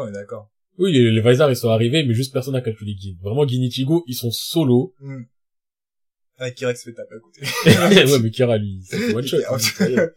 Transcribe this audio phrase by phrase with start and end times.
[0.00, 0.50] On est d'accord.
[0.78, 3.16] Oui, les, les Vizar, ils sont arrivés, mais juste personne n'a calculé Gin.
[3.20, 4.94] Vraiment, Gin Ichigo, ils sont solo.
[5.00, 5.22] Hmm.
[6.38, 7.40] Ah, Kira qui se fait taper à côté.
[8.12, 9.36] ouais, mais Kira, lui, c'est one shot.
[9.48, 10.08] Hein,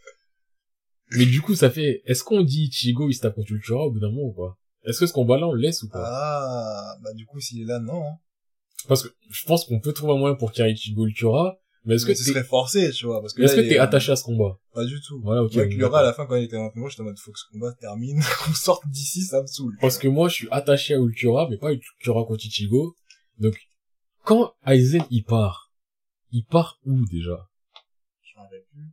[1.11, 3.91] mais du coup, ça fait, est-ce qu'on dit Ichigo, il se tape contre Ultura au
[3.91, 4.57] bout d'un moment ou pas?
[4.85, 6.03] Est-ce que ce combat-là, on le laisse ou pas?
[6.03, 8.03] Ah, bah du coup, s'il est là, non.
[8.05, 8.17] hein.
[8.87, 12.05] Parce que je pense qu'on peut trouver un moyen pour ait Ichigo Ultura, mais est-ce
[12.05, 14.59] que t'es, serait forcé, tu vois, parce que est-ce que t'es attaché à ce combat?
[14.73, 15.21] Pas du tout.
[15.21, 15.55] Voilà, ok.
[15.55, 15.97] Avec d'accord.
[15.97, 17.71] à la fin, quand il était dans moi, j'étais en mode, faut que ce combat
[17.73, 19.77] termine, qu'on sorte d'ici, ça me saoule.
[19.79, 22.95] Parce que moi, je suis attaché à Ultura, mais pas Ultura contre Ichigo.
[23.37, 23.55] Donc,
[24.23, 25.71] quand Aizen, il part,
[26.31, 27.47] il part où, déjà?
[28.23, 28.91] Je m'en rappelle plus.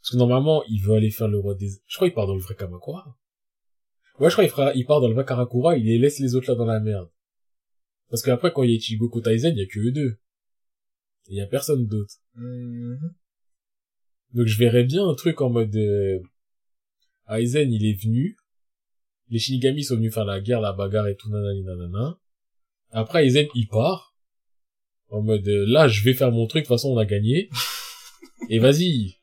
[0.00, 1.68] Parce que normalement, il veut aller faire le roi des...
[1.86, 3.16] Je crois qu'il part dans le vrai Kamakura.
[4.18, 4.74] Ouais, je crois qu'il fera...
[4.74, 7.08] il part dans le vrai Karakura, il laisse les autres là dans la merde.
[8.10, 10.18] Parce qu'après, quand il y a Ichigo contre Aizen, il y a que eux deux.
[11.28, 12.14] Il y a personne d'autre.
[12.34, 13.14] Mhm.
[14.34, 15.74] Donc je verrais bien un truc en mode...
[15.76, 16.20] euh,
[17.28, 18.36] Aizen, il est venu.
[19.28, 22.18] Les Shinigami sont venus faire la guerre, la bagarre et tout, nanani nanana.
[22.90, 24.14] Après, Aizen, il part.
[25.08, 27.48] En mode, euh, là, je vais faire mon truc, de toute façon, on a gagné.
[28.50, 29.16] et vas-y.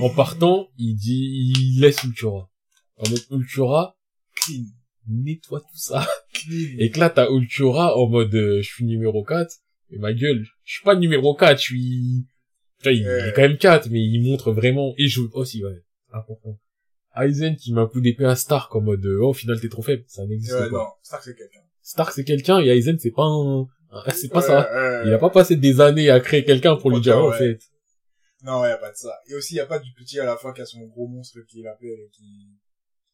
[0.00, 2.50] En partant, il dit, il laisse Ultura.
[2.96, 3.98] En mode, Ultura,
[4.36, 4.64] Clean.
[5.08, 6.08] nettoie tout ça.
[6.32, 6.76] Clean.
[6.78, 9.52] Et que là, t'as Ultura en mode, euh, je suis numéro 4.
[9.92, 12.26] Et ma gueule, je suis pas numéro 4, je suis...
[12.82, 14.94] Vois, il, il est quand même 4, mais il montre vraiment...
[14.98, 15.20] Et je...
[15.32, 16.58] aussi, ouais, important.
[17.14, 19.68] Aizen qui met un coup d'épée à Stark en mode, euh, oh, au final, t'es
[19.68, 20.02] trop faible.
[20.08, 20.78] Ça n'existe Ouais, pas.
[20.78, 21.60] non, Stark c'est quelqu'un.
[21.82, 23.66] Stark, c'est quelqu'un, et Aizen, c'est pas un...
[24.14, 25.02] C'est pas ça.
[25.04, 27.58] Il a pas passé des années à créer quelqu'un pour lui dire, oh, en fait.
[28.42, 29.12] Non, y a pas de ça.
[29.28, 31.38] Et aussi, y a pas du petit à la fin qui a son gros monstre
[31.46, 32.22] qui l'appelle et qui,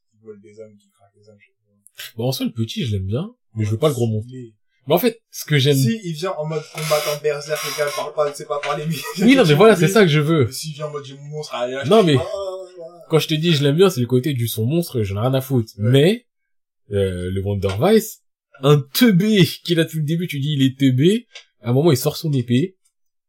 [0.08, 2.12] qui vole des hommes, qui craque des hommes, je sais pas.
[2.16, 4.30] Bon, en soi, le petit, je l'aime bien, mais je veux pas le gros monstre.
[4.32, 4.54] Est-
[4.88, 5.76] Mais en fait, ce que j'aime...
[5.76, 8.84] Si il vient en mode combattant berserk, le gars parle pas, ne sait pas parler,
[8.88, 8.96] mais...
[9.24, 10.50] Oui, non, mais voilà, c'est ça que je veux.
[10.50, 12.24] S'il vient en mode mon monstre, allez, là, je Non, mais- ah,
[12.76, 13.04] voilà.
[13.10, 15.20] Quand je te dis je l'aime bien, c'est le côté du son monstre, j'en ai
[15.20, 15.70] rien à foutre.
[15.78, 15.90] Ouais.
[15.90, 16.26] Mais,
[16.90, 18.22] euh, le Wonder Vice,
[18.62, 21.26] un teubé qu'il a depuis le début, tu dis il est teubé,
[21.60, 22.76] à un moment il sort son épée,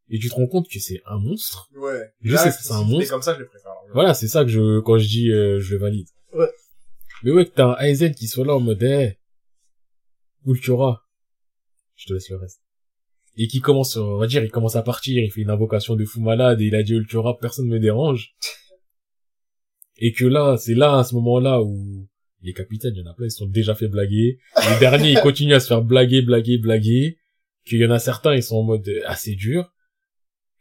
[0.10, 1.68] et tu te rends compte que c'est un monstre.
[1.76, 2.10] Ouais.
[2.22, 3.04] Je Là, sais, c'est un monstre.
[3.04, 3.72] c'est comme ça, je le préfère.
[3.94, 6.08] Voilà, c'est ça que je, quand je dis, euh, je le valide.
[6.34, 6.50] Ouais.
[7.24, 9.18] Mais ouais, que t'as un Aizen qui soit là en mode, eh,
[10.46, 11.04] Ultura.
[12.00, 12.62] Je te laisse le reste.
[13.36, 16.06] Et qui commence, on va dire, il commence à partir, il fait une invocation de
[16.06, 18.36] fou malade, et il a dit Ultura, personne ne me dérange.
[20.02, 22.08] Et que là, c'est là, à ce moment-là, où
[22.42, 24.40] les capitaines, il y en a plein, ils sont déjà fait blaguer.
[24.56, 27.20] Les derniers, ils continuent à se faire blaguer, blaguer, blaguer.
[27.66, 29.74] Qu'il y en a certains, ils sont en mode euh, assez dur.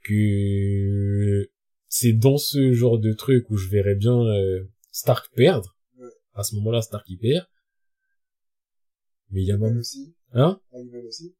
[0.02, 1.48] Que
[1.86, 5.78] c'est dans ce genre de truc où je verrais bien euh, Stark perdre.
[5.98, 6.08] Ouais.
[6.34, 7.46] À ce moment-là, Stark il perd.
[9.30, 9.78] Mais il y a même...
[9.78, 10.16] aussi.
[10.32, 10.60] Hein
[11.06, 11.34] aussi.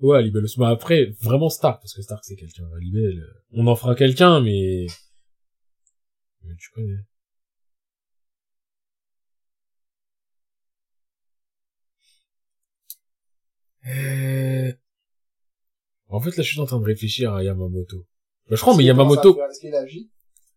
[0.00, 0.60] Ouais, Libelle aussi.
[0.60, 2.68] Mais après, vraiment Stark, parce que Stark c'est quelqu'un.
[2.80, 4.86] Libelle, euh, on en fera quelqu'un, mais...
[6.42, 6.98] mais tu connais.
[13.88, 14.72] Euh...
[16.08, 18.06] En fait, là, je suis en train de réfléchir à Yamamoto.
[18.48, 20.10] Bah, je crois, mais Yamamoto, Est-ce qu'il agit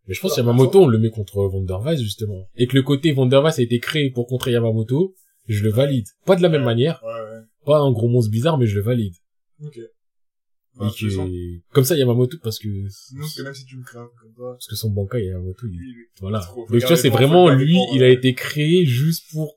[0.06, 2.48] mais je pense que Yamamoto, on le met contre Wondervice, justement.
[2.56, 5.14] Et que le côté Wondervice a été créé pour contrer Yamamoto,
[5.46, 6.06] je le valide.
[6.24, 7.29] Pas de la même manière, Ouais, ouais.
[7.70, 9.14] Pas un gros monstre bizarre, mais je le valide.
[9.62, 9.76] Ok.
[9.76, 9.82] Et
[10.78, 13.76] Bah, toute façon, que, comme ça, Yamamoto, parce que, Non, parce que même si tu
[13.76, 16.06] me craves comme ça, parce que son banca, Yamamoto, il, lui, lui.
[16.20, 16.40] voilà.
[16.40, 16.66] Trop.
[16.66, 18.14] Donc, tu vois, c'est vraiment, lui, il a ouais.
[18.14, 19.54] été créé juste pour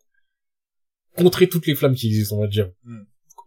[1.15, 2.71] contrer toutes les flammes qui existent, on va dire.
[2.83, 3.03] Hmm.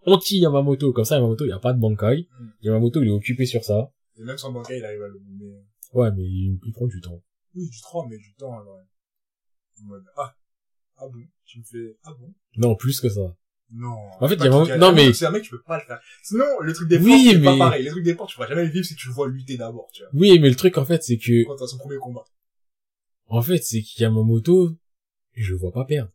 [0.07, 2.29] Anti-Yamamoto, comme ça, Yamamoto, il n'y a pas de bankai.
[2.41, 2.49] Hmm.
[2.63, 3.93] Yamamoto, il est occupé sur ça.
[4.19, 5.55] Et même sans bancaire, il arrive à le mener.
[5.93, 7.23] Ouais, mais il, il prend du temps.
[7.55, 8.81] Oui, du 3, mais du temps, alors.
[9.81, 10.35] En mode, ah.
[10.99, 11.21] Ah bon.
[11.45, 12.33] Tu me fais, ah bon.
[12.57, 13.37] Non, plus que ça.
[13.73, 13.89] Non.
[14.21, 15.61] En fait, C'est pas il y a vraiment- non, mais- C'est un mec, tu peux
[15.63, 16.01] pas le faire.
[16.23, 17.83] Sinon, le truc des Oui, forces, c'est pas mais- pareil.
[17.85, 19.89] Les trucs des forces, tu pourras jamais les vivre si tu le vois lutter d'abord,
[19.93, 20.11] tu vois.
[20.15, 22.25] Oui, mais le truc, en fait, c'est que, Quand t'as son premier combat.
[23.29, 24.71] en fait, c'est Yamamoto,
[25.35, 26.11] je le vois pas perdre.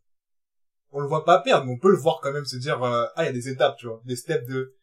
[0.92, 3.04] On le voit pas perdre, mais on peut le voir quand même se dire, euh,
[3.16, 4.02] ah, il y a des étapes, tu vois.
[4.04, 4.74] Des steps de,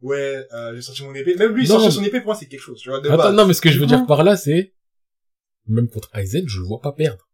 [0.00, 1.34] ouais, euh, j'ai sorti mon épée.
[1.36, 3.00] Même lui, Non, sortir mais- son épée, pour moi, c'est quelque chose, tu vois.
[3.00, 3.34] De Attends, base.
[3.34, 4.74] non, mais ce que je veux dire par là, c'est,
[5.66, 7.28] même contre Aizen, je le vois pas perdre.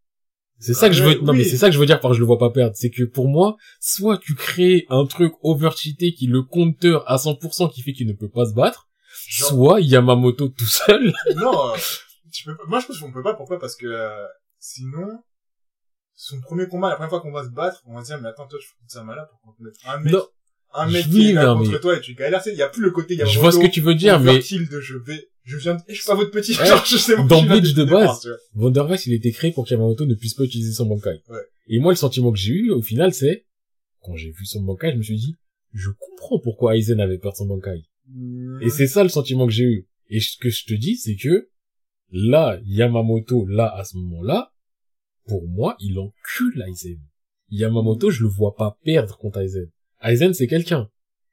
[0.60, 1.38] C'est ça Ah que je ouais, veux, non, oui.
[1.38, 2.74] mais c'est ça que je veux dire par je le vois pas perdre.
[2.76, 7.70] C'est que pour moi, soit tu crées un truc overcheaté qui le compteur à 100%
[7.72, 8.88] qui fait qu'il ne peut pas se battre,
[9.28, 11.12] Genre- soit Yamamoto tout seul.
[11.36, 11.76] non, euh,
[12.32, 13.58] tu peux pas, moi, je pense qu'on peut pas, pourquoi?
[13.58, 14.24] Parce que, euh,
[14.58, 15.06] sinon,
[16.14, 18.28] son premier combat, la première fois qu'on va se battre, on va se dire, mais
[18.28, 20.26] attends, toi, tu fous de ça malade pour qu'on te mette un mec, Non,
[20.74, 22.62] un mec Oui, qui est là contre mais- toi et tu galères, c'est- il y
[22.62, 23.40] a plus le côté je Yamamoto.
[23.40, 26.04] vois ce que tu veux dire, mais de je vais, je viens de, je suis
[26.06, 26.66] pas votre petit, Ouais.
[26.66, 28.28] genre, je sais moi, Dans je suis là Bleach de base.
[28.54, 31.22] Wondervice, il a été créé pour qu'Yamamoto ne puisse pas utiliser son Bankai.
[31.28, 31.38] Ouais.
[31.68, 33.46] Et moi, le sentiment que j'ai eu, au final, c'est,
[34.02, 35.36] quand j'ai vu son Bankai, je me suis dit,
[35.72, 37.82] je comprends pourquoi Aizen avait peur de son Bankai.
[38.62, 39.88] Et c'est ça le sentiment que j'ai eu.
[40.10, 41.48] Et ce que je te dis, c'est que
[42.10, 44.52] là, Yamamoto, là, à ce moment-là,
[45.26, 46.98] pour moi, il encule Aizen.
[47.50, 49.70] Yamamoto, je le vois pas perdre contre Aizen.
[50.02, 50.88] Aizen, c'est quelqu'un.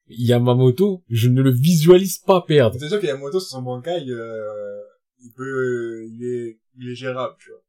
[0.08, 2.78] Yamamoto, je ne le visualise pas perdre.
[2.80, 4.82] C'est sûr qu'il y a moto sur son bancail, euh,
[5.24, 7.60] il peut, euh, il est, il est gérable, tu vois.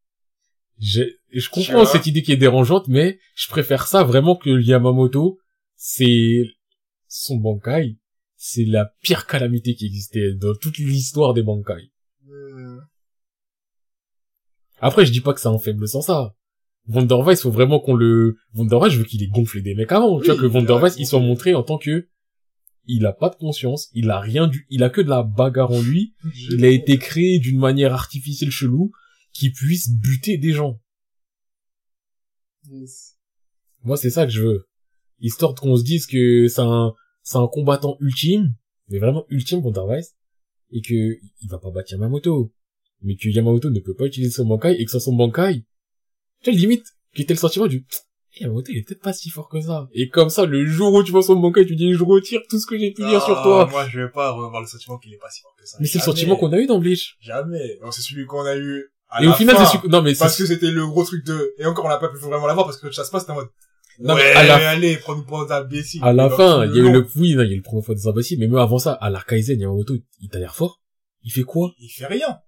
[0.78, 5.38] J'ai- Je comprends cette idée qui est dérangeante, mais je préfère ça vraiment que Yamamoto.
[5.74, 6.42] C'est
[7.08, 7.96] son bankai.
[8.36, 11.90] C'est la pire calamité qui existait dans toute l'histoire des bankai.
[12.26, 12.78] Hmm.
[14.80, 16.34] Après, je dis pas que c'est un faible sans ça.
[16.88, 18.36] Wondervice, faut vraiment qu'on le...
[18.54, 20.20] Wondervice, je veux qu'il ait gonflé des mecs avant.
[20.20, 22.08] tu vois, que il Wondervice, il soit montré en tant que...
[22.86, 24.66] Il a pas de conscience, il a rien du...
[24.70, 26.14] Il a que de la bagarre en lui.
[26.50, 28.92] Il a été créé d'une manière artificielle chelou
[29.32, 30.80] qui puisse buter des gens.
[32.70, 33.16] Yes.
[33.82, 34.68] Moi, c'est ça que je veux.
[35.20, 38.54] Histoire qu'on se dise que c'est un, c'est un combattant ultime,
[38.88, 40.14] mais vraiment ultime Wondervice,
[40.70, 42.52] et que il va pas battre Yamamoto.
[43.02, 45.64] Mais que Yamamoto ne peut pas utiliser son Bankai, et que sans son Bankai,
[46.42, 47.86] tu limite, qui était le sentiment du,
[48.38, 49.88] Eh, Yamamoto, il est peut-être pas si fort que ça.
[49.92, 52.58] Et comme ça, le jour où tu vois son Bankai, tu dis, je retire tout
[52.60, 53.66] ce que j'ai pu dire sur Ah, toi.
[53.70, 55.78] Moi, je vais pas revoir le sentiment qu'il est pas si fort que ça.
[55.80, 57.16] Mais c'est le sentiment qu'on a eu dans Bleach.
[57.20, 57.78] Jamais.
[57.82, 58.84] Non, c'est celui qu'on a eu.
[59.08, 61.04] à Et la au final, fin, c'est celui- non, mais Parce que c'était le gros
[61.04, 63.32] truc de, et encore, on n'a pas pu vraiment l'avoir parce que chasse pas, c'était
[63.32, 63.48] en mode,
[64.00, 66.02] Non, ouais, mais à la- allez, prends-nous pour des imbéciles.
[66.04, 67.62] à la fin, il y a eu le, oui, non, il y a eu le
[67.62, 70.82] premier fois des imbéciles, mais même avant ça, à l'Arkaizen, Yamamoto, il t'a l'air fort.
[71.22, 71.72] Il fait quoi?
[71.78, 72.38] Il fait rien.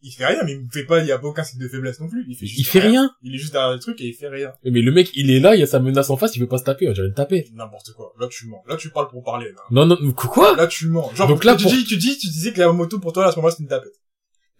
[0.00, 1.66] Il fait rien, mais il me fait pas, il y a pas aucun signe de
[1.68, 2.24] faiblesse non plus.
[2.28, 3.10] Il fait juste Il fait rien.
[3.22, 4.52] Il est juste derrière le truc et il fait rien.
[4.64, 6.46] Mais le mec, il est là, il y a sa menace en face, il veut
[6.46, 7.48] pas se taper, on dirait une tapette.
[7.52, 8.12] N'importe quoi.
[8.20, 8.62] Là, tu mens.
[8.68, 9.62] Là, tu parles pour parler, là.
[9.72, 10.54] Non, non, quoi?
[10.56, 11.12] Là, tu mens.
[11.14, 13.26] Genre, Donc là, tu pour- dis, tu dis, tu disais que la moto pour toi,
[13.26, 13.94] à ce moment-là, c'était une tapette.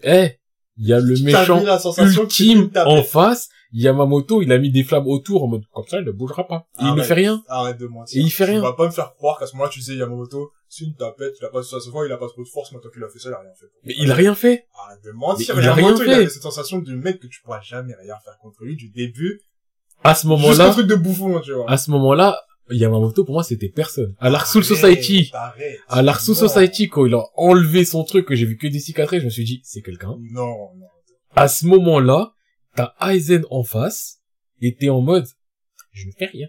[0.03, 0.39] Eh,
[0.77, 1.63] il y a le méchant
[2.23, 6.05] ultime en face, Yamamoto, il a mis des flammes autour en mode, comme ça, il
[6.05, 6.67] ne bougera pas.
[6.81, 7.43] Et il ne fait rien.
[7.49, 8.19] Arrête de mentir.
[8.21, 8.61] Et il fait Tu rien.
[8.63, 11.45] vas pas me faire croire qu'à ce moment-là, tu disais Yamamoto, c'est une tapette, il
[11.45, 13.19] a pas, ça se voit, il a pas trop de force, maintenant qu'il a fait
[13.19, 13.67] ça, il a rien fait.
[13.85, 14.65] Mais il a rien fait.
[14.87, 15.57] Arrête de mentir.
[15.57, 16.13] Mais il a rien il fait.
[16.15, 19.41] avait cette sensation du mec que tu pourras jamais rien faire contre lui du début
[20.05, 21.71] À ce moment-là, truc de bouffon, tu vois.
[21.71, 24.15] à ce moment-là, Yamamoto, pour moi, c'était personne.
[24.19, 25.31] À l'Ark Soul Arrête, Society,
[25.89, 26.49] à l'Ark Soul Non.
[26.49, 29.31] Society, quand il a enlevé son truc, que j'ai vu que des cicatrices, je me
[29.31, 30.17] suis dit, c'est quelqu'un.
[30.33, 30.87] Non, non.
[31.35, 32.33] À ce moment-là,
[32.79, 34.21] t'as Aizen en face,
[34.61, 35.27] et t'es en mode,
[35.93, 36.49] je ne fais rien.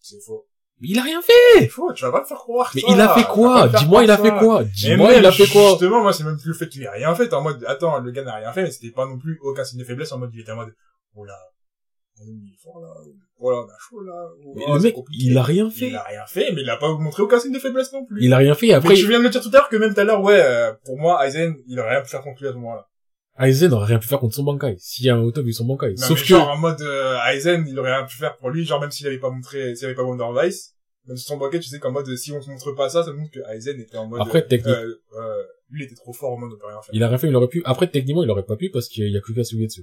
[0.00, 0.46] C'est faux.
[0.80, 1.32] Mais il a rien fait!
[1.60, 2.86] C'est faux, tu vas pas me faire croire Mais ça.
[2.90, 3.68] il a fait quoi?
[3.68, 4.64] Dis-moi, il a fait quoi?
[4.64, 5.70] Dis-moi, il a fait quoi?
[5.70, 7.28] Justement, moi, c'est même plus le fait qu'il ait rien fait.
[7.28, 9.64] T'es en mode, attends, le gars n'a rien fait, mais c'était pas non plus aucun
[9.64, 10.12] signe de faiblesse.
[10.12, 10.74] En mode, il était en mode,
[11.14, 11.38] oh là,
[12.20, 12.88] il est fort là,
[13.38, 14.28] oh on a chaud là.
[14.44, 15.24] oh, Mais oh, le mec, compliqué.
[15.26, 15.88] il a rien fait.
[15.88, 18.22] Il a rien fait, mais il a pas montré aucun signe de faiblesse non plus.
[18.22, 19.68] Il a rien fait, et Mais après, tu viens de le dire tout à l'heure
[19.68, 22.22] que même tout à l'heure, ouais, euh, pour moi, Aizen, il aurait rien pu faire
[22.22, 22.88] contre lui à ce moment-là.
[23.38, 24.76] Aizen n'aurait rien pu faire contre son Bankai.
[24.78, 25.90] Si Yamamoto avait eu son Bankai.
[25.90, 28.50] Non, Sauf mais que, genre, en mode, euh, Aizen, il aurait rien pu faire pour
[28.50, 30.74] lui, genre, même s'il avait pas montré, s'il avait pas Wonder Vice,
[31.06, 33.30] même son banquet, tu sais qu'en mode, si on te montre pas ça, ça montre
[33.32, 36.32] que Aizen était en mode, Après, euh, technique- euh, euh, lui, il était trop fort
[36.32, 36.94] en mode, on peut rien faire.
[36.94, 37.60] il a rien fait, il aurait pu.
[37.64, 39.82] Après, techniquement, il aurait pas pu parce qu'il y a Kuka Sugetsu.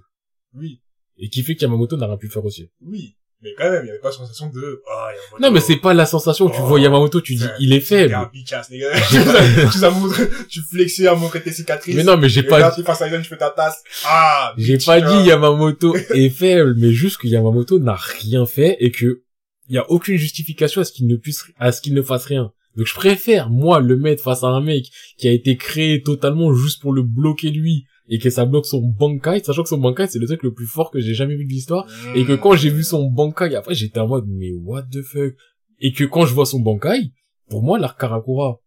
[0.54, 0.82] Oui,
[1.18, 2.70] Et qui fait qu'Yamamoto n'a rien pu faire aussi.
[2.82, 3.16] oui.
[3.44, 5.10] Mais quand même, il y avait pas la sensation de, ah,
[5.40, 7.86] Non, mais c'est pas la sensation tu Oh, vois Yamamoto, tu dis, il est T'es
[7.86, 8.14] faible.
[8.14, 8.30] un
[8.70, 8.92] les gars.
[10.50, 11.96] tu flexais à montrer tes cicatrices.
[11.96, 13.82] Mais non, mais j'ai pas là, dit, tu passes à Aizen, tu fais ta tasse.
[14.06, 15.28] Ah, j'ai pas dit.
[15.28, 19.24] Yamamoto est faible, mais juste que Yamamoto n'a rien fait et que
[19.70, 22.26] il y a aucune justification à ce qu'il ne puisse, à ce qu'il ne fasse
[22.26, 22.52] rien.
[22.76, 24.86] Donc je préfère, moi, le mettre face à un mec
[25.18, 28.82] qui a été créé totalement juste pour le bloquer lui et que ça bloque son
[28.82, 31.46] Bankai, sachant que son Bankai c'est le truc le plus fort que j'ai jamais vu
[31.46, 34.84] de l'histoire et que quand j'ai vu son Bankai, après j'étais en mode, mais what
[34.84, 35.36] the fuck?
[35.80, 37.12] Et que quand je vois son Bankai,
[37.50, 38.62] pour moi, l'arc Karakura,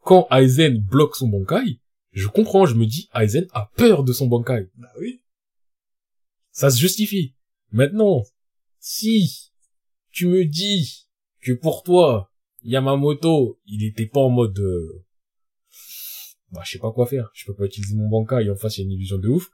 [0.00, 1.80] quand Aizen bloque son Bankai,
[2.12, 4.68] je comprends, je me dis, Aizen a peur de son Bankai.
[4.76, 5.22] Bah oui.
[6.50, 7.34] Ça se justifie.
[7.70, 8.22] Maintenant,
[8.80, 9.52] si
[10.10, 11.06] tu me dis
[11.42, 12.32] que pour toi,
[12.68, 15.02] Yamamoto, il était pas en mode, euh,
[16.52, 17.30] bah, je sais pas quoi faire.
[17.32, 19.28] Je peux pas utiliser mon Bankai et en face, il y a une illusion de
[19.28, 19.48] ouf.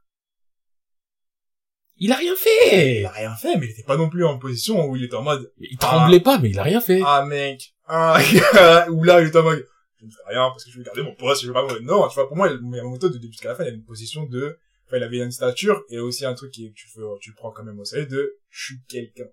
[1.97, 3.03] Il a rien fait!
[3.03, 5.15] Il a rien fait, mais il était pas non plus en position où il était
[5.15, 7.03] en mode, Il tremblait pas, mais il a rien fait.
[7.05, 8.19] ah mec, ah,
[8.91, 9.65] ou là il était en mode,
[10.01, 11.69] je ne fais rien parce que je vais garder mon poste, je vais pas.
[11.83, 14.25] Non, tu vois, pour moi, Yamamoto, de début jusqu'à la fin, il avait une position
[14.25, 17.53] de, enfin, il avait une stature, et aussi un truc qui tu fais, tu prends
[17.53, 19.27] quand même au sérieux de, je suis quelqu'un.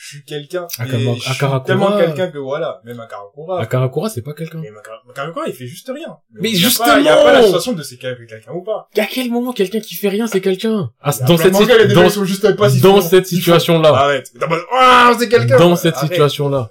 [0.00, 0.68] Je suis quelqu'un.
[0.76, 1.60] Kama- je suis Karakura.
[1.66, 3.60] tellement quelqu'un que voilà, même à Karakura.
[3.60, 4.60] À Karakura, c'est pas quelqu'un.
[4.60, 6.16] Mais Makara- Karakura, il fait juste rien.
[6.40, 8.88] Mais y justement Il y a pas la sensation de c'est quelqu'un ou pas.
[8.96, 10.92] À quel moment quelqu'un qui fait rien, c'est quelqu'un?
[11.00, 13.88] Ah, y dans cette, y dans, juste pas dans cette situation-là.
[13.88, 14.32] Arrête.
[14.72, 15.58] Ah, c'est quelqu'un.
[15.58, 16.70] Dans cette situation-là.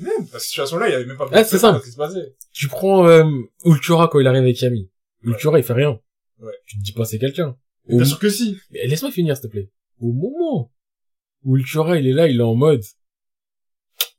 [0.00, 1.78] Mais même, dans cette situation-là, il y avait même pas Ouais, c'est ça.
[1.78, 2.34] se passait.
[2.54, 3.24] Tu prends, euh,
[3.66, 4.88] Ultura quand il arrive avec Yami.
[5.24, 6.00] Ultura, il fait rien.
[6.40, 6.52] Ouais.
[6.66, 7.54] Tu te dis pas c'est quelqu'un.
[7.86, 8.56] Bien sûr que si.
[8.70, 9.68] Mais laisse-moi finir, s'il te plaît.
[10.00, 10.70] Au moment
[11.44, 12.82] où Ultura, il est là, il est en mode,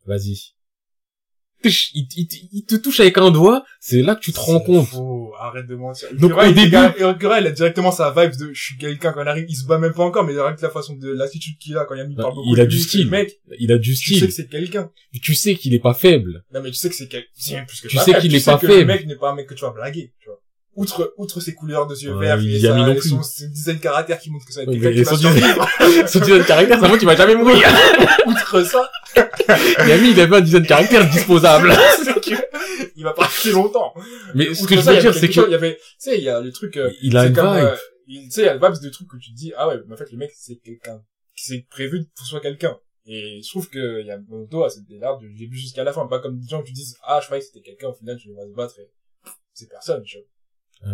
[0.06, 0.54] vas-y.
[1.64, 4.86] il, il, il te touche avec un doigt, c'est là que tu te rends compte.
[4.88, 6.10] faux, arrête de mentir.
[6.14, 6.76] Donc, Ukura, au il, début-
[7.16, 9.66] Ukura, il a directement sa vibe de, je suis quelqu'un, quand il arrive, il se
[9.66, 12.24] bat même pas encore, mais avec la façon de, l'attitude qu'il a, quand Yami Bah,
[12.24, 13.06] parle beaucoup il a du style.
[13.06, 14.28] le mec, Il a du tu sais style.
[14.28, 14.92] que c'est quelqu'un.
[15.22, 16.44] Tu sais qu'il est pas faible.
[16.54, 17.24] Non, mais tu sais que c'est quel...
[17.34, 18.22] c'est même plus que Tu pas sais faible.
[18.24, 18.68] qu'il Tu est que.
[18.68, 20.42] Le mec n'est pas un mec que tu vas blaguer, tu vois.
[20.76, 23.10] Outre, outre ses couleurs de yeux Ouais, verts, il et, y non plus.
[23.10, 25.38] son, son design caractère qui montre que ça va être quelqu'un qui va son design-
[25.38, 26.08] survivre.
[26.10, 27.68] Son design de caractère, ça montre qu'il va jamais mourir.
[28.26, 28.90] Outre ça,
[29.88, 31.70] Yami, il avait un design de caractère disposable.
[32.24, 32.36] que,
[32.96, 33.94] il va pas rester longtemps.
[34.34, 36.18] Mais ce que je veux il y dire, c'est que il y avait, tu sais,
[36.18, 37.66] il y a le truc, euh, il a une comme, vibe.
[37.66, 37.76] euh,
[38.08, 39.68] il- tu sais, il y a le vibes de trucs que tu te dis, ah
[39.68, 41.02] ouais, mais en fait, le mec, c'est quelqu'un,
[41.36, 42.76] qui s'est prévu pour que soit quelqu'un.
[43.06, 46.40] Et je trouve que Yamamoto a cette délire du début jusqu'à la fin, pas comme
[46.40, 48.54] des gens qui disent, ah, je croyais que c'était quelqu'un, au final, tu vas se
[48.56, 48.90] battre et
[49.54, 50.26] c'est personne, tu vois.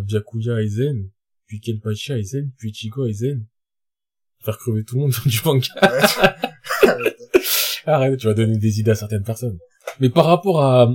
[0.03, 1.09] Byakuya Aizen,
[1.45, 3.45] puis Kenpachi Aizen, puis Ichigo Aizen.
[4.41, 5.67] Faire crever tout le monde du manga.
[7.85, 9.57] Arrête, tu vas donner des idées à certaines personnes.
[9.99, 10.93] Mais par rapport à,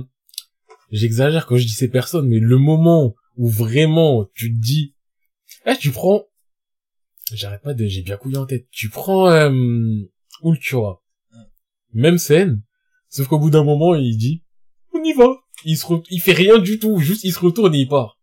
[0.91, 4.95] j'exagère quand je dis ces personnes, mais le moment où vraiment tu te dis,
[5.65, 6.23] eh, tu prends,
[7.33, 9.51] j'arrête pas de, j'ai bien couillé en tête, tu prends, euh,
[10.43, 11.01] Ulquiorra.
[11.93, 12.63] Même scène,
[13.09, 14.43] sauf qu'au bout d'un moment, il dit,
[14.93, 15.27] on y va.
[15.65, 18.14] Il se re- il fait rien du tout, juste il se retourne et il part.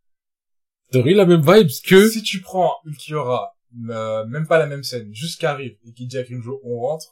[0.93, 3.53] T'aurais eu la même vibes que, Si tu prends Ulquiorra,
[3.91, 7.07] euh, même pas la même scène, juste qu'arrive et qu'il dit à Grimjo, on rentre.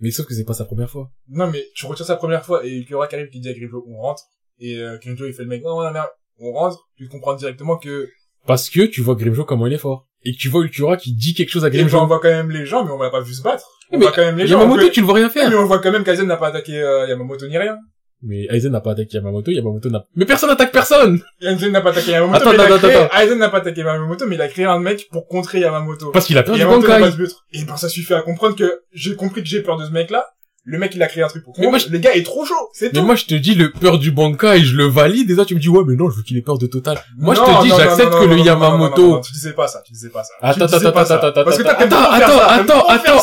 [0.00, 1.10] mais sauf que c'est pas sa première fois.
[1.28, 3.84] Non, mais tu retiens sa première fois et Ulquiorra qui arrive qui dit à Grimjo,
[3.88, 4.22] on rentre.
[4.58, 6.04] Et euh, Grimjo, il fait le mec, non, non, non,
[6.38, 6.88] on rentre.
[6.96, 8.08] Tu comprends directement que
[8.46, 10.06] Parce que tu vois Grimjo comment il est fort.
[10.22, 12.06] Et que tu vois Ulquiorra qui dit quelque chose à Grimjo, on Grimjo.
[12.08, 13.66] voit quand même les gens, mais on va pas vu se battre.
[13.90, 14.58] On Mais voit quand même les gens.
[14.58, 15.48] on Yamamoto, peut- tu le vois rien faire.
[15.50, 17.76] Mais on voit quand même qu'Aizen n'a pas attaqué euh, Yamamoto ni rien.
[18.22, 20.04] Mais Aizen n'a pas attaqué Yamamoto, Yamamoto n'a...
[20.14, 22.94] Mais personne n'attaque personne Aizen n'a pas attaqué Yamamoto, Attends, mais il a attends, créé...
[22.96, 23.18] attends.
[23.18, 26.10] Aizen n'a pas attaqué Yamamoto, mais il a créé un mec pour contrer Yamamoto.
[26.10, 27.14] Parce qu'il a peur du Bankai.
[27.52, 30.26] Et ben, ça suffit à comprendre que j'ai compris que j'ai peur de ce mec-là.
[30.64, 31.90] Le mec, il a créé un truc pour Mais moi, contre.
[31.90, 32.54] Le gars est trop chaud.
[32.74, 33.06] C'est Mais tout.
[33.06, 35.60] moi, je te dis, le peur du Bankai, je le valide, et toi, tu me
[35.60, 36.98] dis, ouais, mais non, je veux qu'il ait peur de Total.
[37.16, 39.20] Moi, je te dis, j'accepte que non, le non, Yamamoto...
[39.20, 40.34] tu disais pas ça, tu disais pas ça.
[40.42, 41.14] Attends, attends, attends, ça.
[41.16, 43.18] attends, Parce que attends, toi, attends, attends, attends, attends,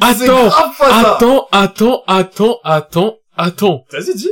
[0.00, 0.48] attends,
[0.80, 3.84] attends, attends, attends, attends, attends, attends.
[3.90, 4.30] Vas-y, dis.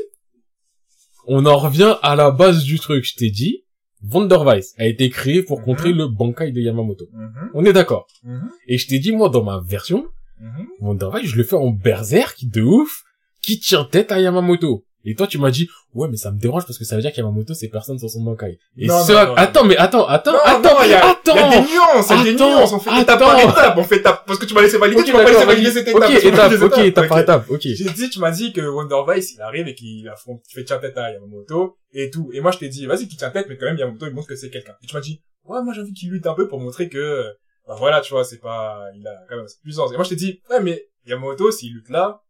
[1.27, 3.05] On en revient à la base du truc.
[3.05, 3.65] Je t'ai dit,
[4.03, 5.65] Wondervice a été créé pour Mhm.
[5.65, 7.07] contrer le Bankai de Yamamoto.
[7.13, 8.07] Mhm, On est d'accord.
[8.25, 10.07] mhm, Et je t'ai dit, moi, dans ma version,
[10.41, 10.67] mhm.
[10.81, 13.03] Wondervice, je le fais en berserk de ouf,
[13.41, 14.85] qui tient tête à Yamamoto.
[15.05, 17.13] Et toi, tu m'as dit, ouais, mais ça me dérange parce que ça veut dire
[17.13, 18.59] qu'Yamamoto, c'est personne sur son Bankai.
[18.79, 21.35] Et Non, ce, non, non, attends, mais attends, attends, attends, il y a, attends.
[21.35, 23.27] il y a des nuances, il y a des nuances, on fait étape attends.
[23.27, 25.31] par étape, on fait étape, parce que tu m'as laissé valider, Ok, tu m'as pas
[25.31, 26.03] laissé valider cette étape.
[26.11, 27.61] ok, étape, ok, étape par étape, ok.
[27.63, 30.97] J'ai dit, tu m'as dit que Wondervice, il arrive et qu'il affronte, fait tient tête
[30.97, 32.31] à Yamamoto, et tout.
[32.33, 34.29] Et moi, je t'ai dit, vas-y, qu'il tient tête, mais quand même, Yamamoto, il montre
[34.29, 34.75] que c'est quelqu'un.
[34.83, 37.25] Et tu m'as dit, ouais, moi, j'ai envie qu'il lutte un peu pour montrer que,
[37.67, 39.91] bah voilà, tu vois, c'est pas, il a quand même cette puissance.
[39.93, 42.23] Et moi, je t'ai dit, ouais, mais Yamamoto, s'il lutte là,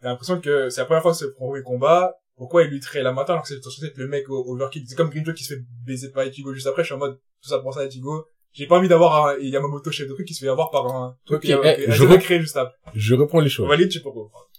[0.00, 3.02] t'as l'impression que c'est la première fois que c'est le premier combat, pourquoi il lutterait
[3.02, 4.84] là maintenant alors que c'est censé être le mec au- overkill?
[4.88, 7.18] C'est comme Grinjo qui se fait baiser par Ichigo juste après, je suis en mode,
[7.42, 8.24] tout ça pour ça, Ichigo.
[8.52, 11.16] J'ai pas envie d'avoir un Yamamoto chef de truc qui se fait avoir par un
[11.24, 12.76] truc qui eh, a, je je re- créé juste après.
[12.94, 13.68] Je reprends les choses.
[13.68, 14.50] valide, tu peux comprendre.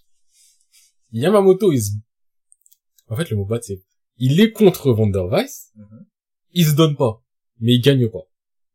[1.12, 1.91] Yamamoto, il se...
[3.07, 3.81] En fait, le mot battre, c'est...
[4.17, 6.05] Il est contre Wondervice, Mhm.
[6.51, 7.21] il se donne pas,
[7.60, 8.24] mais il gagne pas.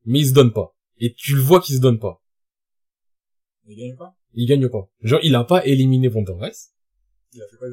[0.04, 0.75] Mais il se donne pas.
[0.99, 2.20] Et tu le vois qu'il se donne pas.
[3.66, 4.14] Il gagne pas?
[4.37, 4.88] Il gagne pas.
[5.00, 6.73] Genre, il a pas éliminé Wondervice,
[7.33, 7.69] Il a fait quoi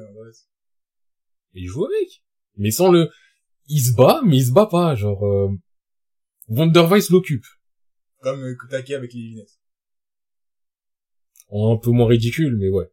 [1.54, 2.24] et il joue avec.
[2.58, 3.10] Mais sans le...
[3.68, 5.26] Il se bat, mais il se bat pas, genre...
[5.26, 5.50] Euh...
[6.50, 7.46] L'occupe.
[8.22, 9.60] Comme euh, Kutaki avec les lunettes.
[11.52, 12.92] Un peu moins ridicule, mais ouais,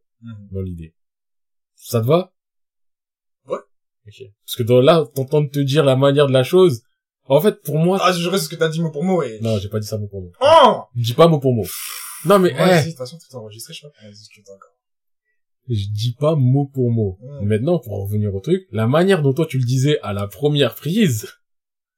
[0.51, 0.93] dans l'idée.
[1.75, 2.33] Ça te va?
[3.45, 3.57] Ouais.
[4.07, 4.23] Ok.
[4.45, 6.83] Parce que dans là, t'entends te dire la manière de la chose,
[7.25, 7.97] en fait, pour moi...
[8.01, 9.39] Ah, je reste ce que t'as dit mot pour mot et...
[9.41, 10.31] Non, j'ai pas dit ça mot pour mot.
[10.41, 10.83] Oh!
[10.95, 11.65] Dis pas mot pour mot.
[12.25, 14.75] Non, mais, eh, vas-y, de toute façon, tout est enregistré, je sais pas discute encore.
[15.69, 17.17] je dis pas mot pour mot.
[17.43, 20.27] Maintenant, pour en revenir au truc, la manière dont toi tu le disais à la
[20.27, 21.27] première prise,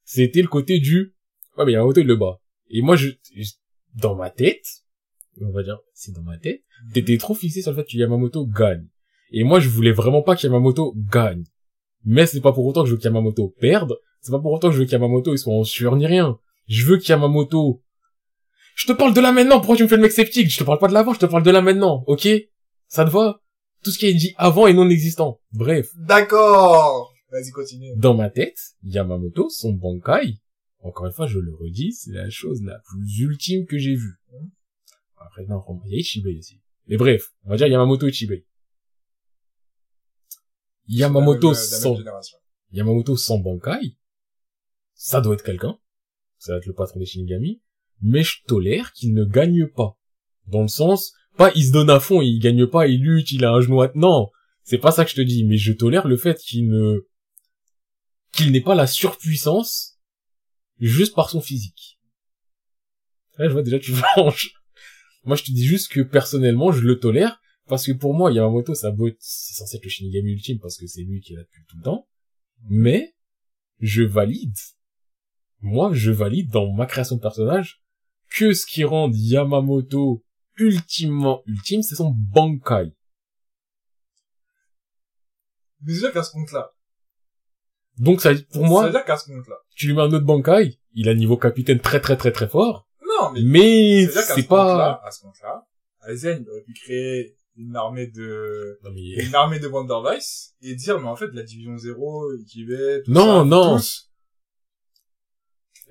[0.04, 1.16] c'était le côté du,
[1.58, 2.40] ouais, mais Yamamoto il le bat.
[2.70, 3.52] Et moi, je, je-
[3.96, 4.66] dans ma tête,
[5.42, 6.62] on va dire, c'est dans ma tête,
[6.94, 8.88] t'étais trop fixé sur le fait que Yamamoto gagne.
[9.32, 11.44] Et moi, je voulais vraiment pas que Yamamoto gagne.
[12.06, 14.76] Mais c'est pas pour autant que je veux qu'Yamamoto perde, c'est pas pour autant que
[14.76, 16.38] je veux qu'Yamamoto il soit en sueur ni rien.
[16.68, 17.82] Je veux qu'Yamamoto...
[18.76, 20.50] Je te parle de là maintenant, pourquoi tu me fais le mec sceptique?
[20.50, 22.28] Je te parle pas de l'avant, je te parle de là maintenant, ok?
[22.88, 23.42] Ça te va?
[23.84, 25.40] Tout ce qui est dit avant est non existant.
[25.52, 27.14] Bref, D'accord!
[27.32, 27.94] Vas-y, continue.
[27.96, 30.38] dans ma tête, Yamamoto, son Bankai,
[30.80, 34.20] encore une fois, je le redis, c'est la chose la plus ultime que j'ai vue.
[35.18, 36.62] Après, non, il y a Ichibei aussi.
[36.88, 38.46] Mais bref, on va dire Yamamoto Ichibei.
[40.88, 41.98] Yamamoto même sans.
[42.72, 43.98] Yamamoto sans Bankai,
[44.94, 45.80] ça doit être quelqu'un.
[46.38, 47.62] Ça va être le patron des Shinigami.
[48.04, 49.98] Mais je tolère qu'il ne gagne pas.
[50.48, 53.46] Dans le sens, pas il se donne à fond, il gagne pas, il lutte, il
[53.46, 53.92] a un genou à...
[53.96, 54.30] Non!
[54.64, 57.08] C'est pas ça que je te dis, mais je tolère le fait qu'il ne,
[58.34, 60.00] qu'il n'ait pas la surpuissance
[60.80, 62.00] juste par son physique.
[63.38, 64.54] Là, je vois déjà tu flanches.
[65.24, 68.76] Moi, je te dis juste que personnellement, je le tolère parce que pour moi, Yamamoto,
[68.76, 71.64] ça c'est censé être le Shinigami ultime parce que c'est lui qui est là depuis
[71.68, 72.08] tout le temps.
[72.70, 73.16] Mais,
[73.80, 74.56] je valide.
[75.62, 77.83] Moi, je valide dans ma création de personnage
[78.36, 80.24] que ce qui rend Yamamoto
[80.58, 82.94] ultimement ultime, c'est son Bankai.
[85.82, 86.72] Mais déjà qu'à ce compte-là.
[87.98, 89.56] Donc ça, pour Ça moi, veut dire qu'à ce compte-là.
[89.76, 92.88] tu lui mets un autre Bankai, il a niveau capitaine très très très très fort,
[93.02, 93.42] Non, mais.
[93.44, 95.08] mais ça c'est ce compte-là, pas...
[95.08, 95.68] à ce compte-là,
[96.08, 100.56] Aizen, il aurait pu créer une armée de, Non, mais- une armée de Wonder Vice
[100.62, 102.72] et dire, mais en fait, la division 0, Ikibe,
[103.06, 103.76] tout Non, ça, non.
[103.78, 104.10] tous,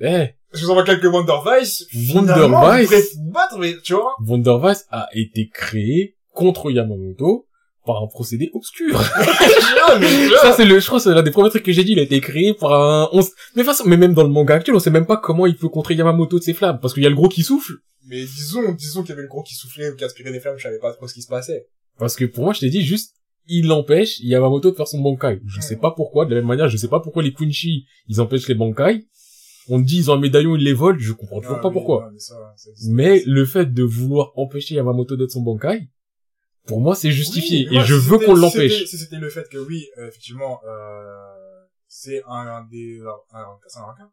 [0.01, 2.49] Eh, je vous envoie quelques Wonder Vice, Wonder
[2.89, 3.17] Vice.
[3.33, 4.15] battre, mais, tu vois.
[4.27, 7.47] Wonder Vice a été créé contre Yamamoto
[7.85, 9.01] par un procédé obscur.
[10.43, 12.03] Ça, c'est le, je crois, c'est l'un des premiers trucs que j'ai dit, il a
[12.03, 14.79] été créé par un, on s- mais façon, mais même dans le manga actuel, on
[14.81, 17.11] sait même pas comment il peut contrer Yamamoto de ses flammes, parce qu'il y a
[17.11, 17.73] le gros qui souffle.
[18.07, 20.57] Mais disons, disons qu'il y avait le gros qui soufflait ou qui aspirait des flammes,
[20.59, 21.67] je savais pas trop ce qui se passait.
[21.99, 23.15] Parce que pour moi, je t'ai dit juste,
[23.47, 25.41] il empêche Yamamoto de faire son Bankai.
[25.47, 28.21] Je sais pas pourquoi, de la même manière, je sais pas pourquoi les Quincy, ils
[28.21, 29.05] empêchent les Bankai.
[29.69, 32.07] On dit, ils ont un médaillon, ils les volent, je comprends toujours Ah, pas pourquoi.
[32.07, 32.91] non, mais ça, ça existe.
[32.93, 35.89] Mais le fait de vouloir empêcher Yamamoto d'être son Bankai,
[36.67, 37.69] pour moi, c'est justifié.
[37.71, 38.85] Oui, et je si veux qu'on si l'empêche.
[38.87, 43.01] Si c'était le fait que oui, euh, effectivement, euh, c'est un, un des,
[43.33, 44.11] un, un, c'est un rancard.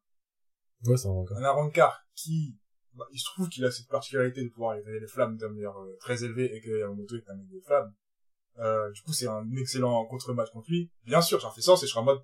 [0.85, 1.33] Ouais, c'est un Bankai.
[1.35, 2.55] Un arancard qui,
[2.95, 5.77] bah, il se trouve qu'il a cette particularité de pouvoir éveiller les flammes d'un manière
[5.79, 7.93] euh, très élevée et que Yamamoto est un mec des flammes.
[8.59, 10.91] Euh, du coup, c'est un excellent contre-match contre lui.
[11.05, 12.21] Bien sûr, j'en fais sens et je serai en mode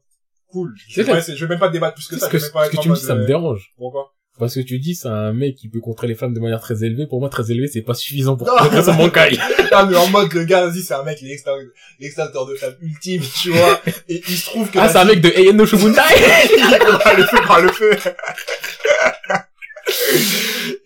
[0.52, 0.74] cool.
[0.88, 2.28] Je vais, pas je vais même pas débattre plus que ça.
[2.28, 3.74] que, je vais même pas ce que tu me dis, ça me euh, dérange.
[3.78, 4.16] Pourquoi?
[4.38, 6.84] Parce que tu dis, c'est un mec qui peut contrer les flammes de manière très
[6.84, 7.08] élevée.
[7.08, 9.38] Pour moi, très élevé, c'est pas suffisant pour contrer son Bankai.
[9.78, 11.66] Ah, mais en mode, le gars, vas-y, c'est un mec, il est extincteur,
[12.00, 13.82] l'extincteur de flammes ultime, tu vois.
[14.08, 14.80] Et il se trouve que...
[14.80, 16.02] Ah, c'est un mec de Eien no Shoguntai!
[16.58, 17.92] il prendra le feu par le feu.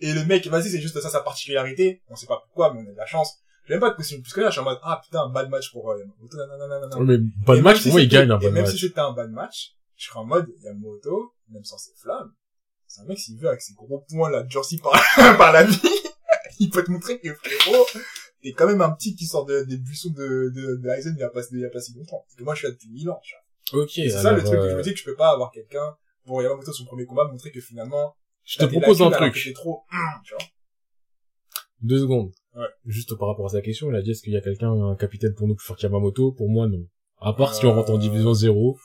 [0.00, 2.02] et le mec, vas-y, c'est juste ça sa particularité.
[2.08, 3.38] On sait pas pourquoi, mais on a de la chance.
[3.66, 4.22] J'ai même pas de possible.
[4.22, 5.98] Parce que là, je suis en mode, ah putain, un bad match pour euh,
[6.32, 6.98] nanana.
[6.98, 8.72] Ouais, mais bad Et match, même pour moi, il gagne un Et bad même match.
[8.72, 12.32] si c'était un bad match, je serais en mode, Yamamoto, même sans ses flammes,
[12.86, 14.92] c'est un mec, s'il veut, avec ses gros poings, là, durcis par,
[15.38, 15.78] par la vie,
[16.58, 17.86] il peut te montrer que frérot,
[18.42, 21.20] t'es quand même un petit qui sort de, des buissons de, de, de Aizen il
[21.20, 22.22] y a pas, il y a pas si longtemps.
[22.26, 23.82] Parce que moi, je suis là depuis mille ans, tu vois.
[23.82, 25.30] Ok, Et c'est ça le truc que je euh, me dis que je peux pas
[25.30, 29.52] avoir quelqu'un pour Yamamoto son premier combat montrer que finalement je te propose un truc.
[29.54, 29.84] trop
[30.24, 30.44] tu vois
[31.82, 32.32] Deux secondes.
[32.56, 32.66] Ouais.
[32.84, 34.96] Juste par rapport à sa question, il a dit est-ce qu'il y a quelqu'un, un
[34.96, 36.32] capitaine pour nous plus fort qu'Yamamoto?
[36.32, 36.86] Pour moi, non.
[37.20, 38.78] À part si on rentre en Euh, division 0,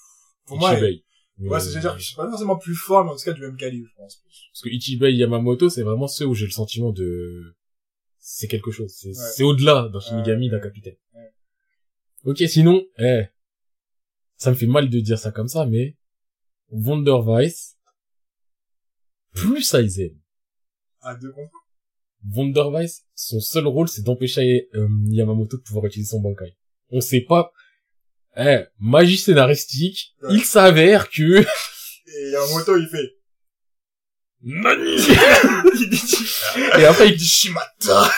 [0.46, 1.04] pour moi Ichibei.
[1.40, 3.34] ouais c'est à dire que je suis pas forcément plus fort mais en tout cas
[3.34, 4.22] du même calibre je pense.
[4.52, 7.56] Parce que Ichibei et Yamamoto, c'est vraiment ceux où j'ai le sentiment de...
[8.20, 8.92] C'est quelque chose.
[8.94, 9.50] C'est Ouais.
[9.50, 10.96] au-delà d'un Shinigami, d'un capitaine.
[11.14, 11.34] Ouais.
[12.24, 13.24] Ok, sinon, eh,
[14.38, 15.96] ça me fait mal de dire ça comme ça, mais
[16.70, 17.78] Wonder Vice
[19.34, 20.18] plus Aizen.
[21.02, 21.52] à deux contre
[22.34, 26.56] Wonder Vice, son seul rôle, c'est d'empêcher euh, Yamamoto de pouvoir utiliser son Bankai.
[26.90, 27.52] On sait pas...
[28.38, 30.36] Eh, magie scénaristique, Ouais.
[30.36, 31.42] il s'avère que...
[31.42, 31.46] et
[32.32, 33.12] Yamamoto il fait
[34.42, 34.98] Nani
[36.80, 38.10] Et après, il dit Shimata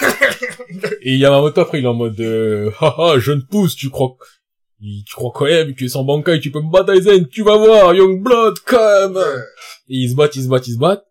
[1.02, 4.18] Et Yamamoto après il est en mode euh, haha jeune pousse tu crois
[4.80, 7.58] il- tu crois quand même que sans Bankai tu peux me battre Aizen tu vas
[7.58, 9.24] voir Youngblood come Ouais.
[9.90, 11.08] et ils se battent ils se battent ils se battent et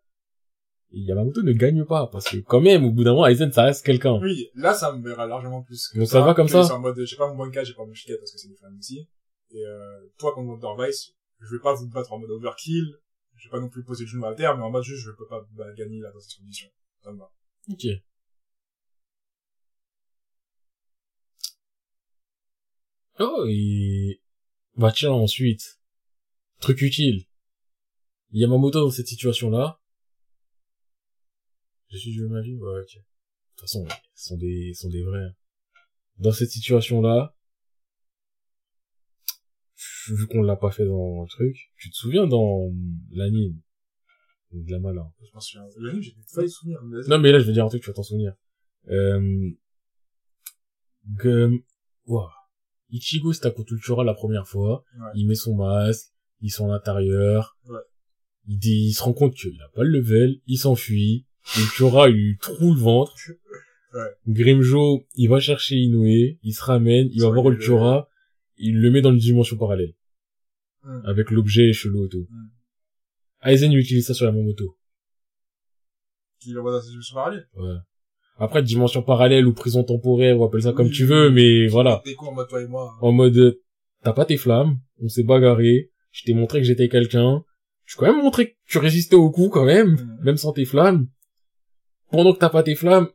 [1.03, 3.85] Yamamoto ne gagne pas parce que quand même au bout d'un moment Aizen ça reste
[3.85, 4.19] quelqu'un.
[4.21, 6.75] Oui là ça me verra largement plus que Donc ça va comme ça.
[6.75, 8.75] en mode j'ai pas mon banka j'ai pas mon shiket parce que c'est des fans
[8.79, 9.07] aussi.
[9.51, 12.97] Et euh, toi contre Wonder Vice je vais pas vous battre en mode overkill.
[13.35, 15.11] Je vais pas non plus poser le genou à terre mais en mode juste je
[15.11, 16.69] peux pas bah, gagner là dans cette condition.
[17.03, 17.31] Ça me va.
[17.71, 17.87] Ok.
[23.19, 24.21] Oh et
[24.77, 25.79] bah tiens ensuite.
[26.61, 27.27] Truc utile.
[28.33, 29.79] Yamamoto dans cette situation là
[31.90, 32.94] je suis joué ma vie ouais ok.
[32.96, 33.01] De
[33.57, 35.31] toute façon ce sont des ce sont des vrais
[36.18, 37.35] dans cette situation là
[40.09, 42.70] vu qu'on l'a pas fait dans le truc tu te souviens dans
[43.11, 43.61] l'anime?
[44.53, 45.66] De la malin je m'en souviens.
[45.79, 47.94] L'anime j'ai failli souvenir mais non mais là je vais dire un truc tu vas
[47.94, 48.35] t'en souvenir.
[48.88, 49.51] Euh
[51.18, 51.51] que
[52.07, 52.33] Ouah.
[52.90, 55.11] Ichigo c'est à Kultura la première fois Ouais.
[55.16, 57.57] il met son masque ils sont à l'intérieur.
[57.64, 57.79] Ouais.
[58.46, 61.26] il, dit, il se rend compte qu'il a pas le level il s'enfuit
[61.59, 63.15] Ultura il lui trouve le ventre
[63.95, 64.01] Ouais.
[64.29, 66.05] Grimjo il va chercher Inoue
[66.43, 68.09] il se ramène il va voir le- Ultura
[68.59, 69.95] il le met dans une dimension parallèle
[71.05, 72.27] avec l'objet chelou et tout.
[73.43, 74.77] Aizen il utilise ça sur la moto
[76.41, 77.77] qui l'envoie dans cette dimension parallèle Ouais.
[78.39, 82.03] Après, dimension parallèle ou prison temporaire, ou appelle ça comme Oui, tu veux, mais voilà.
[82.19, 82.95] Quoi en mode toi et moi?
[83.01, 83.59] En mode,
[84.03, 87.43] t'as pas tes flammes, on s'est bagarré, je t'ai montré que j'étais quelqu'un,
[87.87, 90.67] je t'ai quand même montré que tu résistais au coup quand même, même sans tes
[90.67, 91.09] flammes.
[92.11, 93.09] Pendant que t'as pas tes flammes,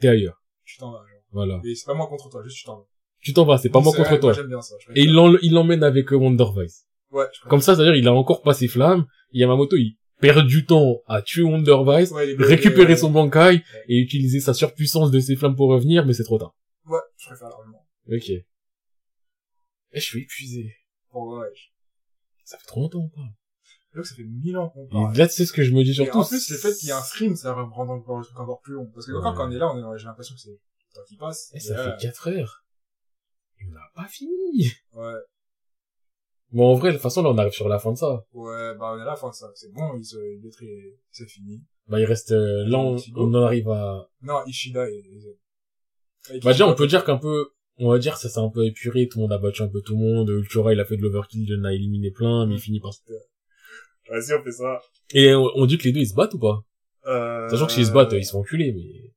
[0.00, 0.42] t'es ailleurs.
[0.64, 1.22] Tu t'en vas, genre.
[1.30, 1.60] Voilà.
[1.64, 2.86] Et c'est pas moi contre toi, juste tu t'en vas.
[3.20, 4.32] Tu t'en vas, c'est pas moi contre toi.
[4.32, 4.74] J'aime bien ça.
[4.94, 5.12] Et il
[5.52, 6.86] l'emmène avec Wonder Vice.
[7.10, 10.66] Ouais, je Comme ça, c'est-à-dire, il a encore pas ses flammes, Yamamoto, il perd du
[10.66, 12.10] temps à tuer Wonder Vice.
[12.10, 16.12] Ouais, récupérer euh, son Bankai, et utiliser sa surpuissance de ses flammes pour revenir, mais
[16.12, 16.54] c'est trop tard.
[16.86, 17.86] Ouais, je préfère largement.
[18.10, 18.30] Ok.
[18.30, 18.44] Et
[19.94, 20.74] je suis épuisé.
[21.10, 21.46] Pour ouais.
[22.44, 23.22] Ça fait trop longtemps qu'on
[23.94, 25.90] Là, ça fait mille ans qu'on Et là, tu sais ce que je me dis
[25.90, 26.18] Et surtout.
[26.18, 28.38] en plus, le fait qu'il y ait un stream, ça va rendre encore le truc
[28.40, 28.86] encore plus long.
[28.92, 29.20] Parce que Ouais.
[29.22, 30.58] quand on est là, on est- j'ai l'impression que c'est le
[30.94, 31.50] temps qui passe.
[31.52, 32.64] Eh, Et ça là, fait 4 heures.
[33.60, 34.72] Et on n'a pas fini.
[34.92, 35.12] Ouais.
[36.50, 38.24] Bon, en vrai, de toute façon, là, on arrive sur la fin de ça.
[38.32, 39.50] Ouais, bah, on est à la fin de ça.
[39.54, 40.66] C'est bon, il se, il est très,
[41.10, 41.62] c'est fini.
[41.88, 44.08] Bah, il reste, euh, là, on, en arrive à...
[44.22, 48.28] Non, Ishida et, et- Bah, déjà, on peut dire qu'un peu, on va dire, ça
[48.28, 50.72] s'est un peu épuré, tout le monde a battu un peu tout le monde, Ultura,
[50.72, 52.92] il a fait de l'overkill, il en a éliminé plein, mais il finit par...
[54.10, 54.80] Vas-y, on fait ça.
[55.12, 56.62] Et on, on dit que les deux, ils se battent ou pas?
[57.06, 57.48] Euh...
[57.48, 59.12] Sachant que s'ils se battent, ils sont enculés, mais...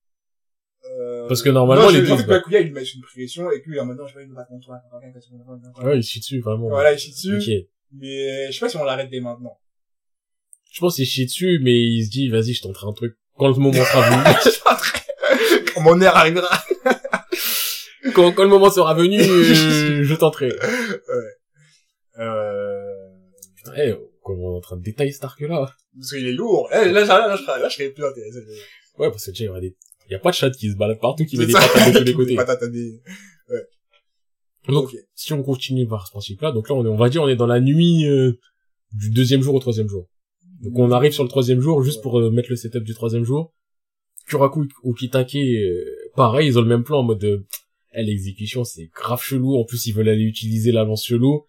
[0.92, 1.28] euh...
[1.28, 2.32] Parce que normalement, non, les j'ai- deux, j'ai envie se que.
[2.32, 4.82] Bakuya, il met une pression et que lui, maintenant, je vais me battre contre toi.
[5.84, 6.70] Ouais, il chie dessus, vraiment.
[6.70, 7.38] Voilà, il chie dessus.
[7.38, 7.66] Ok.
[7.94, 9.58] Mais, je sais pas si on l'arrête dès maintenant.
[10.72, 13.16] Je pense qu'il chie dessus, mais il se dit, vas-y, je tenterai un truc.
[13.38, 14.24] Quand le moment sera venu,
[15.74, 16.50] Quand mon air arrivera.
[18.14, 20.52] quand, quand le moment sera venu, euh, je tenterai.
[22.20, 22.84] Euh...
[23.56, 23.96] Putain, eh,
[24.28, 26.70] comment on est en train de détailler cet arc-là Parce qu'il est lourd.
[26.74, 28.40] Eh, là, là, là, je serais, là, je serais plus intéressé.
[29.00, 29.76] Ouais, parce que déjà, il y aura des...
[30.10, 32.00] Il y a pas de chat qui se balade partout, qui met des patates de
[32.00, 32.38] tous les côtés.
[32.38, 33.02] À des...
[34.68, 34.96] Donc, Ok.
[35.16, 37.36] si on continue par ce principe-là, donc là, on, est, on va dire, on est
[37.36, 38.34] dans la nuit euh,
[38.94, 40.08] du deuxième jour au troisième jour.
[40.62, 42.04] Donc, on arrive sur le troisième jour, juste Ouais.
[42.04, 43.54] pour euh, mettre le setup du troisième jour.
[44.28, 45.84] Kuraku ou Kitake, euh,
[46.16, 47.24] pareil, ils ont le même plan en mode...
[47.24, 47.46] Euh,
[47.94, 49.56] eh, l'exécution, c'est grave chelou.
[49.58, 51.46] En plus, ils veulent aller utiliser la lance chelou.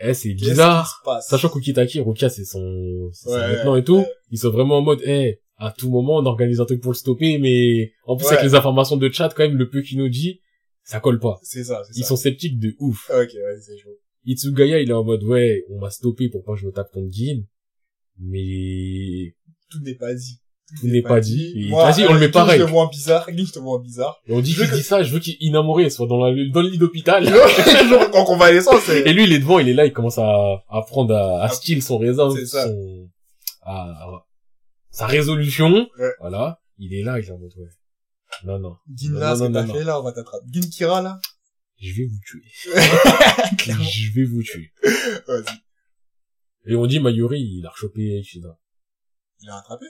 [0.00, 1.02] Eh, c'est bizarre.
[1.22, 3.96] Sachant qu'Ukitaki, Rukia, c'est son, c'est son Ouais, lieutenant et tout.
[3.98, 4.12] ouais.
[4.30, 6.96] Ils sont vraiment en mode, eh, à tout moment, on organise un truc pour le
[6.96, 8.32] stopper, mais en plus, Ouais.
[8.34, 10.40] avec les informations de chat, quand même, le peu qu'il nous dit,
[10.84, 11.38] ça colle pas.
[11.42, 12.08] C'est ça, c'est Ils ça.
[12.10, 13.10] sont sceptiques de ouf.
[13.10, 13.90] Ok, vas-y, c'est chaud.
[14.24, 16.92] Itsugaya, il est en mode, ouais, on m'a stoppé pour pas que je me tape
[16.92, 17.44] contre Gin.
[18.20, 19.34] Mais,
[19.70, 20.40] Tout n'est pas dit.
[20.80, 21.66] Tout n'est pas dit.
[21.70, 22.58] Moi, Vas-y, on le met pareil.
[22.58, 23.30] Je le vois en bizarre.
[23.30, 24.20] Guy, je te vois bizarre.
[24.26, 26.60] Et on dit Je qu'il que- dit ça, je veux qu'Inamore soit dans, la, dans
[26.62, 27.24] le lit d'hôpital.
[27.26, 28.88] Genre, en convalescence.
[28.88, 31.48] Et lui, il est devant, il est là, il commence à, à prendre à, à
[31.48, 32.66] style son raisin, C'est ça.
[32.66, 33.08] son,
[33.62, 34.26] à, à-
[34.90, 35.88] sa résolution.
[35.98, 36.10] Ouais.
[36.20, 36.60] Voilà.
[36.78, 37.68] Il est là, il est en mode, ouais.
[38.44, 38.76] Non, non.
[39.18, 40.44] Là, ce que t'as fait, là, on va t'attraper.
[40.52, 41.18] Gin Kira, là?
[41.80, 42.42] Je vais vous tuer.
[43.90, 44.72] Je vais vous tuer.
[45.26, 46.72] Vas-y.
[46.72, 48.58] Et on dit Mayuri, il a rechopé Ishida.
[49.40, 49.86] Il a rattrapé?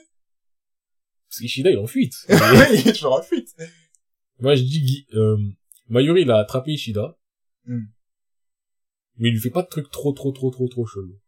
[1.29, 2.15] Parce qu'Ishida, il est en fuite.
[2.29, 3.55] il est toujours en fuite.
[4.39, 5.37] Moi, je dis, Guy- euh,
[5.87, 7.17] Mayuri, il a attrapé Ishida.
[7.65, 7.83] Hmm.
[9.17, 11.19] Mais il lui fait pas de trucs trop, trop, trop, trop, trop chelou.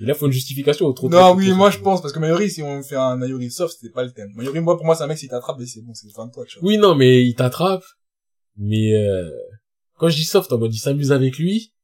[0.00, 2.14] Et là, faut une justification au trop, Non, trop, oui, trop moi, je pense, parce
[2.14, 4.30] que Mayuri, si on fait un Mayuri soft, c'était pas le thème.
[4.34, 6.44] Mayuri, moi, pour moi, c'est un mec, s'il t'attrape, c'est bon, c'est fin de toi,
[6.46, 6.68] tu vois.
[6.68, 7.82] Oui, non, mais il t'attrape.
[8.56, 9.30] Mais, euh,
[9.96, 11.74] quand je dis soft, en mode, il s'amuse avec lui.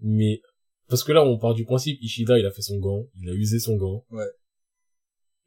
[0.00, 0.40] Mais,
[0.88, 3.34] parce que là, on part du principe, Ishida, il a fait son gant, il a
[3.34, 4.04] usé son gant.
[4.10, 4.24] Ouais.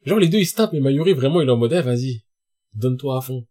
[0.06, 2.24] Genre, les deux, ils se tapent, mais Mayuri, vraiment, il est en mode, eh, vas-y,
[2.74, 3.48] donne-toi à fond.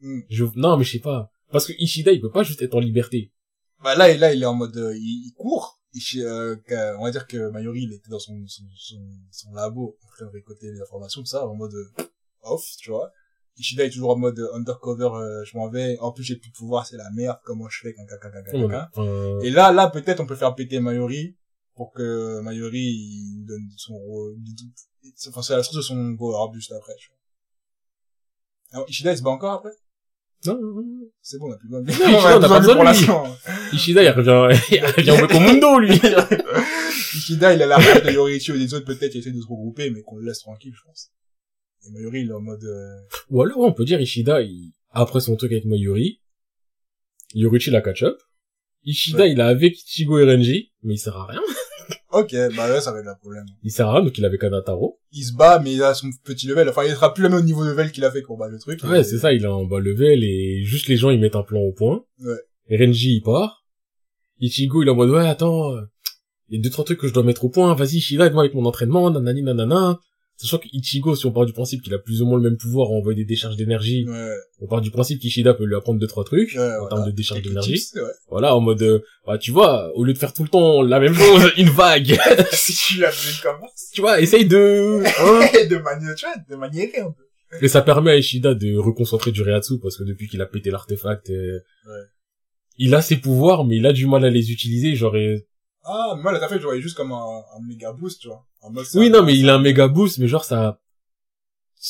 [0.00, 0.20] Hmm.
[0.28, 1.32] Je, non, mais je sais pas.
[1.50, 3.32] Parce que Ishida, il peut pas juste être en liberté.
[3.82, 5.80] Bah, là, là, il est en mode, euh, il, il court.
[5.94, 6.56] Il, euh,
[6.98, 10.70] on va dire que Mayuri, il était dans son, son, son, son labo, de récolter
[10.72, 12.04] les informations, tout ça, en mode euh,
[12.42, 13.12] off, tu vois.
[13.58, 15.98] Ishida est toujours en mode euh, undercover, euh, je m'en vais.
[16.00, 18.90] En plus, j'ai plus de pouvoir, c'est la merde, comment je fais, caca, caca, caca,
[19.42, 21.36] Et là, là, peut-être, on peut faire péter Mayuri
[21.74, 24.36] pour que Mayuri, il donne son rôle,
[25.28, 27.18] enfin, c'est la source de son power juste après, tu vois.
[28.72, 29.72] Alors, Ishida, il se bat encore après?
[30.44, 30.82] non, non, non.
[31.20, 32.90] C'est bon, on a plus besoin de Ishida, on a pas besoin de
[33.70, 33.76] lui.
[33.76, 35.94] Ishida, il revient, il revient au Mekomundo, lui.
[37.14, 39.46] Ishida, il a la rage de Yoriichi et des autres, peut-être, il essaie de se
[39.46, 41.10] regrouper, mais qu'on le laisse tranquille, je pense.
[41.86, 42.96] Et Mayuri, il est en mode, euh,
[43.30, 46.20] Ou alors, on peut dire Ishida, il, après son truc avec Mayuri,
[47.34, 48.18] Yorichi la catch up.
[48.84, 49.32] Ishida, Ouais.
[49.32, 51.40] il a avec Ichigo et Renji, mais il sert à rien.
[52.12, 53.44] Ok, bah là, ça va être un problème.
[53.62, 54.98] Il sert à rien, donc il avait Kanataro.
[55.12, 56.68] Il se bat, mais il a son petit level.
[56.68, 58.82] Enfin, il sera plus le même niveau de level qu'il a fait battre le truc.
[58.84, 61.36] Ouais, Et- c'est ça, il a un bas level et juste les gens, ils mettent
[61.36, 62.04] un plan au point.
[62.20, 62.76] Ouais.
[62.78, 63.64] Renji, il part.
[64.40, 65.82] Ichigo, il est en mode, ouais, attends, euh,
[66.48, 67.74] il y a deux, trois trucs que je dois mettre au point.
[67.74, 69.98] Vas-y, Ishida, aide-moi avec mon entraînement, nanani, nanana.
[70.36, 72.56] Sachant que Ichigo, si on part du principe qu'il a plus ou moins le même
[72.56, 74.34] pouvoir à envoyer des décharges d'énergie, Ouais.
[74.60, 76.88] on part du principe qu'Ishida peut lui apprendre deux, trois trucs, Ouais, en voilà.
[76.88, 77.80] termes de décharge d'énergie.
[77.94, 78.00] ouais.
[78.28, 80.98] Voilà, en mode, euh, bah, tu vois, au lieu de faire tout le temps la
[80.98, 82.18] même chose, une vague,
[82.52, 85.66] si tu l'as vu comment tu vois, essaye de, hein.
[85.70, 87.22] de manier, tu vois, de maniérer un peu.
[87.64, 90.70] Et ça permet à Ishida de reconcentrer du Reatsu, parce que depuis qu'il a pété
[90.70, 91.60] l'artefact, euh,
[92.78, 95.14] il a ses pouvoirs, mais il a du mal à les utiliser, genre,
[95.84, 97.16] Ah, moi, la fait, je voyais juste comme un,
[97.56, 98.44] un méga boost, tu vois.
[98.62, 100.80] En mode, c'est oui, non, mais il a un méga boost, mais genre, ça,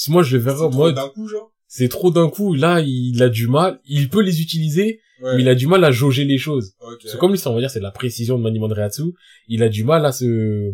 [0.09, 1.53] moi je le c'est verrais en mode, d'un coup, genre.
[1.69, 5.37] c'est trop d'un coup, là, il a du mal, il peut les utiliser, Ouais.
[5.37, 6.75] mais il a du mal à jauger les choses.
[6.81, 7.01] Ok.
[7.07, 9.03] C'est comme lui, ça, on va dire, c'est de la précision de maniement de Reatsu.
[9.47, 10.73] Il a du mal à se...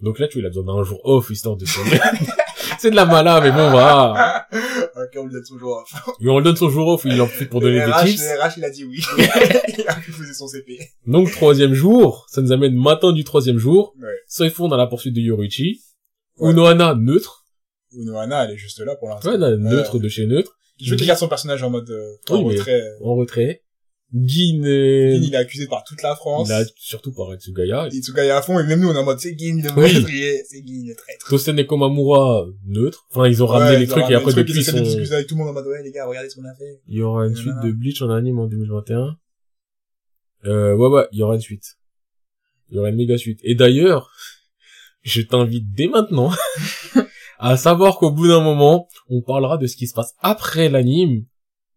[0.00, 1.78] Donc là, tu vois, il a besoin d'un jour off, histoire de se...
[2.78, 4.46] c'est de la mala, mais bon, voilà.
[4.96, 5.84] ok, on le dit toujours.
[6.20, 8.22] Et on le donne son jour off, il en profite pour donner Le des tips.
[8.22, 9.00] le RH, il a dit oui.
[9.78, 10.78] il a refusé son CP.
[11.06, 13.94] Donc, troisième jour, ça nous amène matin du troisième jour.
[14.00, 14.08] Ouais.
[14.28, 15.80] Soifon dans la poursuite de Yoruichi.
[16.38, 16.50] Ouais.
[16.52, 17.44] Unohana, neutre.
[17.92, 19.30] Unohana, elle est juste là pour l'instant.
[19.30, 20.52] Ouais, là, neutre de chez neutre.
[20.80, 22.82] Je veux qu'il garde son personnage en mode, euh, Oui, en mais- retrait.
[23.02, 23.62] En retrait.
[24.14, 26.50] Euh, Gin, il est accusé par toute la France.
[26.76, 27.88] surtout par Etsugaya.
[27.90, 30.62] Itsugaya à fond, et même nous, on est en mode, c'est Gin, le meurtrier, c'est
[30.66, 31.28] Gin, le traître.
[31.28, 33.06] Tosen et Komamura, neutre.
[33.10, 34.80] Enfin, ils ont ramené Ouais, les ils trucs et après depuis ils sont...
[34.80, 36.80] discuter avec tout le monde en mode, ouais, les gars, regardez ce qu'on a fait.
[36.88, 39.16] Il y aura une suite de Bleach en anime en 2021.
[40.44, 41.76] Euh, ouais, ouais, il y aura une suite.
[42.68, 43.40] Il y aura une méga suite.
[43.42, 44.10] Et d'ailleurs,
[45.02, 46.30] je t'invite dès maintenant
[47.38, 51.24] à savoir qu'au bout d'un moment, on parlera de ce qui se passe après l'anime.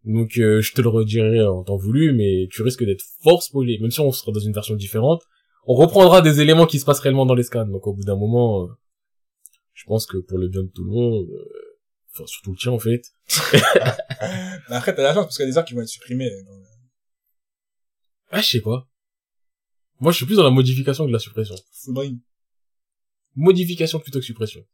[0.06, 3.78] Donc, euh, je te le redirai en temps voulu, mais tu risques d'être fort spoilé,
[3.80, 5.22] même si on sera dans une version différente.
[5.66, 7.66] On reprendra des éléments qui se passent réellement dans les scans.
[7.66, 8.68] Donc, au bout d'un moment, euh,
[9.74, 11.44] je pense que pour le bien de tout le monde, euh,
[12.14, 13.02] enfin, surtout le tien, en fait,
[13.52, 16.30] Mais après, t'as la chance, parce qu'il y a des arcs qui vont être supprimés.
[16.30, 16.44] le-
[18.30, 18.88] Ah, je sais pas.
[20.00, 21.54] Moi, je suis plus dans la modification que de la suppression.
[21.84, 22.18] Full bring.
[23.34, 24.64] Modification plutôt que suppression.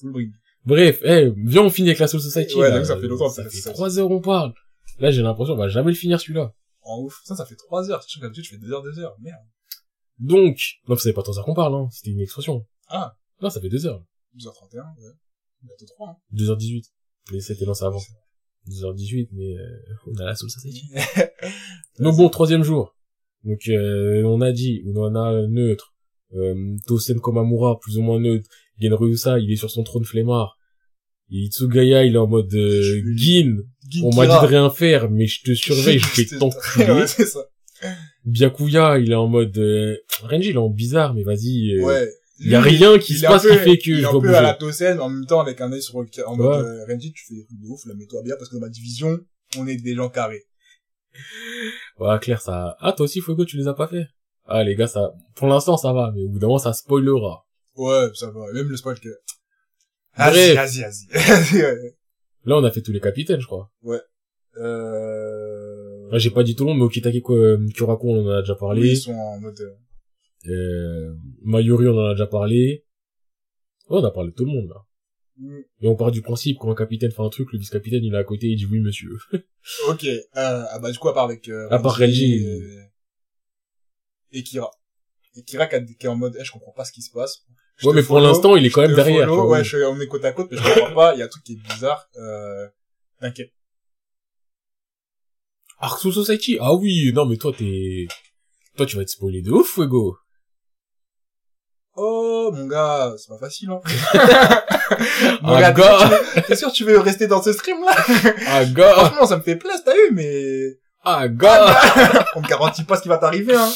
[0.00, 0.32] Full bring.
[0.64, 2.56] Bref, eh, viens, on finit avec la Soul Society.
[2.56, 2.82] Ouais, là.
[2.84, 4.54] ça fait longtemps, Ça ça fait fait- trois heures on parle.
[4.98, 6.54] Là, j'ai l'impression qu'on va jamais le finir celui-là.
[6.82, 7.20] En ouf.
[7.24, 8.04] Ça, ça fait 3 heures.
[8.04, 9.16] Tu sais, d'habitude, je fais 2 heures, 2 heures.
[9.20, 9.40] Merde.
[10.18, 11.88] Donc, non, ça fait pas trois heures qu'on parle, hein.
[11.90, 12.64] C'était une expression.
[12.88, 13.16] Ah.
[13.42, 14.04] Non, ça fait deux heures.
[14.36, 15.12] 12h31, ouais.
[15.62, 16.16] Bientôt 3, hein.
[16.32, 16.84] 2h18.
[17.32, 18.00] Mais c'était lancé avant.
[18.68, 20.88] 2h18, mais euh, on a la Society.
[21.98, 22.96] Donc bon, troisième jour.
[23.44, 25.94] Donc euh, on a dit, on a neutre.
[26.32, 28.48] Euh, Tosen Komamura, plus ou moins neutre.
[28.78, 30.56] Genryusa, il est sur son trône flemmard.
[31.30, 33.62] Et Itsugaya, il est en mode euh, Gin.
[33.88, 36.90] Gin On m'a dit de rien faire, mais je te surveille, je vais t'enculer.
[36.92, 37.40] Ouais, c'est ça.
[38.24, 39.56] Byakuya, il est en mode...
[39.58, 39.96] Euh...
[40.22, 41.74] Renji, il est en bizarre, mais vas-y.
[41.76, 42.08] euh, Ouais.
[42.40, 44.06] Il y a rien qui il se passe peu- qui fait que il est je
[44.06, 44.34] un peu bouger.
[44.34, 47.12] à la Tosen, en même temps avec un œil sur le, en mode, euh, Renji,
[47.12, 49.18] tu fais des trucs de ouf, là, mets-toi bien, parce que dans ma division,
[49.56, 50.44] on est des gens carrés.
[51.98, 52.76] Ouais, Claire, ça...
[52.80, 54.06] Ah, toi aussi, Fuego, tu les as pas fait?
[54.46, 55.12] Ah, les gars, ça...
[55.36, 57.46] Pour l'instant, ça va, mais au bout d'un moment, ça spoilera.
[57.76, 58.40] Ouais, ça va.
[58.52, 59.08] Même le spoil que...
[60.16, 61.06] Vas-y, vas-y.
[61.62, 61.96] Ouais.
[62.46, 63.72] Là, on a fait tous les capitaines, je crois.
[64.56, 66.10] euh...
[66.10, 68.52] Là, j'ai pas dit tout le monde, mais Okitake Ko- Kyoraku, on en a déjà
[68.54, 68.88] oui, parlé.
[68.90, 69.60] ils sont en mode...
[69.60, 69.74] euh,
[70.52, 72.84] Euh, Mayuri, on en a déjà parlé.
[73.88, 74.84] Ouais, on a parlé de tout le monde, là.
[75.38, 78.14] mm, Et on part du principe, quand un capitaine fait un truc, le vice-capitaine, il
[78.14, 79.10] est à côté, il dit oui, monsieur.
[79.88, 82.34] Ok, euh, ah bah du coup à part avec euh, À part Renji.
[82.34, 82.78] et,
[84.38, 84.70] et Kira.
[85.36, 87.46] Et Kira qui, est en mode, eh, je comprends pas ce qui se passe.
[87.76, 89.26] Je ouais, te mais pour l'instant, il est quand même te derrière.
[89.28, 89.64] follow, tu vois, ouais, oui.
[89.64, 91.42] je, on est côte à côte, mais je comprends pas, il y a un truc
[91.44, 92.68] qui est bizarre, euh,
[93.20, 93.50] t'inquiète.
[95.80, 98.06] Arc Soul Society Ah oui, non, mais toi, t'es...
[98.76, 100.16] Toi, tu vas être spoilé de ouf, Fuego.
[101.96, 103.80] Oh, mon gars, c'est pas facile, hein.
[105.42, 106.10] mon Ah, gars,
[106.46, 107.94] t'es sûr, tu veux- rester dans ce stream-là?
[108.48, 111.76] Ah, gars Franchement, ça me fait plaisir, t'as eu, mais Ah, gars
[112.34, 113.70] on me garantit pas ce qui va t'arriver, hein.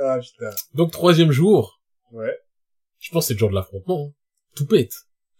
[0.00, 0.50] Ah, putain.
[0.74, 1.80] Donc, troisième jour,
[2.12, 2.36] Ouais.
[3.00, 4.08] je pense que c'est le jour de l'affrontement.
[4.08, 4.12] hein.
[4.56, 4.92] Tout pète.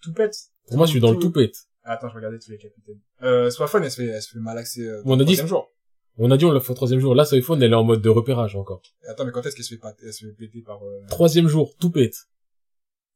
[0.03, 0.35] Tout pète.
[0.67, 1.57] Pour moi, je suis dans le tout pète.
[1.83, 3.01] Attends, je regarder tous les capitaines.
[3.23, 5.71] Euh, Swafon, elle se fait, elle se fait malaxer, euh, On a dit- troisième jour.
[6.17, 7.15] On a dit on l'a fait au troisième jour.
[7.15, 8.81] Là, Soifon, elle est en mode de repérage encore.
[9.05, 11.01] Et Attends, mais quand est-ce qu'elle se fait pas, elle se fait péter par, euh...
[11.11, 12.15] Troisième jour, tout pète.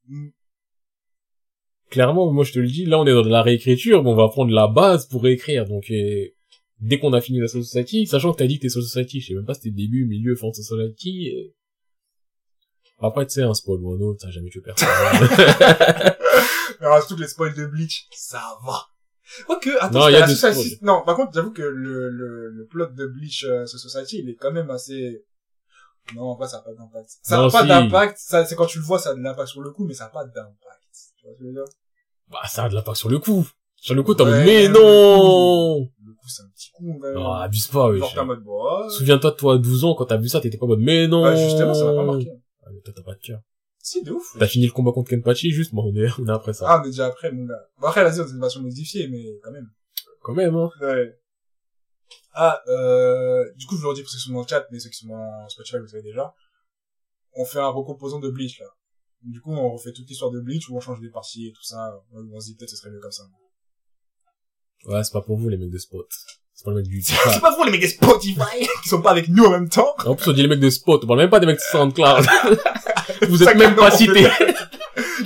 [0.08, 0.28] hmm,
[1.90, 4.14] Clairement, moi je te le dis, là on est dans de la réécriture, mais on
[4.14, 5.64] va prendre la base pour réécrire.
[5.64, 6.26] Donc euh,
[6.80, 9.20] dès qu'on a fini la Soul Society, sachant que t'as dit que t'es Soul Society,
[9.20, 11.30] je sais même pas si c'était début, milieu, fin de Soul Society.
[11.36, 11.54] euh,
[13.06, 14.88] Après, tu sais, un spoil ou un autre, t'as jamais tué personne.
[16.80, 18.86] Mais alors, toutes les spoils de Bleach, ça va.
[19.48, 20.78] Ok, attends, Non, y a la Society-.
[20.82, 24.36] Non, par contre, j'avoue que le, le, le plot de Bleach euh, Society, il est
[24.36, 25.24] quand même assez...
[26.14, 27.10] Non, en vrai, ça n'a pas d'impact.
[27.22, 27.68] Ça n'a pas si.
[27.68, 30.04] d'impact, c'est quand tu le vois, ça a de l'impact sur le coup, mais ça
[30.04, 30.56] n'a pas d'impact.
[31.18, 31.64] Tu vois ce que je veux dire?
[32.30, 33.46] bah ça a de l'impact sur le coup.
[33.76, 35.86] Sur le coup, t'as Ouais, mais non
[36.28, 37.16] coup, c'est un petit coup, quand même.
[37.18, 37.98] Ah, abuse pas, oui.
[37.98, 38.90] Genre, t'es en mode, bon, ouais.
[38.90, 41.08] Souviens-toi de toi à 12 ans, quand t'as vu ça, t'étais pas en mode mais
[41.08, 42.30] non Bah, justement, ça m'a pas marqué.
[42.64, 43.40] Ah, mais toi, t'as pas de cœur.
[43.80, 44.36] Si, de ouf.
[44.38, 46.66] T'as fini le combat contre Kenpachi, juste, bon, on est, on est après ça.
[46.68, 47.68] Ah, on est déjà après, mon gars.
[47.78, 49.70] Bon, après, vas-y, c'est une version modifiée, mais quand même.
[50.22, 50.70] Quand même, hein.
[50.80, 51.18] Ouais.
[52.34, 54.66] Ah, euh, du coup, je vous le redis pour ceux qui sont dans le chat,
[54.70, 56.34] mais ceux qui sont dans Spotify, vous savez déjà.
[57.34, 58.66] On fait un recomposant de Bleach, là.
[59.22, 61.62] Du coup, on refait toute l'histoire de Bleach, où on change des parties et tout
[61.62, 62.00] ça.
[62.12, 63.24] On se dit peut-être que ce serait mieux comme ça.
[64.86, 66.06] Ouais, c'est pas pour vous, les mecs de Spot.
[66.54, 69.10] C'est pas les mecs du C'est pas pour les mecs de Spotify, qui sont pas
[69.12, 69.94] avec nous en même temps.
[70.04, 71.62] En plus, on dit les mecs de Spot, on parle même pas des mecs de
[71.70, 72.26] SoundCloud.
[73.28, 74.26] vous êtes même pas cités.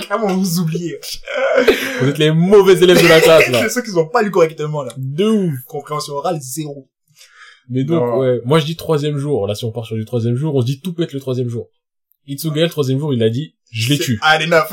[0.09, 0.99] Comment vous oubliez?
[2.01, 3.61] Vous êtes les mauvais élèves de la classe, là.
[3.63, 4.91] C'est ceux qui ont pas lu correctement, là.
[4.97, 5.53] De ouf.
[5.67, 6.89] Compréhension orale, zéro.
[7.69, 8.19] Mais donc, Non.
[8.19, 8.41] ouais.
[8.45, 9.47] Moi, je dis troisième jour.
[9.47, 11.19] Là, si on part sur du troisième jour, on se dit tout peut être le
[11.19, 11.69] troisième jour.
[12.27, 14.19] Itsuga, le troisième jour, il a dit, je les tue.
[14.21, 14.69] Ah, est neuf.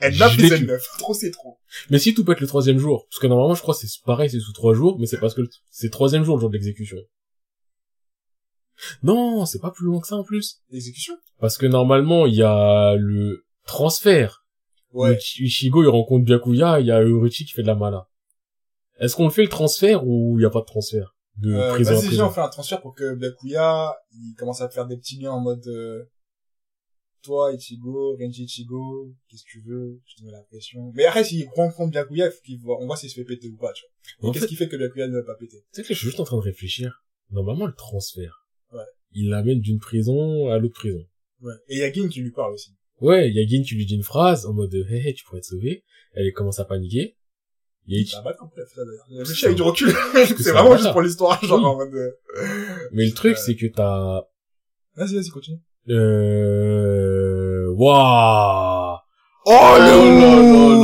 [0.00, 0.66] Les c'est tue.
[0.66, 0.86] neuf.
[0.98, 1.58] Trop, c'est trop.
[1.90, 4.02] Mais si tout peut être le troisième jour, parce que normalement, je crois que c'est
[4.04, 6.54] pareil, c'est sous trois jours, mais c'est parce que c'est troisième jour le jour de
[6.54, 6.98] l'exécution.
[9.02, 10.62] Non, c'est pas plus loin que ça en plus.
[10.70, 11.14] L'exécution?
[11.40, 14.44] Parce que normalement, il y a le transfert.
[14.92, 15.18] Ouais.
[15.38, 18.08] Ichigo, il rencontre Byakuya, il y a Uruchi qui fait de la mana.
[19.00, 21.94] Est-ce qu'on fait le transfert ou il y a pas de transfert de Euh, prison
[21.94, 25.18] vas-y, viens, on fait un transfert pour que Byakuya, il commence à faire des petits
[25.20, 26.04] liens en mode, euh,
[27.22, 30.92] toi, Ichigo, Renji Ichigo, qu'est-ce que tu veux, je te mets la pression.
[30.94, 32.30] Mais après, s'il rencontre Byakuya,
[32.80, 33.84] on voit s'il se fait péter ou pas, tu
[34.20, 34.32] vois.
[34.32, 35.64] Qu'est-ce qui fait que Byakuya ne va pas péter?
[35.72, 37.04] c'est que je suis juste en train de réfléchir.
[37.30, 38.84] Normalement, le transfert, Ouais.
[39.12, 41.04] il l'amène d'une prison à l'autre prison.
[41.40, 41.54] Ouais.
[41.68, 42.72] Et il y a Gin qui lui parle aussi.
[43.00, 45.24] Ouais, il y a Gin qui lui dit une phrase en mode hé hé, tu
[45.24, 45.84] pourrais te sauver.
[46.12, 47.16] Elle commence à paniquer.
[47.86, 48.10] Il y a fait,
[48.66, 49.26] ça, d'ailleurs.
[49.44, 49.90] Avec du recul.
[50.14, 52.10] c'est vraiment juste pour l'histoire, genre en mode, euh,
[52.92, 54.22] Mais le truc, c'est que t'as...
[54.94, 55.58] Vas-y, vas-y, continue.
[55.90, 57.72] Euh...
[57.76, 58.98] Waouh
[59.46, 60.18] Oh, Oh là le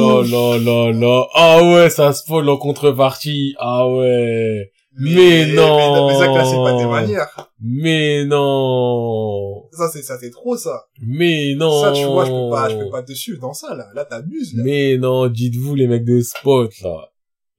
[0.00, 3.54] là là là là Ah ouais, ça spoil en contrepartie.
[3.58, 4.70] Ah ouais.
[4.96, 6.08] Mais non.
[6.08, 7.50] Mais ça, là, c'est pas des manières.
[7.60, 9.64] Mais non.
[9.72, 10.84] Ça, c'est, ça, c'est trop, ça.
[11.02, 11.82] Mais non.
[11.82, 13.88] Ça, tu vois, je peux pas, je peux pas dessus dans ça, là.
[13.94, 14.62] Là, t'abuses, là.
[14.64, 17.10] Mais non, dites-vous les mecs de Spot, là.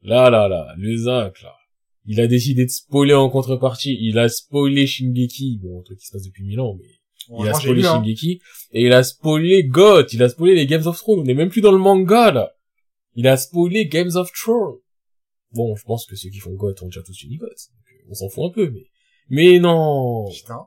[0.01, 1.53] Là, là, là, le zinc, là.
[2.07, 3.97] Il a décidé de spoiler en contrepartie.
[3.99, 5.59] Il a spoilé Shingeki.
[5.61, 6.87] Bon, un truc qui se passe depuis mille ans, mais
[7.29, 8.03] Il a j'ai spoilé hein.
[8.03, 8.41] Shingeki.
[8.71, 10.05] Et il a spoilé GOT.
[10.13, 11.19] Il a spoilé les Games of Thrones.
[11.21, 12.51] On est même plus dans le manga, là.
[13.15, 14.77] Il a spoilé Games of Thrones.
[15.51, 17.47] Bon, je pense que ceux qui font GOT ont déjà tous fini GOT.
[17.47, 18.85] Donc, euh, on s'en fout un peu, mais...
[19.29, 20.59] Mais non Putain.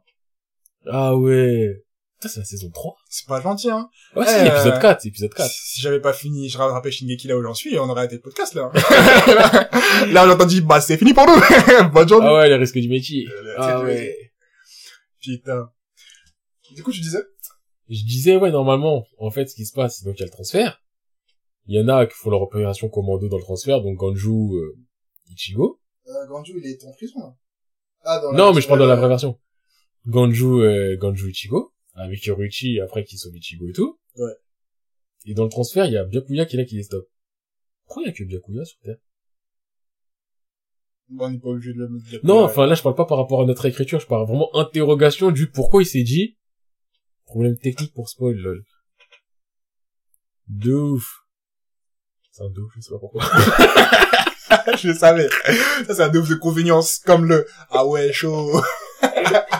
[0.91, 1.85] Ah ouais
[2.21, 3.89] Ça, c'est la saison 3 C'est pas gentil, hein.
[4.17, 5.51] Ouais, Euh, c'est épisode 4, c'est épisode 4.
[5.51, 8.23] Si j'avais pas fini, je rattrapais Shingeki là où j'en suis, on aurait arrêté le
[8.23, 8.73] podcast, là.
[10.11, 11.35] là, a entendu, bah, c'est fini pour nous.
[11.93, 12.27] Bonne journée.
[12.29, 13.27] Ah ouais, les risques du métier.
[13.29, 14.33] Euh, Ah ouais.
[15.21, 15.71] Putain.
[16.75, 17.23] Du coup, tu disais?
[17.89, 20.27] Je disais, ouais, normalement, en fait, ce qui se passe, c'est donc il y a
[20.27, 20.83] le transfert.
[21.67, 24.77] Il y en a qui font leur opération commando dans le transfert, donc Ganju, euh,
[25.31, 25.81] Ichigo.
[26.07, 27.37] Euh, Ganju, il est en prison, là.
[28.05, 29.39] Ah, dans Non, mais je parle de la vraie version.
[30.07, 33.99] Ganju, euh, Ganju Ichigo, avec Yoruichi, après qui sauve Ichigo et tout.
[34.17, 34.33] Ouais.
[35.27, 37.09] Et dans le transfert, il y a Byakuya qui est là qui les stoppe.
[37.85, 38.97] Pourquoi il y a que Byakuya sur Terre?
[41.11, 42.21] Bon, on n'est pas obligé de le dire.
[42.23, 45.31] Non, enfin là, je parle pas par rapport à notre écriture, je parle vraiment interrogation
[45.31, 46.38] du pourquoi il s'est dit.
[47.29, 48.65] Problème technique pour spoil, lol.
[50.49, 51.05] De ouf.
[52.33, 53.23] C'est un de ouf, je sais pas pourquoi.
[54.79, 55.29] je le savais.
[55.87, 58.51] Ça, c'est un double de convenience, comme le, ah ouais, chaud.
[59.03, 59.59] ah,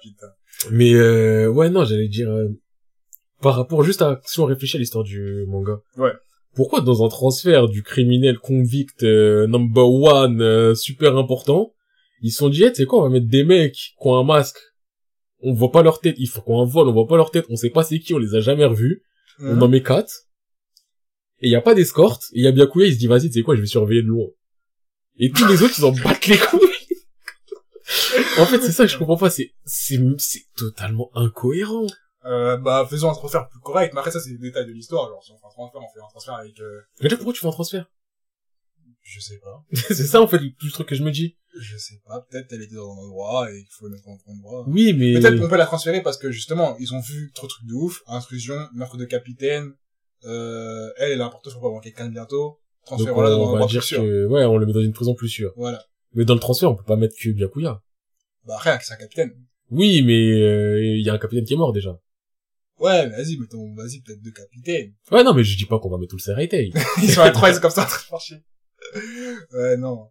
[0.00, 0.28] putain.
[0.70, 2.48] Mais euh, ouais, non, j'allais dire euh,
[3.42, 5.82] par rapport juste à si on réfléchit à l'histoire du manga.
[5.98, 6.12] Ouais.
[6.54, 11.74] Pourquoi dans un transfert du criminel convict euh, number one euh, super important,
[12.22, 14.16] ils se sont dit, Eh, tu sais quoi, on va mettre des mecs qui ont
[14.16, 14.56] un masque,
[15.40, 17.46] on voit pas leur tête, ils font qu'on un vol, on voit pas leur tête,
[17.50, 19.02] on sait pas c'est qui, on les a jamais revus,
[19.40, 20.26] on en met quatre,
[21.40, 23.28] et il y a pas d'escorte, et il y a Byakuya, il se dit, vas-y,
[23.28, 24.26] tu sais quoi, je vais surveiller de loin.
[25.18, 26.60] Et tous les autres, ils en battent les couilles.
[28.38, 31.86] en fait, c'est ça que je comprends pas, c'est, c'est, c'est totalement incohérent.
[32.24, 33.92] Euh, bah, faisons un transfert plus correct.
[33.94, 35.08] Mais après, ça, c'est des détails de l'histoire.
[35.08, 37.32] Genre, si on fait un transfert, on fait un transfert avec, euh, Mais là, pourquoi
[37.32, 37.86] tu fais un transfert?
[39.06, 39.64] Je sais pas.
[39.72, 41.36] c'est ça, en fait, le plus truc que je me dis.
[41.58, 42.26] Je sais pas.
[42.28, 44.64] Peut-être elle était dans un endroit et qu'il faut le mettre dans un endroit.
[44.68, 45.14] Oui, mais...
[45.14, 47.74] Peut-être qu'on peut la transférer parce que justement, ils ont vu trop de trucs de
[47.74, 48.02] ouf.
[48.06, 49.72] Intrusion, meurtre de capitaine,
[50.24, 52.58] euh, elle, elle est importante, faut pas avoir quelqu'un bientôt.
[52.90, 54.02] Donc, Transférons-la dans un on va endroit dire plus sûr.
[54.02, 55.52] que, ouais, on le met dans une prison plus sûre.
[55.56, 55.84] Voilà.
[56.14, 57.82] Mais dans le transfert, on peut pas mettre que Byakuya.
[58.44, 59.32] Bah, rien, c'est un capitaine.
[59.70, 61.98] Oui, mais euh, il y a un capitaine qui est mort déjà.
[62.78, 64.92] Ouais, vas-y, mettons, vas-y, peut-être deux capitaines.
[65.10, 66.72] Ouais, non, mais je dis pas qu'on va mettre tout le Serraitei.
[67.02, 68.42] Ils sont à trois, ils sont comme ça en train de marcher.
[69.52, 70.10] Ouais, non.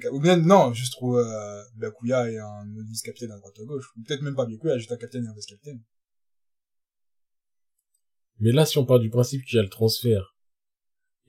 [0.00, 3.86] Cap- Ou bien, non, juste trouve, euh, Byakuya et un vice-capitaine à droite à gauche.
[3.96, 5.80] Ou peut-être même pas Byakuya, juste un capitaine et un vice-capitaine.
[8.40, 10.34] mais là, si on part du principe qu'il y a le transfert,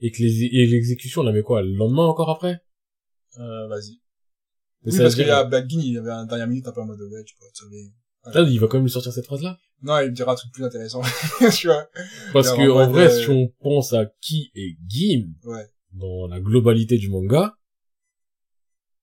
[0.00, 2.60] et que les, et l'exécution, on la met quoi, le lendemain encore après?
[3.38, 4.00] Euh, vas-y.
[4.84, 6.86] Oui, parce qu'il y a Black il y avait un dernière minute un peu en
[6.86, 7.92] mode, ouais, tu peux te sauver.
[8.32, 9.58] Là, il va quand même lui sortir cette phrase-là?
[9.82, 11.02] Non, il me dira un truc plus intéressant.
[11.56, 11.88] tu vois.
[12.32, 15.66] Parce que, en vrai, euh, si on pense à qui est Gin Ouais.
[15.92, 17.56] Dans la globalité du manga,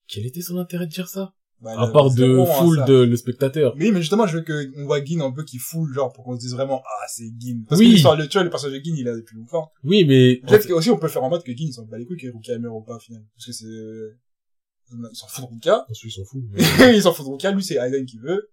[0.08, 1.34] quel était son intérêt de dire ça?
[1.62, 2.86] Bah, À part de bon, hein, foule ça.
[2.86, 3.76] de le spectateur.
[3.76, 6.24] Mais oui, mais justement, je veux qu'on voit Gin un peu qui foule, genre, pour
[6.24, 7.66] qu'on se dise vraiment, ah, c'est Gin.
[7.68, 7.88] Parce Oui.
[7.88, 9.70] que l'histoire, le, tu vois, le personnage de Gin, il est là depuis longtemps.
[9.84, 12.18] Oui, mais, Peut-être qu'aussi, on peut faire en mode que Gin, s'en bat les couilles
[12.18, 13.24] que Rukia meurt ou pas, au final.
[13.36, 15.86] Parce que c'est, il s'en fout de Rukia.
[15.90, 16.42] ensuite, il s'en fout.
[16.52, 17.52] mais- il s'en fout de Rukia.
[17.52, 18.50] Lui, c'est Aiden qui veut.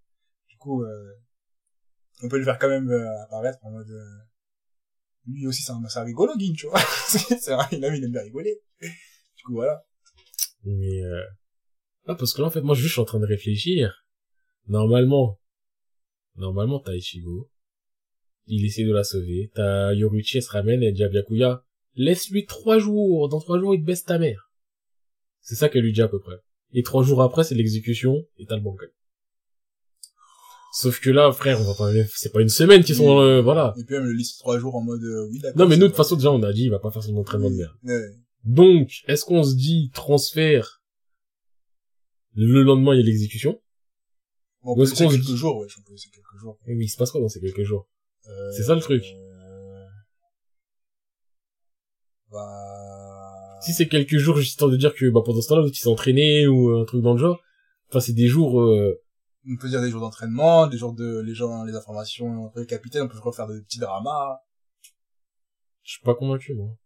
[0.49, 1.13] Du coup, euh,
[2.25, 4.05] on peut le faire quand même euh, apparaître en mode, euh,
[5.27, 6.81] lui aussi, c'est un, un rigolo, Gin, tu vois.
[7.09, 8.61] c'est il aime, bien rigoler.
[8.81, 9.85] Du coup, voilà.
[10.65, 11.23] Mais euh...
[12.07, 14.05] ah parce que là en fait moi je suis en train de réfléchir.
[14.67, 15.39] Normalement,
[16.35, 17.51] normalement t'as Ichigo,
[18.47, 19.51] il essaie de la sauver.
[19.55, 21.59] T'as Yoruichi elle se ramène et elle
[21.95, 23.29] laisse-lui trois jours.
[23.29, 24.51] Dans trois jours il te baisse ta mère.
[25.41, 26.37] C'est ça qu'elle lui dit à peu près.
[26.73, 28.93] Et trois jours après c'est l'exécution et t'as le banquet.
[30.79, 33.73] Sauf que là frère on va pas c'est pas une semaine qu'ils sont euh, voilà.
[33.79, 35.59] Et puis même le liste trois jours en mode, euh, oui, d'accord.
[35.63, 37.03] Non mais c'est nous de toute façon déjà on a dit il va pas faire
[37.03, 37.61] son entraînement de Oui.
[37.61, 37.73] merde.
[37.85, 38.15] Ouais.
[38.45, 40.83] Donc, est-ce qu'on se dit transfert
[42.35, 43.59] le lendemain il y a l'exécution
[44.63, 46.59] Bon, peut est-ce qu'on quelques dit jours, ouais, peut laisser quelques jours.
[46.67, 47.89] Eh oui, il se passe quoi dans ces quelques jours
[48.29, 49.03] Euh, C'est ça, le truc.
[49.03, 49.85] euh,
[52.31, 53.59] Bah...
[53.63, 55.81] Si c'est quelques jours juste histoire de dire que bah pendant ce temps-là l'autre il
[55.81, 57.41] s'est entraîné ou un truc dans le genre,
[57.89, 59.01] enfin c'est des jours euh,
[59.49, 62.67] On peut dire des jours d'entraînement, des jours de, les gens, les informations entre les
[62.67, 64.41] capitaines, on peut refaire des petits dramas.
[65.83, 66.77] je suis pas convaincu moi.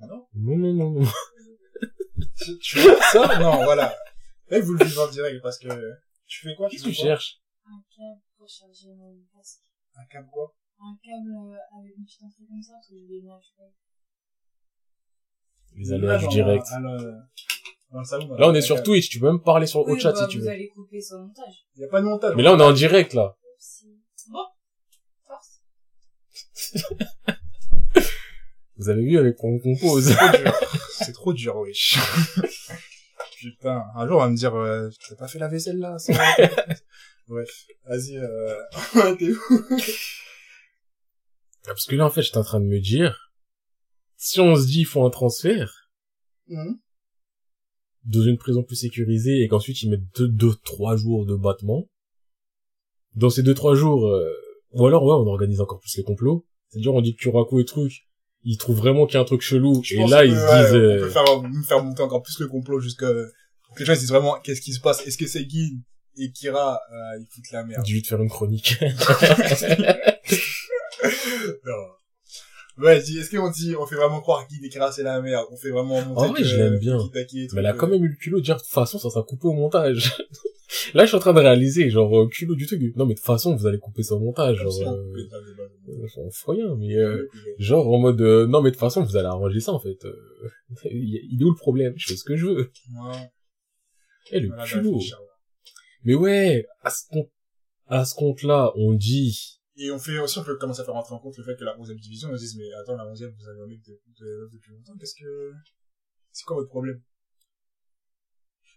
[0.00, 0.26] Ah non?
[0.34, 1.06] Non non non non.
[2.36, 3.38] Tu, tu vois ça?
[3.38, 3.94] Non, voilà.
[4.48, 5.68] Là, vous le vivez en direct parce que,
[6.26, 6.68] tu fais quoi?
[6.68, 9.62] Qu'est-ce que tu cherches Un câble pour charger mon casque.
[9.94, 10.54] Un câble quoi?
[10.80, 13.40] Un câble euh, avec une petite entrée comme ça, parce que je l'ai mis à
[13.40, 13.72] cheval.
[15.76, 16.66] Les aléas du Là, direct.
[16.70, 17.12] dans- à la-
[17.92, 20.12] dans le salon, Là on est sur Twitch, tu peux même parler sur autre chat
[20.12, 20.50] bah, si tu vous veux.
[20.50, 21.54] allez couper son montage.
[21.76, 22.34] Il y a pas de montage.
[22.36, 23.36] Mais là on est en direct là.
[23.54, 24.00] Oupsie.
[24.30, 24.44] Bon.
[25.26, 25.60] Force.
[28.76, 30.08] Vous avez vu avec quoi on compose.
[30.08, 30.52] C'est trop dur.
[30.98, 31.98] C'est trop dur, wesh.
[33.40, 36.12] Putain, un jour on va me dire, euh, t'as pas fait la vaisselle là ça?
[36.14, 36.24] Va
[37.28, 37.48] Bref,
[37.86, 38.54] vas-y, euh...
[39.18, 39.38] t'es où
[39.70, 39.76] Ah,
[41.66, 43.23] Parce que là en fait j'étais en train de me dire,
[44.24, 45.90] si on se dit il faut un transfert
[46.46, 46.78] Mhm.
[48.04, 51.88] dans une prison plus sécurisée et qu'ensuite ils mettent deux, deux, trois jours de battement,
[53.14, 54.30] dans ces deux, trois jours, euh,
[54.72, 57.64] ou alors ouais on organise encore plus les complots, c'est-à-dire on dit que Kurako et
[57.64, 57.92] truc,
[58.42, 60.36] ils trouvent vraiment qu'il y a un truc chelou Je et là que, ils se
[60.36, 60.74] disent...
[60.74, 61.24] On euh, peut faire,
[61.66, 63.08] faire monter encore plus le complot jusqu'à...
[63.08, 65.06] que les gens ils se disent vraiment qu'est-ce qui se passe?
[65.06, 65.82] Est-ce que c'est Gin
[66.16, 68.76] et Kira, euh, ils foutent la merde du de faire une chronique.
[71.64, 72.03] Non.
[72.78, 75.70] Ouais, dis, est-ce qu'on dit, on fait vraiment croire Kira c'est la merde On fait
[75.70, 76.98] vraiment monter En vrai, que- je l'aime bien.
[76.98, 78.98] Kitaki Mais elle a que- quand même eu le culot de dire de toute façon
[78.98, 80.12] ça sera coupé au montage.
[80.94, 82.80] Là je suis en train de réaliser genre euh, culot du truc.
[82.96, 84.58] Non mais de toute façon vous allez couper ça au montage.
[84.58, 86.16] Comme Genre, euh, de base.
[86.16, 89.04] euh, on fout rien mais euh, genre en mode euh, non mais de toute façon
[89.04, 90.04] vous allez arranger ça en fait.
[90.04, 90.16] Euh,
[90.90, 91.94] il est où le problème?
[91.96, 92.56] Je fais ce que je veux.
[92.96, 93.30] Ouais.
[94.32, 94.98] Eh le Voilà, culot.
[96.02, 97.30] Mais ouais à ce compte
[97.86, 100.94] à ce compte là on dit Et on fait aussi, on peut commencer à faire
[100.94, 103.04] rentrer en compte le fait que la 11e division, on se dise, mais attends, la
[103.06, 105.52] 11e, vous avez un mec de, de, depuis longtemps, qu'est-ce que,
[106.32, 107.00] c'est quoi votre problème?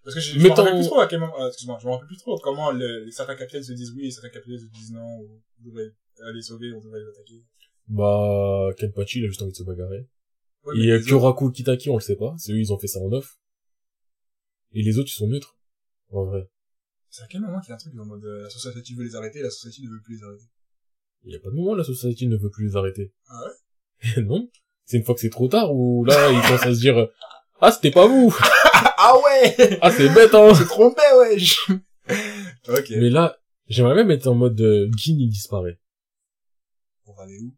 [0.04, 1.86] Parce que je, je me Mettons- rappelle plus trop à quel moment, ah, excuse-moi, je
[1.88, 4.60] me rappelle plus trop comment le, les certains capitaines se disent oui et certains capitaines
[4.60, 5.92] se disent non, ou on devrait
[6.34, 7.44] les sauver, on devrait les attaquer.
[7.88, 10.08] bah Kenpachi il a juste envie de se bagarrer.
[10.64, 12.34] Ouais, Et euh, Kyoraku Kitaki on le sait pas.
[12.38, 13.38] C'est eux ils ont fait ça en off.
[14.74, 15.58] Et les autres ils sont neutres.
[16.10, 16.50] En vrai.
[17.10, 19.04] C'est à quel moment qu'il y a un truc en mode, euh, la société veut
[19.04, 20.46] les arrêter, la société ne veut plus les arrêter?
[21.28, 23.12] Il y a pas de moment où la société ne veut plus les arrêter.
[23.28, 24.22] Ah ouais?
[24.24, 24.50] non.
[24.86, 27.08] C'est une fois que c'est trop tard où là, ils commencent à se dire, euh,
[27.60, 28.34] ah, c'était pas vous!
[29.00, 29.78] Ah ouais!
[29.82, 30.54] Ah, c'est bête, hein!
[30.56, 31.70] C'est trompé, wesh!
[32.70, 32.90] ok.
[32.92, 35.78] Mais là, j'aimerais même être en mode, euh, Gin, il disparaît.
[37.06, 37.54] On va aller où?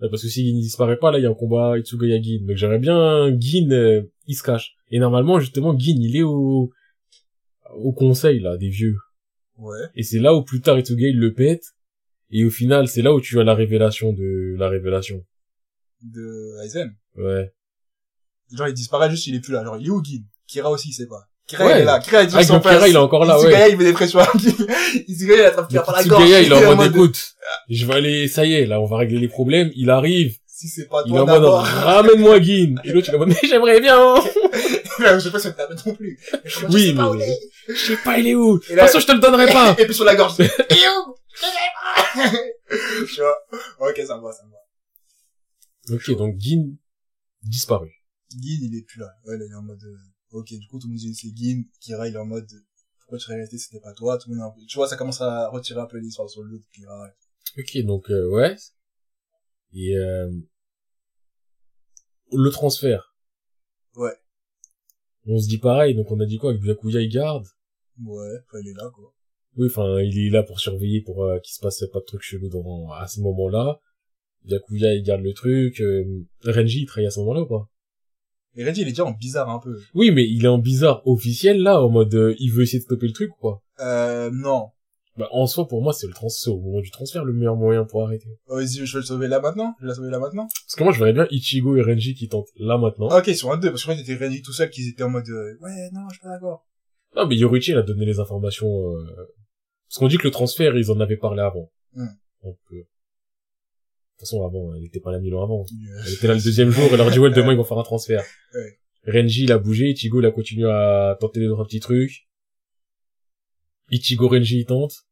[0.00, 2.20] Ouais, Parce que si Gin il disparaît pas, là, il y a un combat Itsugaya
[2.20, 2.46] Gin.
[2.46, 4.74] Donc j'aimerais bien, Gin, euh, il se cache.
[4.90, 6.70] Et normalement, justement, Gin, il est au,
[7.70, 8.96] au conseil, là, des vieux.
[9.56, 9.86] Ouais.
[9.94, 11.64] Et c'est là où plus tard Itsugaya, il le pète.
[12.30, 15.24] Et au final, c'est là où tu as la révélation de, la révélation.
[16.02, 16.94] De Aizen.
[17.16, 17.52] Ouais.
[18.54, 19.64] Genre, il disparaît juste, il est plus là.
[19.64, 20.22] Genre, il est où, Guin?
[20.46, 21.22] Kira aussi, il sait pas.
[21.46, 21.78] Kira, Ouais.
[21.78, 21.98] il est là.
[22.00, 22.86] Kira, il dit Ah, son donc Kira, père.
[22.86, 23.44] il est encore là, ouais.
[23.44, 24.66] Itsugaya, il met des pressions à Guin.
[25.08, 26.22] Itsugaya, il attrape Kira par la gorge.
[26.22, 27.34] Tsugaya, il est en mode, écoute,
[27.68, 29.70] je vais aller, ça y est, là, on va régler les problèmes.
[29.74, 32.80] Il arrive, Si c'est pas il est en toi mode, ramène-moi Gin.
[32.84, 34.14] Et l'autre, il est en mode, mais j'aimerais bien.
[35.14, 36.18] je sais pas si on t'amène non plus.
[36.32, 37.40] Mais je Oui, sais pas mais- où il est.
[37.68, 38.58] Je sais pas, il est où?
[38.58, 39.76] De toute façon, je te le donnerai pas.
[39.78, 41.14] Et puis sur la gorge, il est où?
[41.34, 43.06] Je sais pas.
[43.06, 43.38] tu vois?
[43.80, 45.96] Ok, ça me va, ça me va.
[45.96, 46.76] ok, donc Gin,
[47.42, 47.90] disparu.
[48.30, 49.08] Gin, il est plus là.
[49.24, 51.34] Ouais, là, il est en mode, euh, ok, du coup, tout le monde dit c'est
[51.34, 51.64] Gin.
[51.80, 52.48] Kira, il est en mode,
[53.00, 54.18] pourquoi tu resté, c'était pas toi?
[54.18, 56.28] Tout le monde est un peu, tu vois, ça commence à retirer un peu l'histoire
[56.28, 57.08] sur le dos de Kira.
[57.58, 58.56] Ok, donc euh, ouais.
[59.74, 60.30] Et euh,
[62.32, 63.14] le transfert.
[63.94, 64.14] Ouais.
[65.26, 67.44] On se dit pareil, donc on a dit quoi que Byakuya il garde?
[68.04, 69.12] Ouais, enfin, il est là, quoi.
[69.56, 72.22] Oui, enfin, il est là pour surveiller, pour euh, qu'il se passe pas de trucs
[72.22, 73.80] chelous dans, à ce moment-là.
[74.44, 75.80] Byakuya il garde le truc.
[75.80, 76.04] Euh,
[76.44, 77.68] Renji il travaille à ce moment-là ou pas?
[78.54, 79.78] Et Reggie, il est déjà en bizarre un peu.
[79.94, 82.84] Oui, mais il est en bizarre officiel là, en mode euh, il veut essayer de
[82.84, 84.70] stopper le truc ou quoi Euh, non.
[85.18, 87.56] Bah en soi pour moi c'est le trans, c'est au moment du transfert le meilleur
[87.56, 88.28] moyen pour arrêter.
[88.46, 89.74] Oh, vas-y, je vais le sauver là maintenant?
[89.78, 90.46] Je vais la sauver là maintenant?
[90.64, 93.08] Parce que moi je verrais bien Ichigo et Renji qui tentent là maintenant.
[93.10, 95.02] Ah, ok, ils sont à deux, parce que moi, c'était Reggie tout seul, qu'ils étaient
[95.02, 96.64] en mode, euh, ouais, non, je suis pas d'accord.
[97.16, 99.04] Non, mais Yoruichi, il a donné les informations, euh...
[99.88, 101.70] parce qu'on dit que le transfert, ils en avaient parlé avant.
[101.94, 102.06] Hmm.
[102.44, 102.76] Donc, euh...
[102.76, 105.62] de toute façon, avant, elle était pas là mille ans avant.
[105.62, 107.78] Euh, Elle était là le deuxième jour, elle leur dit, ouais, demain, ils vont faire
[107.78, 108.22] un transfert.
[108.54, 108.78] Ouais.
[109.12, 112.28] Renji, il a bougé, Ichigo, il a continué à tenter des autres petits trucs.
[113.90, 115.07] Ichigo, Renji, il tente.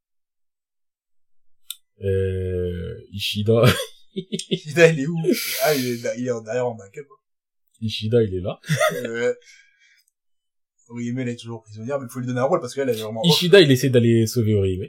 [2.03, 2.95] Euh...
[3.13, 3.65] Ishida,
[4.15, 5.17] Ishida, il est où?
[5.63, 7.07] Ah, il est, il est derrière en backup.
[7.81, 8.59] Ishida, il est là.
[8.95, 9.35] Euh,
[10.89, 12.97] Orihime, elle est toujours prisonnière, mais il faut lui donner un rôle parce qu'elle elle
[12.97, 13.23] est vraiment...
[13.25, 14.89] Ishida, il essaie d'aller sauver Orihime.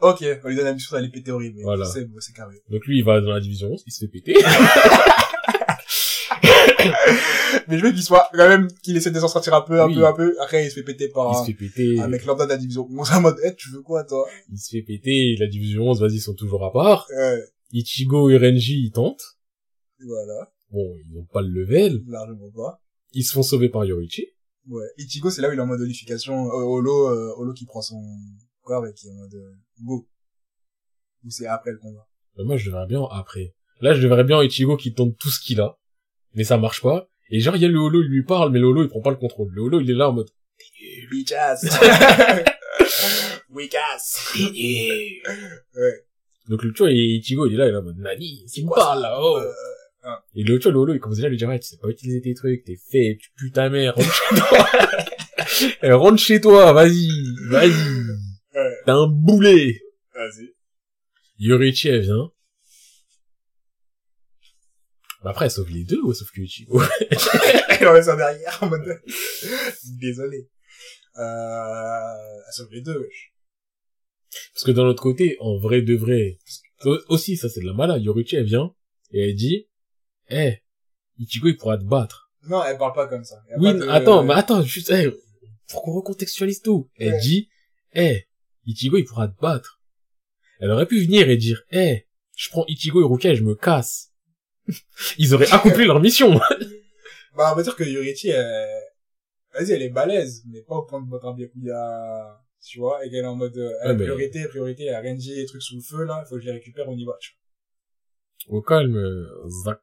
[0.00, 1.62] Ok, on lui donne la mission d'aller péter Orihime.
[1.62, 1.84] Voilà.
[1.84, 2.56] C'est, c'est carré.
[2.70, 4.34] Donc lui, il va dans la division 11, il se fait péter.
[7.68, 9.86] mais je veux qu'il soit, quand même, qu'il essaie de s'en sortir un peu, un
[9.86, 9.94] Oui.
[9.94, 10.34] peu, un peu.
[10.40, 12.00] Après, il se fait péter par Il se fait péter.
[12.00, 12.86] un mec lambda de la division.
[12.90, 14.26] Bon, c'est en mode, eh, tu veux quoi, toi?
[14.50, 17.06] Il se fait péter, la division 11, vas-y, ils sont toujours à part.
[17.18, 17.38] Euh,
[17.72, 19.22] Ichigo et Renji, ils tentent.
[20.04, 20.52] voilà.
[20.70, 22.02] Bon, ils n'ont pas le level.
[22.06, 22.80] Largement pas.
[23.12, 24.26] Ils se font sauver par Yorichi.
[24.68, 24.84] Ouais.
[24.98, 27.82] Ichigo, c'est là où il est en mode olification, euh, Holo, euh, Holo qui prend
[27.82, 28.00] son
[28.62, 29.52] corps et qui est en mode, euh,
[29.82, 30.06] go.
[31.24, 32.06] Ou c'est après le combat.
[32.38, 33.54] Euh, moi, je devrais bien après.
[33.80, 35.76] Là, je devrais bien Ichigo qui tente tout ce qu'il a.
[36.34, 37.08] Mais ça marche pas.
[37.30, 39.00] Et genre, il y a le Holo, il lui parle, mais le Holo, il prend
[39.00, 39.50] pas le contrôle.
[39.52, 40.28] Le Holo, il est là en mode...
[41.10, 41.64] Bitch ass.
[43.50, 44.32] Weak ass.
[44.36, 46.04] ouais.
[46.48, 47.98] Donc le vois, et Ichigo, il est là, il est là en mode...
[47.98, 51.26] Nani, c'est quoi ça là oh Euh, Et le vois, le Holo, il commence déjà
[51.26, 53.68] à lui dire, ouais, tu sais pas utiliser tes trucs, t'es fait, tu pues ta
[53.68, 54.68] mère, rentre chez toi.
[55.82, 57.08] Eh, rentre chez toi, vas-y,
[57.48, 57.70] vas-y.
[57.70, 58.76] ouais.
[58.84, 59.80] T'es un boulet.
[60.14, 60.54] Vas-y.
[61.38, 62.30] Yorichi, elle vient.
[65.22, 66.80] Bah après, elle sauve les deux ou elle sauve que Ichigo
[67.78, 68.80] Elle enlève ça derrière, en mode,
[70.00, 70.48] désolé.
[71.18, 71.22] Euh,
[72.46, 73.32] elle sauve les deux, wesh.
[74.54, 76.38] Parce que d'un autre côté, en vrai de vrai,
[76.84, 78.02] au- aussi, ça c'est de la malade.
[78.02, 78.74] Yorichi, elle vient
[79.12, 79.68] et elle dit,
[80.28, 80.58] eh,
[81.18, 82.30] Ichigo, il pourra te battre.
[82.48, 83.42] Non, elle parle pas comme ça.
[83.58, 85.10] Oui, de- attends, mais attends, juste, eh,
[85.68, 86.88] faut qu'on recontextualise tout?
[86.96, 87.50] Elle dit,
[87.94, 88.24] eh,
[88.66, 89.80] Ichigo, il pourra te battre.
[90.60, 92.06] Elle aurait pu venir et dire, eh,
[92.36, 94.09] je prends Ichigo et Rukia et je me casse.
[95.18, 96.40] Ils auraient accompli leur mission.
[97.36, 98.68] Bah, on va dire que Yorichi, elle...
[99.54, 103.24] vas-y, elle est balèze, mais pas au point de un Byakuya, tu vois, et qu'elle
[103.24, 106.28] est en mode, euh, mais- priorité, priorité, a Renji trucs sous le feu, là, il
[106.28, 107.38] faut que je les récupère, on y va, tu
[108.48, 109.80] Au calme, euh, Zach.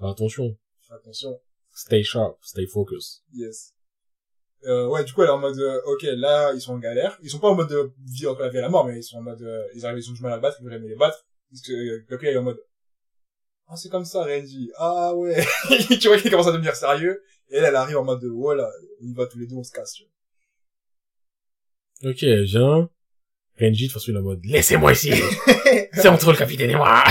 [0.00, 0.56] Attention.
[0.88, 0.96] vois.
[0.96, 1.40] Attention.
[1.72, 3.24] Stay sharp, stay focus.
[3.32, 3.74] Yes.
[4.66, 7.18] Euh, ouais, du coup, elle est en mode, euh, ok, là, ils sont en galère.
[7.22, 9.02] Ils sont pas en mode de vie entre la vie et la mort, mais ils
[9.02, 10.94] sont en mode, euh, ils arrivent, ils ont du mal à battre, ils veulent les
[10.94, 11.26] battre.
[11.50, 12.60] Parce que, euh, il est en mode,
[13.68, 14.70] ah, c'est comme ça, Renji.
[14.76, 15.44] Ah, ouais.
[16.00, 17.22] tu vois qu'il commence à devenir sérieux.
[17.50, 18.70] Et elle, elle arrive en mode, de, voilà,
[19.02, 20.04] on y va tous les deux, on se casse, tu
[22.02, 22.10] vois.
[22.10, 22.88] Ok, elle vient.
[23.58, 25.12] Renji, de toute façon, il est en mode, laissez-moi ici.
[25.92, 27.04] C'est entre le capitaine et moi.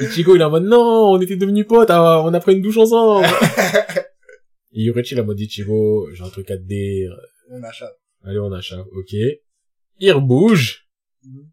[0.00, 2.62] Ichigo, il est en mode, non, on était devenus potes, ah, on a pris une
[2.62, 3.26] douche ensemble.
[4.72, 7.16] et Yorichi, il est en mode, Ichigo, j'ai un truc à te dire.
[7.50, 7.88] On achète.
[8.24, 9.14] Allez, on achète, ok.
[9.98, 10.86] Il rebouge.
[11.24, 11.50] Mhm.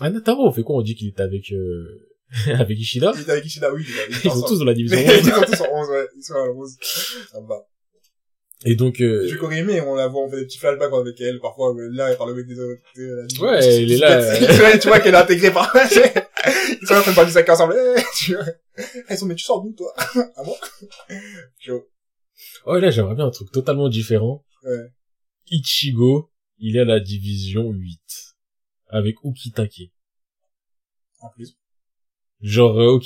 [0.00, 0.76] Ah, Nataro, on fait quoi?
[0.76, 2.08] On dit qu'il est avec, euh,
[2.58, 3.12] avec Ishida?
[3.14, 3.84] Il est avec Ishida, oui.
[4.10, 5.18] il Ils sont tous dans la division Mais 11.
[5.26, 6.08] ils sont tous en 11, ouais.
[6.16, 6.76] Ils sont à 11.
[7.30, 7.66] Ça me va.
[8.64, 11.40] Et donc, euh, Je Korimi, on la voit, on fait des petits flashbacks avec elle,
[11.40, 12.80] parfois, là, elle parle avec des autres,
[13.40, 14.78] Ouais, elle est là, euh.
[14.80, 17.74] Tu vois qu'elle est intégrée par, ils sont en train de du sac ensemble,
[18.16, 18.44] tu vois.
[19.08, 19.92] Elles sont, mais tu sors d'où, toi?
[20.36, 20.54] ah bon?
[21.58, 21.88] Chaud.
[22.66, 24.44] oh là, j'aimerais bien un truc totalement différent.
[24.62, 24.92] Ouais.
[25.50, 28.00] Ichigo, il est à la division 8.
[28.92, 29.90] Avec Ukitake.
[31.20, 31.56] En plus.
[32.40, 32.98] Genre, euh,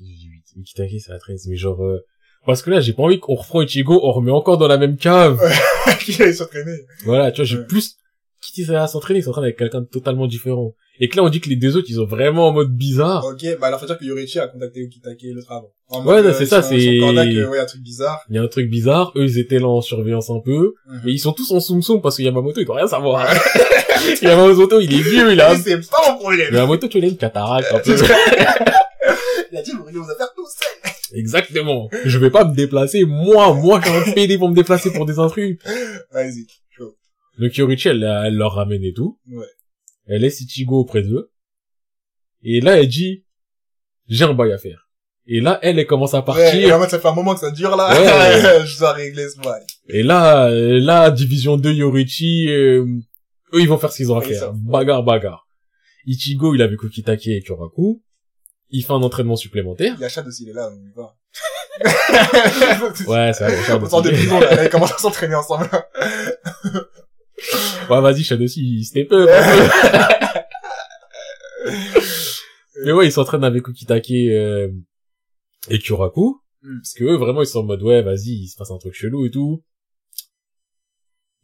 [0.00, 0.44] dit 8.
[0.56, 1.46] Ukitake, c'est la 13.
[1.48, 2.04] Mais genre, euh,
[2.44, 4.96] parce que là, j'ai pas envie qu'on reprend Ichigo, on remet encore dans la même
[4.96, 5.40] cave.
[6.00, 6.78] Qui allait s'entraîner.
[7.04, 7.66] Voilà, tu vois, j'ai Ouais.
[7.66, 7.96] plus
[8.40, 10.74] ça à s'entraîner, ils s'entraînent avec quelqu'un de totalement différent.
[11.00, 13.24] Et que là, on dit que les deux autres, ils sont vraiment en mode bizarre.
[13.24, 15.70] Ok, bah, alors, faut dire que Yorichi a contacté Ukitake l'autre avant.
[15.90, 18.20] En Ouais, euh, c'est ça, c'est- euh, ouais, un truc bizarre.
[18.28, 20.74] Il y a un truc bizarre, eux, ils étaient là en surveillance un peu.
[20.88, 21.00] Mhm.
[21.04, 23.24] Mais ils sont tous en soum parce que Yamamoto, il doit rien savoir.
[24.22, 25.54] Yamamoto, il est vieux, il a...
[25.54, 26.52] Mais c'est pas un problème.
[26.52, 27.94] Yamamoto, tu a une cataracte un peu.
[29.50, 31.18] Il a dit, vous réglez vos affaires tout seul.
[31.18, 31.88] Exactement.
[32.04, 33.04] Je vais pas me déplacer.
[33.06, 35.58] Moi, moi, j'ai de payer pour me déplacer pour des intrus.
[36.12, 36.46] Vas-y.
[37.38, 39.18] Donc Yorichi, elle, elle leur ramène et tout.
[39.30, 39.46] Ouais.
[40.06, 41.30] Elle laisse Ichigo auprès d'eux.
[42.42, 43.24] Et là, elle dit,
[44.08, 44.88] j'ai un bail à faire.
[45.26, 46.76] Et là, elle, elle commence à Ouais, et partir.
[46.76, 47.88] en fait, ça fait un moment que ça dure, là.
[47.90, 48.64] Ouais.
[48.66, 49.62] je dois régler ce bail.
[49.88, 52.84] Et là, là, division 2, Yorichi, euh,
[53.52, 54.40] eux, ils vont faire ce qu'ils ont à faire.
[54.40, 54.52] ça.
[54.54, 55.46] Bagarre, bagarre.
[56.06, 58.02] Ichigo, il avait Kokitake et Kyoraku.
[58.70, 59.94] Il fait un entraînement supplémentaire.
[59.98, 61.14] Il y a Chad aussi, il est là, on oublie pas.
[63.06, 64.18] Ouais, c'est vrai, Richard On sort de aussi.
[64.18, 64.64] prison, là.
[64.64, 65.68] Ils commencent à s'entraîner ensemble.
[67.90, 69.26] Ouais, vas-y, Shadow aussi, un peu.
[72.84, 74.68] Mais ouais, ils s'entraînent avec Kokitake euh,
[75.68, 76.40] et Kyoraku.
[76.62, 76.78] Hmm.
[76.80, 78.94] Parce que eux, vraiment, ils sont en mode, ouais, vas-y, il se passe un truc
[78.94, 79.62] chelou et tout.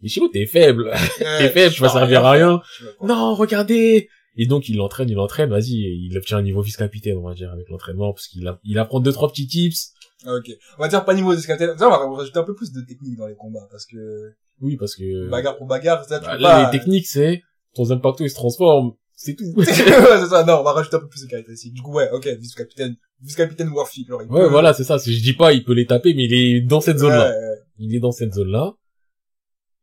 [0.02, 0.92] Ichigo, t'es faible.
[1.18, 2.60] T'es faible, tu vas servir à rien.
[3.02, 7.26] Non, regardez Et donc, il l'entraîne, il l'entraîne, vas-y, il obtient un niveau vice-capitaine, on
[7.26, 9.92] va dire, avec l'entraînement, parce qu'il a, il apprend deux, trois petits tips.
[10.26, 10.50] Ok.
[10.78, 11.34] On va dire pas niveau.
[11.36, 14.76] Ça, on va rajouter un peu plus de technique dans les combats, parce que Oui,
[14.76, 15.28] parce que...
[15.28, 16.72] bagarre pour bagarre, ça, tu bah, peux là, pas...
[16.72, 17.42] les techniques, c'est,
[17.74, 19.44] ton Zanpakuto, il se transforme, c'est tout.
[19.56, 19.84] ouais, c'est
[20.28, 21.74] ça, non, on va rajouter un peu plus de caractéristiques.
[21.74, 24.98] Du coup, ouais, ok, vice-capitaine, vice-capitaine Warfield, il Ouais, peut- voilà, c'est ça.
[24.98, 27.30] Je dis pas, il peut les taper, mais il est dans cette zone-là.
[27.30, 27.56] Ouais, ouais.
[27.78, 28.74] Il est dans cette zone-là.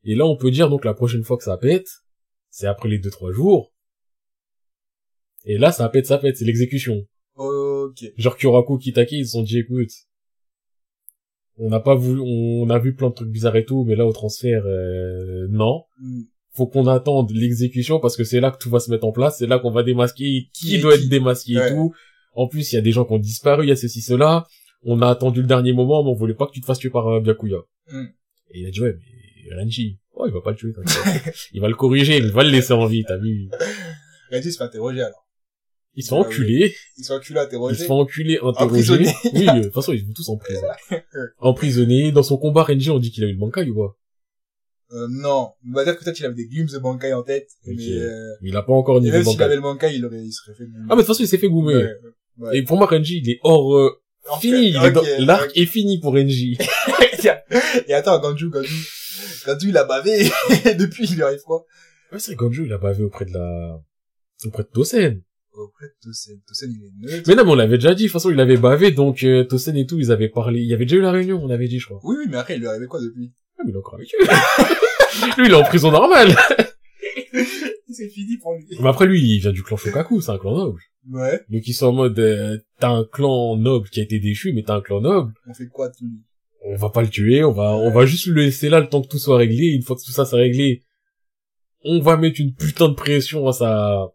[0.03, 1.87] Et là, on peut dire, donc, la prochaine fois que ça pète,
[2.49, 3.71] c'est après les deux, trois jours.
[5.45, 7.05] Et là, ça pète, ça pète, c'est l'exécution.
[7.35, 8.03] Ok.
[8.17, 9.91] Genre, Kyoraku, Kitake, ils se sont dit, écoute,
[11.57, 14.05] on n'a pas voulu, on a vu plein de trucs bizarres et tout, mais là,
[14.05, 15.83] au transfert, euh, non.
[15.99, 16.21] Hmm.
[16.53, 19.37] Faut qu'on attende l'exécution parce que c'est là que tout va se mettre en place,
[19.39, 21.03] c'est là qu'on va démasquer qui, doit qui.
[21.03, 21.71] être démasqué Ouais.
[21.71, 21.93] et tout.
[22.33, 24.45] En plus, il y a des gens qui ont disparu, il y a ceci, cela.
[24.83, 26.89] On a attendu le dernier moment, mais on voulait pas que tu te fasses tuer
[26.89, 27.57] par euh, Byakuya.
[27.87, 28.05] Hmm.
[28.51, 28.95] Et il a dit, ouais,
[29.49, 30.73] mais Renji, oh, il va pas le tuer,
[31.53, 33.49] il va le corriger, mais il va le laisser en vie, t'as vu.
[34.31, 35.25] Regis se fait interroger, alors.
[35.95, 37.75] Il se Ah enculer, Ils sont enculés, il interrogés.
[37.79, 38.63] se fait enculer, interroger.
[38.63, 39.13] Emprisonné.
[39.33, 40.61] oui, euh, de toute façon, ils vont tous en prison.
[41.39, 42.11] Emprisonné.
[42.13, 43.97] Dans son combat, Renji, on dit qu'il a eu le Bankai ou pas?
[44.93, 45.51] Euh, non.
[45.69, 48.29] On va dire que peut-être qu'il avait des glimpses de Bankai en tête, mais, euh,
[48.41, 49.43] Mais il a pas encore niveau même s'il Bankai.
[49.43, 50.63] avait le Bankai, il aurait, il serait fait.
[50.63, 51.75] Ah, mais de toute façon, il s'est fait goumer.
[51.75, 51.89] Ouais,
[52.37, 52.57] ouais.
[52.57, 53.89] Et pour moi, Renji, il est hors, euh,
[54.39, 54.69] fini.
[54.69, 56.57] Il est ok, dans- L'arc est fini pour Renji.
[57.87, 58.73] Et attends, Ganju, Ganju.
[59.45, 60.23] Ganju, il a bavé,
[60.79, 61.65] depuis, il lui arrive quoi?
[62.11, 63.79] Ouais, c'est Ganju, il a bavé auprès de la,
[64.45, 65.21] auprès de Tosen.
[65.53, 66.39] Auprès de Tosen.
[66.47, 67.23] Tosen, il est neutre.
[67.27, 68.03] Mais non, mais on l'avait déjà dit.
[68.03, 70.61] De toute façon, il avait bavé, donc, euh, Tosen et tout, ils avaient parlé.
[70.61, 71.99] Il y avait déjà eu la réunion, on avait dit, je crois.
[72.03, 73.33] Oui, oui, mais après, il lui arrivait quoi depuis?
[73.59, 74.23] Ah, mais il est encore avec eux.
[75.37, 76.29] lui, il est en prison normale.
[77.89, 78.65] C'est fini pour lui.
[78.79, 80.79] Mais après, lui, il vient du clan Shokaku, c'est un clan noble.
[81.09, 81.41] Ouais.
[81.49, 84.63] Donc, ils sont en mode, euh, t'as un clan noble qui a été déchu, mais
[84.63, 85.33] t'as un clan noble.
[85.45, 86.21] On fait quoi, lui?
[86.63, 89.01] On va pas le tuer, on va, on va juste le laisser là le temps
[89.01, 89.65] que tout soit réglé.
[89.67, 90.83] Une fois que tout ça c'est réglé,
[91.83, 94.13] on va mettre une putain de pression à sa,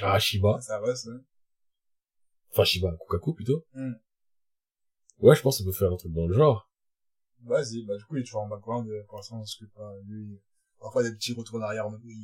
[0.00, 0.60] à Shiba.
[0.60, 1.10] Ça va, ça.
[2.52, 3.64] Enfin, Shiba, Kukaku plutôt.
[3.74, 3.92] Hmm.
[5.18, 6.70] Ouais, je pense qu'on peut faire un truc dans le genre.
[7.44, 9.92] Vas-y, bah, du coup, il est toujours en background, euh, pour l'instant, on se pas,
[10.06, 10.40] lui,
[10.80, 12.14] parfois des petits retours en arrière, mode, oui,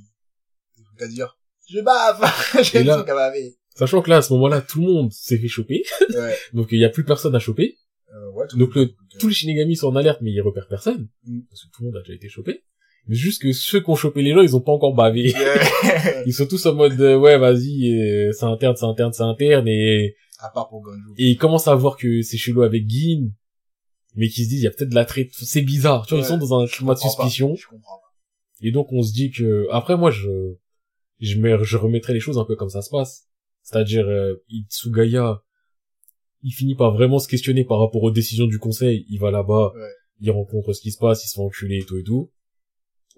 [0.77, 1.39] des trucs à dire.
[1.69, 2.23] Je bave!
[2.62, 3.59] J'ai des trucs à baver.
[3.75, 5.85] Sachant que là, à ce moment-là, tout le monde s'est fait choper.
[6.11, 6.37] Ouais.
[6.53, 7.79] Donc, il y a plus personne à choper.
[8.14, 11.09] Euh, ouais, tout Donc, le, tous les Shinigami sont en alerte, mais ils repèrent personne.
[11.25, 11.43] Hmm.
[11.49, 12.64] Parce que tout le monde a déjà été chopé.
[13.09, 15.30] Mais juste que ceux qui ont chopé les gens, ils ont pas encore bavé.
[15.30, 16.22] Yeah.
[16.26, 19.66] Ils sont tous en mode, euh, ouais, vas-y, euh, c'est interne, c'est interne, c'est interne,
[19.66, 21.14] et, à part pour Ganju.
[21.16, 23.32] et ils commencent à voir que c'est chelou avec Gin,
[24.14, 26.22] mais qu'ils se disent, il y a peut-être de la traite, c'est bizarre, tu vois,
[26.22, 27.09] ils sont dans un climat de pas.
[27.09, 28.12] suspicion, Je comprends pas.
[28.61, 30.28] et donc on se dit que, après moi, je,
[31.20, 33.24] je je remettrai les choses un peu comme ça se passe.
[33.62, 35.42] C'est-à-dire, euh, Itsugaya,
[36.42, 39.72] il finit par vraiment se questionner par rapport aux décisions du conseil, il va là-bas,
[39.74, 39.88] Ouais.
[40.20, 42.30] il rencontre ce qui se passe, il se fait enculer et tout et tout.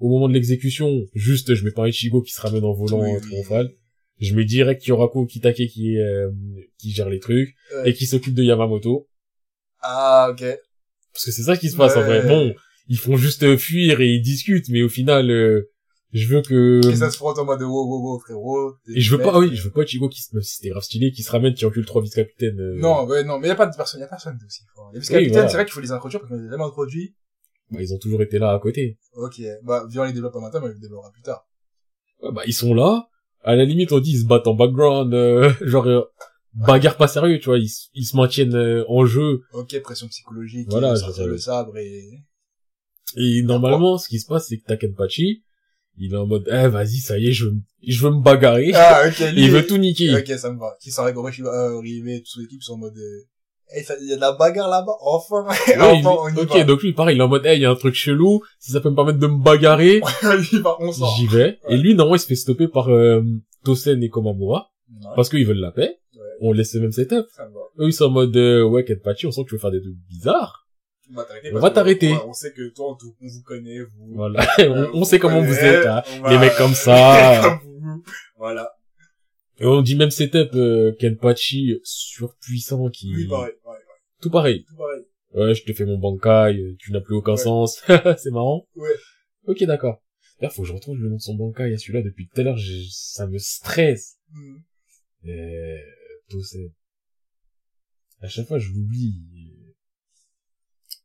[0.00, 3.10] Au moment de l'exécution, juste, je mets pas Ichigo qui se ramène en volant Oui,
[3.14, 3.20] oui.
[3.20, 3.70] triomphal.
[4.18, 6.30] Je mets direct Kyoraku Kitake qui, euh,
[6.78, 7.90] qui gère les trucs Ouais.
[7.90, 9.08] et qui s'occupe de Yamamoto.
[9.82, 10.44] Ah, ok.
[11.12, 12.26] Parce que c'est ça qui se passe en vrai.
[12.26, 12.54] Bon,
[12.88, 15.70] ils font juste euh, fuir et ils discutent, mais au final, euh,
[16.12, 16.80] je veux que...
[16.90, 18.74] Et ça se frotte en mode, wow, wow, wow, frérot.
[18.94, 20.82] Et je veux pas, oui, je veux pas Ichigo qui, se- même si c'était grave
[20.82, 22.60] stylé, qui se ramène, qui encule trois vice-capitaines.
[22.60, 24.62] euh, Non, ouais, non, mais y a pas de personne, y a personne aussi.
[24.92, 25.48] Les vice-capitaines, voilà.
[25.48, 27.14] c'est vrai qu'il faut les introduire parce qu'on les a jamais introduits.
[27.70, 28.98] Bah, ils ont toujours été là à côté.
[29.14, 29.40] Ok.
[29.62, 31.46] Bah, viens les développe maintenant, mais on les développera plus tard.
[32.22, 33.08] Ouais, bah, ils sont là.
[33.42, 36.02] À la limite, on dit, ils se battent en background, euh, genre, euh,
[36.54, 39.40] bagarre pas sérieux, tu vois, ils, ils se maintiennent euh, en jeu.
[39.52, 40.66] Ok, pression psychologique.
[40.70, 42.22] Voilà, sortir le sabre et...
[43.16, 45.42] Et normalement, ce qui se passe, c'est que Takenpachi,
[45.98, 47.56] il est en mode, eh, vas-y, ça y est, je veux,
[47.86, 48.72] je veux me bagarrer.
[48.74, 50.16] Ah, ok, il veut tout niquer.
[50.16, 50.76] Ok, ça me va.
[50.80, 53.26] Qui s'en Goroshi euh, arriver, toute son équipe sont en mode, euh,
[53.72, 55.46] hey, ça, y a de la bagarre là-bas, enfin.
[55.48, 56.64] Ouais, il- enfin, on y ok, va.
[56.64, 58.72] donc lui, pareil, il est en mode, eh, il y a un truc chelou, si
[58.72, 60.00] ça peut me permettre de me bagarrer,
[61.16, 61.58] j'y vais.
[61.68, 63.22] Et lui, normalement, il se fait stopper par euh,
[63.64, 64.68] Tosen et Komamura,
[65.02, 65.10] Ouais.
[65.14, 65.96] parce qu'ils veulent la paix.
[66.42, 67.26] On laisse le même setup.
[67.78, 69.80] Eux, ils sont en mode, euh, ouais, Kenpachi, on sent que tu veux faire des
[69.80, 70.66] trucs bizarres.
[71.12, 72.12] On va t'arrêter.
[72.14, 74.14] On On sait que toi, on, te- on vous connaît, vous.
[74.14, 74.46] Voilà.
[74.58, 76.02] Euh, on, on sait comment vous êtes, hein.
[76.22, 77.40] va- Les mecs comme ça.
[77.42, 78.02] comme vous.
[78.38, 78.70] Voilà.
[79.60, 83.12] Et on dit même setup, euh, Kenpachi surpuissant qui...
[83.14, 83.52] Oui, pareil.
[84.20, 84.64] Tout pareil.
[84.64, 85.04] Tout pareil.
[85.32, 87.36] Ouais, je te fais mon bankai, euh, tu n'as plus aucun Ouais.
[87.38, 87.82] sens.
[88.18, 88.66] c'est marrant.
[88.74, 88.94] Ouais.
[89.44, 90.02] Ok, d'accord.
[90.40, 92.44] D'ailleurs, faut que je retrouve le nom de son bankai à celui-là depuis tout à
[92.44, 94.18] l'heure, j'ai- ça me stresse.
[94.32, 94.56] Hmm.
[95.28, 95.78] Euh,
[96.28, 96.72] Tosei.
[98.20, 99.22] À chaque fois, je l'oublie.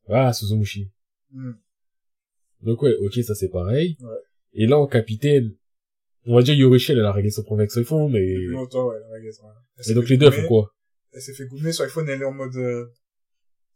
[0.08, 0.90] Ah, Suzumushi.
[1.32, 1.54] Hmm.
[2.62, 3.98] Donc ouais, ok, ça c'est pareil.
[4.02, 4.16] Ouais.
[4.54, 5.56] Et là, en capitaine,
[6.26, 8.22] on va dire Yorishi, elle a réglé son problème avec son iPhone, mais...
[8.22, 9.50] Depuis longtemps, ouais, la guess, ouais.
[9.78, 10.74] Elle s'est Et donc les deux, elles font quoi?
[11.12, 12.86] Elle s'est fait goumer sur iPhone, elle est en mode, euh,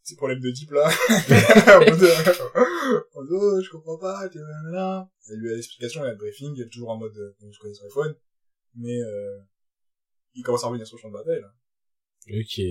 [0.10, 0.86] petit problème de type, là.
[3.16, 5.10] en mode, oh, je comprends pas, tu vois, nanana.
[5.30, 7.60] Elle lui a l'explication, elle a le briefing, elle est toujours en mode, euh, je
[7.60, 8.16] connais sur iPhone.
[8.76, 9.40] Mais, euh,
[10.34, 11.54] il commence à revenir sur le champ de bataille, là.
[12.28, 12.62] Ok.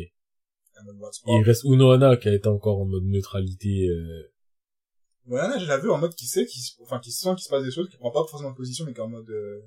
[0.81, 3.89] En mode, c'est Il reste Unohana qui a été encore en mode neutralité.
[3.89, 4.33] Euh...
[5.27, 7.65] Ouais, Nana, je vu en mode qui sait, qui, enfin, qui sent qu'il se passe
[7.65, 9.61] des choses, qui prend pas forcément de position, mais qui est en mode, euh,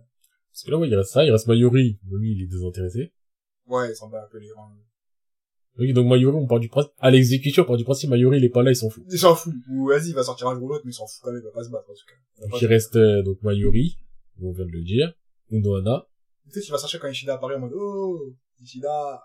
[0.51, 1.99] Parce que là, ouais, il reste ça, il reste Mayuri.
[2.09, 3.13] Lui, il est désintéressé.
[3.67, 4.71] ouais, il s'en bat un peu les rangs.
[5.79, 6.91] Ok, donc Mayuri, on part du principe...
[6.99, 9.03] À l'exécution, on part du principe, Mayuri, il est pas là, il s'en fout.
[9.09, 9.53] Il s'en fout.
[9.69, 11.41] Ou, vas-y, il va sortir un jour ou l'autre, mais il s'en fout quand même,
[11.41, 12.47] il va pas se battre, en tout cas.
[12.47, 13.97] Donc il reste euh, donc Mayuri,
[14.41, 15.13] on vient de le dire.
[15.49, 16.05] Unohana.
[16.51, 19.21] Peut-être qu'il va chercher quand Ishida apparaît en mode, oh, Ishida.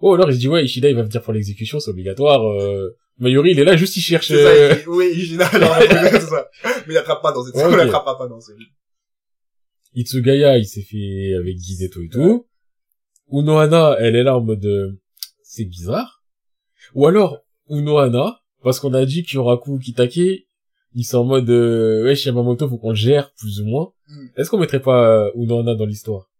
[0.00, 2.46] Oh, alors il se dit, ouais, Ishida, il va venir pour l'exécution, c'est obligatoire.
[2.46, 2.96] Euh...
[3.18, 4.30] Mayuri, il est là, juste il cherche...
[4.30, 6.48] Euh, ça, il- oui, Ishida, genre, c'est ça.
[6.86, 8.66] Mais il attrape pas dans cette, Ouais, il attrape pas dans celui.
[9.94, 12.46] Itsugaya, il s'est fait avec Gizeto et tout.
[13.32, 14.92] Unohana, elle est là en mode, euh,
[15.48, 16.22] c'est bizarre.
[16.94, 17.38] Ou alors,
[17.70, 20.46] Unohana, parce qu'on a dit qu'Yoraku Kitake,
[20.94, 23.92] ils sont en mode, euh, ouais, Yamamoto, faut qu'on le gère, plus ou moins.
[24.08, 24.26] Hmm.
[24.36, 26.30] Est-ce qu'on mettrait pas euh, Unohana dans l'histoire?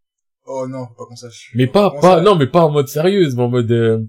[0.46, 1.52] Oh non, pas qu'on sache.
[1.54, 4.04] Mais pas, pas, non, mais pas en mode sérieuse, mais en mode, euh,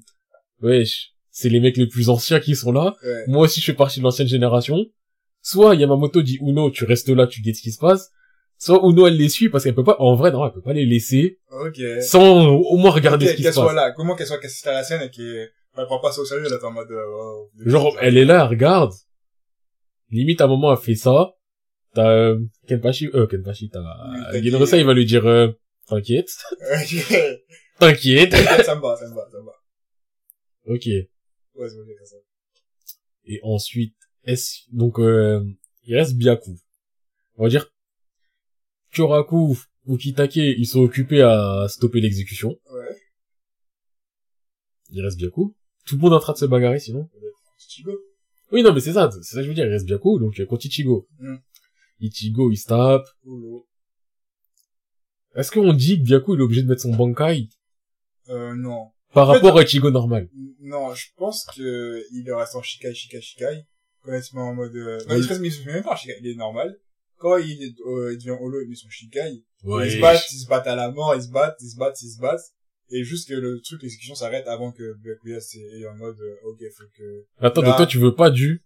[0.62, 2.98] wesh, c'est les mecs les plus anciens qui sont là.
[3.02, 3.24] Ouais.
[3.28, 4.86] Moi aussi, je fais partie de l'ancienne génération.
[5.42, 8.12] Soit Yamamoto dit Uno, tu restes là, tu guettes ce qui se passe.
[8.62, 10.74] Soit Uno, elle les suit parce qu'elle peut pas, en vrai, non, elle peut pas
[10.74, 11.80] les laisser Ok.
[12.02, 13.76] sans au moins regarder Ok, ce qui qu'elle se soit passe.
[13.76, 13.92] là.
[13.96, 16.50] Comment qu'elle soit qu'elle à la scène et qu'elle, elle prend pas ça au sérieux,
[16.50, 18.92] là, t'es en mode, euh, oh, Genre, elle est là, elle regarde.
[20.12, 21.32] Limite, à un moment, elle fait ça.
[21.94, 23.80] T'as, euh, Kenpachi, euh, Kenpachi, t'as,
[24.34, 25.48] Oui, Genrosa, il va lui dire, euh,
[25.88, 26.30] t'inquiète,
[27.80, 28.36] t'inquiète.
[28.36, 29.54] ça me va, ça me va, ça me va.
[30.66, 30.86] ok.
[31.56, 32.16] Ouais, c'est ça.
[33.26, 33.96] Et ensuite,
[34.26, 35.44] est-ce, donc, euh,
[35.84, 36.58] il reste Byaku.
[37.38, 37.72] On va dire,
[38.94, 42.50] Kyoraku ou Kitake, ils sont occupés à stopper l'exécution.
[42.72, 42.98] Ouais.
[44.92, 45.56] Il reste Byaku.
[45.86, 47.10] Tout le monde est en train de se bagarrer, sinon.
[47.58, 47.92] Chigo.
[48.52, 50.44] Oui, non, mais c'est ça, c'est ça que je veux dire, il reste Byaku, donc,
[50.46, 51.08] contre Ichigo.
[51.20, 51.36] Mm.
[52.02, 53.06] Ichigo, il se tape.
[55.36, 57.50] Est-ce qu'on dit que Byaku, il est obligé de mettre son Bankai?
[58.30, 58.92] Euh, non.
[59.14, 60.30] par En fait, rapport à Ichigo normal?
[60.62, 63.66] Non, je pense que il reste en Shikai, Shikai, Shikai.
[64.06, 64.98] Met en mode, euh...
[65.08, 66.80] non, il se reste, mais il se met même pas en Shikai, il est normal.
[67.20, 69.44] Quand il est, euh, il devient holo, il met son Shikai.
[69.64, 72.02] Ils se battent, ils se battent à la mort, ils se battent, ils se battent,
[72.02, 72.54] ils se battent.
[72.92, 76.60] Et juste que le truc, l'exécution s'arrête avant que Byakuya est en mode, euh, ok,
[76.76, 78.64] faut que, Attends, donc toi, tu veux pas du...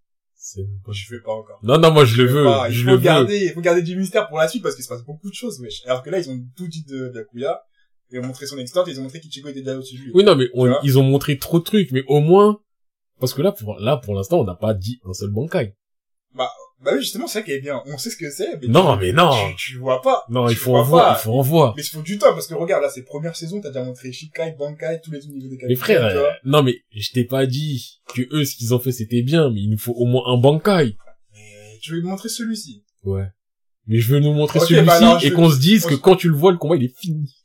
[0.55, 1.59] Je fais pas encore.
[1.63, 2.69] Non, non, moi, je le fais veux, pas.
[2.69, 3.01] Il je faut le veux.
[3.01, 5.33] garder, il faut garder du mystère pour la suite parce qu'il se passe beaucoup de
[5.35, 5.81] choses, wesh.
[5.85, 7.61] Alors que là, ils ont tout dit de Byakuya.
[8.11, 10.11] Ils ont montré son existence, ils ont montré qu'Ichigo était déjà au-dessus.
[10.13, 12.59] Oui, non, mais on- ils ont montré trop de trucs, mais au moins,
[13.19, 15.75] parce que là, pour, là, pour l'instant, on n'a pas dit un seul Bankai.
[16.35, 16.49] Bah
[16.91, 17.81] oui, justement, c'est ça qui est bien.
[17.85, 19.31] On sait ce que c'est, mais Non, tu- mais non.
[19.55, 20.23] Tu, tu vois pas.
[20.29, 21.19] Non, il faut en voir, pas.
[21.19, 21.73] il faut en voir.
[21.77, 24.11] Mais il faut du temps, parce que regarde, là, c'est première saison, t'as déjà montré
[24.11, 28.01] Shikai, Bankai, tous les niveaux des Mais frère, euh, non, mais je t'ai pas dit
[28.13, 30.37] que eux, ce qu'ils ont fait, c'était bien, mais il nous faut au moins un
[30.37, 30.97] Bankai.
[31.33, 32.83] Mais tu veux me montrer celui-ci.
[33.03, 33.27] Ouais.
[33.87, 36.35] Mais je veux nous montrer celui-ci bah et qu'on se dise que quand tu le
[36.35, 37.35] vois, le combat, il est fini.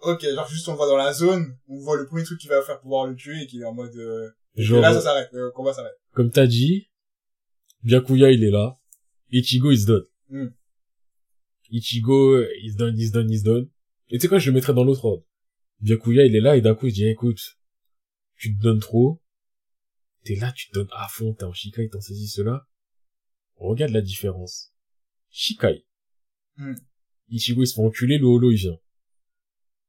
[0.00, 2.60] Ok, genre juste on voit dans la zone, on voit le premier truc qui va
[2.62, 5.28] faire pouvoir le tuer et qu'il est en mode, euh, et Genre, là ça s'arrête,
[5.32, 5.94] le combat s'arrête.
[6.12, 6.88] comme t'as dit,
[7.84, 8.78] Byakuya, il est là.
[9.30, 10.06] Ichigo, il se donne.
[10.30, 10.48] Hmm.
[11.70, 13.70] Ichigo, il se donne, il se donne, il se donne.
[14.08, 15.24] Et tu sais quoi, je le mettrais dans l'autre ordre.
[15.80, 17.58] Byakuya, il est là, et d'un coup, il dit, écoute,
[18.36, 19.20] tu te donnes trop.
[20.24, 22.66] T'es là, tu te donnes à fond, t'es en Shikai, t'en saisis cela.
[23.56, 24.72] Regarde la différence.
[25.28, 25.84] Shikai.
[26.56, 26.74] Hmm.
[27.28, 28.78] Ichigo, il se fait enculer, le holo, il vient.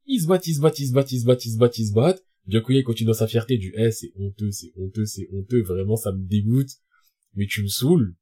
[0.05, 1.77] Ils se battent, ils se battent, ils se battent, ils se battent, ils se battent,
[1.77, 2.25] ils se battent.
[2.47, 5.95] Byakuya, il continue dans sa fierté du, eh, c'est honteux, c'est honteux, c'est honteux, vraiment,
[5.95, 6.71] ça me dégoûte.
[7.35, 8.15] Mais tu me saoules.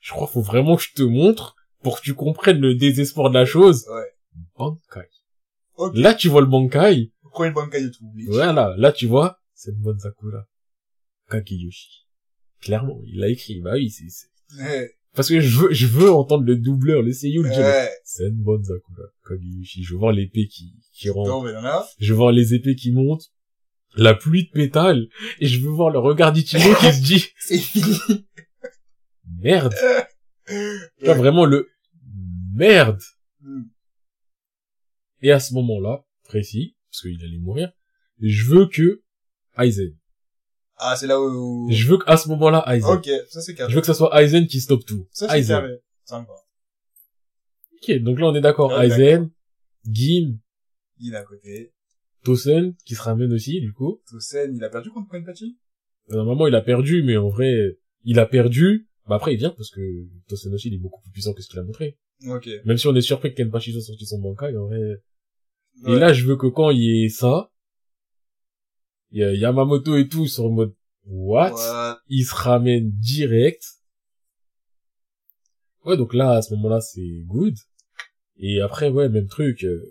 [0.00, 3.30] Je crois qu'il faut vraiment que je te montre pour que tu comprennes le désespoir
[3.30, 3.86] de la chose.
[3.88, 4.14] Ouais.
[4.56, 5.08] Bankai.
[5.76, 5.96] Ok.
[5.96, 7.12] Là, tu vois le Bankai.
[7.30, 8.28] Premier Bankai de tout, Bleach.
[8.28, 8.74] Voilà.
[8.76, 10.46] Là, tu vois, c'est bonne Sakura.
[11.30, 12.06] Kageyoshi.
[12.60, 13.60] Clairement, il l'a écrit.
[13.60, 14.04] Bah oui, c'est,
[14.62, 14.90] Ouais.
[15.14, 17.40] parce que je veux, je veux entendre le doubleur, le seiyuu.
[17.48, 17.88] Ouais.
[18.04, 19.04] C'est une bonne Sakura.
[19.26, 19.82] Kageyoshi.
[19.82, 21.30] Je voir l'épée qui, qui rentre.
[21.30, 23.31] Non, mais là, Je veux voir les épées qui montent,
[23.94, 25.08] la pluie de pétales,
[25.40, 28.26] et je veux voir le regard d'Ichigo qui se dit, c'est fini.
[29.40, 29.74] merde.
[31.00, 31.70] Vraiment le
[32.54, 33.00] merde.
[33.40, 33.62] Mm.
[35.22, 37.72] Et à ce moment-là, précis, parce qu'il allait mourir,
[38.20, 39.02] je veux que
[39.58, 39.96] Aizen.
[40.76, 41.68] Ah, c'est là où...
[41.70, 42.90] Je veux qu'à ce moment-là, Aizen.
[42.90, 43.70] Ok, ça c'est carré.
[43.70, 45.06] Je veux que ça soit Aizen qui stoppe tout.
[45.12, 45.60] Ça c'est Aizen.
[45.60, 45.78] carré.
[46.10, 46.26] Va.
[47.74, 48.72] Ok, donc là on est d'accord.
[48.72, 49.30] Ouais, Aizen,
[49.88, 50.38] Gin,
[51.04, 51.72] est à côté.
[52.24, 54.00] Tosen, qui se ramène aussi, du coup.
[54.10, 55.58] Tosen, il a perdu contre Kenpachi
[56.08, 58.88] Normalement, il a perdu, mais en vrai, il a perdu.
[59.08, 59.80] Bah après, il vient parce que
[60.28, 61.98] Tosen aussi, il est beaucoup plus puissant que ce qu'il a montré.
[62.28, 62.48] Ok.
[62.64, 64.80] Même si on est surpris que Kenpachi soit sorti son bankai, en vrai.
[65.86, 67.50] Et là, je veux que quand il y ait ça,
[69.10, 70.74] il y a Yamamoto et tout sur le mode
[71.06, 71.96] what, Ouais.
[72.08, 73.64] il se ramène direct.
[75.84, 77.56] Ouais, donc là, à ce moment-là, c'est good.
[78.36, 79.64] Et après, ouais, même truc.
[79.64, 79.82] Euh,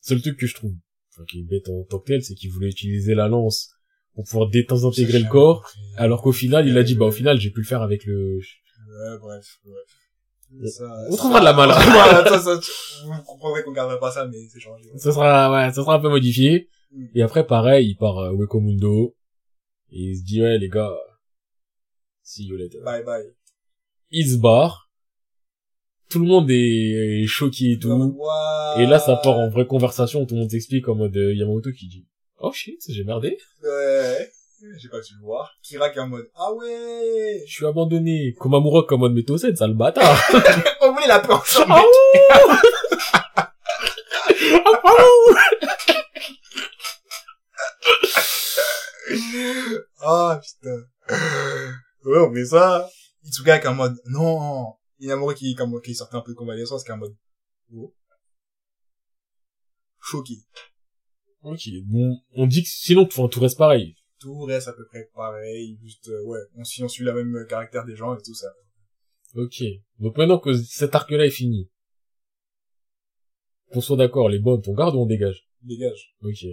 [0.00, 0.74] seul truc que je trouve,
[1.16, 3.70] enfin, qui est bête en tant que tel, c'est qu'il voulait utiliser la lance
[4.14, 7.50] pour pouvoir désintégrer le corps, alors qu'au final, il a dit, bah, au final, j'ai
[7.50, 8.38] pu le faire avec le...
[8.38, 10.70] Ouais, bref, bref.
[10.70, 11.52] Ça, On trouvera de la.
[11.54, 12.60] Voilà, ça, ça,
[13.04, 14.84] vous comprendrez qu'on garderait pas ça, mais c'est changé.
[14.96, 16.68] Ça sera, ouais, ça sera un peu modifié.
[16.92, 17.06] Mm.
[17.16, 19.16] Et après, pareil, il part à Wekomundo.
[19.90, 20.96] Et il se dit, ouais, les gars,
[22.22, 22.78] see you later.
[22.84, 23.24] Bye bye.
[24.10, 24.85] Il se barre.
[26.08, 28.16] Tout le monde est est choqué et tout.
[28.78, 31.70] Et là, ça part en vraie conversation, tout le monde s'explique en mode euh, Yamamoto
[31.72, 32.06] qui dit
[32.38, 34.30] Oh shit, j'ai merdé, Ouais.
[34.78, 35.52] J'ai pas su le voir.
[35.62, 37.42] Kira qui est en mode, ah ouais!
[37.46, 38.32] je suis abandonné.
[38.38, 40.18] Komamura comme mode Metosen, sale bâtard.
[40.80, 41.72] On voulait la peur ensemble.
[41.72, 41.82] Ah
[43.36, 44.92] Ah
[50.00, 50.82] Ah, putain.
[52.04, 52.88] Ouais, on fait ça.
[53.24, 54.74] Itsuga qui est en mode, non.
[55.00, 57.16] Inamura qui, comme, qui sortait un peu de convalescence, qui est en mode,
[57.74, 57.94] oh.
[60.00, 60.34] Choqué.
[61.42, 63.96] Ok, bon, on dit que sinon, enfin, tout reste pareil.
[64.18, 67.46] Tout reste à peu près pareil, juste, euh, ouais, on suit, on suit la même
[67.48, 68.48] caractère des gens et tout ça.
[69.34, 69.62] Ok.
[69.98, 71.70] Donc maintenant que cet arc-là est fini,
[73.72, 75.46] qu'on soit d'accord, les bonnes, on garde ou on dégage?
[75.62, 76.14] Dégage.
[76.22, 76.46] Ok.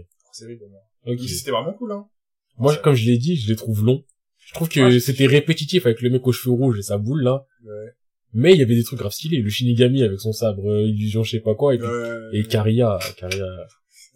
[0.60, 0.82] Pour moi.
[1.06, 1.20] Ok.
[1.22, 2.10] C'était vraiment cool, hein.
[2.58, 4.04] Moi, comme je l'ai dit, je les trouve longs.
[4.38, 7.46] Je trouve que c'était répétitif avec le mec aux cheveux rouges et sa boule là.
[7.64, 7.94] Ouais.
[8.34, 9.42] Mais il y avait des trucs grave stylés.
[9.42, 11.76] Le Shinigami avec son sabre euh, illusion je sais pas quoi.
[11.76, 12.40] Et, puis- Ouais.
[12.40, 12.98] et Karia.
[13.18, 13.46] Karia.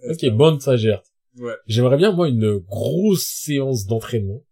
[0.03, 1.01] Ouais, Ok, bonne ça gère.
[1.39, 1.53] Ouais.
[1.67, 4.43] J'aimerais bien, moi, une grosse séance d'entraînement.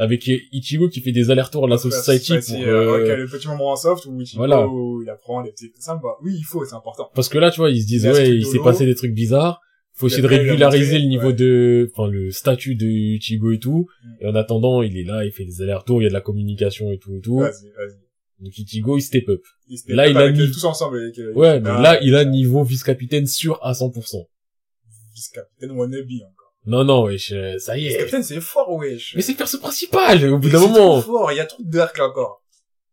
[0.00, 2.54] Avec Ichigo qui fait des allers-retours à la Society Ouais, pour...
[2.56, 4.64] euh, euh, ok, le petit moment en soft où Ichigo, Voilà.
[5.02, 6.10] il apprend des petits, ça me va.
[6.22, 7.10] Oui, il faut, c'est important.
[7.14, 9.12] Parce que là, tu vois, ils se disent, y ouais, il s'est passé des trucs
[9.12, 9.60] bizarres.
[9.94, 11.32] Faut essayer de régulariser montré, le niveau ouais.
[11.32, 13.88] de, enfin, le statut de Ichigo et tout.
[14.04, 14.08] Mm.
[14.20, 16.20] Et en attendant, il est là, il fait des allers-retours, il y a de la
[16.20, 17.38] communication et tout et tout.
[17.40, 17.96] Vas-y, vas-y.
[18.40, 19.42] Donc Ichigo, il step up.
[19.88, 23.26] Là, il a eux tous ensemble avec, euh, Ouais, mais là, il a niveau vice-capitaine
[23.26, 24.28] sûr à 100%.
[25.14, 26.54] Vice-capitaine wannabe, encore.
[26.66, 27.88] Non, non, wesh, euh, ça y est.
[27.88, 29.14] Vice-capitaine, c'est fort, wesh.
[29.16, 31.00] Mais c'est le perso principal, au bout d'un c'est moment.
[31.00, 32.42] trop fort, il y a trop d'arc, là, encore.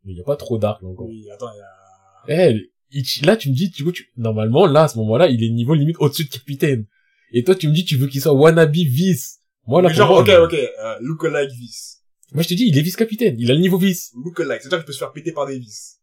[0.03, 1.07] Mais il y a pas trop d'arc, là, encore.
[1.07, 2.49] Oui, attends, il y a...
[2.49, 5.49] Eh, Ichi- là, tu me dis, Ichigo, tu, normalement, là, à ce moment-là, il est
[5.49, 6.85] niveau limite au-dessus de capitaine.
[7.33, 9.41] Et toi, tu me dis, tu veux qu'il soit wannabe vice.
[9.67, 12.01] Moi, là, Mais genre, moi, ok, ok, euh, look-alike vice.
[12.35, 13.35] Moi, je te dis, il est vice-capitaine.
[13.39, 14.11] Il a le niveau vice.
[14.23, 15.99] Look-alike, c'est-à-dire qu'il peut se faire péter par des vices.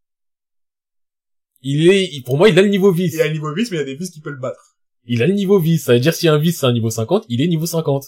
[1.62, 3.14] Il est, il- pour moi, il a le niveau vice.
[3.14, 4.76] Il a un niveau vice, mais il y a des vices qui peuvent le battre.
[5.04, 5.84] Il a le niveau vice.
[5.84, 8.04] Ça veut dire, si un vice, c'est un niveau 50, il est niveau 50.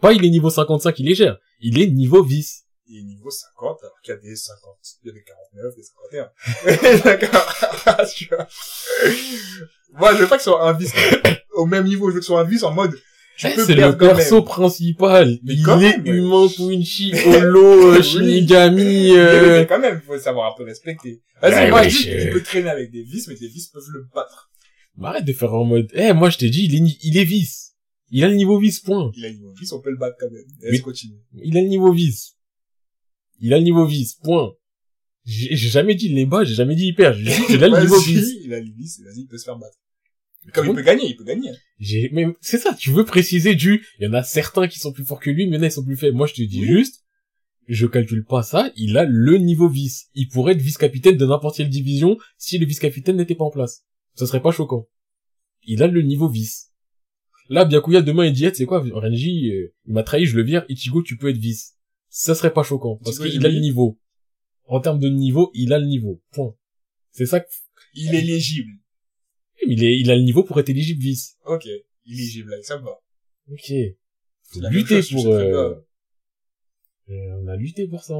[0.00, 1.38] Pas, il est niveau 55, il est gère.
[1.60, 2.64] Il est niveau vice.
[2.88, 5.74] Il est niveau 50, alors qu'il y a des 50, il y a des 49,
[5.76, 7.02] des 51.
[7.04, 8.06] D'accord.
[8.14, 8.46] Tu vois.
[9.92, 10.92] Moi, je veux pas que ce soit un vice
[11.54, 12.94] au même niveau, je veux que ce soit un vice en mode,
[13.44, 14.44] Eh, c'est le perso même.
[14.44, 15.38] principal.
[15.42, 18.02] Mais il quand est même, humain, Quincy, Holo, euh, Oui.
[18.02, 19.58] Shinigami, Mais, euh...
[19.60, 21.22] mais quand même, faut savoir un peu respecter.
[21.42, 24.06] Vas-y, moi, je dis, tu peux traîner avec des vices, mais tes vices peuvent le
[24.14, 24.50] battre.
[24.96, 27.18] Mais arrête de faire en mode, eh, moi, je t'ai dit, il est, ni- il
[27.18, 27.74] est vice.
[28.10, 29.10] Il a le niveau vice, point.
[29.16, 30.42] Il a le niveau vice, on peut le battre quand même.
[30.62, 31.18] Mais- Laisse continuer.
[31.42, 32.36] Il a le niveau vice.
[33.40, 34.52] Il a le niveau vice, point.
[35.26, 37.80] J'ai j'ai jamais dit les bas, j'ai jamais dit hyper, j'ai dit il a le
[37.82, 38.32] niveau vice.
[38.44, 39.76] Il a le vice, vas-y, il peut se faire battre.
[40.46, 41.50] Mais comme il peut gagner, il peut gagner.
[41.78, 44.92] J'ai, mais c'est ça, tu veux préciser du, il y en a certains qui sont
[44.92, 46.16] plus forts que lui, mais il y en a qui sont plus faibles.
[46.16, 46.66] Moi, je te dis Oui.
[46.68, 47.04] juste,
[47.68, 50.08] je calcule pas ça, il a le niveau vice.
[50.14, 53.84] Il pourrait être vice-capitaine de n'importe quelle division si le vice-capitaine n'était pas en place.
[54.14, 54.86] Ce serait pas choquant.
[55.64, 56.70] Il a le niveau vice.
[57.48, 60.36] Là, Byakuya, demain, il dit, Eh, tu sais quoi, Renji, euh, il m'a trahi, je
[60.36, 61.74] le vire, Ichigo, tu peux être vice.
[62.08, 63.98] Ça serait pas choquant, parce qu'il il a le niveau.
[64.68, 66.22] En termes de niveau, il a le niveau.
[66.32, 66.54] Point.
[67.12, 67.46] C'est ça que,
[67.94, 68.70] Il est légible.
[69.66, 71.36] Il est, il a le niveau pour être éligible vice.
[71.44, 71.66] Ok.
[72.04, 73.00] Illégible, là, ça me va.
[73.50, 73.72] Ok.
[74.44, 75.74] Faut lutter chose, pour, euh,
[77.08, 78.14] euh, on a lutté pour ça.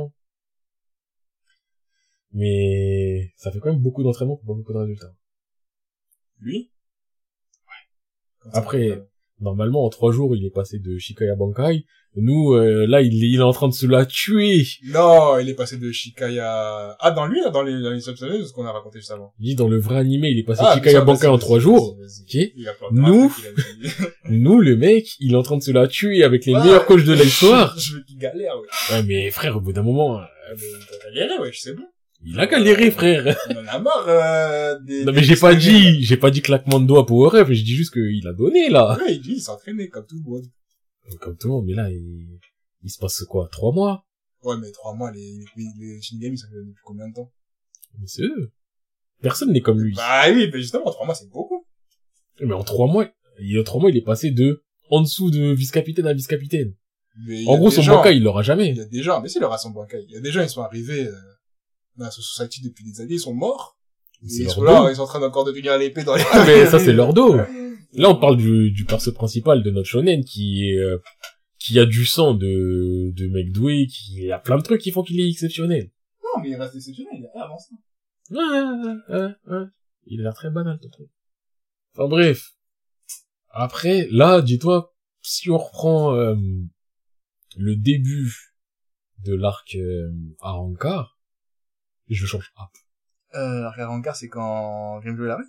[2.33, 5.15] Mais, ça fait quand même beaucoup d'entraînement pour pas beaucoup de résultats.
[6.41, 6.71] Lui?
[8.43, 9.03] Ça, Après.
[9.41, 11.85] Normalement, en trois jours, il est passé de Shikai à Bankai.
[12.19, 14.65] Nous, euh, là, il, il est en train de se la tuer.
[14.87, 16.97] Non, il est passé de Shikaya...
[16.99, 19.35] Ah, dans lui, là, dans les, dans les ce qu'on a raconté juste avant.
[19.39, 21.27] Il dit dans le vrai animé, il est passé Ah, de Shikai ça, à Bankai
[21.27, 21.99] en trois jours.
[22.01, 22.23] vas-y.
[22.47, 22.53] Ok.
[22.57, 23.33] Il a plein de Nous-.
[24.31, 27.05] Nous, le mec, il est en train de se la tuer avec les meilleurs coachs
[27.05, 27.79] de l'histoire.
[27.79, 28.97] Je veux qu'il galère, ouais.
[28.97, 31.75] Ouais, mais frère, au bout d'un moment, euh, Ah, mais T'as galéré, ouais, je sais
[31.75, 31.83] bon.
[32.27, 33.37] Il a galéré, frère.
[33.51, 35.05] On en a marre, euh, des...
[35.05, 37.75] Non, mais j'ai pas dit, j'ai pas dit claquement de doigts pour rêve, j'ai dit
[37.75, 38.99] juste qu'il a donné, là.
[38.99, 40.45] Ouais, il dit, il s'est entraîné, comme tout le monde.
[41.21, 42.39] Comme tout le monde, mais là, il,
[42.83, 44.05] il se passe quoi, trois mois?
[44.43, 47.33] Ouais, mais trois mois, les, les, les Shinigami, ça fait depuis combien de temps?
[47.99, 48.53] Mais c'est eux.
[49.23, 49.95] Personne n'est comme lui.
[49.95, 51.65] Bah oui, mais justement, trois mois, c'est beaucoup.
[52.41, 53.09] Mais en trois mois,
[53.41, 56.75] il y a trois mois, il est passé de en dessous de vice-capitaine à vice-capitaine.
[57.27, 58.71] Il En gros, son Bankai, il l'aura jamais.
[58.71, 60.31] Il y a des gens, mais si le rat son Bankai, il y a des
[60.31, 61.15] gens, ils sont arrivés, euh,
[61.99, 63.79] la Society depuis des années, ils sont morts.
[64.23, 66.23] Ils sont là, ils sont en train encore de tenir à l'épée dans les...
[66.33, 67.37] Ah, mais ça, c'est leur dos.
[67.93, 70.99] Là, on parle du, du perso principal de notre shonen qui est, euh,
[71.59, 75.03] qui a du sang de, de mec doué, qui a plein de trucs qui font
[75.03, 75.91] qu'il est exceptionnel.
[76.23, 77.75] Non, mais il reste exceptionnel, il a avancé.
[78.31, 79.67] Ouais, ouais, ouais, ouais.
[80.07, 81.09] Il a l'air très banal, ton truc.
[81.95, 82.53] Enfin, bref.
[83.51, 86.35] Après, là, dis-toi, si on reprend, euh,
[87.57, 88.53] le début
[89.25, 91.16] de l'arc, euh, Arankar,
[92.15, 92.69] je change up.
[93.35, 95.47] Euh, Rankar, c'est quand Grimjo arrive.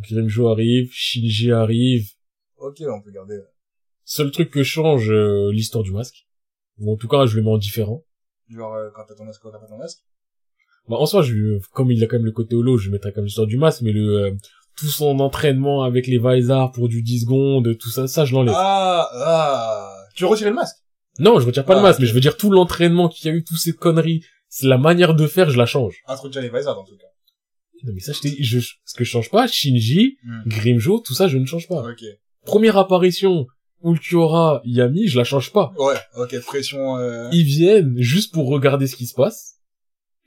[0.00, 2.08] Grimjo arrive, Shinji arrive.
[2.56, 3.38] Ok, on peut garder.
[4.04, 6.26] Seul truc que change, euh, l'histoire du masque.
[6.78, 8.04] Ou en tout cas, je le mets en différent.
[8.48, 9.98] Genre, euh, quand t'as ton masque, quand t'as pas ton masque?
[10.88, 13.24] Bah, en soi, je, comme il a quand même le côté holo, je mettrais comme
[13.24, 14.30] l'histoire du masque, mais le, euh,
[14.76, 18.54] tout son entraînement avec les Vaisar pour du 10 secondes, tout ça, ça, je l'enlève.
[18.56, 19.94] Ah, ah.
[20.14, 20.76] Tu veux retirer le masque?
[21.18, 22.02] Non, je retire pas Ah, le masque, ok.
[22.02, 24.78] mais je veux dire tout l'entraînement qu'il y a eu, toutes ces conneries, c'est la
[24.78, 25.96] manière de faire, je la change.
[26.06, 27.06] Introduire les Visors, en tout cas.
[27.84, 31.28] Non, mais ça, je t'ai, je, ce que je change pas, Shinji, Grimjo, tout ça,
[31.28, 31.88] je ne change pas.
[31.88, 32.02] Ok.
[32.44, 33.46] Première apparition,
[33.84, 35.72] Ulquiorra, Yami, je la change pas.
[35.78, 37.28] Ouais, ok, pression, euh...
[37.32, 39.54] Ils viennent juste pour regarder ce qui se passe.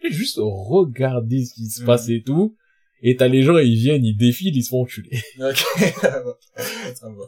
[0.03, 1.85] Et juste regarder ce qui se Mhm.
[1.87, 2.55] passe et tout.
[3.03, 5.09] Et t'as les gens, ils viennent, ils défilent, ils se font enculer.
[5.39, 5.57] Ok.
[6.95, 7.25] ça me va.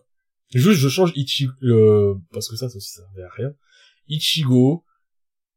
[0.54, 3.54] Juste, je change Ichigo, euh, parce que ça, ça aussi, ça servait à rien.
[4.08, 4.84] Ichigo,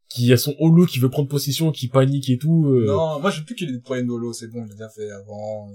[0.08, 2.66] qui a son holo qui veut prendre possession, qui panique et tout.
[2.68, 4.74] euh, Non, moi, je veux plus qu'il ait des problèmes d'holo, c'est bon, je l'ai
[4.74, 5.68] déjà fait avant.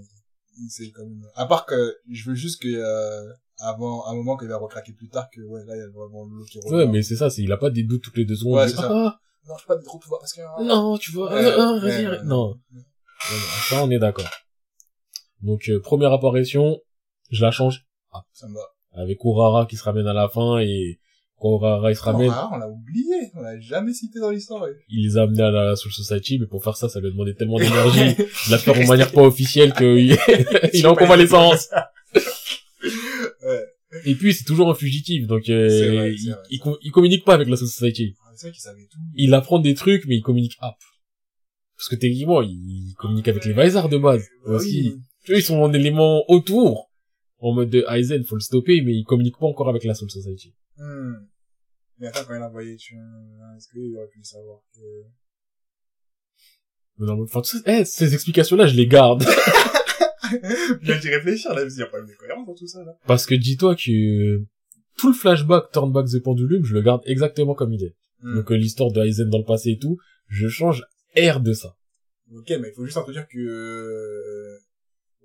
[0.69, 4.57] C'est comme, à part que, je veux juste que, euh, avant, un moment qu'il va
[4.57, 6.73] recraquer plus tard, que, ouais, là, il y a vraiment l'holo qui revient.
[6.75, 8.55] Ouais, mais c'est ça, c'est, il a pas des doutes toutes les deux secondes.
[8.57, 8.89] Ouais, c'est dit, ça.
[8.91, 11.84] ah, Non, je pas de trop pouvoir parce que, non, tu vois, Ouais, ah, ah,
[11.86, 12.55] ouais, ouais, non.
[13.69, 14.29] Ça, on est d'accord.
[15.41, 16.79] Donc, euh, première apparition,
[17.32, 17.86] je la change
[18.34, 18.61] Ça me va.
[18.93, 20.99] avec Urara qui se ramène à la fin et
[22.31, 23.31] Ah, on l'a oublié.
[23.35, 24.65] On l'a jamais cité dans l'histoire.
[24.89, 27.11] il les a amenés à la Soul Society, mais pour faire ça, ça lui a
[27.11, 30.17] demandé tellement d'énergie, de la faire en manière pas officielle qu'il
[30.73, 31.67] il est en convalescence.
[33.43, 33.65] Ouais.
[34.05, 36.39] Et puis, c'est toujours un fugitif, donc euh, vrai, il, vrai.
[36.49, 38.15] il, com- il communique pas avec la Soul Society.
[38.25, 38.51] Ah, vrai
[38.89, 38.99] tout.
[39.15, 40.77] Il apprend des trucs, mais il communique pas.
[41.75, 44.93] Parce que techniquement, il communique avec les Vaisar de base Bah aussi.
[45.27, 45.35] oui.
[45.37, 46.90] Ils sont en élément autour.
[47.41, 50.09] En mode de Aizen, faut le stopper, mais il communique pas encore avec la Soul
[50.09, 50.53] Society.
[50.77, 51.13] Hmm.
[51.97, 54.79] Mais attends, quand il a envoyé, tu, est-ce qu'il aurait pu le savoir que...
[56.97, 59.23] Mais non, mais, enfin, tout ça- eh, ces explications-là, je les garde.
[60.81, 62.97] J'ai dû réfléchir, là, il y a pas de cohérence dans tout ça, là.
[63.05, 64.37] Parce que dis-toi que
[64.97, 67.95] tout le flashback Turn Back the Pendulum, je le garde exactement comme il est.
[68.21, 68.35] Hmm.
[68.35, 70.83] Donc euh, l'histoire de Aizen dans le passé et tout, je change
[71.17, 71.75] R de ça.
[72.33, 74.57] Ok, mais il faut juste introduire que, euh,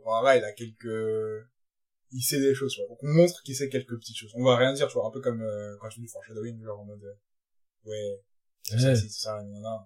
[0.05, 1.47] Wara, il a quelques,
[2.17, 2.89] il sait des choses, tu vois.
[2.89, 4.33] Donc on montre qu'il sait quelques petites choses.
[4.35, 6.81] On va rien dire, tu vois, un peu comme, euh, quand fais du foreshadowing, genre
[6.81, 8.21] en mode, euh, ouais,
[8.63, 9.79] c'est ça, c'est ça, non, non.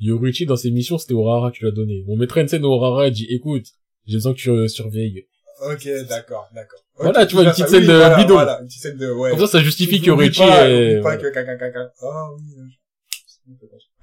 [0.00, 2.04] Yoruichi, dans ses missions, c'était Urara qui lui a donné.
[2.08, 3.66] On mettrait une scène où Urara dit, écoute,
[4.06, 5.26] j'ai besoin que tu euh, surveilles.
[5.60, 6.84] Ok, d'accord, d'accord.
[6.94, 8.34] Voilà, Ok, tu vois, une ça, petite scène de voilà, bidon.
[8.34, 9.30] Voilà, une petite scène de, ouais.
[9.30, 11.00] Comme ça, ça justifie que Yoruichi pas, est...
[11.02, 11.92] pas que caca, caca.
[12.02, 12.78] Oh oui.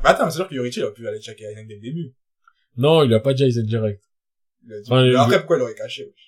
[0.03, 1.81] Mais attends, mais c'est sûr que Yorichi, il aurait pu aller checker Aizen dès le
[1.81, 2.13] début.
[2.77, 4.03] Non, il a pas dit Aizen direct.
[4.65, 6.24] Il a dit- Enfin, il- après, pourquoi il l'aurait caché, wesh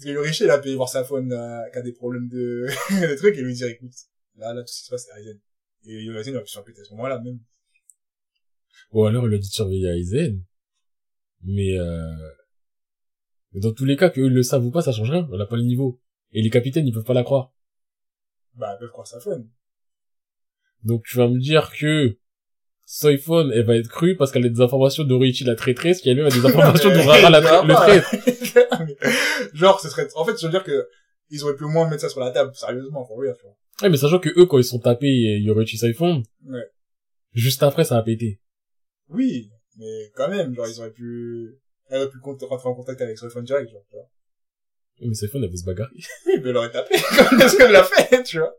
[0.00, 2.66] Parce que Yorichi, il a pu voir sa faune, euh, qui a des problèmes de,
[3.06, 3.92] des trucs, et lui dire, écoute,
[4.36, 5.38] là, là, tout ce qui se passe, c'est Aizen.
[5.84, 7.38] Et Aizen, il aurait pu s'en à ce moment-là, même.
[8.92, 10.42] Ou alors, il lui a dit de surveiller Aizen.
[11.42, 12.14] Mais, euh...
[13.52, 15.28] mais dans tous les cas, qu'eux le savent ou pas, ça change rien.
[15.30, 16.00] On n'a pas le niveau.
[16.32, 17.52] Et les capitaines, ils peuvent pas la croire.
[18.54, 19.50] Bah, ils peuvent croire sa faune.
[20.82, 22.16] Donc, tu vas me dire que
[22.86, 26.08] Soifon, elle va être crue parce qu'elle a des informations de Yoruichi la traîtresse, qui
[26.08, 28.66] elle-même a des informations d'Urara la tra- le traître.
[29.54, 30.88] Genre, ce serait, en fait, je veux dire que,
[31.30, 33.56] ils auraient pu au moins mettre ça sur la table, sérieusement, pour rire, tu vois.
[33.82, 36.66] Ouais, mais sachant que eux, quand ils sont tapés Yoruichi Soifon, Ouais.
[37.32, 38.40] juste après, ça a pété.
[39.08, 41.56] Oui, mais quand même, genre, ils auraient pu...
[41.88, 44.08] Elle aurait pu rentrer en contact avec iPhone direct, genre, tu vois.
[45.02, 45.90] Mais Sephon, elle veut se bagarrer.
[46.26, 46.94] Oui, mais elle aurait tapé,
[47.30, 48.54] comme ce qu'elle l'a fait, tu vois.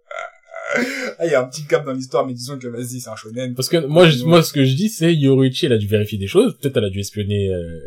[1.19, 3.15] Ah, il y a un petit gap dans l'histoire, mais disons que vas-y, c'est un
[3.15, 3.53] shonen.
[3.55, 6.17] Parce que moi, je- moi, ce que je dis, c'est Yoruichi, elle a dû vérifier
[6.17, 6.57] des choses.
[6.57, 7.77] Peut-être elle a dû espionner euh,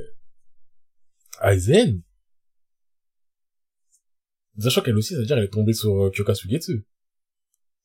[1.43, 2.03] Aizen.
[4.59, 6.87] Sachant qu'elle aussi, ça veut dire elle est tombée sur euh, Kyoka Sugetsu.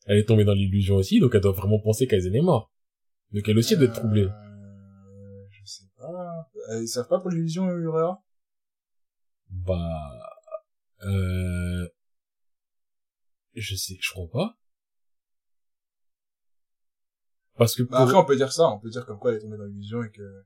[0.06, 2.72] Elle est tombée dans l'illusion aussi, donc elle doit vraiment penser qu'Aizen est mort.
[3.32, 4.28] Donc elle aussi doit être troublée.
[4.28, 6.50] Euh, je sais pas.
[6.82, 8.22] Ils savent pas pour l'illusion, Urea?
[9.50, 10.20] Bah,
[11.04, 11.88] euh,
[13.56, 14.58] je sais, je crois pas.
[17.58, 17.92] Parce que pour...
[17.92, 19.66] Bah, après, on peut dire ça, on peut dire comme quoi elle est tombée dans
[19.66, 20.46] l'illusion et que,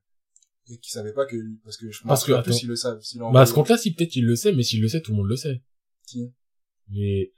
[0.70, 2.60] et qu'ils savaient pas que, parce que je pense Parce que, que, en plus, attends.
[2.64, 3.02] ils le savent.
[3.32, 5.18] Bah, à ce compte-là, si peut-être il le sait, mais s'il le sait, tout le
[5.18, 5.62] monde le sait.
[6.06, 6.34] Qui
[6.89, 7.32] Mais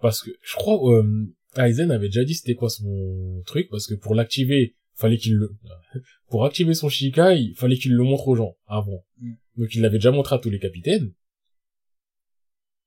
[0.00, 3.94] parce que je crois euh, Aizen avait déjà dit c'était quoi son truc parce que
[3.94, 5.50] pour l'activer, fallait qu'il le
[6.28, 9.04] pour activer son Shikai, il fallait qu'il le montre aux gens avant.
[9.18, 9.32] Mm.
[9.56, 11.12] Donc il l'avait déjà montré à tous les capitaines.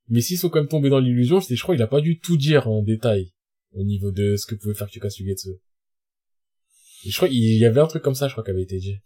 [0.07, 2.19] Mais s'ils sont quand même tombés dans l'illusion, c'est je crois il a pas dû
[2.19, 3.33] tout dire en détail
[3.73, 5.49] au niveau de ce que pouvait faire Kyoka Sugetsu.
[7.05, 8.77] Et je crois il y avait un truc comme ça je crois qui avait été
[8.77, 8.97] dit.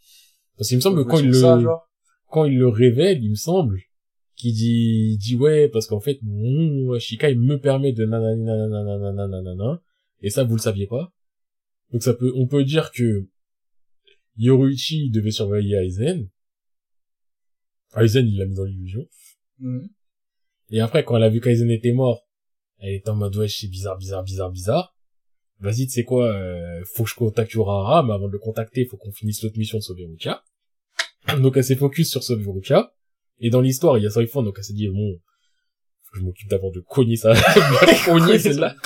[0.58, 1.58] Parce qu'il me semble que quand il le ça,
[2.30, 3.80] quand il le révèle, il me semble,
[4.40, 9.28] qu'il dit, il dit ouais, parce qu'en fait, mon Shikai me permet de nanani nanana
[9.28, 9.82] nanana
[10.22, 11.14] et ça, vous le saviez pas.
[11.92, 13.28] Donc ça peut, on peut dire que
[14.38, 16.30] Yoruichi devait surveiller Aizen.
[17.96, 19.08] Aizen, il l'a mis dans l'illusion.
[19.60, 19.90] Mhm.
[20.72, 22.28] Et après, quand elle a vu qu'Aizen était mort,
[22.78, 24.96] elle était en mode, ouais, c'est bizarre, bizarre, bizarre, bizarre.
[25.60, 28.86] Vas-y, tu sais quoi, euh, faut que je contacte Urahara, mais avant de le contacter,
[28.86, 30.44] faut qu'on finisse l'autre mission de sauver Rukia.
[31.42, 32.94] Donc elle s'est focus sur sauver Rukia.
[33.40, 35.20] Et dans l'histoire, il y a Saifon, donc elle s'est dit, bon,
[36.04, 37.34] faut que je m'occupe d'abord de cogner ça,
[38.06, 38.76] cogner celle-là.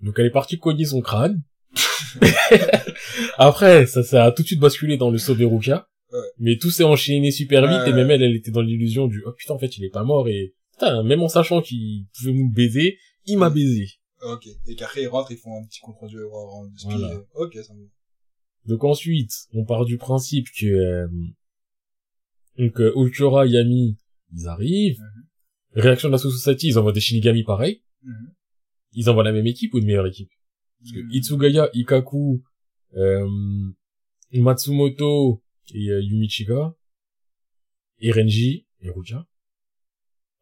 [0.00, 1.42] Donc elle est partie cogner son crâne.
[3.36, 5.88] Après, ça, ça a tout de suite basculé dans le sauver Rukia.
[6.12, 6.18] Ouais.
[6.38, 7.90] Mais tout s'est enchaîné super vite Ouais.
[7.90, 10.04] et même elle, elle était dans l'illusion du, oh putain, en fait, il est pas
[10.04, 13.86] mort et, putain, même en sachant qu'il pouvait nous baiser, il m'a baisé.
[14.22, 14.46] Ok.
[14.66, 16.16] Et qu'après, ils rentrent, ils font un petit compte rendu.
[16.84, 17.12] Voilà.
[17.14, 17.88] et- Ok, ça me.
[18.66, 21.08] Donc ensuite, on part du principe que, euh,
[22.58, 23.96] donc, euh, Ulquiorra, Yami,
[24.32, 25.00] ils arrivent.
[25.74, 27.82] Réaction de la Society, ils envoient des Shinigami pareil.
[28.02, 28.34] Mhm.
[28.92, 30.30] Ils envoient la même équipe ou une meilleure équipe?
[30.80, 31.10] Parce que Mhm.
[31.12, 32.42] Itsugaya, Ikaku,
[32.96, 33.28] euh,
[34.32, 35.42] Matsumoto
[35.74, 36.74] et euh, Yumichika,
[38.00, 39.26] et Renji, et Ruka.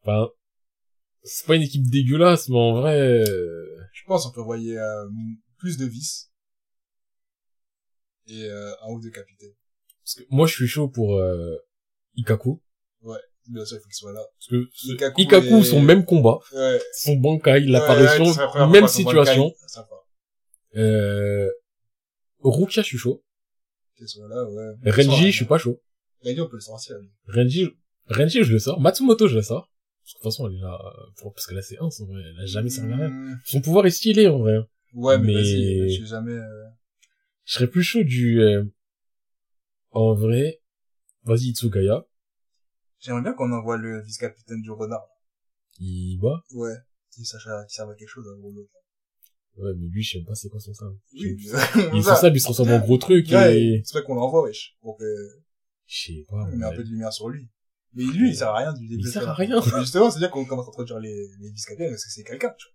[0.01, 0.29] Enfin,
[1.23, 5.09] c'est pas une équipe dégueulasse, mais en vrai, euh, Je pense qu'on peut envoyer euh,
[5.57, 6.31] plus de vis.
[8.27, 9.53] Et euh, un ou deux capitaines.
[10.01, 11.55] parce que moi je suis chaud pour euh,
[12.17, 12.61] Ikaku.
[13.49, 14.19] Bien sûr, il faut qu'il soit là.
[14.37, 16.81] Parce que Ikaku Ikaku, et- son même combat, Ouais.
[16.93, 19.53] son Bankai, Ouais, l'apparition, ouais, c'est la même situation.
[20.75, 21.49] Euh,
[22.41, 23.23] Rukia, je suis chaud.
[23.95, 24.91] Qu'il soit là, ouais.
[24.91, 25.81] Renji, je suis pas chaud.
[26.23, 27.09] Renji, on peut le sortir, lui.
[27.27, 27.69] Renji,
[28.07, 28.79] Renji, je le sors.
[28.81, 29.71] Matsumoto, je le sors.
[30.03, 30.77] Parce que de toute façon, elle est là,
[31.17, 32.21] pour- parce qu'elle a ses 1, en vrai.
[32.35, 33.09] Elle a jamais servi à rien.
[33.09, 33.39] Mm.
[33.45, 34.57] Son pouvoir est stylé, en vrai.
[34.93, 36.65] Ouais, mais, Mais- je sais jamais, euh...
[37.45, 38.63] Je serais plus chaud du, euh,
[39.91, 40.59] en vrai,
[41.27, 42.05] vas-y, Itsugaya.
[42.99, 45.07] J'aimerais bien qu'on envoie le vice-capitaine du renard.
[45.79, 46.43] Il bat.
[46.53, 46.73] Ouais.
[47.11, 48.71] Qui sache, qui serve à quelque chose, à gros l'autre.
[49.57, 50.97] Ouais, mais lui, je sais pas c'est quoi son sabre.
[51.13, 51.35] Oui,
[51.93, 53.81] Il son sabre, il se transforme en gros truc, Ouais, et...
[53.85, 54.77] c'est pas qu'on l'envoie, wesh.
[54.81, 55.03] Pour que,
[55.87, 57.49] Je sais pas, on met un peu de lumière sur lui.
[57.93, 59.01] Mais lui, il sert à rien du début.
[59.01, 59.59] Il sert à rien.
[59.59, 62.67] Mais justement, c'est-à-dire qu'on commence à introduire les, les vice-capitaines parce que c'est quelqu'un, tu
[62.67, 62.73] vois.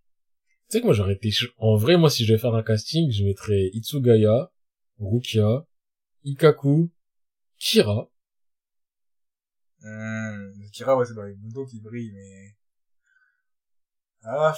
[0.69, 3.11] Tu sais que moi, j'aurais été, en vrai, moi, si je vais faire un casting,
[3.13, 4.51] je mettrais Itsugaya,
[4.99, 5.67] Rukia,
[6.25, 6.91] Ikaku,
[7.59, 8.11] Kira,
[9.85, 12.55] Hum, Kira, ouais, c'est dans les motos qui brillent, mais...
[14.25, 14.55] Ah.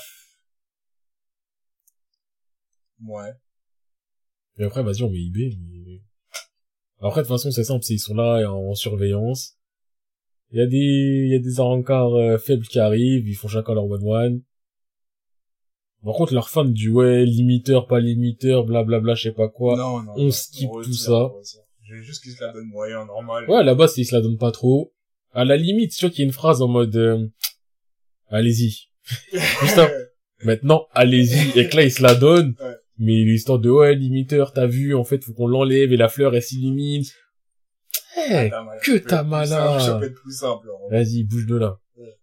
[3.02, 3.32] Ouais.
[4.58, 6.02] Et après, vas-y, on met IB, mais...
[7.00, 9.58] Après, de toute façon, c'est simple, c'est ils sont là en surveillance.
[10.50, 13.48] Il y a des, il y a des arancars euh, faibles qui arrivent, ils font
[13.48, 14.42] chacun leur one-one.
[16.04, 19.76] Par contre, leurs fans du ouais, limiteur, pas limiteur, blablabla, je sais pas quoi.
[19.76, 20.12] non, non.
[20.16, 21.24] on skip tout ça.
[21.24, 21.62] retire.
[21.82, 23.48] Je veux juste qu'ils se la donnent moyen, normal.
[23.50, 24.93] Ouais, là-bas, c'est- ils se la donnent pas trop.
[25.34, 27.26] À la limite, tu vois qu'il y a une phrase en mode, euh,
[28.28, 28.88] allez-y.
[29.32, 29.90] Juste un-
[30.44, 31.58] Maintenant, allez-y.
[31.58, 32.54] Et que là, ils se la donnent.
[32.60, 32.76] Ouais.
[32.98, 36.34] Mais l'histoire de, ouais, limiteur, t'as vu, en fait, faut qu'on l'enlève et la fleur,
[36.34, 37.02] elle s'illumine.
[38.16, 38.78] Eh, T'as mal.
[38.80, 39.80] que peut t'as être plus mal simple, là.
[39.80, 40.68] Ça peut être plus simple.
[40.70, 41.02] en vrai.
[41.02, 41.80] Vas-y, bouge de là.
[41.96, 42.16] Ouais.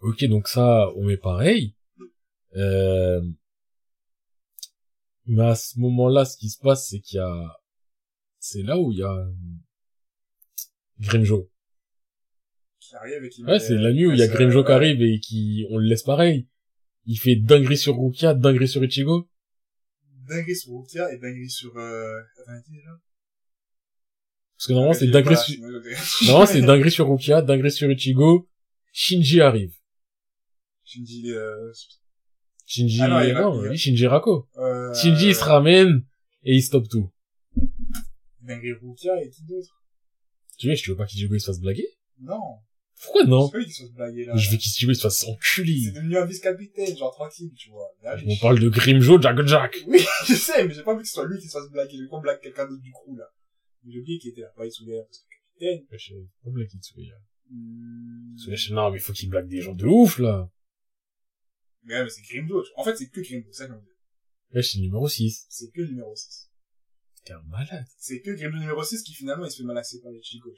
[0.00, 1.74] Ok, donc ça, on met pareil.
[2.56, 3.22] Euh...
[5.26, 7.56] Mais à ce moment-là, ce qui se passe, c'est qu'il y a...
[8.38, 9.10] C'est là où il y a...
[9.12, 9.32] euh,
[11.00, 11.50] Grimjo.
[12.88, 14.74] Qui arrive et qui Ouais, c'est la nuit où il y a Grimjo qui ouais.
[14.74, 15.66] arrive et qui...
[15.70, 16.46] On le laisse pareil.
[17.04, 19.28] Il fait dinguerie sur Rukia, dinguerie sur Ichigo.
[20.28, 22.20] Dinguerie sur Rukia et dinguerie sur, euh,
[22.68, 22.90] déjà.
[24.56, 25.60] Parce que normalement, c'est dinguerie sur,
[26.26, 28.48] normalement, c'est dinguerie sur Rukia, dinguerie sur Ichigo,
[28.92, 29.74] Shinji arrive.
[30.84, 31.72] Shinji, euh,
[32.66, 34.48] Shinji, Ah non, il va- Shinji Rako.
[34.56, 36.04] euh, Shinji, il se ramène,
[36.44, 37.10] et il stoppe tout.
[38.42, 39.82] Dinguerie Rukia et qui d'autre?
[40.58, 41.86] Tu vois, je veux pas qu'Ichigo il se fasse blaguer?
[42.20, 42.58] Non.
[43.02, 43.46] Pourquoi non?
[43.46, 44.36] C'est pas lui qui se fasse blaguer, là.
[44.36, 45.80] Je veux qu'Ichigo il se fasse enculer.
[45.84, 47.90] C'est devenu un vice-capitaine, genre tranquille, tu vois.
[48.02, 49.76] Là, On parle de Grimjo, Jack Jack.
[49.86, 51.98] Oui, je sais, mais j'ai pas envie que ce soit lui qui se fasse blaguer.
[51.98, 53.30] J'ai pas blague quelqu'un d'autre du crew, là.
[53.86, 55.86] J'ai oublié qu'il était là, pas Itsuga, parce que capitaine.
[55.92, 57.14] Je sais pas blague Itsuya.
[57.50, 58.34] Hmm...
[58.34, 60.50] Itsuya, Non, mais faut qu'il blague des gens de ouf, là.
[61.84, 62.64] Mais ouais, mais c'est Grimjo.
[62.76, 63.76] En fait, c'est que Grimjo, c'est ça dire.
[64.54, 65.46] Ouais, c'est le numéro 6.
[65.48, 66.50] C'est que le numéro 6.
[67.24, 67.84] T'es un malade.
[67.98, 70.50] C'est que Grimjo numéro 6 qui finalement, il se fait malaxer par les Chico.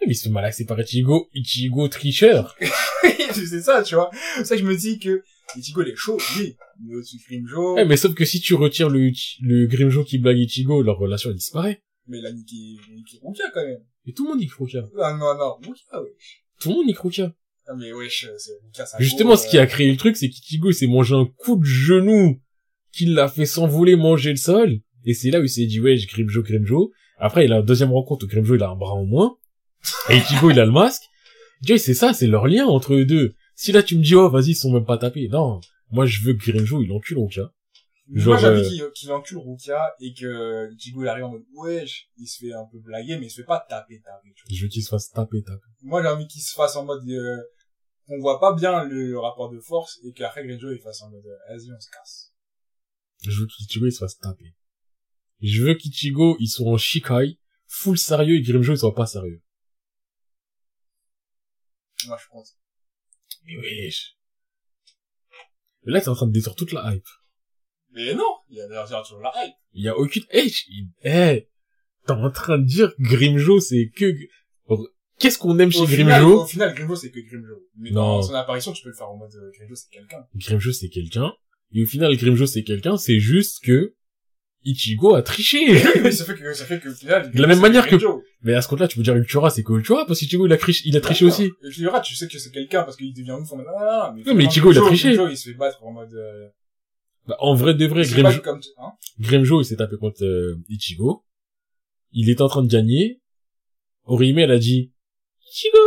[0.00, 2.56] Mais il se fait malaxer par Ichigo, Ichigo tricheur.
[3.32, 4.10] c'est ça, tu vois.
[4.38, 5.22] C'est ça que je me dis que
[5.56, 6.56] Ichigo, il est chaud, oui.
[6.84, 9.10] Mais au-dessus de Grimjo, Eh, mais sauf que si tu retires le,
[9.42, 11.82] le Grimjo qui blague Ichigo, leur relation elle disparaît.
[12.06, 12.56] mais a niqué,
[12.94, 13.80] niqué Rukia, quand même.
[14.06, 14.88] Et tout le monde y Rukia.
[15.00, 16.44] Ah, non, non, Rukia, wesh.
[16.60, 17.34] Tout le monde y Rukia.
[17.66, 20.70] Ah, mais wesh, c'est Rukia, ça Justement, ce qui a créé le truc, c'est qu'Ichigo
[20.70, 22.40] il s'est mangé un coup de genou
[22.92, 24.80] qui l'a fait s'envoler manger le sol.
[25.06, 26.92] Et c'est là où il s'est dit, j'ai Grimjo, Grimjo.
[27.18, 29.36] Après, il a la deuxième rencontre où Grimjo, il a un bras en moins.
[30.10, 31.02] Et Ichigo, il a le masque.
[31.66, 33.34] Vois, c'est ça, c'est leur lien entre eux deux.
[33.54, 35.28] Si là, tu me dis, oh, vas-y, ils sont même pas tapés.
[35.28, 35.60] Non.
[35.90, 37.52] Moi, je veux que Grimjo, il encule Rukia.
[38.08, 41.30] Moi, Genre, j'ai envie euh, qu'il qu'il encule Rukia et que Ichigo, il arrive en
[41.30, 44.34] mode, wesh, il se fait un peu blaguer, mais il se fait pas taper, taper.
[44.50, 45.60] Je veux qu'il se fasse taper, taper.
[45.82, 47.42] Moi, j'ai envie qu'il se fasse en mode, euh,
[48.08, 51.10] on voit pas bien le, le rapport de force et qu'après Grimjo, il fasse en
[51.10, 52.32] mode, euh, vas-y, on se casse.
[53.22, 54.54] Je veux qu'Ichigo, il se fasse taper.
[55.40, 59.40] Je veux qu'Ichigo, il soit en Shikai, full sérieux, et Grimjo, il soit pas sérieux.
[62.06, 62.56] Moi, je pense.
[63.46, 64.16] Mais wesh.
[65.84, 67.06] Mais là, t'es en train de détruire toute la hype.
[67.92, 69.54] Mais non, il y a d'ailleurs toujours la hype.
[69.74, 71.48] Il y a aucune, hey, je- hey,
[72.06, 74.12] t'es en train de dire Grimjo, c'est que,
[75.18, 76.42] qu'est-ce qu'on aime chez final, Grimjo?
[76.42, 77.54] au final, Grimjo, c'est que Grimjo.
[77.76, 78.16] Mais Non.
[78.16, 80.26] dans son apparition, tu peux le faire en mode, euh, Grimjo, c'est quelqu'un.
[80.34, 81.32] Grimjo, c'est quelqu'un.
[81.72, 83.94] Et au final, Grimjo, c'est quelqu'un, c'est juste que
[84.64, 85.66] Ichigo a triché.
[86.02, 88.22] mais ça fait que, ça fait que, au final, De la même manière que- Grimjo.
[88.44, 90.58] Mais à ce compte-là, tu peux dire Ultura, c'est que Ultura, parce qu'Ichigo, il a
[90.58, 91.44] triché, il a triché aussi.
[91.44, 94.34] Et tu sais que c'est quelqu'un parce qu'il devient ouf en mode, ah, mais, Non,
[94.34, 95.14] mais Ichigo, il a triché.
[95.14, 96.48] Grimjo, il se fait battre en mode, euh,
[97.26, 98.92] Bah, en vrai de vrai, Grimjo, comme, hein.
[99.18, 101.24] Grimjo, il s'est tapé contre euh, Ichigo.
[102.12, 103.22] Il est en train de gagner.
[104.04, 104.92] Orihime, elle a dit,
[105.50, 105.78] Ichigo,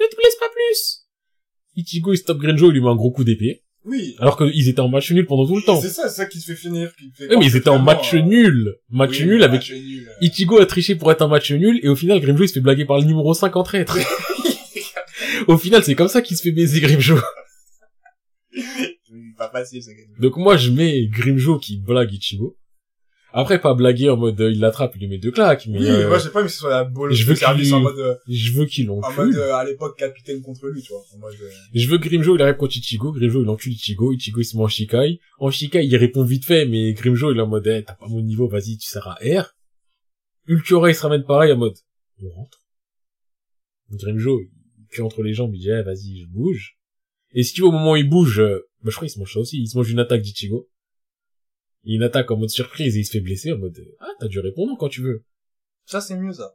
[0.00, 1.06] ne te blesse pas plus.
[1.76, 3.64] Ichigo, il stoppe Grimjo, il lui met un gros coup d'épée.
[3.84, 4.14] Oui.
[4.20, 5.80] Alors qu'ils étaient en match nul pendant tout le temps.
[5.80, 7.80] C'est ça, c'est ça qui se fait finir, qui fait Ouais, mais ils étaient en
[7.80, 8.76] match euh, nul.
[8.90, 9.60] Match oui, nul avec...
[9.60, 10.24] match nul, euh.
[10.26, 12.60] Ichigo a triché pour être un match nul, et au final, Grimjo, il se fait
[12.60, 13.98] blaguer par le numéro 5 en traître.
[15.48, 17.16] au final, c'est comme ça qu'il se fait baiser Grimjo.
[18.54, 20.20] Oui, Pas facile, c'est Grimjo.
[20.20, 22.56] Donc moi, je mets Grimjo qui blague Ichigo.
[23.34, 25.86] Après, pas blaguer en mode, euh, il l'attrape, il lui met deux claques, mais Oui,
[25.88, 27.74] euh, moi, je sais pas, mais c'est sur la boule je de veux service qu'il-
[27.74, 31.02] en mode, euh, je veux qu'il en mode, à l'époque, capitaine contre lui, tu vois.
[31.14, 31.34] En mode,
[31.74, 33.10] Je veux que Grimjo, il arrive contre Ichigo.
[33.12, 34.12] Grimjo, il encule Ichigo.
[34.12, 35.18] Ichigo, il se met en Shikai.
[35.38, 38.06] En Shikai, il répond vite fait, mais Grimjo, il est en mode, eh, t'as pas
[38.08, 39.54] mon niveau, vas-y, tu seras R.
[40.46, 41.76] Ulquiorra, il se ramène pareil en mode,
[42.22, 42.58] on rentre.
[43.90, 46.76] Grimjo, il cul entre les jambes, il dit, eh, vas-y, je bouge.
[47.34, 48.42] Et si tu au moment où il bouge,
[48.82, 49.58] bah, je crois qu'il se mange ça aussi.
[49.60, 50.68] Il se mange une attaque d'Ichigo.
[51.84, 54.28] Il une attaque en mode surprise et il se fait blesser en mode, ah, t'as
[54.28, 55.24] dû répondre quand tu veux.
[55.84, 56.54] ça, c'est mieux, ça.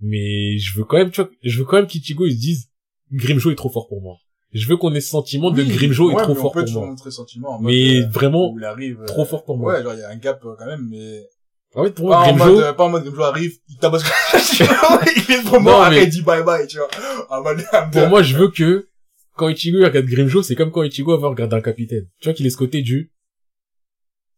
[0.00, 2.70] Mais je veux quand même, tu vois, je veux quand même qu'Ichigo, il se dise,
[3.12, 4.16] Grimjo est trop fort pour moi.
[4.52, 6.96] Je veux qu'on ait ce sentiment de Oui, Grimjo ouais, est trop fort pour moi.
[7.10, 9.74] sentiment en mode, Mais euh, vraiment, où il arrive, euh, trop fort pour moi.
[9.74, 11.26] Ouais, genre, il y a un gap, euh, quand même, mais,
[11.74, 13.76] en fait, pour pas moi, en Grimjo, mode, euh, pas en mode Grimjo arrive, il
[13.76, 14.04] tabasse,
[15.28, 16.88] il est trop mort, après il dit bye bye, tu vois.
[17.30, 17.62] En mode,
[17.92, 18.88] pour moi, je veux que,
[19.36, 22.06] quand Ichigo regarde Grimjo, c'est comme quand Ichigo va regarder un capitaine.
[22.20, 23.12] Tu vois qu'il est ce côté du,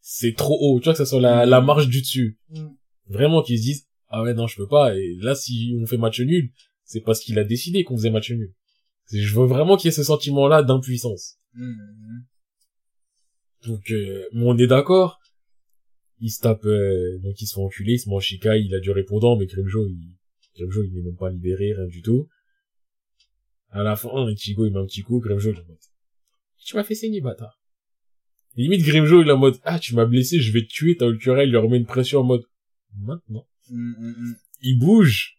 [0.00, 0.80] c'est trop haut.
[0.80, 2.38] Tu vois que ça soit la, la marge du dessus.
[2.50, 2.68] Mm.
[3.08, 4.96] Vraiment qu'ils se disent, ah ouais, non, je peux pas.
[4.96, 6.52] Et là, si on fait match nul,
[6.84, 8.54] c'est parce qu'il a décidé qu'on faisait match nul.
[9.12, 11.38] Je veux vraiment qu'il y ait ce sentiment-là d'impuissance.
[11.54, 12.24] Mhm.
[13.66, 15.20] Donc, euh, mais on est d'accord.
[16.20, 18.74] Il se tape, euh, donc il se fait enculer, il se met en Shikai, il
[18.74, 20.14] a du répondant, mais Grimjo, il,
[20.56, 22.28] Grimjo, il n'est même pas libéré, rien du tout.
[23.70, 25.64] À la fin, Ichigo, il met un petit coup, Grimjo, il
[26.62, 27.59] tu m'as fait saigner, bâtard.
[28.56, 31.06] Limite, Grimjo, il est en mode, ah, tu m'as blessé, je vais te tuer, t'as
[31.06, 32.42] Ulcurel, il lui remet une pression en mode,
[32.98, 33.46] maintenant.
[33.70, 34.36] Mhm, mhm.
[34.62, 35.38] Il bouge.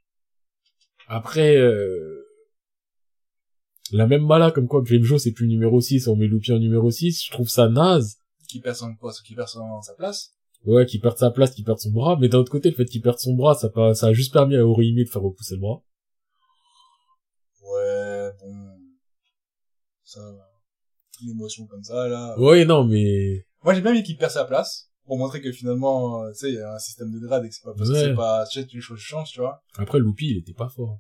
[1.08, 2.26] Après, euh,
[3.92, 6.90] la même mala, comme quoi Grimjo, c'est plus numéro 6, on met Loupien en numéro
[6.90, 8.18] 6, je trouve ça naze.
[8.48, 10.34] Qui perd son poste, qui perd son, sa place.
[10.64, 12.86] Ouais, qu'il perde sa place, qu'il perde son bras, mais d'un autre côté, le fait
[12.86, 15.56] qu'il perde son bras, ça, pas, ça a juste permis à Orihime de faire repousser
[15.56, 15.84] le bras.
[17.64, 18.80] Ouais, bon.
[20.04, 20.22] Ça,
[21.30, 22.36] émotion comme ça, là.
[22.40, 23.46] Ouais, non, mais...
[23.64, 24.90] Moi, j'ai bien mis qu'il perd sa place.
[25.06, 27.54] pour montrer que finalement, tu sais, il y a un système de grade et que
[27.56, 28.02] c'est pas parce que Ouais.
[28.06, 29.62] c'est pas, tu sais, les choses changent, tu vois.
[29.78, 31.00] Après, Loupi, il était pas fort.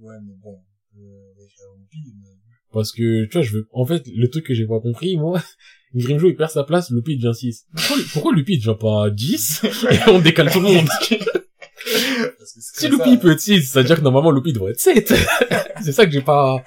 [0.00, 0.58] Ouais, mais bon,
[0.96, 2.28] euh, mais...
[2.72, 5.40] Parce que, tu vois, je veux, en fait, le truc que j'ai pas compris, moi,
[5.94, 7.66] Grimjo, il perd sa place, Loupi, il devient 6.
[7.72, 9.64] Pourquoi, pourquoi Loupi, il devient pas 10?
[9.90, 10.86] Et on décale tout le monde.
[10.88, 14.80] Parce que Si Loupi, peut être 6, ça veut dire que normalement, Loupi devrait être
[14.80, 15.14] 7.
[15.84, 16.62] c'est ça que j'ai pas...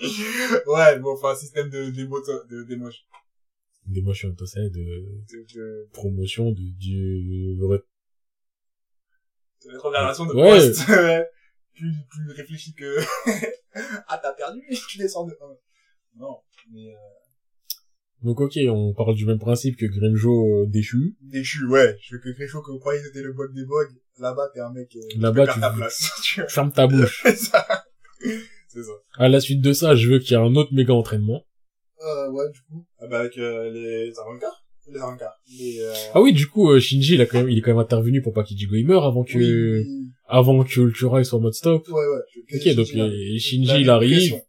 [0.66, 2.88] Ouais, bon, enfin, système de démo, de démo,
[3.86, 7.84] Des motions, de, de de, de, promotion, de, du, de
[9.70, 10.58] rétrogradation de Ouais.
[10.58, 10.80] poste.
[11.72, 12.98] Plus, plus réfléchi que,
[14.08, 14.60] ah, t'as perdu,
[14.90, 15.32] tu descends de,
[16.16, 16.36] non,
[16.70, 16.96] mais, euh,
[18.22, 21.16] Donc ok, on parle du même principe que Grimjo euh, déchu.
[21.22, 21.96] déchu, ouais.
[22.02, 24.60] Je veux que Grécho, que vous croyez que c'était le bug des bugs, là-bas, t'es
[24.60, 26.10] un mec, euh, Là-bas, tu ta place.
[26.48, 27.24] Ferme ta bouche.
[28.72, 28.92] C'est ça.
[29.18, 31.42] À la suite de ça, je veux qu'il y ait un autre méga entraînement.
[32.02, 32.86] Euh, ouais, du coup.
[33.00, 34.64] Ah, bah, avec, euh, les Arankars.
[34.88, 35.34] Les Arankars.
[35.58, 35.92] Les, euh...
[36.14, 38.22] Ah oui, du coup, euh, Shinji, il, a quand même, il est quand même intervenu
[38.22, 41.42] pour pas qu'Ichigo il meure avant que, oui, oui, avant que Ultura il soit en
[41.42, 41.86] mode stop.
[41.88, 42.54] Ouais, ouais.
[42.54, 44.42] Ok, donc Shinji, euh, là, Shinji il arrive, pression.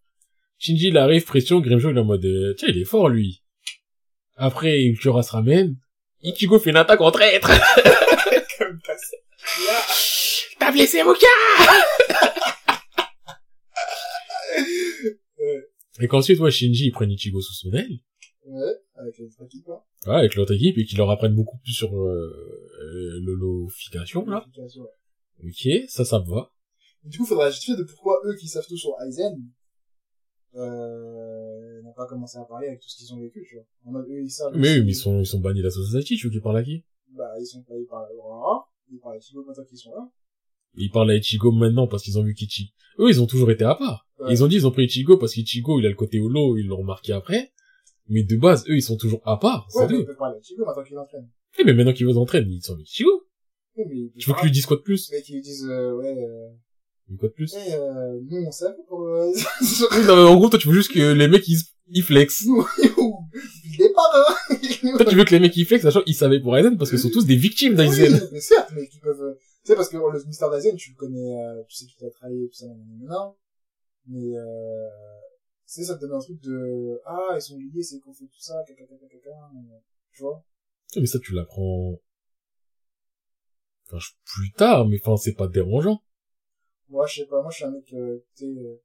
[0.60, 3.42] Shinji il arrive, pression, Grimjo il est en mode, euh, tiens il est fort lui.
[4.38, 5.78] Après Ultura se ramène,
[6.22, 7.50] Ichigo fait une attaque en traître.
[8.60, 9.18] Comme t'as ça.
[10.60, 11.02] T'as blessé
[16.00, 18.00] Et qu'ensuite, ouais, Shinji il prenne Ichigo sous son aile,
[18.46, 19.82] Ouais, avec les autres équipes, hein.
[20.08, 24.46] ouais, avec l'autre équipe, et qu'il leur apprenne beaucoup plus sur euh, euh, l'holofication là.
[24.58, 25.48] Ouais.
[25.48, 26.52] Ok, ça, ça me va.
[27.04, 29.48] Du coup, faudra justifier de pourquoi eux qui savent tout sur Aizen,
[30.56, 34.02] euh, n'ont pas commencé à parler avec tout ce qu'ils ont vécu, tu vois.
[34.02, 34.56] Eux, ils savent.
[34.56, 36.64] Mais, mais ils sont, ils sont bannis de la Society, tu veux qu'ils parlent à
[36.64, 36.84] qui?
[37.10, 40.10] Bah, ils sont ils parlent à Aurora, ils parlent à Chigo maintenant qu'ils sont là.
[40.76, 42.72] Ils parlent à Ichigo maintenant parce qu'ils ont vu qu'Ichigo...
[43.00, 44.08] Eux, ils ont toujours été à part.
[44.20, 44.32] Ouais.
[44.32, 46.68] Ils ont dit ils ont pris Ichigo parce qu'Ichigo, il a le côté holo, ils
[46.68, 47.52] l'ont remarqué après.
[48.08, 49.68] Mais de base, eux, ils sont toujours à part.
[49.76, 50.00] Ouais, mais tout.
[50.02, 51.30] ils peuvent parler à maintenant qu'il entraîne.
[51.60, 53.24] Eh, mais maintenant qu'ils vous entraînent, ils sont avec Ichigo.
[53.78, 55.94] Oui, mais Tu veux que lui dise quoi de plus Mais qu'ils lui disent, euh,
[55.96, 56.50] ouais, euh,
[57.18, 59.32] Quoi de plus eh, euh, nous, on savait pour, euh,
[59.92, 62.46] Oui, non, mais En gros, toi, tu veux juste que les mecs, ils, ils flexent.
[63.78, 64.12] départ,
[64.50, 64.56] hein.
[64.98, 67.00] Toi, tu veux que les mecs, ils flexent, sachant qu'ils savaient pour Aizen parce qu'ils
[67.00, 68.14] sont tous des victimes d'Aizen.
[68.14, 70.96] Oui, mais certes, mais qui peuvent, euh, sais, parce que le mystère d'Azen, tu le
[70.96, 73.36] connais, euh, tu sais qui t'a trahi, tout ça, non,
[74.08, 74.90] mais, euh,
[75.68, 78.26] tu sais, ça te donne un truc de, ah, ils sont liés, c'est qu'on fait
[78.26, 79.78] tout ça, caca, caca, caca, euh,
[80.12, 80.44] tu vois.
[80.96, 82.00] Mais ça, tu l'apprends...
[83.88, 86.02] Enfin, plus tard, mais enfin, c'est pas dérangeant.
[86.90, 88.82] Moi, je sais pas, moi, je suis un mec, euh, tu sais, euh,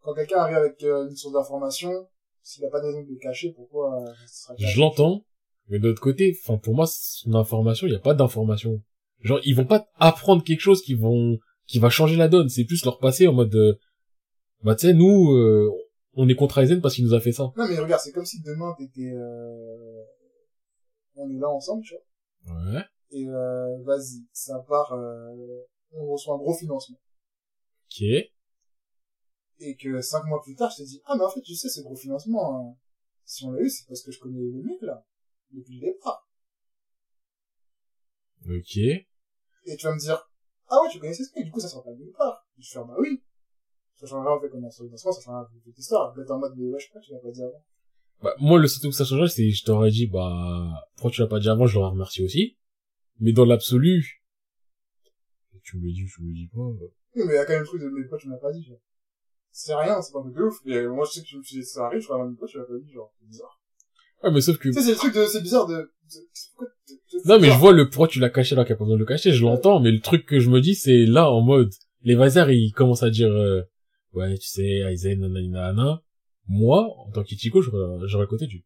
[0.00, 2.08] quand quelqu'un arrive avec euh, une source d'information,
[2.42, 5.24] s'il a pas de raison de le cacher, pourquoi, euh, ça sera Je l'entends,
[5.68, 8.82] mais de l'autre côté, enfin pour moi, son information, il y a pas d'information.
[9.24, 12.64] Genre ils vont pas apprendre quelque chose qui vont qui va changer la donne, c'est
[12.64, 13.74] plus leur passer en mode euh,
[14.62, 15.70] bah tu sais nous euh,
[16.16, 17.44] on est contre Aizen parce qu'il nous a fait ça.
[17.56, 20.04] Non, mais regarde, c'est comme si demain, t'étais, euh,
[21.16, 22.04] on est là ensemble, tu vois.
[22.46, 22.84] Ouais.
[23.10, 26.98] et euh, vas-y, ça part, euh, on reçoit un gros financement.
[27.86, 28.02] OK.
[29.60, 31.68] Et que cinq mois plus tard, je te dis, ah mais en fait, tu sais,
[31.68, 32.76] ce gros financement, hein,
[33.24, 35.06] si on l'a eu, c'est parce que je connais le mec là,
[35.52, 36.28] depuis le départ.
[38.46, 38.78] OK.
[39.64, 40.30] Et tu vas me dire,
[40.68, 42.46] ah ouais, tu connaissais ce mec, du coup ça sera pas de nulle part.
[42.58, 43.22] Je vais faire, bah oui.
[43.94, 46.14] Ça change rien en fait comme un financement, ça change rien toute histoire.
[46.14, 47.64] D'être en mode, mais ouais, je sais pas, tu l'as pas dit avant.
[48.22, 51.20] Bah moi le seul truc que ça changerait c'est je t'aurais dit bah pourquoi tu
[51.20, 52.56] l'as pas dit avant, je l'aurais remercié aussi.
[53.20, 54.24] Mais dans l'absolu
[55.64, 56.60] tu me le dis, tu me le dis pas.
[56.60, 56.86] bah.
[57.16, 58.52] Oui, mais il y a quand même le truc de, mais pourquoi tu m'as pas
[58.52, 58.80] dit, genre.
[59.50, 60.60] C'est rien, c'est pas un truc de ouf.
[60.64, 62.58] Mais moi, je sais que tu me dis, ça arrive, je crois, même pourquoi tu
[62.58, 63.12] l'as pas dit, genre.
[63.18, 63.60] C'est bizarre.
[64.24, 65.90] Ouais, mais sauf que Tu sais, c'est le truc de, c'est bizarre de,
[67.26, 68.96] Non, mais je vois le pourquoi tu l'as caché alors qu'il n'y a pas besoin
[68.96, 71.42] de le cacher, je l'entends, mais le truc que je me dis, c'est là, en
[71.42, 71.70] mode,
[72.02, 73.62] les Vazar, ils commencent à dire, euh,
[74.14, 76.02] ouais, tu sais, Aizen, nanana.
[76.46, 78.64] Moi, en tant qu'Ichigo, j'aurais j'aurais côté du,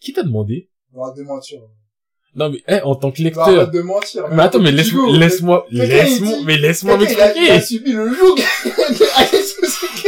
[0.00, 0.70] qui t'a demandé?
[0.94, 1.60] Arrête de mentir.
[2.34, 4.26] Non, mais, eh, en tant que Bah, lecteur, arrête de mentir.
[4.30, 7.60] mais attends, mais laisse-moi, laisse-moi, laisse-moi, mais laisse-moi quelqu'un, il a- m'expliquer!
[7.60, 8.36] subi le joug.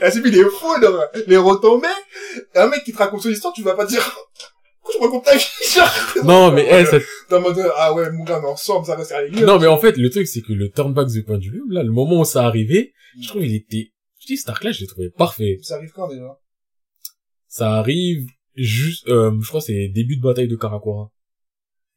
[0.00, 1.88] Il a subi les foudres, les retombées.
[2.54, 4.00] Et un mec qui te raconte son histoire, tu vas pas dire,
[5.00, 5.44] me racontes ta vie.
[6.24, 6.98] Non, mais, eh, ça,
[7.36, 9.42] en mode, ah ouais, mon gars, est ensemble, ça avec lui.
[9.42, 11.82] non, mais en fait, le truc, c'est que le turnback du point du Lume, là,
[11.82, 14.86] le moment où ça arrivait, je trouve il était, je dis, Stark là, je l'ai
[14.86, 15.58] trouvé parfait.
[15.62, 16.38] Ça arrive quand, déjà?
[17.48, 21.10] ça arrive juste, euh, je crois que c'est début de bataille de Karakura.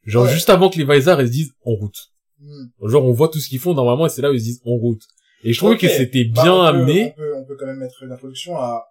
[0.05, 0.31] Genre Ouais.
[0.33, 2.11] juste avant que les Vaisar ils se disent en route.
[2.39, 2.67] Hmm.
[2.87, 4.61] Genre on voit tout ce qu'ils font normalement et c'est là où ils se disent
[4.65, 5.03] en route.
[5.43, 7.13] Et je trouvais que c'était Bah, bien peut- amené.
[7.15, 8.85] On peut, on peut quand même mettre une introduction à,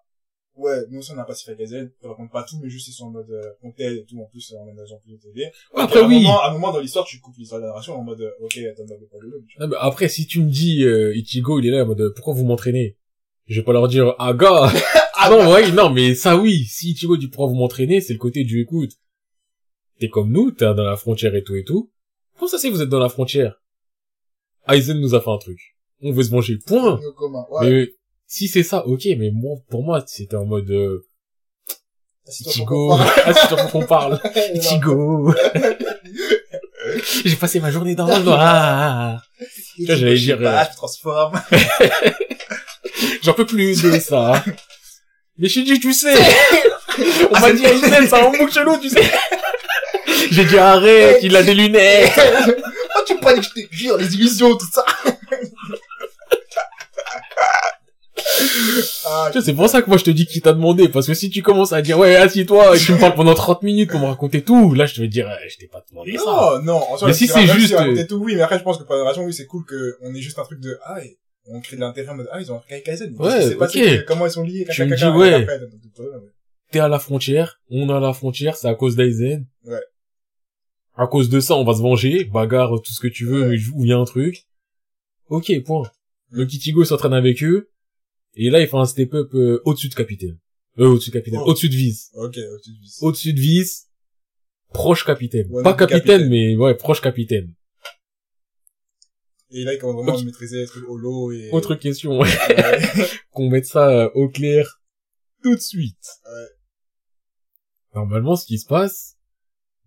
[0.57, 3.05] ouais, nous aussi on a Pacific Gazette, on raconte pas tout, mais juste ils sont
[3.05, 5.51] en mode, euh, et tout, en plus, on est dans plus de TV.
[5.75, 6.15] Après, à un oui.
[6.23, 8.31] moment, à un moment dans l'histoire, tu coupes l'histoire de la narration en mode, euh,
[8.41, 9.43] ok, attends, pas le.
[9.59, 12.33] Ah, mais après si tu me dis euh, Ichigo il est là en mode pourquoi
[12.33, 12.97] vous m'entraînez?
[13.47, 14.71] Je vais pas leur dire ah gars.
[15.23, 18.01] Ah, non ouais non mais ça oui si Ichigo dit pourquoi vous m'entraînez?
[18.01, 18.93] C'est le côté du écoute.
[20.01, 21.91] T'es comme nous, t'es dans la frontière et tout et tout.
[22.35, 23.61] Comment ça c'est que vous êtes dans la frontière?
[24.67, 25.59] Aizen nous a fait un truc.
[26.01, 26.99] On veut se venger, point.
[27.51, 27.69] Ouais.
[27.69, 27.93] Mais
[28.25, 31.05] si c'est ça, ok, mais moi, pour moi, c'était en mode euh,
[32.27, 32.93] Ichigo.
[32.93, 34.19] ah, c'est toi qu'on parle.
[34.55, 35.33] Ichigo.
[37.25, 39.21] J'ai passé ma journée dans le noir.
[39.75, 41.41] Tu vois, j'allais dire, euh, je me transforme.
[43.21, 44.43] J'en peux plus de ça.
[45.37, 46.15] Mais Shinji, tu sais.
[47.31, 49.11] On m'a dit Aizen, c'est un mot chelou, tu sais.
[50.31, 52.11] J'ai dit arrête, il a des lunettes.
[52.93, 54.83] Oh, tu paniques, je te jure, les illusions, tout ça.
[59.05, 61.29] ah, c'est pour ça que moi je te dis qui t'a demandé, parce que si
[61.29, 64.05] tu commences à dire ouais, assis-toi, et tu me parles pendant 30 minutes pour me
[64.07, 66.25] raconter tout, là je te vais dire, eh, je t'ai pas demandé ça.
[66.25, 68.77] non, non, en soi, Mais si c'est juste, euh, tout, oui, mais après, je pense
[68.77, 71.01] que pour la narration, oui, c'est cool que on ait juste un truc de, ah,
[71.03, 71.17] et
[71.47, 73.15] on crée de l'intérêt en mode, ah, ils ont un Kaizen.
[73.17, 73.85] Ouais, Qu'est-ce qui s'est passé, ok.
[74.01, 75.47] que- comment ils sont liés, Tu me dis, ouais.
[76.71, 79.45] T'es à la frontière, on est à la frontière, c'est à cause d'Aizen.
[79.65, 79.79] Ouais.
[80.95, 83.57] À cause de ça, on va se venger, bagarre, tout ce que tu veux, mais
[83.79, 84.45] il y a un truc.
[85.29, 85.89] Ok, point.
[86.29, 86.45] Le.
[86.45, 87.69] Kitigo s'entraîne avec eux,
[88.35, 90.37] et là il fait un step-up euh, au-dessus de capitaine.
[90.79, 91.49] Euh, au-dessus de capitaine, Oh.
[91.49, 92.11] au-dessus de vice.
[92.15, 92.97] Ok, au-dessus du vice.
[93.01, 93.87] Au-dessus de vice,
[94.73, 95.47] proche capitaine.
[95.49, 96.29] Ouais, Pas capitaine, capitaine.
[96.29, 97.53] mais ouais, proche capitaine.
[99.53, 101.49] Et là, ils commencent vraiment Autre- à maîtriser les trucs holo et...
[101.51, 102.29] Autre question, Ouais.
[103.31, 104.81] qu'on mette ça euh, au clair
[105.43, 106.07] tout de suite.
[106.25, 106.47] Ouais.
[107.95, 109.17] Normalement, ce qui se passe,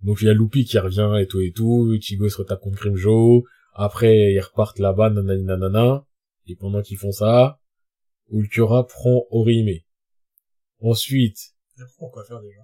[0.04, 2.76] donc il y a Luffy qui revient et tout et tout, Ichigo se retape contre
[2.78, 3.44] Grimjo,
[3.74, 6.06] après ils repartent là-bas, nanani nanana,
[6.46, 7.58] et pendant qu'ils font ça,
[8.30, 9.80] Ulquiorra prend Orihime.
[10.80, 11.38] Ensuite,
[11.78, 12.60] Et pourquoi quoi faire déjà?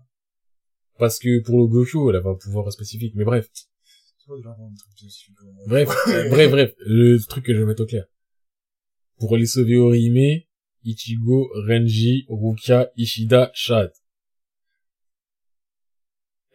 [0.99, 3.49] parce que pour le Goku, elle avait un pouvoir spécifique, mais bref,
[4.27, 5.89] comment- bref,
[6.31, 8.05] bref, bref, le truc que je vais mettre au clair.
[9.19, 10.43] Pour aller sauver Orihime,
[10.85, 13.93] Ichigo, Renji, Rukia, Ishida, Shad.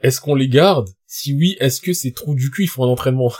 [0.06, 0.90] Est-ce qu'on les garde?
[1.07, 3.34] Si oui, est-ce que ces trous du cul, ils font un entraînement?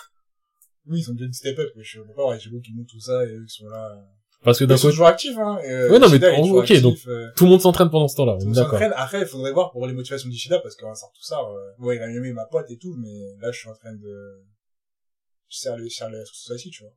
[0.88, 2.88] Oui, ils ont déjà une step up, mais je sais pas, voir Ichigo qui monte
[2.88, 3.96] tout ça, et eux qui sont là.
[4.44, 5.60] Parce que Ils d'un sont côté, toujours actifs, hein.
[5.64, 8.16] et, euh, Ouais, non, mais en- ok, donc, euh, tout le monde s'entraîne pendant ce
[8.18, 8.94] temps-là, tout le monde s'entraîne.
[8.96, 11.98] Après, il faudrait voir pour les motivations d'Ishida, parce qu'on sort tout ça, euh, ouais,
[11.98, 14.44] il a aimé ma pote et tout, mais là, je suis en train de,
[15.50, 16.94] je sers le, je sers le Society, tu vois.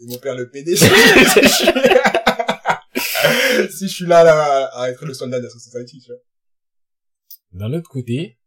[0.00, 0.90] Et mon père, le PD, si je
[1.48, 1.66] suis,
[3.70, 6.20] si je suis là, là, à être le soldat de la Society, tu vois.
[7.52, 8.38] D'un autre côté,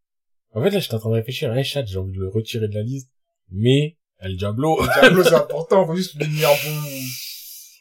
[0.52, 2.68] en fait, là, j'étais en train de réfléchir, hey, Shad, j'ai envie de le retirer
[2.68, 3.10] de la liste,
[3.52, 4.80] mais El Diablo.
[4.82, 6.82] Le Diablo, c'est important, faut juste lui mettre un bon,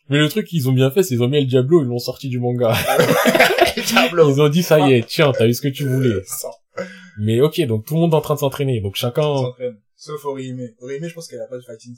[0.09, 1.99] mais le truc qu'ils ont bien fait, c'est qu'ils ont mis El Diablo, ils l'ont
[1.99, 2.73] sorti du manga.
[3.77, 4.31] Le Diablo.
[4.31, 6.21] Ils ont dit, ça y est, tiens, t'as eu ce que tu voulais.
[7.19, 9.79] Mais ok, donc tout le monde est en train de s'entraîner, donc on chacun, s'entraîne.
[9.97, 10.69] Sauf Orihime.
[10.81, 11.95] Orihime, je pense qu'elle a pas de fighting.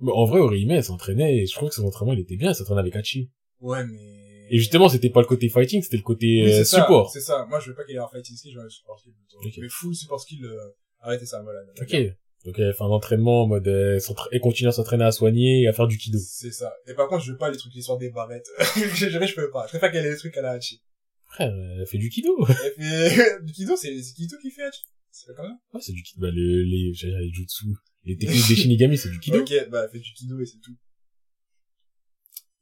[0.00, 2.50] Mais en vrai, Orihime, elle s'entraînait, et je trouve que son entraînement, il était bien,
[2.50, 3.30] elle s'entraînait avec Hachi.
[3.60, 4.25] Ouais, mais...
[4.50, 7.10] Et justement, c'était pas le côté fighting, c'était le côté Oui, euh, support.
[7.10, 7.46] C'est ça.
[7.48, 9.38] Moi, je veux pas qu'il ait un fighting skill, je veux un support skill plutôt.
[9.46, 9.54] Ok.
[9.58, 10.56] Mais full support skill, euh,
[11.00, 11.60] arrêtez ça, voilà.
[11.80, 11.96] Ok.
[12.44, 15.62] Donc elle fait un entraînement en mode, euh, s'entra- elle continue à s'entraîner à soigner
[15.62, 16.18] et à faire du kido.
[16.20, 16.72] C'est ça.
[16.86, 18.46] Et par contre, je veux pas les trucs qui sortent des barrettes.
[18.76, 19.64] je, je, je peux pas.
[19.66, 20.80] Je préfère qu'elle ait des trucs à la Hachi.
[21.24, 22.30] Frère, elle fait du kido.
[22.78, 24.82] Elle fait, du kido, c'est c'est Kido qui fait Hachi.
[25.10, 25.58] C'est pas comme ça?
[25.74, 26.20] Ouais, c'est du kido.
[26.20, 27.66] Bah, le, les, les jutsu,
[28.04, 29.40] les techniques des Shinigami, c'est du kido.
[29.40, 30.76] Ok, bah, elle fait du kido et c'est tout.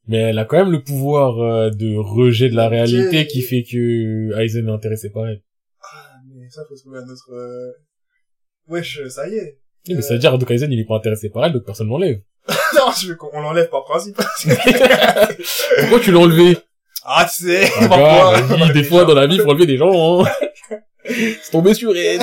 [0.07, 3.63] Mais elle a quand même le pouvoir euh, de rejet de la réalité qui fait
[3.63, 5.41] que Aizen est intéressé par elle.
[5.81, 7.71] Ah, mais ça, faut trouver un autre, euh...
[8.67, 9.59] Wesh, ça y est.
[9.87, 11.87] Oui, mais ça veut dire que Aizen il est pas intéressé par elle, donc personne
[11.87, 12.19] l'enlève.
[12.75, 14.15] non, je veux qu'on l'enlève par principe.
[15.79, 16.57] Pourquoi tu l'as enlevé
[17.03, 17.67] ah, tu sais.
[17.81, 20.23] Ah, parfois, bah, oui, des fois dans la vie, faut enlever des gens.
[20.23, 20.29] Hein.
[21.07, 22.21] C'est tombé sur elle.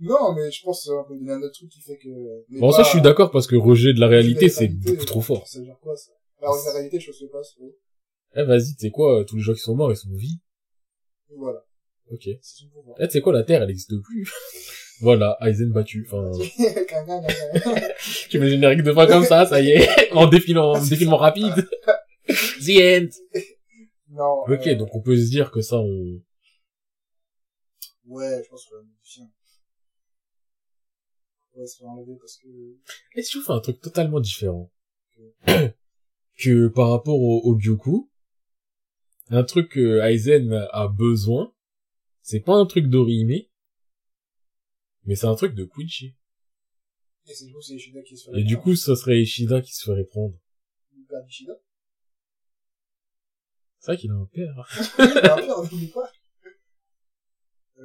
[0.00, 2.08] Non, mais je pense qu'on peut donner un autre truc qui fait que...
[2.50, 5.22] mais Bon, ça, je suis d'accord parce que rejet de la réalité, c'est beaucoup trop
[5.22, 5.46] fort.
[5.46, 6.12] Ça veut dire quoi, ça?
[6.40, 7.62] La réalité, je sais pas, c'est...
[8.34, 10.40] Eh, vas-y, tu sais quoi, euh, tous les gens qui sont morts, ils sont vie.
[11.34, 11.64] Voilà.
[12.10, 12.22] Ok.
[12.24, 12.96] C'est son pouvoir.
[13.00, 14.30] Eh, tu sais quoi, la Terre, elle existe plus?
[15.00, 16.06] voilà, Aizen battu.
[16.10, 16.30] Enfin,
[18.28, 21.16] tu mets le générique de fin comme ça, ça y est, en défilant, en défilement
[21.16, 21.66] rapide.
[22.28, 23.08] The end.
[24.10, 24.42] non.
[24.48, 26.20] Ok, euh, donc on peut se dire que ça, on...
[28.06, 29.24] Ouais, je pense qu'on va modifier.
[31.54, 32.48] On va se faire enlever parce que...
[33.16, 34.70] Et si on fait un truc totalement différent
[36.36, 38.10] que par rapport au, au Gyoku,
[39.28, 41.52] un truc que Aizen a besoin,
[42.22, 43.42] c'est pas un truc d'Orihime,
[45.04, 46.14] mais c'est un truc de Quincy.
[47.28, 49.74] Et du coup, c'est Ishida qui se fait Et du coup, ça serait Ishida qui
[49.74, 50.34] se ferait prendre.
[50.96, 51.54] le père d'Ishida.
[53.78, 54.68] C'est vrai qu'il a un père.
[54.98, 56.10] Il a un père, n'oublie pas.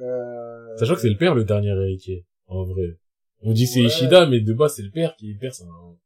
[0.00, 0.76] Euh...
[0.76, 2.98] Sachant que c'est le père le dernier héritier, en vrai.
[3.40, 3.82] On dit c'est.
[3.82, 5.98] Ishida, mais de base c'est le père qui est le père, c'est un,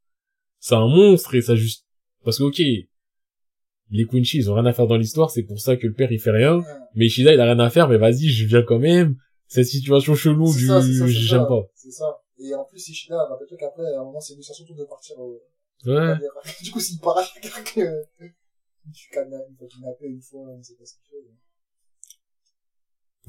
[0.59, 1.86] c'est un monstre et ça juste,
[2.27, 2.59] parce que ok,
[3.89, 6.11] les Quincy ils ont rien à faire dans l'histoire, c'est pour ça que le père
[6.11, 6.61] il fait rien,
[6.93, 9.15] mais Ishida il a rien à faire, mais vas-y, je viens quand même,
[9.47, 10.67] cette situation chelou du
[11.07, 11.61] j'aime pas.
[11.73, 12.21] C'est ça.
[12.37, 15.41] Et en plus, Ishida, rappelle-toi qu'après, à un moment, c'est son tour de partir au...
[15.85, 16.15] Ouais.
[16.63, 18.25] Du coup, s'il part à quelqu'un que...
[18.93, 21.31] Tu kidnappes, il faut kidnapper une fois, on sait pas ce qu'il fait.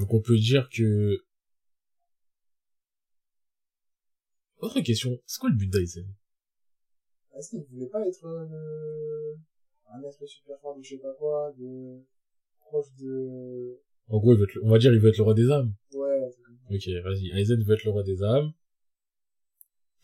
[0.00, 1.24] Donc on peut dire que...
[4.56, 6.12] Autre question, c'est quoi le but d'Aizen
[7.38, 9.34] Est-ce qu'il voulait pas être euh,
[9.94, 12.00] un être super fort de je sais pas quoi, de...
[12.60, 13.78] proche de...
[14.08, 15.72] En gros, il veut être on va dire il veut être le roi des âmes.
[15.92, 16.28] Ouais.
[16.70, 17.30] Ok, vas-y.
[17.38, 18.52] Aizen veut être le roi des âmes.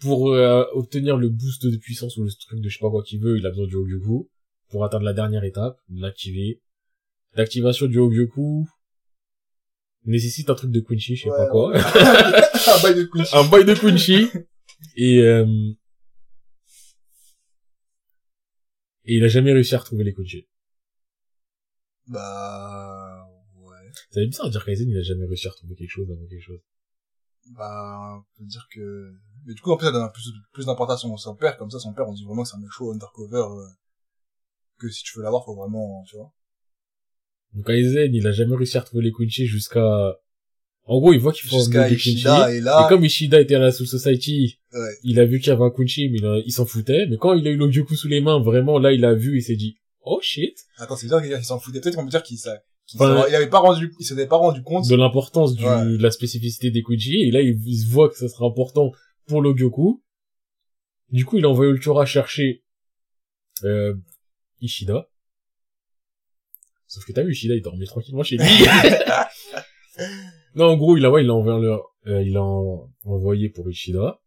[0.01, 3.02] Pour euh, obtenir le boost de puissance ou le truc de je sais pas quoi
[3.02, 4.31] qu'il veut, il a besoin du Hogyoku.
[4.70, 6.61] Pour atteindre la dernière étape, l'activer.
[7.35, 8.66] L'activation du Hogyoku
[10.05, 11.73] nécessite un truc de Quincy, je sais Ouais, pas quoi.
[11.77, 13.35] un bail de couche.
[13.35, 14.28] un bail de Quincy.
[14.97, 15.47] Et, euh,
[19.05, 20.47] et il a jamais réussi à retrouver les Quincy.
[22.07, 23.27] Bah...
[23.57, 23.91] Ouais.
[24.11, 26.27] Ça veut bizarre de dire qu'Aizen il a jamais réussi à retrouver quelque chose avant
[26.27, 26.61] quelque chose.
[27.51, 29.13] Bah, on peut dire que...
[29.45, 31.71] Mais du coup, en plus, ça donne plus, plus d'importance à son, son père, comme
[31.71, 33.67] ça, son père, on dit vraiment que c'est un mec chaud undercover, euh,
[34.79, 36.33] que si tu veux l'avoir, faut vraiment, tu vois.
[37.53, 40.19] Donc Aizen, il a jamais réussi à retrouver les Quincy jusqu'à...
[40.86, 41.89] En gros, il voit qu'il faut Jusqu'à.
[41.89, 44.78] Ishida, et Et là, comme Ishida était à la Soul Society, ouais.
[45.02, 47.06] il a vu qu'il y avait un Quincy, mais il, a- il s'en foutait.
[47.09, 49.40] Mais quand il a eu l'Ogyoku sous les mains, vraiment, là, il a vu et
[49.40, 51.81] s'est dit, oh shit, Attends, c'est bizarre qu'il s'en foutait.
[51.81, 54.15] Peut-être qu'on peut dire qu'il s'a- qu'il Enfin, s'en- il avait pas rendu, il s'en
[54.15, 54.86] avait pas rendu compte.
[54.86, 55.85] de l'importance du, Ouais.
[55.86, 57.15] de la spécificité des Quincy.
[57.23, 58.93] Et là, il, il se voit que ça sera important
[59.27, 60.02] pour l'Ogyoku.
[61.12, 62.62] Du coup, il a envoyé Ultura chercher,
[63.62, 63.94] euh,
[64.61, 65.09] Ishida.
[66.89, 68.44] Sauf que t'as vu, Ishida, il dormait tranquillement chez lui.
[70.55, 73.49] non, en gros, il a, ouais, il a envoyé leur, euh, il a en- envoyé
[73.49, 74.21] pour Ishida.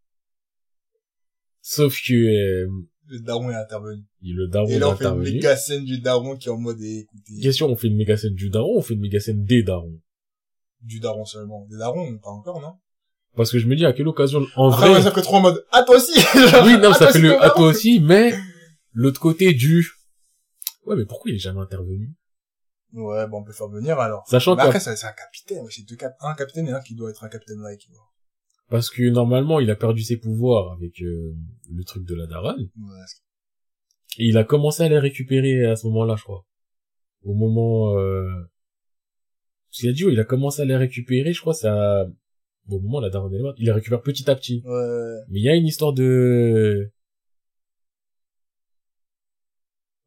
[1.62, 2.70] Sauf que, euh,
[3.08, 4.04] Le daron est intervenu.
[4.22, 6.58] il- le daron et là, on fait une méga scène du daron qui est en
[6.58, 9.02] mode, eh, écoutez, Question, on fait une méga scène du daron, ou on fait une
[9.02, 10.00] méga scène des darons.
[10.82, 11.66] du daron seulement.
[11.70, 12.74] Des darons, pas encore, non?
[13.36, 15.42] Parce que je me dis, à quelle occasion, en Après, vrai, on fait trop en
[15.42, 16.14] mode, à toi aussi!
[16.66, 18.34] oui, non, À ça fait le, à toi aussi, mais,
[18.94, 19.86] l'autre côté du,
[20.86, 22.14] ouais, mais pourquoi il est jamais intervenu?
[22.94, 24.26] Ouais, bon, on peut faire venir, alors.
[24.28, 27.10] Sachant que, après, c'est un capitaine, c'est deux cap un capitaine et un qui doit
[27.10, 28.10] être un capitaine vois.
[28.70, 31.36] parce que normalement, il a perdu ses pouvoirs avec, euh,
[31.70, 32.70] le truc de la daronne.
[32.78, 33.06] Ouais,
[34.20, 36.46] Et il a commencé à les récupérer à ce moment-là, je crois.
[37.24, 38.30] Au moment, euh...
[39.70, 42.06] Parce qu'il a dit, ouais, il a commencé à les récupérer, je crois, ça...
[42.66, 44.64] Bon, au moment, la daronne est morte, il les récupère petit à petit.
[44.66, 45.16] ouais.
[45.30, 46.90] Mais il y a une histoire de...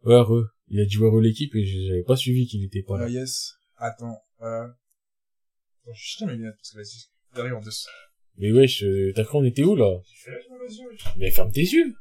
[0.02, 0.46] Re.
[0.70, 3.06] Il a ouais, re l'équipe et j'avais pas suivi qu'il était pas là.
[3.06, 3.56] Ah, yes.
[3.76, 4.66] Attends, euh...
[4.66, 7.88] Attends, je cherche mes lunettes, parce que c'est derrière en plus.
[8.36, 10.00] Mais wesh, euh, t'as cru on était où, là?
[10.24, 10.96] J'ai yeux.
[11.16, 11.94] Mais ferme tes yeux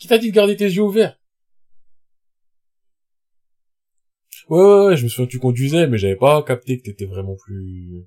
[0.00, 1.20] Qui t'a dit de garder tes yeux ouverts?
[4.48, 7.04] Ouais, ouais, ouais, je me souviens que tu conduisais, mais j'avais pas capté que t'étais
[7.04, 8.06] vraiment plus...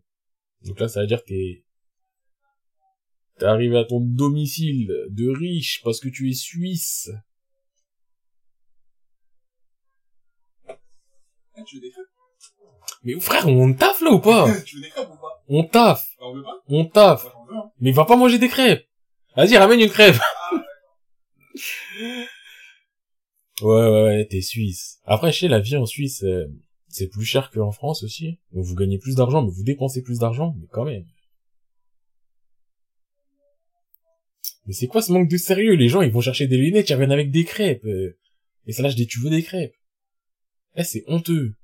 [0.63, 1.63] Donc là, ça veut dire que t'es...
[3.37, 7.11] T'es arrivé à ton domicile de riche parce que tu es suisse.
[11.57, 12.05] Eh, tu veux des crêpes?
[13.03, 14.47] Mais frère, on taffe là ou pas?
[14.65, 15.43] Tu veux des crêpes ou pas?
[15.47, 16.63] On taffe, pas?
[16.67, 17.23] on taffe.
[17.23, 17.71] Moi, j'en veux, hein.
[17.79, 18.85] Mais va pas manger des crêpes.
[19.35, 20.15] Vas-y, ramène une crêpe.
[23.61, 24.99] ouais, ouais, ouais, t'es suisse.
[25.05, 26.45] Après, je sais, la vie en Suisse, euh,
[26.87, 28.39] c'est plus cher qu'en France aussi.
[28.51, 31.05] Donc vous gagnez plus d'argent, mais vous dépensez plus d'argent, mais quand même.
[34.67, 35.73] Mais c'est quoi ce manque de sérieux?
[35.73, 37.83] Les gens, ils vont chercher des lunettes, ils reviennent avec des crêpes.
[37.85, 38.17] euh,
[38.67, 39.73] et ça lâche des tu veux des crêpes?
[40.75, 41.55] Eh, c'est honteux.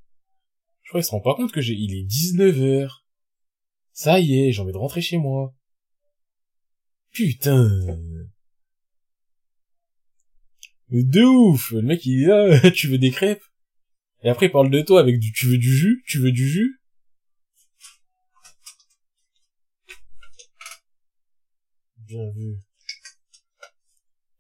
[0.84, 3.04] Je crois qu'ils se rendent pas compte que j'ai, il est 19h.
[3.94, 5.54] Ça y est, j'ai envie de rentrer chez moi.
[7.12, 7.70] Putain.
[10.90, 11.72] De ouf.
[11.72, 13.44] Le mec, il est là, tu veux des crêpes?
[14.24, 16.04] Et après, il parle de toi avec du, tu veux du jus?
[16.08, 16.82] Tu veux du jus?
[21.98, 22.56] Bien vu.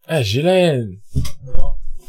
[0.06, 1.02] Ah, j'ai la haine.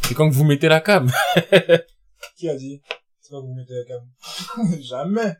[0.05, 1.11] C'est quand que vous mettez la cam.
[2.39, 2.81] Qui a dit?
[3.21, 4.09] C'est pas que vous mettez la cam.
[4.81, 5.35] Jamais.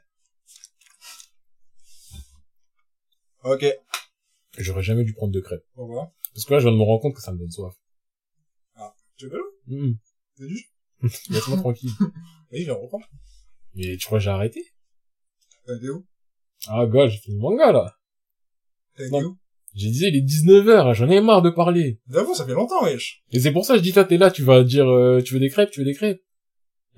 [3.45, 3.65] Ok.
[4.59, 5.65] J'aurais jamais dû prendre de crêpes.
[5.75, 6.13] Pourquoi?
[6.35, 7.75] Parce que là, je viens de me rendre compte que ça me donne soif.
[9.17, 9.95] Tu veux de l'eau?
[10.39, 10.65] Du jus?
[11.31, 11.91] Laisse-moi tranquille.
[12.51, 13.01] Oui, je reprends.
[13.75, 14.65] Mais tu crois que j'ai arrêté?
[15.67, 16.07] T'as été où?
[16.67, 17.95] Ah, gars, j'ai fait le manga, là.
[18.97, 19.37] T'as été où?
[19.75, 22.01] J'ai dit, il est 19h, j'en ai marre de parler.
[22.09, 23.23] J'avoue, ça fait longtemps, wesh.
[23.31, 25.35] Et c'est pour ça que je dis, toi, t'es là, tu vas dire, euh, tu
[25.35, 26.23] veux des crêpes, tu veux des crêpes.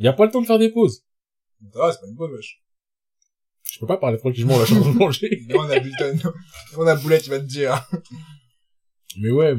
[0.00, 1.04] Y a pas le temps de faire des pauses.
[1.72, 2.64] Ça va, c'est pas une bonne, wesh.
[3.62, 5.46] Je peux pas parler tranquillement, là, je suis en train de manger.
[5.48, 6.32] Non, on a Bulletin.
[6.76, 7.86] On a Boulette, il va te dire.
[9.18, 9.54] Mais ouais.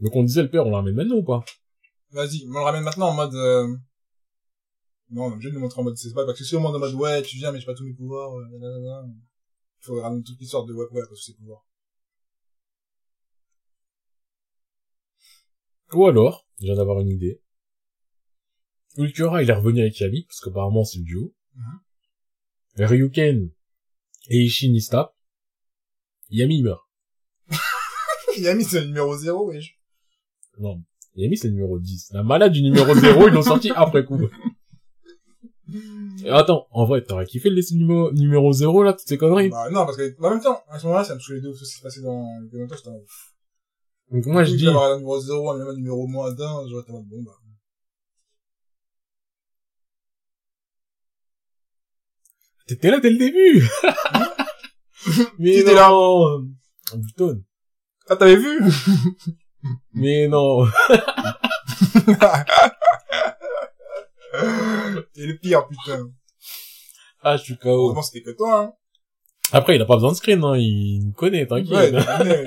[0.00, 1.44] Donc on disait, le père, on la ramène maintenant ou pas?
[2.10, 3.68] Vas-y, on le ramène maintenant en mode, euh...
[5.10, 6.60] Non, on est obligé de nous montrer en mode, c'est pas, parce que si on
[6.60, 9.06] demande en mode, ouais, tu viens, mais j'ai pas tous mes pouvoirs, euh, nanana.
[9.80, 11.66] Il faut ramener toute l'histoire de Wakwa parce que ses pouvoirs.
[15.92, 17.42] Ou alors, je viens d'avoir une idée.
[18.96, 21.34] Ulquiorra, il est revenu avec Yami, parce qu'apparemment c'est le duo.
[21.56, 22.86] Mhm.
[22.86, 23.50] Ryuken
[24.28, 25.14] et Ishin ils se tapent.
[26.30, 26.82] Yami il meurt.
[28.38, 29.78] Yami, c'est le numéro 0, wesh.
[30.58, 30.82] Non.
[31.14, 32.10] Yami c'est le numéro 10.
[32.12, 34.20] La malade du numéro 0, ils l'ont sorti après coup.
[36.24, 39.18] Et attends, en vrai, t'aurais kiffé de laisser le numéro, numéro 0 là, toutes ces
[39.18, 39.50] conneries?
[39.50, 41.58] Bah, non, parce que, en même temps, à ce moment-là, ça me saoulait de ouf,
[41.58, 43.34] ce qui s'est passé dans les commentaires, j'étais en ouf.
[44.10, 47.08] Donc moi je dis, numéro 0, même un numéro moins d'un, j'aurais été en mode,
[47.08, 47.36] bon, bah.
[52.68, 53.66] T'étais là dès le début.
[55.38, 56.46] Mais était là non.
[56.94, 57.42] Buton.
[58.08, 58.60] Ah, t'avais vu?
[59.92, 60.66] Mais non.
[65.16, 66.10] Et le pire, putain.
[67.22, 67.68] Ah, je suis KO.
[67.70, 68.72] Heureusement, c'était que toi, hein.
[69.50, 70.56] Après, il a pas besoin de screen, hein.
[70.56, 71.94] Il me connaît, t'inquiète.
[71.94, 72.46] Ouais.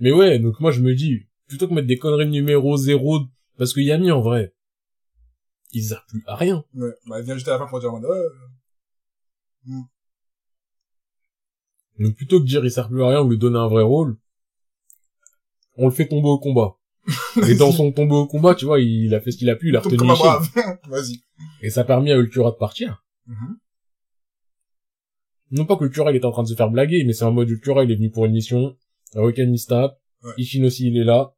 [0.00, 3.20] Mais ouais, donc moi je me dis, plutôt que mettre des conneries numéro 0,
[3.56, 4.54] parce que Yami en vrai,
[5.72, 6.64] il sert plus à rien.
[6.74, 9.76] Ouais, bah, elle vient juste à la fin pour dire mode, ouais,
[11.98, 13.82] Donc plutôt que de dire il sert plus à rien ou lui donner un vrai
[13.82, 14.16] rôle,
[15.76, 16.76] on le fait tomber au combat.
[17.48, 19.68] Et dans son tomber au combat, tu vois, il a fait ce qu'il a pu,
[19.68, 20.48] il a retenu un brave.
[20.88, 21.22] Vas-y.
[21.62, 23.04] Et ça a permis à Ultura de partir.
[23.26, 23.58] Mhm.
[25.50, 27.32] Non pas que Ultura il était en train de se faire blaguer, mais c'est en
[27.32, 28.76] mode Ultura il est venu pour une mission,
[29.14, 30.32] Roken il se tape, Ouais.
[30.36, 31.32] Ishin aussi il est là,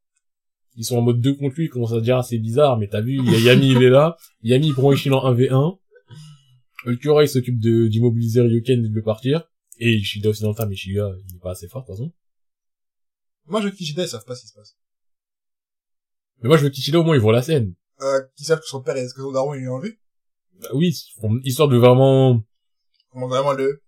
[0.76, 2.88] ils sont en mode 2 contre lui, ils commencent à dire ah c'est bizarre, mais
[2.88, 5.78] t'as vu, il y a Yami il est là, Yami il prend Ishin en 1v1,
[6.86, 9.44] Ultura il s'occupe de d'immobiliser Ryuken et de le partir,
[9.78, 11.96] et Ishida aussi dans le temps, mais Ishida il est pas assez fort de toute
[11.96, 12.12] façon.
[13.46, 14.76] Moi, je veux que Kishida, ils savent pas ce qui se passe.
[16.40, 17.74] Mais moi je veux qu'Ishida au moins il voit la scène.
[18.00, 19.98] Euh, qui savent que son père, est-ce que son daron, il est enlevé?
[20.60, 22.42] Bah oui, ils histoire de vraiment...
[23.10, 23.82] Comment vraiment le,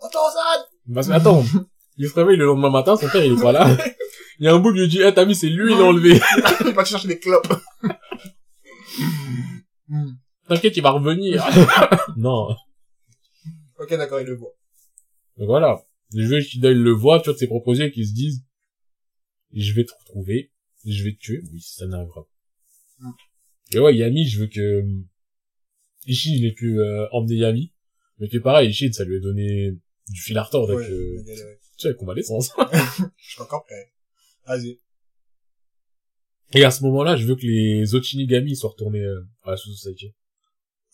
[0.00, 0.64] Otto-san!
[0.94, 1.44] Parce que attends,
[1.96, 3.66] il se réveille le lendemain matin, son père il est pas là.
[4.38, 5.84] Il y a un bout qui lui dit, eh t'as vu c'est lui il l'a
[5.84, 6.20] enlevé.
[6.66, 7.52] il va chercher des clopes.
[10.48, 11.44] T'inquiète, il va revenir.
[12.16, 12.54] non.
[13.78, 14.54] Ok, d'accord, il le voit.
[15.36, 15.84] Donc voilà.
[16.14, 18.44] Je veux qu'il le voit, tu vois, de ses proposés qui se disent,
[19.52, 20.52] je vais te retrouver,
[20.86, 21.42] je vais te tuer.
[21.52, 23.06] Oui, ça n'arrivera pas.
[23.06, 23.12] Mm.
[23.74, 25.04] Et ouais, Yami, je veux que, euh,
[26.06, 27.72] Ishin, il ait pu euh, emmener Yami.
[28.18, 29.72] Mais que pareil, Ishin, ça lui a donné
[30.08, 31.34] du fil à retordre avec, euh, tu
[31.76, 32.52] sais, avec convalescence.
[33.16, 33.92] Je suis encore prêt.
[34.48, 34.80] Vas-y.
[36.54, 39.56] Et à ce moment-là, je veux que les autres Shinigami soient retournés euh, à la
[39.58, 40.14] Society.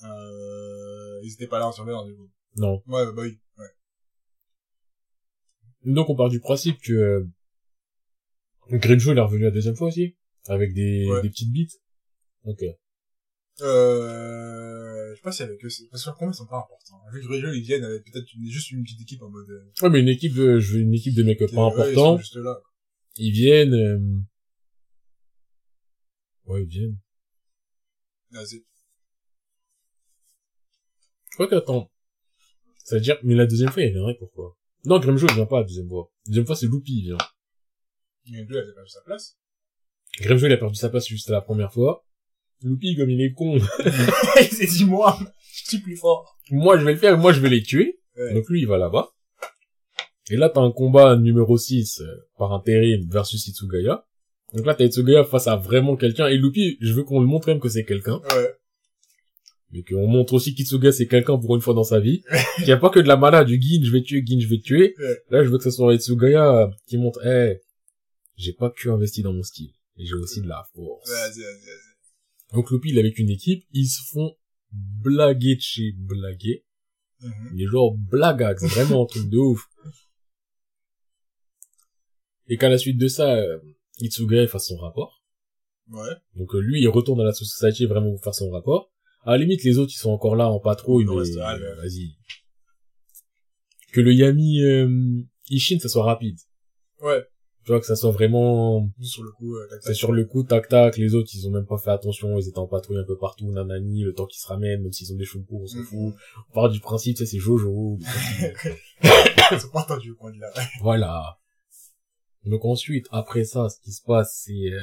[0.03, 2.29] Euh, ils étaient pas là en surveillance, du coup.
[2.57, 2.83] Non.
[2.87, 3.39] Ouais, bah oui.
[3.59, 3.67] Ouais.
[5.93, 7.25] Donc on part du principe que euh,
[8.73, 10.17] Grinjo il est revenu la deuxième fois aussi,
[10.49, 11.23] avec des, Ouais.
[11.23, 11.81] des petites bites.
[12.45, 12.63] Ok.
[13.61, 17.01] Euh, je sais pas si avec eux, parce que combien ils sont pas importants.
[17.13, 19.91] Vu que ils viennent avec peut-être une- juste une petite équipe en mode, euh, Ouais,
[19.91, 22.17] mais une équipe de, je veux une équipe de mecs pas ouais, Ils importants.
[22.17, 22.61] sont juste là.
[23.17, 24.21] Ils viennent, euh...
[26.47, 26.99] ouais, ils viennent.
[28.31, 28.65] Vas-y.
[31.31, 31.91] Je crois qu'attends.
[32.85, 34.57] C'est-à-dire, mais la deuxième fois, il viendrait pourquoi?
[34.85, 36.13] Non, Grimjo, il vient pas la deuxième fois.
[36.27, 37.19] La deuxième fois, c'est Loopy, il vient.
[38.31, 39.39] Mais deux, elle a eu sa place.
[40.21, 42.05] Grimjo, il a perdu sa place juste la première fois.
[42.63, 43.57] Loopy, comme il est con.
[44.37, 45.19] il s'est dit, moi,
[45.53, 46.39] je suis plus fort.
[46.51, 48.01] moi, je vais le faire, moi, je vais les tuer.
[48.17, 48.35] Ouais.
[48.35, 49.15] Donc lui, il va là-bas.
[50.31, 52.07] Et là, t'as un combat numéro 6 euh,
[52.39, 54.07] par intérim versus Itsugaya.
[54.55, 56.29] Donc là, t'as Itsugaya face à vraiment quelqu'un.
[56.29, 58.21] Et Lupi, je veux qu'on le montre même que c'est quelqu'un.
[58.31, 58.55] Ouais.
[59.75, 62.23] Mais qu'on montre aussi qu'Itsuga, c'est quelqu'un pour une fois dans sa vie.
[62.57, 64.47] Qu'il n'y a pas que de la malade, du Gin, je vais tuer, Gin, je
[64.47, 64.95] vais tuer.
[64.99, 65.23] Ouais.
[65.31, 67.61] Là, je veux que ce soit Itsugaya euh, qui montre, eh,
[68.37, 69.73] j'ai pas que investi dans mon style.
[69.97, 71.11] Et j'ai aussi de la force.
[71.11, 72.55] Vas-y, vas-y, vas-y.
[72.55, 74.37] Donc Lupi, il est avec une équipe, ils se font
[74.71, 76.65] blaguer de chez blaguer.
[77.21, 77.51] Mhm.
[77.55, 79.69] Mais genre blagax, vraiment un truc de ouf.
[82.49, 83.59] Et qu'à la suite de ça, euh,
[84.01, 85.23] Itsugaya fasse son rapport.
[85.91, 86.11] Ouais.
[86.37, 88.91] Donc euh, lui, il retourne à la société vraiment pour faire son rapport.
[89.25, 92.15] À la limite, les autres, ils sont encore là en patrouille, Le mais euh, vas-y.
[93.93, 96.37] Que le Yami euh, Ishin, ça soit rapide.
[97.01, 97.25] Ouais.
[97.65, 98.91] Tu vois, que ça soit vraiment...
[99.01, 99.97] Sur le coup, euh, tac, C'est tac.
[99.97, 102.59] sur le coup, tac tac, les autres, ils ont même pas fait attention, ils étaient
[102.59, 105.25] en patrouille un peu partout, nanani, le temps qu'ils se ramènent, même s'ils ont des
[105.25, 105.85] cheveux on s'en Mhm.
[105.85, 106.15] fout.
[106.51, 107.99] On part du principe, tu sais, c'est Jojo.
[109.53, 110.51] Ils sont pas entendus au coin de là.
[110.83, 111.39] Voilà.
[112.47, 114.73] Donc ensuite, après ça, ce qui se passe, c'est...
[114.73, 114.81] Euh...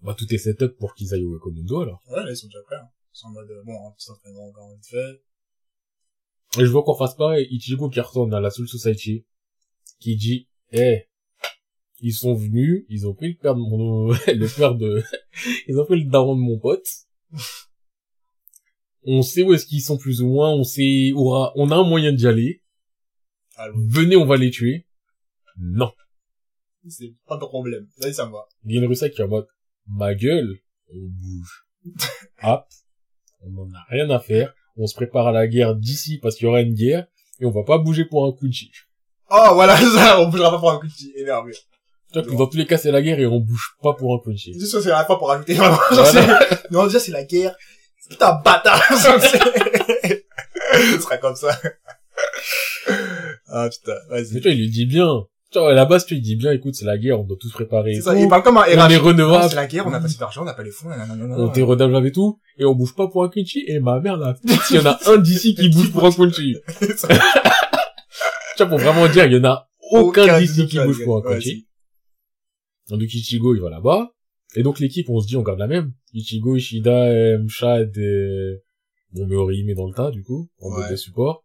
[0.00, 2.02] Bah, tout est setup pour qu'ils aillent au Komundo, alors.
[2.08, 2.88] Ouais, ils sont déjà prêts, hein.
[3.14, 5.22] Ils sont en mode, euh, bon, petit entraînement encore vite fait.
[6.60, 9.24] Et je veux qu'on fasse pareil, Ichigo qui retourne à la Soul Society,
[10.00, 11.08] qui dit, eh,
[12.00, 15.02] ils sont venus, ils ont pris le père de mon, le père de,
[15.68, 16.86] ils ont pris le daron de mon pote.
[19.04, 21.84] On sait où est-ce qu'ils sont plus ou moins, on sait, aura, on a un
[21.84, 22.62] moyen d'y aller.
[23.56, 23.76] Allons.
[23.88, 24.86] Venez, on va les tuer.
[25.58, 25.92] Non.
[26.88, 27.86] C'est pas de problème.
[27.98, 28.46] Là, ça me va.
[28.64, 29.46] Il y a une Russie qui est en mode,
[29.86, 30.58] ma gueule,
[30.92, 31.66] on bouge.
[32.42, 32.66] ah,
[33.40, 34.52] on en a rien à faire.
[34.76, 37.06] On se prépare à la guerre d'ici parce qu'il y aura une guerre
[37.40, 38.86] et on va pas bouger pour un coup de chiffre.
[39.30, 40.92] Oh, voilà, ça, on bougera pas pour un coup de.
[40.92, 44.14] Tu vois que dans tous les cas, c'est la guerre et on bouge pas pour
[44.14, 44.58] un coup de chiffre.
[44.58, 45.78] Juste c'est la fois pour rajouter vraiment.
[45.90, 46.40] Voilà.
[46.70, 47.56] Non, déjà, c'est la guerre.
[48.10, 48.82] Putain, bâtard.
[48.92, 48.96] Ce
[51.00, 51.58] sera comme ça.
[53.48, 54.40] Ah, putain, Mais vas-y.
[54.40, 55.26] toi, il lui dit bien.
[55.54, 57.52] Vois, à la base, tu lui dis bien, écoute, c'est la guerre, on doit tous
[57.52, 57.94] préparer.
[57.94, 59.02] C'est ça, il parle comme un on est RH.
[59.02, 59.48] Redevable.
[59.50, 61.36] C'est la guerre, on n'a pas assez d'argent, on n'a pas les fonds, nanana.
[61.38, 64.16] on t'est redevable et tout, et on bouge pas pour un Quincy, et ma mère,
[64.16, 64.34] là,
[64.66, 66.10] s'il y en a un d'ici qui bouge pour un.
[66.12, 66.26] Ça-
[68.56, 71.20] Tu vois, pour vraiment dire, il y en a aucun d'ici qui bouge pour un.
[71.30, 71.66] Ouais, Quincy.
[72.88, 74.10] Donc Ichigo, il va là-bas.
[74.54, 75.92] Et donc l'équipe, on se dit, on garde la même.
[76.12, 78.62] Ichigo, Ishida, Mshad, et...
[79.12, 81.44] bon, mais Orihime dans le tas, du coup, en mode de support.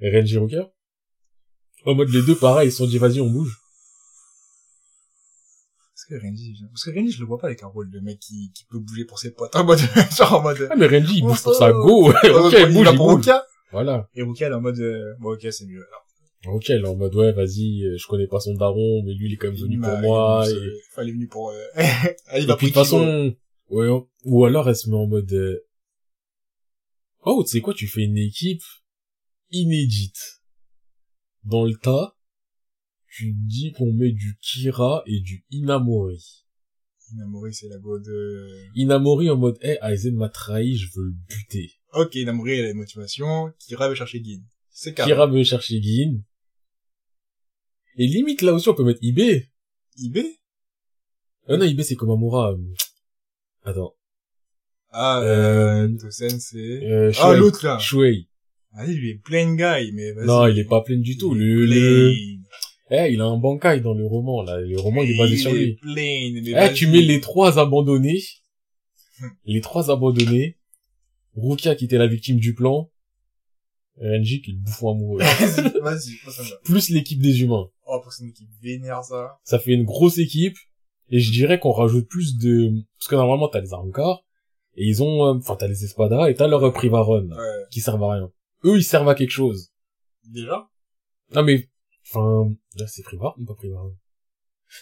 [0.00, 0.62] Et Renji Rocker.
[1.86, 3.56] En mode les deux, pareil, ils se sont dit, vas-y, on bouge.
[5.94, 8.00] Parce que Renji, je- parce que Renji, je le vois pas avec un rôle de
[8.00, 9.54] mec qui, qui peut bouger pour ses potes.
[9.56, 9.78] En mode,
[10.16, 12.08] genre en mode, Ah, mais Renji, il bouge pour sa go.
[12.12, 13.26] ok, il bouge, il pour bouge.
[13.72, 14.08] Voilà.
[14.14, 15.84] Et Rukia, elle est en mode, euh, bon, ok, c'est mieux.
[15.88, 19.12] Alors, Ok, elle est en mode, ouais, vas-y, euh, je connais pas son daron, mais
[19.12, 20.44] lui, il est quand même venu bah, pour moi.
[20.46, 21.64] il est Et, venu- enfin, il est venu pour, euh,
[22.36, 23.34] il et va puis de toute façon,
[23.70, 25.58] ouais, on- ou alors elle se met en mode, euh,
[27.22, 28.62] oh, tu sais quoi, tu fais une équipe
[29.50, 30.37] inédite.
[31.48, 32.14] Dans le tas,
[33.06, 36.44] tu dis qu'on met du Kira et du Inamori.
[37.14, 38.66] Inamori, c'est la go de...
[38.74, 41.72] Inamori en mode, eh, Aizen m'a trahi, je veux le buter.
[41.94, 43.50] Ok, Inamori, elle a une motivation.
[43.58, 44.42] Kira veut chercher Gin.
[44.68, 45.10] C'est carré.
[45.10, 46.22] Kira veut chercher Gin.
[47.96, 49.42] Et limite, là aussi, on peut mettre Ibe.
[49.96, 50.18] Ibe?
[51.48, 52.52] Euh, non, Ibe, c'est comme Amura.
[52.52, 52.74] euh,
[53.64, 53.94] Attends.
[54.90, 56.58] Ah, Euh, euh, Tosen, c'est...
[56.58, 57.78] Euh, Ah, l'autre, là.
[57.78, 58.27] Shuei.
[58.74, 60.26] Ah, lui, il est plain guy, mais vas-y.
[60.26, 61.34] Non, il est pas plein du tout.
[61.34, 62.14] Il est Le, le,
[62.90, 64.60] eh, il a un bankai dans le roman, là.
[64.60, 65.74] Le roman, il est basé sur Il est lui.
[65.76, 66.74] plain, mais Eh, vas-y.
[66.74, 68.20] tu mets les trois abandonnés.
[69.44, 70.56] Les trois abandonnés.
[71.34, 72.90] Rukia qui était la victime du plan.
[74.00, 75.18] Renji qui est le bouffon amoureux.
[75.82, 75.82] Vas-y,
[76.24, 76.52] vas-y.
[76.64, 77.68] Plus l'équipe des humains.
[77.86, 79.38] Oh, pour une équipe vénère, ça.
[79.44, 80.56] Ça fait une grosse équipe.
[81.10, 82.70] Et je dirais qu'on rajoute plus de...
[82.98, 84.24] Parce que normalement, t'as les Armcar.
[84.76, 85.24] Et ils ont...
[85.26, 86.30] euh, Enfin, t'as les Espada.
[86.30, 87.28] Et t'as leur Privaron.
[87.28, 87.36] Ouais.
[87.72, 88.30] Qui servent à rien.
[88.64, 89.72] Eux, ils servent à quelque chose.
[90.24, 90.68] Déjà?
[91.34, 91.68] Non mais,
[92.08, 93.96] enfin, là c'est Privaron ou pas Privaron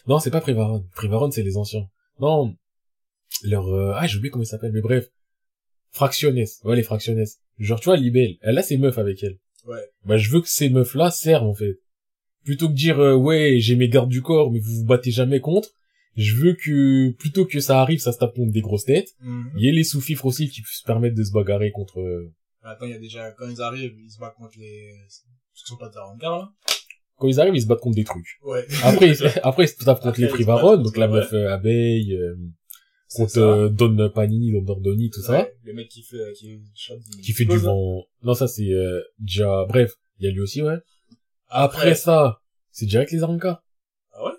[0.07, 0.89] Non, c'est pas Privaron.
[0.95, 1.89] Privaron c'est les anciens.
[2.21, 2.57] Non,
[3.43, 5.09] leur, euh, ah j'ai oublié comment ils s'appellent, mais bref,
[5.91, 7.25] Fractionnes, ouais les Fractionnes.
[7.59, 9.39] Genre tu vois Libelle, elle a ses meufs avec elle.
[9.67, 9.83] Ouais.
[10.05, 11.79] Bah je veux que ces meufs là servent en fait.
[12.45, 15.41] Plutôt que dire euh, ouais j'ai mes gardes du corps mais vous vous battez jamais
[15.41, 15.71] contre,
[16.17, 19.15] je veux que plutôt que ça arrive ça se tape contre des grosses têtes.
[19.21, 19.53] Mhm.
[19.57, 22.01] Il y a les sous-fifres aussi qui se permettent de se bagarrer contre.
[22.69, 25.21] Attends, il y a déjà, quand ils arrivent, ils se battent contre les, ce
[25.55, 26.53] qui sont pas des Arankar, là.
[27.19, 28.27] Quand ils arrivent ils se battent contre des trucs.
[28.43, 28.67] Ouais.
[28.83, 31.09] Après, ils- après, ils se tapent contre Après, les ils se Privaron, battent donc la
[31.09, 32.35] meuf euh, abeille, euh,
[33.15, 36.33] contre euh, Don Panini, Don Dordoni, tout ça, Le mec qui fait,
[37.23, 38.05] qui fait du vent.
[38.23, 39.65] Non, ça c'est euh, déjà.
[39.67, 40.77] Bref, il y a lui aussi, ouais.
[41.49, 42.41] Après, ça,
[42.73, 43.63] c'est direct les Arankar.
[44.13, 44.33] Ah ouais?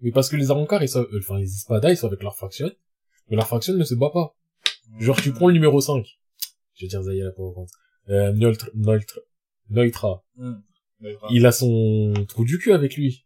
[0.00, 2.36] Mais parce que les Arankar, ils sont, euh, enfin les Espada, ils sont avec leur
[2.36, 2.70] faction,
[3.28, 4.34] mais leur faction ne se bat pas.
[5.00, 6.06] Genre, tu prends le numéro 5.
[6.76, 7.70] Je vais dire Zaya la pauvre compte.
[8.08, 9.20] Euh, Neutra, Neutra,
[9.70, 10.24] Neutra.
[11.00, 13.24] Mais, enfin, Il a son trou du cul avec lui.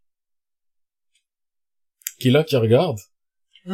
[2.18, 2.98] Qui est là, qui regarde.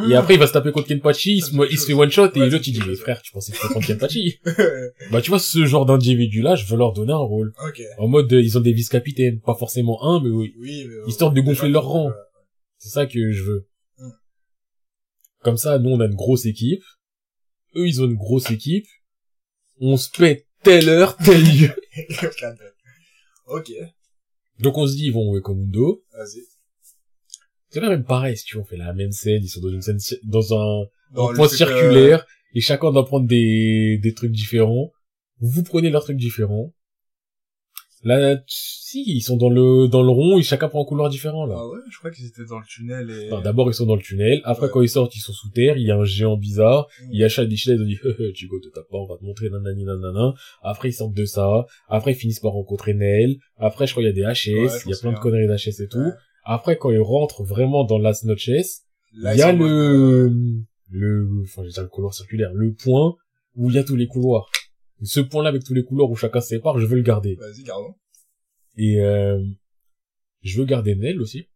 [0.09, 1.93] Et après, il va se taper contre Kenpachi, il se, Ça, c'est il se fait
[1.93, 4.39] one shot, et Ouais, l'autre, il dit, mais frère, tu pensais que c'était contre Kenpachi?
[5.11, 7.53] bah, tu vois, ce genre d'individu-là, je veux leur donner un rôle.
[7.97, 9.39] En mode, euh, ils ont des vice-capitaines.
[9.39, 10.53] Pas forcément un, mais oui.
[10.59, 12.09] Oui, mais, euh, Histoire de gonfler leur rang.
[12.09, 12.13] euh,
[12.77, 13.67] C'est ça que je veux.
[13.97, 14.09] Mm.
[15.41, 16.83] Comme ça, nous, on a une grosse équipe.
[17.75, 18.87] Eux, ils ont une grosse équipe.
[19.79, 21.69] On se pète telle heure, tel lieu.
[23.47, 23.71] ok,
[24.59, 26.03] Donc, on se dit, ils vont au Ekomundo.
[26.13, 26.41] vas-y.
[27.69, 29.69] C'est quand même pareil, si tu veux, on fait la même scène, ils sont dans
[29.69, 33.99] une scène, dans un, Dans un point truc, euh, circulaire, et chacun doit prendre des,
[34.01, 34.91] des trucs différents.
[35.39, 36.73] Vous prenez leurs trucs différents.
[38.07, 41.45] Là, si, ils sont dans le, dans le rond, et chacun prend un couloir différent,
[41.45, 41.55] là.
[41.57, 43.31] Ah ouais, je crois qu'ils étaient dans le tunnel et...
[43.31, 44.39] Enfin, D'abord, ils sont dans le tunnel.
[44.45, 44.71] Après, Ouais.
[44.71, 45.75] quand ils sortent, ils sont sous terre.
[45.75, 46.87] Il y a un géant bizarre.
[47.01, 47.09] Mm.
[47.11, 47.99] Il y a Chad Shad, ils ont dit,
[48.33, 50.33] tu go, te tape pas, on va te montrer nanani nanana.
[50.61, 51.65] Après, ils sortent de ça.
[51.89, 53.35] Après, ils finissent par rencontrer Nell.
[53.57, 54.53] Après, je crois, il y a des HS.
[54.53, 55.97] Ouais, il y a plein de conneries d'HS et tout.
[55.99, 56.11] Ouais.
[56.45, 58.49] Après, quand ils rentrent vraiment dans Las Noches,
[59.19, 62.73] Là, il y a le, mode, le, enfin, je vais dire le couloir circulaire, le
[62.73, 63.15] point
[63.55, 64.49] où il y a tous les couloirs.
[65.03, 67.35] Ce point-là avec tous les couloirs où chacun se sépare, je veux le garder.
[67.35, 67.95] Vas-y, gardons.
[68.77, 69.43] Et, euh,
[70.41, 71.47] je veux garder Nell aussi.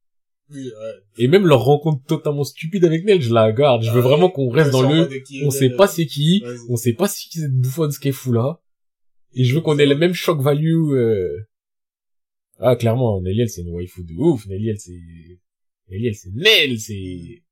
[0.49, 0.93] Oui, ouais.
[1.17, 3.83] Et même leur rencontre totalement stupide avec Nel, je la garde.
[3.83, 6.43] Je veux Ah vraiment qu'on reste dans le, qui on sait Nel, pas c'est qui,
[6.69, 8.61] on sait pas si c'est cette bouffonne ce qu'elle fout là.
[9.33, 11.47] Et je veux qu'on ait le même shock value, euh...
[12.59, 14.45] Ah, clairement, Nelly, elle, c'est une waifu de ouf.
[14.45, 14.99] Nelly, elle, c'est,
[15.89, 17.43] Nelly, elle, c'est Nel, c'est,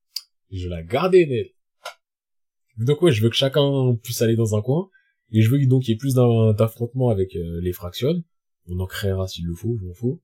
[0.52, 1.48] je la garder, Nel.
[2.76, 4.90] Donc ouais, je veux que chacun puisse aller dans un coin.
[5.32, 8.22] Et je veux donc qu'il y ait plus d'affrontements avec euh, les fractions.
[8.66, 10.20] On en créera s'il le faut, je m'en fous.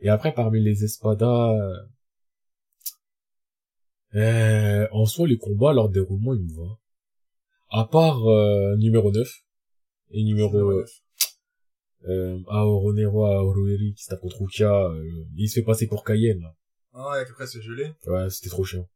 [0.00, 1.76] Et après, parmi les espadas, euh,
[4.14, 6.78] euh, en soi, les combats, leur déroulement, il me va.
[7.70, 9.28] À part euh, numéro 9
[10.10, 10.84] et numéro euh,
[12.08, 14.90] euh, Aoronero Aoroeri qui se tape contre Ukia,
[15.36, 16.40] il se fait passer pour Cayenne.
[16.40, 16.56] Là.
[16.92, 17.92] Ah, ouais, qu'après c'est gelé.
[18.06, 18.88] Ouais, c'était trop chiant.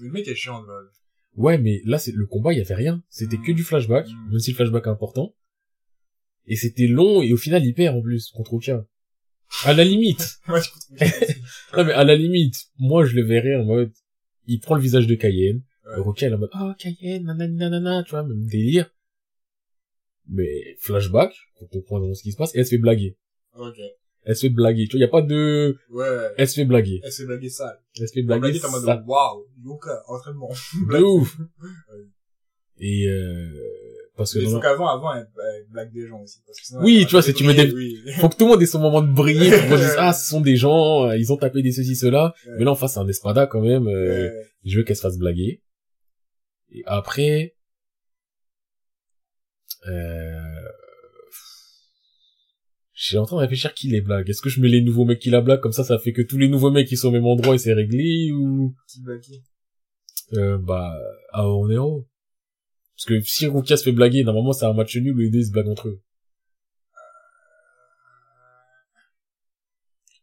[0.00, 1.02] Mais le mec est chiant, de base.
[1.36, 3.02] Ouais, mais là, c'est le combat, il y avait rien.
[3.08, 5.34] C'était que du flashback, même si le flashback est important.
[6.46, 8.86] Et c'était long, et au final, il perd en plus contre Ukia.
[9.64, 10.38] À la limite.
[11.76, 13.92] Non, mais à la limite, moi, je le verrais en mode,
[14.46, 16.14] il prend le visage de Cayenne, Ouais.
[16.22, 18.90] elle est en mode, oh, Cayenne, nanana, nanana, tu vois, même délire.
[20.28, 23.16] Mais flashback, on comprend vraiment ce qui se passe, et elle se fait blaguer.
[23.54, 23.76] Ok.
[24.28, 26.04] Elle se fait blaguer, tu vois, y a pas de, Ouais.
[26.36, 27.00] elle se fait blaguer.
[27.04, 27.78] Elle s'est blaguée sale.
[28.00, 28.60] Elle se fait blaguer.
[28.64, 30.50] en mode, ça- waouh, Yoka, entraînement.
[30.90, 31.36] de ouf.
[32.78, 33.48] Et, euh,
[34.16, 36.40] parce que il faut qu'avant, avant, elle, elle blague des gens aussi.
[36.44, 37.98] Parce que sinon, Oui, tu vois, si tu me dé- oui.
[38.18, 40.28] faut que tout le monde ait son moment de briller, pour qu'on dise, ah, ce
[40.28, 42.34] sont des gens, euh, ils ont tapé des ceci, cela.
[42.46, 42.52] Ouais.
[42.58, 44.32] Mais là, en face, c'est un espada, quand même, euh, Ouais.
[44.64, 45.62] je veux qu'elle se fasse blaguer.
[46.72, 47.54] Et après,
[49.86, 50.55] euh,
[53.04, 54.28] suis en train de réfléchir qui les blague.
[54.28, 56.22] Est-ce que je mets les nouveaux mecs qui la blaguent, comme ça, ça fait que
[56.22, 59.22] tous les nouveaux mecs qui sont au même endroit et c'est réglé, ou, Qui blague
[60.34, 60.92] euh, bah,
[61.32, 62.06] à Onero.
[62.96, 65.40] Parce que si Rukia se fait blaguer, normalement, c'est un match nul où les deux
[65.40, 66.00] ils se blaguent entre eux.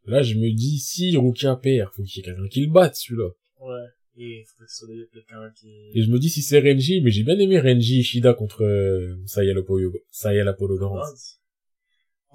[0.05, 2.95] Là, je me dis, si Rukia perd, faut qu'il y ait quelqu'un qui le batte,
[2.95, 3.29] celui-là.
[3.61, 3.87] Ouais.
[4.17, 5.91] Et il faut que ce soit des- quelqu'un qui...
[5.95, 9.15] Et je me dis si c'est Renji, mais j'ai bien aimé Renji Ishida contre euh,
[9.25, 10.77] Saya Apollo, Saya Apollo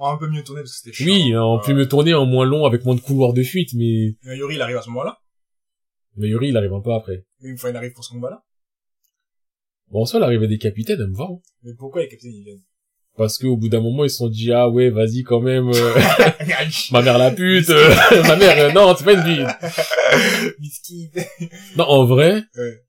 [0.07, 1.07] un peu mieux tourné parce que c'était chiant.
[1.13, 3.71] Oui, hein, on peut me tourner en moins long avec moins de couloirs de fuite,
[3.75, 5.19] mais, Mais Yuri, il arrive à ce moment-là.
[6.17, 7.25] mais Yuri, il arrive un peu après.
[7.41, 8.43] Mais enfin, il arrive pour ce combat-là.
[9.91, 11.25] Bon, en soi, l'arrivée des capitaines, elle me va.
[11.25, 11.39] hein.
[11.63, 12.63] Mais pourquoi les capitaines, ils viennent?
[13.17, 15.95] Parce qu'au bout d'un moment, ils se sont dit, ah ouais, vas-y quand même, euh,
[16.93, 17.89] ma mère la pute, euh,
[18.29, 19.45] ma mère, euh, non, c'est pas une vie.
[20.61, 21.11] Biscuit.
[21.77, 22.85] Non, en vrai, Ouais.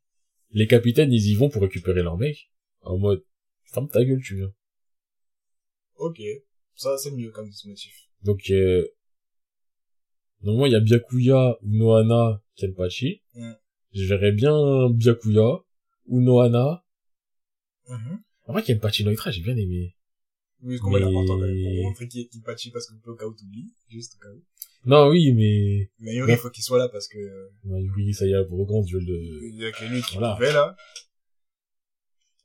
[0.52, 2.52] les capitaines, ils y vont pour récupérer leur mec.
[2.82, 3.24] En mode,
[3.74, 4.52] ferme ta gueule, tu viens.
[5.98, 6.20] Ok.
[6.80, 7.94] Ça, c'est mieux comme motif.
[8.24, 8.88] Donc, euh,
[10.44, 13.22] normalement, il y a Byakuya, Nohana, Kenpachi.
[13.34, 13.52] Mm.
[13.92, 15.60] Je verrais bien Byakuya,
[16.06, 16.86] ou Nohana.
[17.90, 18.22] Mhm.
[18.48, 19.94] Après, Kenpachi Noitra, j'ai bien aimé.
[20.62, 22.30] Oui, ce combat est Mais- important, quand même, pour montrer qui est
[22.72, 23.74] parce que au cas où t'oublies.
[23.90, 24.42] Juste au cas où.
[24.86, 28.26] Non, oui, mais, Mais Yuri, il faut qu'il soit là parce que, euh, Yuri, ça
[28.26, 29.20] y est, Bourgand, je le...
[29.50, 30.36] il y a que lui qui Voilà.
[30.36, 30.78] pouvait, là.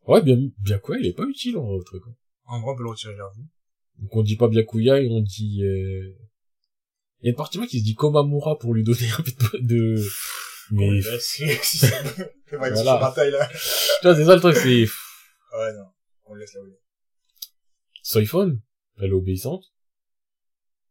[0.09, 2.03] Ouais, bien, Byakuya, il est pas utile, en vrai, truc.
[2.09, 2.17] hein.
[2.47, 3.47] En vrai, on peut le retirer vers vous.
[3.99, 6.15] Donc, on dit pas Byakuya, et on dit, euh...
[7.21, 9.23] Il y a une partie de moi qui se dit Komamura pour lui donner un
[9.23, 9.95] peu de...
[9.97, 10.03] de...
[10.71, 11.91] Mais, là, c'est c'est
[12.47, 12.75] que Voilà.
[12.77, 13.49] c'est bataille, là.
[13.49, 14.85] tu vois, c'est ça le truc, c'est...
[15.57, 15.85] Ouais, non.
[16.27, 16.79] On laisse il est.
[18.03, 18.59] Soifon,
[18.99, 19.63] elle est obéissante.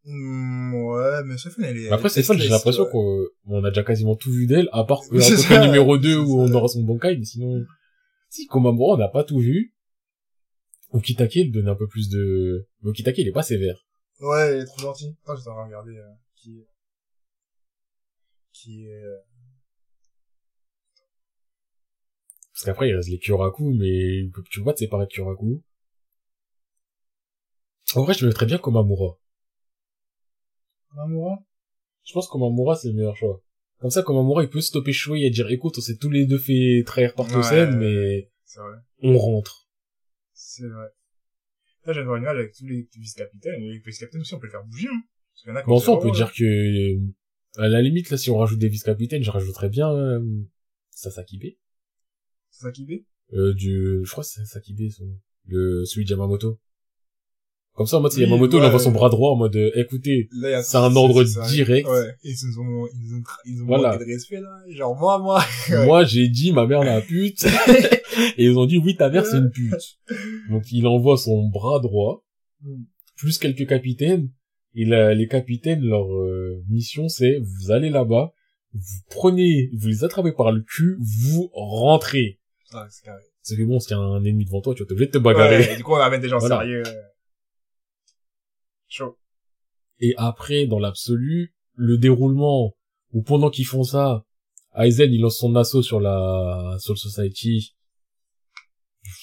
[0.05, 1.89] Hmm, ouais, mais Sophie, elle est...
[1.89, 2.89] Après, elle est Stéphane, j'ai l'impression ouais.
[2.91, 5.65] qu'on on a déjà quasiment tout vu d'elle, à part Oui, euh, c'est ça.
[5.65, 6.53] numéro 2 C'est où on ça.
[6.55, 7.65] aura son Bankai, mais sinon,
[8.30, 9.73] si, Komamura, on n'a pas tout vu.
[10.94, 13.86] Okitake, il donne un peu plus de, mais Okitake, il est pas sévère.
[14.20, 15.15] Ouais, il est trop gentil.
[15.24, 16.68] Attends, j'étais en train de regarder, euh, qui est...
[18.53, 18.94] Qui est...
[19.03, 19.18] euh,
[22.53, 25.64] Parce qu'après, il reste les Kyoraku, mais tu peux pas te séparer de Kyoraku.
[27.95, 29.18] En vrai, je le mettrais bien Komamura.
[30.90, 31.40] Komamura
[32.06, 33.41] Je pense que Komamura, c'est le meilleur choix.
[33.80, 36.38] Comme ça, Komamura, il peut stopper Shui et dire, écoute, on s'est tous les deux
[36.38, 37.34] fait trahir par Ouais.
[37.34, 38.78] Tosen, mais vrai.
[39.02, 39.62] on rentre.
[40.45, 40.88] C'est vrai.
[41.86, 43.61] Là, voir une image avec tous les vice-capitaines.
[43.61, 45.02] Les vice-capitaines aussi, on peut les faire bouger, hein.
[45.32, 46.14] Parce qu'il y en a Bon, soi, on peut là.
[46.14, 46.98] dire que,
[47.57, 50.22] à la limite, là, si on rajoute des vice-capitaines, je rajouterais bien, euh,
[52.52, 56.60] ça qui fait Euh, du, je crois que c'est Sasakibe, son, le, celui de Yamamoto.
[57.75, 58.67] Comme ça, en mode, c'est Oui, Yamamoto, il ouais.
[58.67, 61.23] envoie son bras droit en mode, euh, écoutez, Là, il y a- c'est un ordre
[61.23, 61.87] c'est direct.
[61.87, 62.15] Ouais.
[62.23, 63.93] Ils nous ont, ils nous ont, ils ont Voilà.
[63.93, 64.49] manqué de respect, là.
[64.69, 65.41] Genre, moi, moi.
[65.71, 65.85] Ouais.
[65.87, 67.43] moi, j'ai dit, ma mère la pute.
[68.37, 69.97] et ils ont dit, oui, ta mère, c'est une pute.
[70.51, 72.23] Donc, il envoie son bras droit,
[72.61, 72.83] Mm.
[73.17, 74.29] plus quelques capitaines.
[74.75, 78.33] Et la- les capitaines, leur euh, mission, c'est, vous allez là-bas,
[78.73, 82.39] vous prenez, vous les attrapez par le cul, vous rentrez.
[82.71, 83.21] Ah, c'est carré.
[83.41, 85.11] Ça fait bon, s'il y a un ennemi devant toi, tu vas t'es obligé de
[85.11, 85.57] te bagarrer.
[85.57, 86.59] Ouais, et du coup, on amène des gens Voilà.
[86.59, 86.83] sérieux.
[88.94, 89.18] Chaud.
[89.99, 92.76] Et après, dans l'absolu, le déroulement
[93.14, 94.24] Ou pendant qu'ils font ça,
[94.76, 97.76] Aizen, il lance son assaut sur la Soul Society.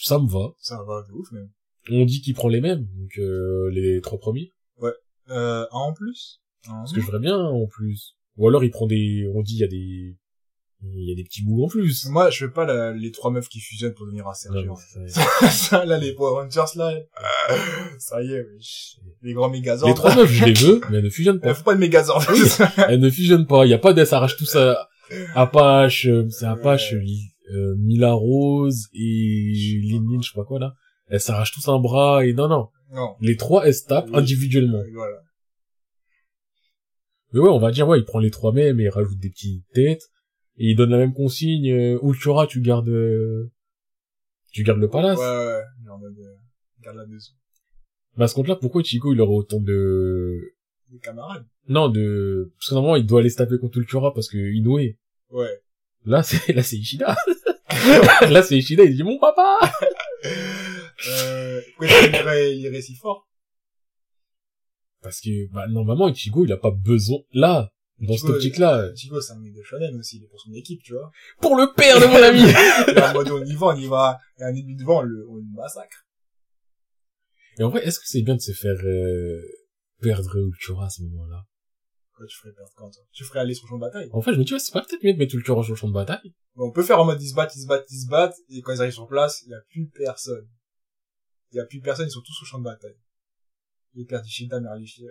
[0.03, 0.55] Ça me va.
[0.59, 1.51] Ça va de ouf, même.
[1.89, 4.53] On dit qu'il prend les mêmes, donc euh, les trois premiers.
[5.29, 6.41] Euh, un en plus?
[6.67, 8.17] Un en Parce que je ferais bien en plus.
[8.37, 10.17] Ou alors il prend des, on dit il y a des,
[10.83, 12.07] il y a des petits bouts en plus.
[12.09, 14.75] Moi, je fais pas la- les trois meufs qui fusionnent pour devenir un Sergio.
[15.09, 17.55] ça- ça, là, les Power Rangers, là, euh,
[17.99, 18.47] ça y est.
[19.23, 19.89] Les grands Megazords.
[19.89, 21.53] Les trois meufs, je les veux, mais elles ne fusionnent pas.
[21.55, 22.25] faut pas de Megazords.
[22.31, 22.39] Oui.
[22.89, 23.67] Elles ne fusionnent pas.
[23.67, 24.89] Il y a pas d'elles s'arrachent tous à
[25.35, 29.53] Apache, euh, c'est Apache, Li- euh, Mila Rose et
[29.85, 30.75] Lin, je sais pas quoi là.
[31.09, 32.69] Elles s'arrachent tous un bras et non non.
[32.93, 33.17] non.
[33.21, 34.17] Les trois elles se tapent Oui.
[34.19, 34.79] individuellement.
[34.79, 35.17] Euh, Voilà.
[37.33, 39.31] Mais ouais, on va dire ouais, il prend les trois mêmes et il rajoute des
[39.31, 40.03] petites têtes
[40.57, 41.71] et il donne la même consigne.
[41.71, 43.51] Euh, Ultura, tu gardes, euh,
[44.53, 45.19] tu gardes le palace.
[45.19, 45.63] Ouais, ouais.
[45.85, 46.37] Genre, en mode, euh,
[46.83, 47.33] garde la maison.
[48.17, 50.53] Mais à ce compte-là, pourquoi Ichigo il aurait autant de,
[50.93, 51.47] Les camarades.
[51.69, 54.81] non de, parce que normalement il doit aller se taper contre Ultura parce que Inoue.
[55.31, 55.63] Ouais.
[56.05, 57.17] Là c'est, là c'est Ishida.
[58.31, 59.59] là c'est Ishida, il dit mon papa.
[61.09, 63.29] euh, pourquoi il irait, il irait si fort?
[65.03, 69.33] Parce que, bah, normalement, Ichigo, il a pas besoin, là, dans cette optique-là, Chico, c'est
[69.33, 71.11] un mec de shonen aussi, il est pour son équipe, tu vois.
[71.41, 72.41] pour le père de mon ami!
[72.41, 74.19] Est en mode, on y va, on y va.
[74.41, 76.07] A un ennemi devant, on le, on le massacre.
[77.59, 79.43] Et en vrai, est-ce que c'est bien de se faire, euh,
[80.01, 81.45] perdre Ultura à ce moment-là?
[82.17, 83.03] Quoi, tu ferais perdre quand, toi?
[83.13, 84.09] Tu ferais aller sur le champ de bataille?
[84.13, 85.79] En fait, je me dis, ouais, c'est pas peut-être mieux de mettre Ultura sur le
[85.79, 86.35] champ de bataille.
[86.55, 88.37] Bon, on peut faire en mode ils se battent, ils se battent, ils se battent,
[88.49, 90.49] et quand ils arrivent sur place, il y a plus personne.
[91.53, 92.99] Il y a plus personne, ils sont tous au champ de bataille.
[93.95, 95.11] Il perd Ishida, Merlichi, euh,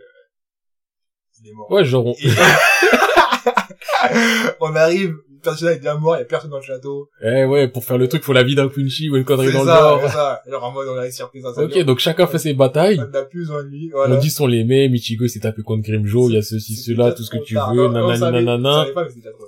[1.44, 1.72] il est mort.
[1.72, 2.30] Ouais, genre, on- Et-
[4.60, 7.10] on arrive, le personnage est bien mort, il y a personne dans le château.
[7.24, 9.66] eh ouais, pour faire le truc, faut la vie d'un Quincy ou une connerie dans
[9.66, 10.42] ça, le c'est ça.
[10.48, 11.64] Alors en mode on a.
[11.64, 13.00] Ok, donc chacun fait ses batailles.
[13.00, 14.16] On a plus besoin de lui, voilà.
[14.16, 16.76] On dit sont les mêmes, Ichigo il s'est tapé contre Grimjo, il y a ceci,
[16.76, 17.74] cela, déjà tout ce que tu tard.
[17.74, 18.86] veux, nanana.
[18.86, 19.40] déjà tard.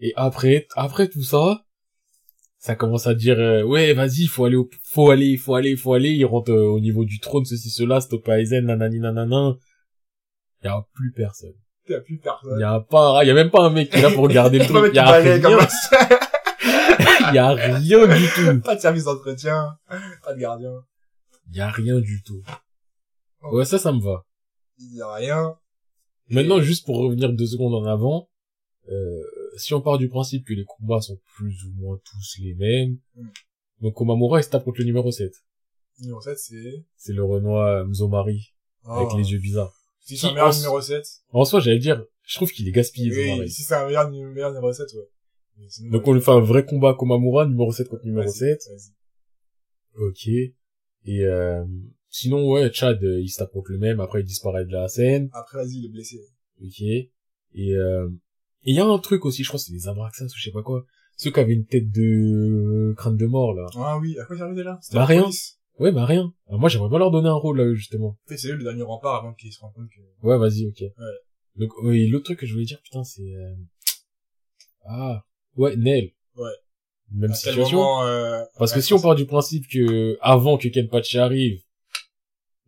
[0.00, 1.62] Et après, après tout ça,
[2.58, 5.94] ça commence à dire, euh, ouais, vas-y, faut aller, au- faut aller, faut aller, faut
[5.94, 6.10] aller.
[6.10, 9.54] Il rentre euh, au niveau du trône, ceci, cela, stop Aizen, nanani, nanana.
[10.66, 11.54] Il y a plus personne.
[11.88, 12.58] Il y a plus personne.
[12.60, 14.66] y a pas, y a même pas un mec qui est là pour regarder le
[14.66, 14.90] truc.
[14.92, 15.36] Il y a rien,
[17.32, 18.60] y a rien du tout.
[18.62, 19.78] Pas de service d'entretien,
[20.24, 20.72] pas de gardien.
[21.50, 22.42] Il y a rien du tout.
[23.52, 24.24] Ouais, ça, ça me va.
[24.78, 25.56] Il y a rien.
[26.28, 28.28] Maintenant, juste pour revenir deux secondes en avant,
[28.88, 29.22] euh,
[29.56, 32.98] si on part du principe que les combats sont plus ou moins tous les mêmes,
[33.14, 33.28] Mm.
[33.82, 35.32] donc Komamura il se tape contre le numéro 7.
[36.00, 36.84] Numéro 7, c'est...
[36.96, 38.52] C'est le Renoir Mzomari,
[38.84, 39.16] avec Oh.
[39.18, 39.72] les yeux bizarres.
[40.06, 41.04] Si c'est un meilleur en- numéro 7.
[41.30, 43.10] En soi, j'allais dire, je trouve qu'il est gaspillé,
[43.40, 45.66] Oui, si c'est un meilleur, meilleur numéro 7, ouais.
[45.68, 48.60] Sinon, Donc on lui fait un vrai combat Komamura, numéro 7 contre numéro Vas-y, 7.
[48.70, 50.02] vas-y.
[50.08, 50.26] Ok.
[50.28, 51.64] Et euh,
[52.08, 54.86] sinon, ouais, Chad, euh, il se tape contre le même, après il disparaît de la
[54.88, 55.28] scène.
[55.32, 56.20] Après, vas-y, il est blessé.
[56.62, 56.80] Ok.
[56.82, 57.10] Et
[57.74, 58.08] euh,
[58.64, 60.50] il y a un truc aussi, je crois que c'est des Abraxas ou je sais
[60.52, 60.84] pas quoi.
[61.16, 63.66] Ceux qui avaient une tête de crâne de mort, là.
[63.76, 64.78] Ah oui, à quoi là?
[64.82, 65.22] C'était Bah, rien.
[65.22, 65.58] police.
[65.78, 66.32] Ouais, bah rien.
[66.48, 68.16] Alors, moi, j'aimerais pas leur donner un rôle, là, justement.
[68.24, 70.26] En fait, c'est eux le dernier rempart avant qu'ils se rendent compte que...
[70.26, 70.80] Ouais, vas-y, ok.
[70.80, 70.90] Ouais.
[71.56, 73.22] Donc, oui, l'autre truc que je voulais dire, putain, c'est...
[73.22, 73.54] euh,
[74.86, 75.24] Ah,
[75.56, 76.10] ouais, Nel.
[76.36, 76.50] Ouais.
[77.12, 77.76] Même à situation.
[77.78, 81.60] moment, euh, Parce que ouais, si on part du principe que, avant que Kenpachi arrive,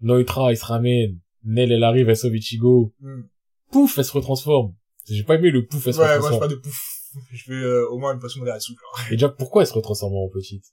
[0.01, 3.22] Neutra, il se ramène, Nel, elle arrive, elle sauve Ichigo, Hmm.
[3.70, 4.74] pouf, elle se retransforme.
[5.09, 6.43] J'ai pas aimé le pouf, elle se Ouais, moi, je retransforme.
[6.43, 6.94] fais pas de pouf.
[7.32, 8.82] Je fais, euh, au moins une potion de réel souple.
[9.09, 10.64] Et déjà, pourquoi elle se retransforme en petite?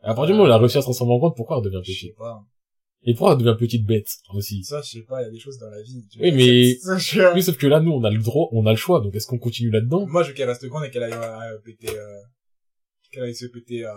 [0.00, 1.64] À partir du moment où elle a réussi à se transformer en grande, pourquoi elle
[1.64, 2.44] devient Je sais petite pas.
[3.02, 5.38] Et pourquoi elle devient petite bête, aussi Ça, je sais pas, il y a des
[5.38, 6.06] choses dans la vie.
[6.10, 8.66] tu Oui, vois, mais- ça, Oui, sauf que là, nous, on a le droit, on
[8.66, 10.06] a le choix, donc est-ce qu'on continue là-dedans?
[10.06, 12.20] Moi, je veux qu'elle reste grande et qu'elle aille euh, péter, euh,
[13.12, 13.94] qu'elle aille se péter à,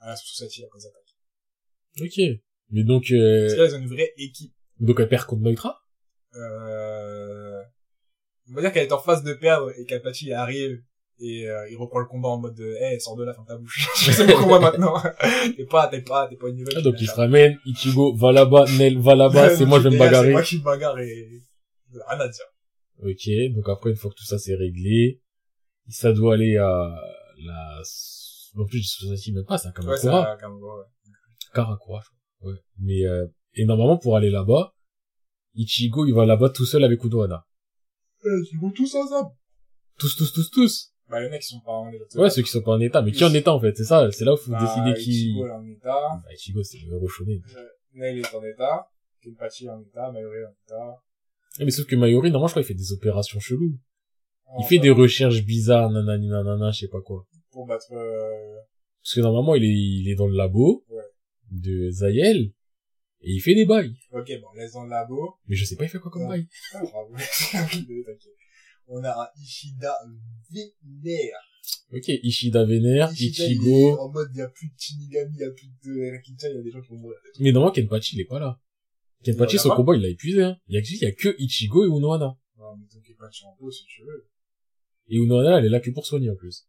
[0.00, 2.06] à la société, après ça attaque.
[2.06, 2.40] Ok.
[2.70, 4.54] Mais donc, euh, Parce qu'elles ont une vraie équipe.
[4.80, 5.78] donc elle perd contre Neutra?
[6.34, 7.62] Euh,
[8.50, 10.82] on va dire qu'elle est en phase de perdre et qu'Apache arrive
[11.20, 13.56] et euh, il reprend le combat en mode de, hey, sors de là, ferme ta
[13.56, 13.86] bouche.
[14.02, 14.94] je sais mon combat maintenant.
[15.56, 16.74] t'es pas, t'es pas, t'es pas une nouvelle.
[16.78, 19.90] Ah, Donc il se ramène, Ichigo, va là-bas, Nel, va là-bas, c'est moi, je vais
[19.90, 20.30] me C'est bagarrer.
[20.32, 21.28] moi qui me bagarre et,
[22.08, 22.44] rien à dire.
[23.02, 25.20] Ok, donc après, une fois que tout ça c'est réglé,
[25.88, 26.94] ça doit aller à
[27.44, 27.82] la...
[28.56, 30.32] En plus, je sais même pas, c'est un Ouais, c'est Kamakura.
[30.32, 30.84] un Kamakura, ouais.
[31.54, 32.08] Karakura, je
[32.38, 32.52] crois.
[32.52, 32.58] Ouais.
[32.78, 34.74] Mais, euh, et normalement, pour aller là-bas,
[35.54, 37.44] Ichigo, il va là-bas tout seul avec Unohana.
[38.24, 39.30] Euh, Ils vont tous ensemble.
[39.98, 40.91] Tous, tous, tous, tous.
[41.12, 42.18] Bah, en a qui sont pas en état.
[42.18, 43.02] Ouais, ceux qui sont pas en état.
[43.02, 45.10] Mais qui en état, en fait, c'est ça, c'est là où faut Bah, décider qui...
[45.10, 46.00] Ichigo est en état.
[46.24, 46.98] Bah, Ichigo, c'est le.
[47.94, 48.88] Nail est en état.
[49.22, 50.10] Kenpachi est en état.
[50.10, 51.02] Mayuri est en état.
[51.60, 53.78] Mais sauf que Mayori, normalement, je crois, il fait des opérations cheloues.
[54.58, 57.26] Il fait des recherches bizarres, nanani, nanana, je sais pas quoi.
[57.50, 58.54] Pour battre, euh,
[59.02, 61.02] Parce que normalement, il est, il est dans le labo Ouais.
[61.50, 62.52] de Zayel
[63.20, 63.94] et il fait des bails.
[64.12, 65.34] ok, bon, on laisse dans le labo.
[65.46, 66.46] Mais je sais pas, il fait quoi comme bail.
[66.74, 67.14] Ah, bravo.
[68.88, 69.96] On a un Ishida
[70.50, 71.38] vénère.
[71.92, 73.98] Ok, Ishida vénère, Ishida, Ichigo.
[73.98, 76.56] en mode, il y a plus de Shinigami, il y a plus de Rakicha, il
[76.56, 77.18] y a des gens qui vont mourir.
[77.38, 78.58] Mais normalement, Kenpachi, il est pas là.
[79.24, 80.56] Kenpachi, son combat, il l'a épuisé, hein.
[80.66, 82.36] Il y a, il y a que Ichigo et Unohana.
[82.58, 84.28] Non, mais tu es en pause si tu veux.
[85.08, 86.66] Et Unohana, elle est là que pour soigner, en plus.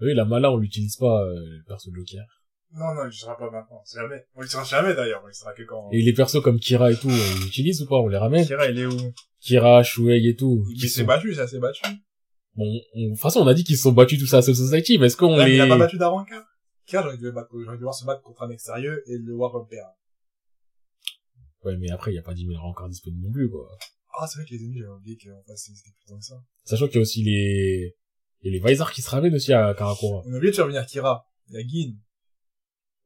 [0.00, 2.26] Oui, la mala, on l'utilise pas, euh, le perso de Joker.
[2.74, 3.82] Non, non, il sera pas maintenant.
[3.92, 4.24] Jamais.
[4.34, 5.20] On le sera jamais d'ailleurs.
[5.22, 5.90] On le sera que quand.
[5.92, 7.96] Et les persos comme Kira et tout, on les utilise ou pas?
[7.96, 8.46] On les ramène?
[8.46, 8.96] Kira, il est où?
[9.42, 10.64] Kira, Shuei et tout.
[10.78, 11.82] Qui s'est sont- battu, ça s'est battu.
[12.54, 12.64] Bon,
[12.94, 14.98] on- de toute façon, on a dit qu'ils se sont battus tous à Soul Society,
[14.98, 15.54] mais est-ce qu'on les...
[15.54, 16.44] il a pas battu Daranka.
[16.86, 19.18] Kira, j'aurais dû le battre, j'aurais dû voir se battre contre un mec sérieux et
[19.18, 19.82] le voir repérer.
[21.64, 23.68] Ouais, mais après, il y a pas 10 000 encore disponibles non plus, quoi.
[24.18, 26.34] Ah, c'est vrai que les ennemis, j'avais oublié qu'en face, c'était plus que ça.
[26.64, 27.94] Sachant qu'il y a aussi les,
[28.42, 30.22] il y a les Visor qui se ramènent aussi à Karakura.
[30.26, 31.24] On a oublié de faire venir Kira.
[31.48, 31.96] Il y a Gin.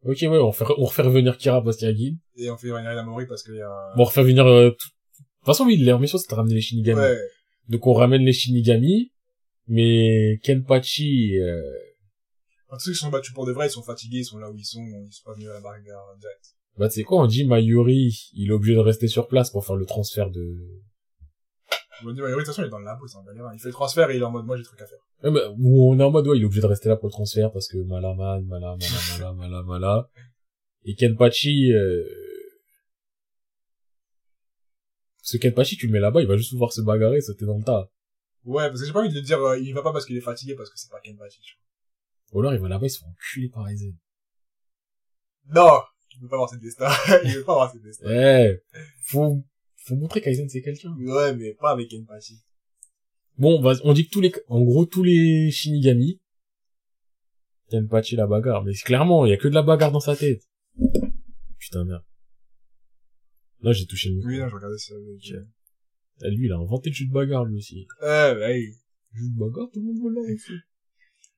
[0.02, 2.18] Ok, ouais, on refait, on refait revenir Kira parce qu'il y a Gin.
[2.36, 3.92] Et on fait venir Inamori parce qu'il y a...
[3.96, 4.88] Bon, on refait venir, euh, tout...
[5.47, 7.01] de toute façon, oui, leur mission, c'est de ramener les Shinigami.
[7.01, 7.18] Ouais.
[7.68, 9.12] Donc, on ramène les Shinigami,
[9.68, 11.62] mais Kenpachi, euh,
[12.68, 14.56] Enfin, ceux qui sont battus pour de vrai, ils sont fatigués, ils sont là où
[14.56, 16.56] ils sont, ils sont pas venus à la bagarre direct.
[16.77, 19.64] bah, tu sais quoi, on dit Mayuri, il est obligé de rester sur place pour
[19.64, 20.82] faire le transfert de...
[22.05, 23.51] On dit, oui, de toute façon, il est dans le labo, c'est un galère.
[23.55, 24.98] Il fait le transfert et il est en mode, moi, j'ai des trucs à faire.
[25.23, 27.06] Ouais, mais, où on est en mode, ouais, il est obligé de rester là pour
[27.06, 30.10] le transfert parce que Malaman, Mala, Mala, Mala, Mala, Mala.
[30.85, 32.05] Et Kenpachi, euh...
[35.27, 37.59] Parce que Kenpachi, tu le mets là-bas, il va juste pouvoir se bagarrer, sauter dans
[37.59, 37.90] le tas.
[38.44, 40.16] Ouais, parce que j'ai pas envie de le dire, euh, il va pas parce qu'il
[40.16, 41.57] est fatigué, parce que c'est pas Kenpachi, tu
[42.31, 43.93] Ou alors, il va là-bas, il se fait enculer par Aizen.
[45.47, 45.62] vois.
[45.62, 45.81] Non!
[46.15, 46.89] Il veut pas avoir cette destin.
[47.24, 48.07] il veut pas avoir cette destin.
[48.07, 48.62] Ouais.
[49.03, 49.44] Faut,
[49.74, 50.94] faut montrer qu'Aizen c'est quelqu'un.
[50.97, 52.40] Ouais, mais pas avec Kenpachi.
[53.36, 56.20] Bon, vas- on dit que tous les, en gros, tous les Shinigami,
[57.69, 58.62] Kenpachi la bagarre.
[58.62, 60.44] Mais clairement, il y a que de la bagarre dans sa tête.
[61.59, 62.05] Putain, merde.
[63.62, 64.31] Là, j'ai touché le micro.
[64.31, 64.95] Oui, non, je regardais ça.
[64.95, 65.33] Ok.
[66.23, 67.87] Ah, Lui, il a inventé le jeu de bagarre, lui aussi.
[68.01, 68.74] Ouais, bah, oui.
[69.12, 70.53] Le jeu de bagarre, tout le monde veut là aussi.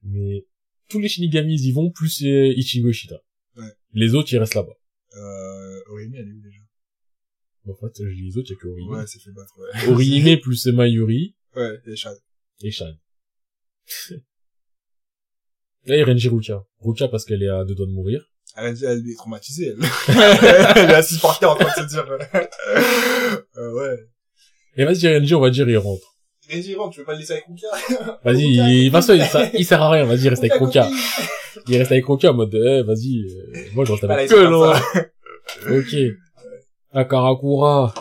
[0.03, 0.47] Mais,
[0.89, 3.21] tous les Shinigami, ils y vont, plus euh, Ichigo et Shita.
[3.57, 3.73] Ouais.
[3.93, 4.77] Les autres, ils restent là-bas.
[5.17, 6.63] Euh, Orimi, elle est où déjà?
[7.67, 8.91] En fait, les autres, il y a que Orihime.
[8.91, 9.89] Ouais, c'est fait battre, ouais.
[9.93, 12.17] Orihime plus Mayuri Ouais, et Shad.
[12.63, 12.95] et Shan.
[15.85, 16.67] Là, il y a Renji Ruka.
[16.81, 18.31] Ruka parce qu'elle est à deux doigts de mourir.
[18.57, 19.89] Elle, elle est traumatisée, elle.
[20.77, 22.05] elle est assise par terre en train de se dire,
[23.57, 23.97] euh, ouais.
[24.77, 26.17] Et vas-y, Renji, on va dire, il rentre.
[26.51, 28.19] Reggie, rentre, tu veux pas le laisser avec Ruka?
[28.25, 28.45] Vas-y,
[28.87, 30.89] il, va il, ça- il sert à rien, vas-y, il reste avec Ruka.
[31.69, 34.81] Il reste avec Ruka en mode, eh, vas-y, euh, moi, je reste avec que, là.
[35.71, 35.95] Ok.
[36.95, 37.95] Akarakura.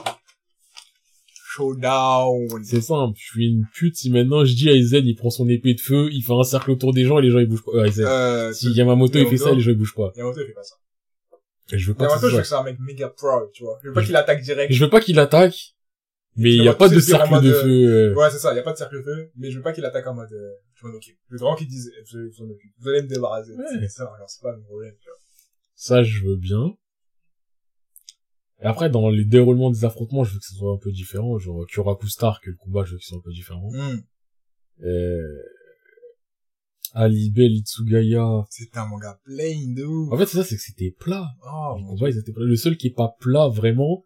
[1.57, 2.63] Showdown.
[2.63, 5.47] C'est simple, je suis une pute si maintenant je dis à Aizen, il prend son
[5.49, 7.63] épée de feu, il fait un cercle autour des gens et les gens ils bougent
[7.65, 7.71] pas.
[7.73, 7.89] Euh.
[7.99, 10.11] Euh, Si Yamamoto il fait ça, les gens ils bougent pas.
[10.15, 10.75] Yamamoto, il fait pas ça.
[11.73, 13.77] Et je veux pas Yamamoto, je veux que c'est un mec méga proud, tu vois.
[13.83, 14.71] Je veux pas qu'il attaque direct.
[14.73, 15.75] Je veux pas qu'il attaque,
[16.35, 17.67] mais il y a pas de cercle de feu.
[18.11, 18.15] euh.
[18.15, 20.05] Ouais, c'est ça, y a pas de cercle feu, mais je veux pas qu'il attaque
[20.07, 21.17] en mode, euh, je m'en occupe.
[21.29, 22.71] Je veux vraiment qu'il dise, je m'en occupe.
[22.79, 23.51] Vous allez me débarrasser.
[23.53, 23.63] Ouais.
[23.81, 25.17] C'est ça, alors c'est pas mon problème, tu vois.
[25.75, 26.75] Ça, je veux bien.
[28.61, 31.37] Et après, dans les déroulements des affrontements, je veux que ce soit un peu différent.
[31.37, 33.69] Genre, Kyoraku Star, que le combat, je veux qu'il soit un peu différent.
[33.71, 34.01] Hmm.
[34.83, 35.41] Euh...
[36.93, 38.45] Alibel, Itsugaya.
[38.49, 40.11] C'était un manga plain de ouf.
[40.11, 41.27] En fait, c'est ça, c'est que c'était plat.
[41.45, 42.45] Oh, Les combats, ils étaient plats.
[42.45, 44.03] Le seul qui est pas plat, vraiment,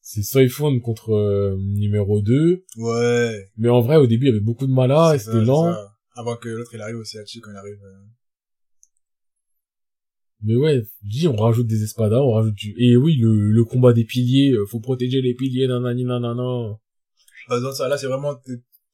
[0.00, 2.64] c'est Soifone contre euh, numéro 2.
[2.76, 3.48] Ouais.
[3.56, 5.72] Mais en vrai, au début, il y avait beaucoup de malas, et c'était lent.
[5.72, 5.94] ça.
[6.14, 7.78] Avant que l'autre il arrive aussi Chi quand il arrive.
[7.84, 8.04] euh.
[10.42, 12.74] Mais ouais, dis, on rajoute des espadas, on rajoute du...
[12.78, 16.78] Et oui, le, le combat des piliers, euh, faut protéger les piliers, nanani, nanana.
[17.48, 17.88] Besoin de ça.
[17.88, 18.34] Là, c'est vraiment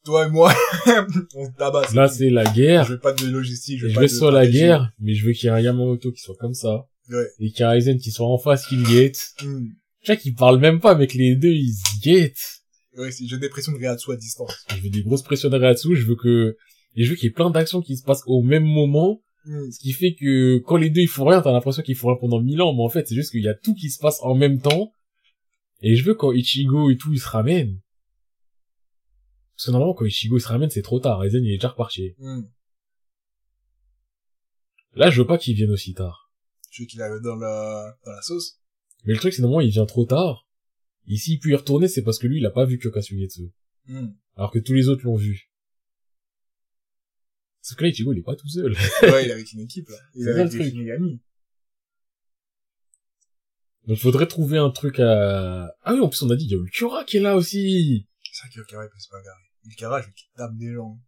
[0.05, 0.53] toi et moi.
[1.35, 1.95] on se tabasse.
[1.95, 2.85] Là, c'est la guerre.
[2.85, 3.79] Je veux pas de logistique.
[3.79, 5.45] Je Je veux veux pas que de ce soit la guerre, mais je veux qu'il
[5.45, 6.87] y ait un Yamamoto qui soit comme ça.
[7.11, 7.27] Ouais.
[7.41, 9.21] Et qu'il y ait un Aizen qui soit en face, qui le guette.
[9.43, 9.67] Hmm.
[10.03, 12.63] Tu vois qu'ils parlent même pas, mais que les deux, ils se guettent.
[12.97, 14.53] Ouais, j'ai des pressions de Reatsu à distance.
[14.77, 16.57] Je veux des grosses pressions derrière dessous, je veux que...
[16.95, 19.71] Et je veux qu'il y ait plein d'actions qui se passent au même moment, Hmm.
[19.71, 22.17] ce qui fait que quand les deux ils font rien, t'as l'impression qu'ils font rien
[22.21, 24.21] pendant mille ans, mais en fait, c'est juste qu'il y a tout qui se passe
[24.23, 24.95] en même temps.
[25.81, 27.81] Et je veux quand Ichigo et tout, ils se ramènent.
[29.57, 31.25] Parce que normalement, quand Ichigo il se ramène, c'est trop tard.
[31.25, 32.15] Aizen, il est déjà reparti.
[32.19, 32.43] Hmm.
[34.95, 36.31] Là, je veux pas qu'il vienne aussi tard.
[36.71, 38.61] Je veux qu'il arrive dans la, dans la sauce?
[39.05, 40.47] Mais le truc, c'est normalement, il vient trop tard.
[41.07, 43.53] Ici, il peut y retourner, c'est parce que lui, il a pas vu Kyokatsugetsu.
[43.87, 44.11] Hmm.
[44.37, 45.52] Alors que tous les autres l'ont vu.
[47.63, 48.73] Parce que là, Ichigo, il est pas tout seul.
[48.73, 48.79] Ouais,
[49.25, 49.97] il est avec une équipe, là.
[50.15, 50.71] Il est avec des.
[50.71, 51.21] Shinigami.
[53.87, 55.75] Donc, faudrait trouver un truc à...
[55.83, 58.07] Ah oui, en plus, on a dit, il y a Ulkura qui est là aussi.
[58.33, 59.43] C'est vrai qu'Okara, il peut se bagarrer.
[59.65, 61.01] Ulkara, je veux qu'il tape des gens.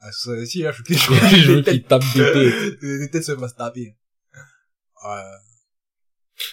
[0.00, 2.80] Ah, ça, si, là, je veux qu'il je veux des qu'il tape des têtes.
[2.80, 3.96] Des têtes se fassent taper.
[5.04, 5.20] Ouais.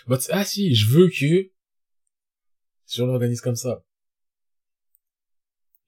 [0.08, 1.52] Bah, t- ah si, je veux que...
[2.86, 3.84] Si on l'organise comme ça.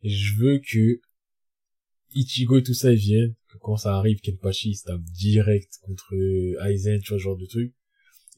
[0.04, 1.02] Je veux que
[2.14, 6.14] Ichigo et tout ça ils viennent, quand ça arrive, Kenpachi il se tape direct contre
[6.68, 7.74] Aizen, tu vois, ce genre de truc.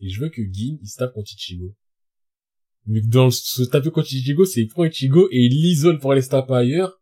[0.01, 1.75] Et je veux que Gin il se tape contre Ichigo.
[2.87, 6.11] Mais dans le- se taper contre Ichigo, c'est il prend Ichigo et il l'isole pour
[6.11, 7.01] aller se taper ailleurs.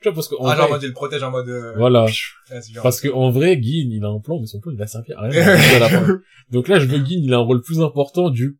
[0.00, 1.48] Tu vois, parce que en Ah, genre, en vrai- mode, il le protège en mode,
[1.48, 2.06] euh, voilà.
[2.06, 4.86] ouais, Parce que en vrai, Gin, il a un plan, mais son plan, il a
[4.86, 5.30] servi à rien.
[5.76, 6.20] à la fin.
[6.50, 8.58] Donc là, je veux Gin, il a un rôle plus important du,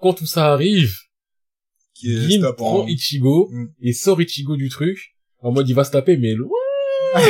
[0.00, 0.92] quand tout ça arrive,
[1.94, 2.86] qui est Gin prend en...
[2.86, 3.66] Ichigo Mm.
[3.82, 6.50] et sort Ichigo du truc, en mode il va se taper, mais loin.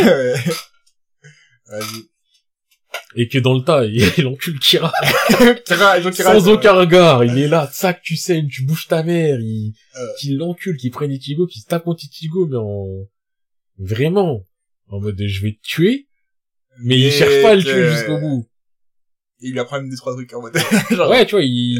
[1.70, 2.08] Vas-y.
[3.14, 4.92] et que dans le tas, il, il encule Kira,
[5.64, 9.38] Kira, Kira, sans aucun regard, il est là, sac, tu saignes, tu bouges ta mère,
[9.40, 10.06] il, Euh.
[10.18, 13.08] qu'il l'encule, qu'il prenne Ichigo, qu'il se tape contre Ichigo, mais en,
[13.78, 14.44] vraiment,
[14.88, 16.08] en mode je vais te tuer,
[16.82, 18.46] mais il Et cherche pas à le tuer jusqu'au bout.
[19.40, 20.56] Il lui apprend même deux, trois trucs en mode,
[20.90, 21.78] genre, Ouais, tu vois, il,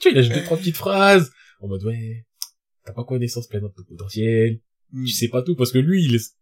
[0.00, 1.30] tu vois, il lâche deux, trois petites phrases,
[1.60, 2.26] en mode, ouais,
[2.84, 4.60] t'as pas connaissance pleine de ton potentiel,
[4.92, 5.04] hmm.
[5.04, 6.32] tu sais pas tout, parce que lui, il est,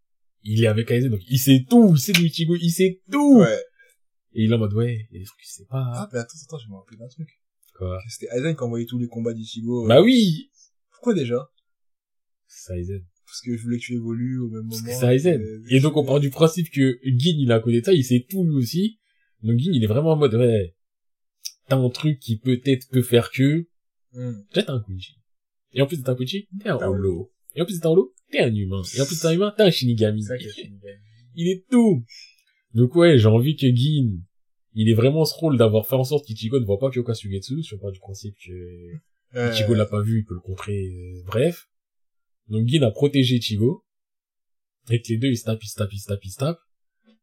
[0.45, 3.41] il est avec Aizen, donc il sait tout, il sait de Ichigo, il sait tout!
[3.41, 3.61] Ouais.
[4.35, 5.85] Et il est en mode, ouais, il y a des trucs qu'il sait pas.
[5.95, 7.29] Ah, mais attends, attends, je me rappelle d'un truc.
[7.77, 7.99] Quoi?
[8.09, 9.87] C'était Aizen qui envoyait tous les combats d'Ichigo.
[9.87, 10.51] Bah oui!
[10.91, 11.51] Pourquoi déjà?
[12.47, 13.05] C'est Aizen.
[13.27, 14.71] Parce que je voulais que tu évolues au même moment.
[14.71, 15.41] Parce que c'est Aizen.
[15.41, 18.05] Euh, Et donc, on part du principe que Gin, il a un coup d'état, il
[18.05, 19.01] sait tout lui aussi.
[19.43, 20.75] Donc Gin, il est vraiment en mode, ouais,
[21.69, 23.67] t'as un truc qui peut-être peut faire que.
[24.15, 25.17] Déjà, t'es un Quincy.
[25.73, 27.33] Et en plus d'être un un T'es un Holo.
[27.55, 28.83] Et en plus d'être un Holo, t'es un humain.
[28.97, 30.23] Et en plus d'être un humain, t'es un Shinigami.
[30.23, 30.99] Ça est Shinigami.
[31.37, 32.05] Il est tout.
[32.75, 34.21] Donc ouais, j'ai envie que Gin,
[34.75, 37.63] il ait vraiment ce rôle d'avoir fait en sorte qu'Ichigo ne voit pas Kyoka Sugetsu,
[37.63, 38.51] sur pas du principe que
[39.37, 41.69] Euh, Ichigo l'a pas vu, il peut le contrer, euh, bref.
[42.49, 43.85] Donc Gin a protégé Ichigo.
[44.91, 46.37] Et que les deux, ils se tapent, ils se tapent, ils se tapent, ils se
[46.39, 46.61] tapent.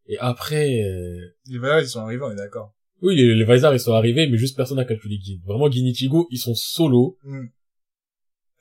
[0.08, 2.74] Et après, euh, Les valeurs, ils sont arrivés, on est d'accord.
[3.02, 5.40] oui, les, les Vizars, ils sont arrivés, mais juste personne n'a calculé Gin.
[5.46, 7.18] Vraiment, Gin et Ichigo, ils sont solo.
[7.24, 7.46] Hmm.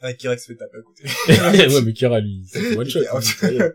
[0.01, 1.05] Ah, Kira qui se fait taper à côté.
[1.75, 3.01] ouais, mais Kira, lui, c'est one shot.
[3.13, 3.71] hein.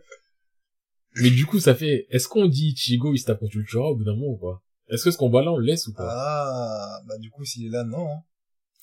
[1.22, 3.96] Mais du coup, ça fait, est-ce qu'on dit Ichigo, il se tape contre Ultra au
[3.96, 4.62] bout d'un moment ou pas?
[4.90, 6.08] Est-ce que ce combat-là, on le laisse ou pas?
[6.10, 8.08] Ah, bah du coup, s'il est là, non.
[8.10, 8.20] hein.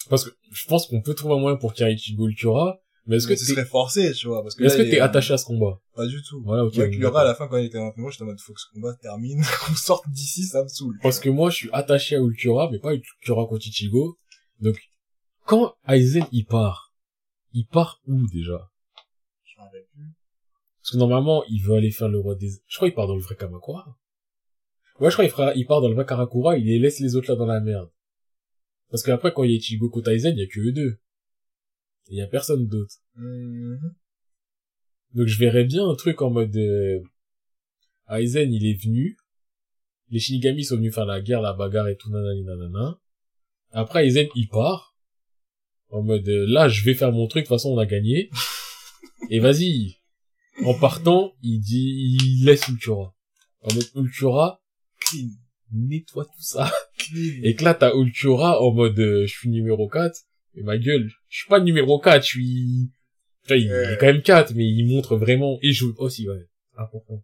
[0.09, 3.27] Parce que je pense qu'on peut trouver un moyen pour ait Ichigo Ultra, mais est-ce
[3.27, 5.81] que ce serait forcé, tu vois, parce que est-ce que t'es attaché à ce combat?
[5.95, 6.41] Pas du tout.
[6.45, 6.79] Voilà, ok.
[6.79, 8.67] Avec à la fin, quand il était en moi, j'étais en mode, faut que ce
[8.73, 10.97] combat termine, qu'on sorte d'ici, ça me saoule.
[11.03, 14.17] Parce que moi, je suis attaché à Ultra, mais pas Ultra contre Ichigo.
[14.61, 14.79] Donc,
[15.45, 16.92] quand Aizen, il part,
[17.53, 18.71] il part où, déjà?
[19.45, 20.11] Je m'en rappelle plus.
[20.81, 22.51] Parce que normalement, il veut aller faire le roi des...
[22.67, 23.97] Je crois qu'il part dans le vrai Kamakura.
[25.01, 27.17] Ouais, je crois qu'il fera- il part dans le vrai Karakura, il les laisse les
[27.17, 27.91] autres là dans la merde.
[28.91, 30.99] Parce qu'après, quand il y a Ichigo contre Aizen, il y a que eux deux.
[32.09, 32.97] Il y a personne d'autre.
[33.15, 33.95] Mhm.
[35.15, 36.57] Donc je verrais bien un truc en mode...
[36.57, 37.01] euh,
[38.09, 39.17] Aizen, il est venu.
[40.11, 42.99] Les Shinigami sont venus faire la guerre, la bagarre et tout, nanani, nanana.
[43.71, 44.92] Après, Aizen, il part.
[45.93, 48.31] En mode, euh, là, je vais faire mon truc, de toute façon, on a gagné.
[49.31, 49.97] et vas-y.
[50.65, 53.15] En partant, il dit, il laisse Ultura.
[53.61, 54.61] En mode, Ultura,
[55.01, 55.29] Clean.
[55.73, 56.73] nettoie tout ça.
[56.99, 57.41] Clean.
[57.43, 60.13] Et que là, t'as Ultura en mode, euh, je suis numéro 4.
[60.55, 62.91] Et ma gueule, je suis pas numéro 4, je suis...
[63.49, 65.59] Vois, il, il est quand même 4, mais il montre vraiment...
[65.63, 65.87] Et je...
[65.99, 66.47] aussi, ouais,
[66.77, 67.23] important.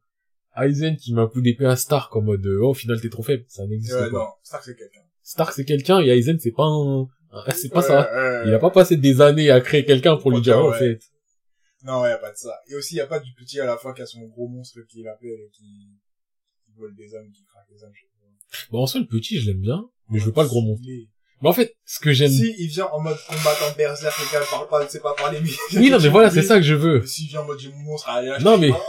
[0.56, 3.10] Aizen qui met un coup d'épée à Stark en mode, euh, oh, au final, t'es
[3.10, 3.44] trop faible.
[3.48, 4.18] Ça n'existe Ouais, pas.
[4.18, 5.00] non, Stark, c'est quelqu'un.
[5.22, 7.06] Stark, c'est quelqu'un, et Aizen, c'est pas un...
[7.54, 8.42] C'est pas ça.
[8.46, 11.00] Il a pas passé des années à créer quelqu'un pour lui dire, en fait.
[11.84, 12.58] Non, ouais, y a pas de ça.
[12.68, 14.80] Et aussi, y a pas du petit à la fois qui a son gros monstre
[14.88, 15.88] qui l'appelle et qui,
[16.64, 17.92] qui vole des hommes, qui craque des hommes.
[18.70, 20.84] Bon, en soi, le petit, je l'aime bien, mais je veux pas le gros monstre.
[20.86, 21.06] Il
[21.40, 22.32] Mais en fait, ce que j'aime...
[22.32, 25.38] Si, il vient en mode combattant berserk, le gars parle pas, ne sait pas parler,
[25.40, 25.50] mais...
[25.78, 27.06] Oui, non, mais voilà, c'est ça que je veux.
[27.06, 28.10] S'il vient en mode monstre,
[28.40, 28.84] Non, mais- voilà.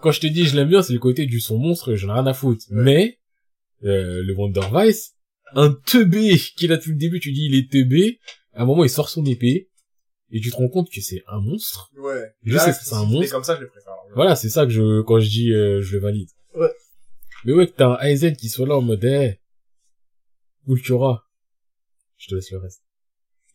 [0.00, 2.12] Quand je te dis je l'aime bien, c'est le côté du son monstre, j'en ai
[2.12, 2.64] rien à foutre.
[2.70, 3.18] Mais,
[3.84, 5.15] euh, le Wonder Vice,
[5.54, 8.18] un teubé qu'il a depuis le début, tu dis il est teubé,
[8.52, 9.70] à un moment il sort son épée,
[10.30, 11.90] et tu te rends compte que c'est un monstre.
[11.96, 12.34] Ouais.
[12.42, 13.32] Je Là, sais que c'est un monstre.
[13.32, 13.92] comme ça, je le préfère.
[14.14, 16.28] Voilà, c'est ça que je, quand je dis, euh, je le valide.
[16.54, 16.70] Ouais.
[17.44, 19.38] Mais ouais, que t'as un Aizen qui soit là en mode, eh,
[20.66, 21.22] Ultura.
[22.16, 22.82] Je te laisse le reste.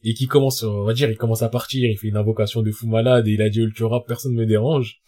[0.04, 2.72] Et qui commence, on va dire, il commence à partir, il fait une invocation de
[2.72, 5.02] fou malade, et il a dit Ultura, personne me dérange.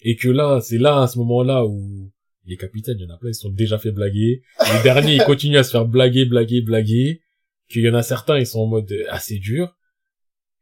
[0.00, 2.10] Et que là, c'est là, à ce moment-là, où
[2.48, 4.42] les capitaines, il y en a plein, ils sont déjà fait blaguer.
[4.72, 7.22] Les derniers, ils continuent à se faire blaguer, blaguer, blaguer.
[7.68, 9.76] Qu'il y en a certains, ils sont en mode euh, assez dur.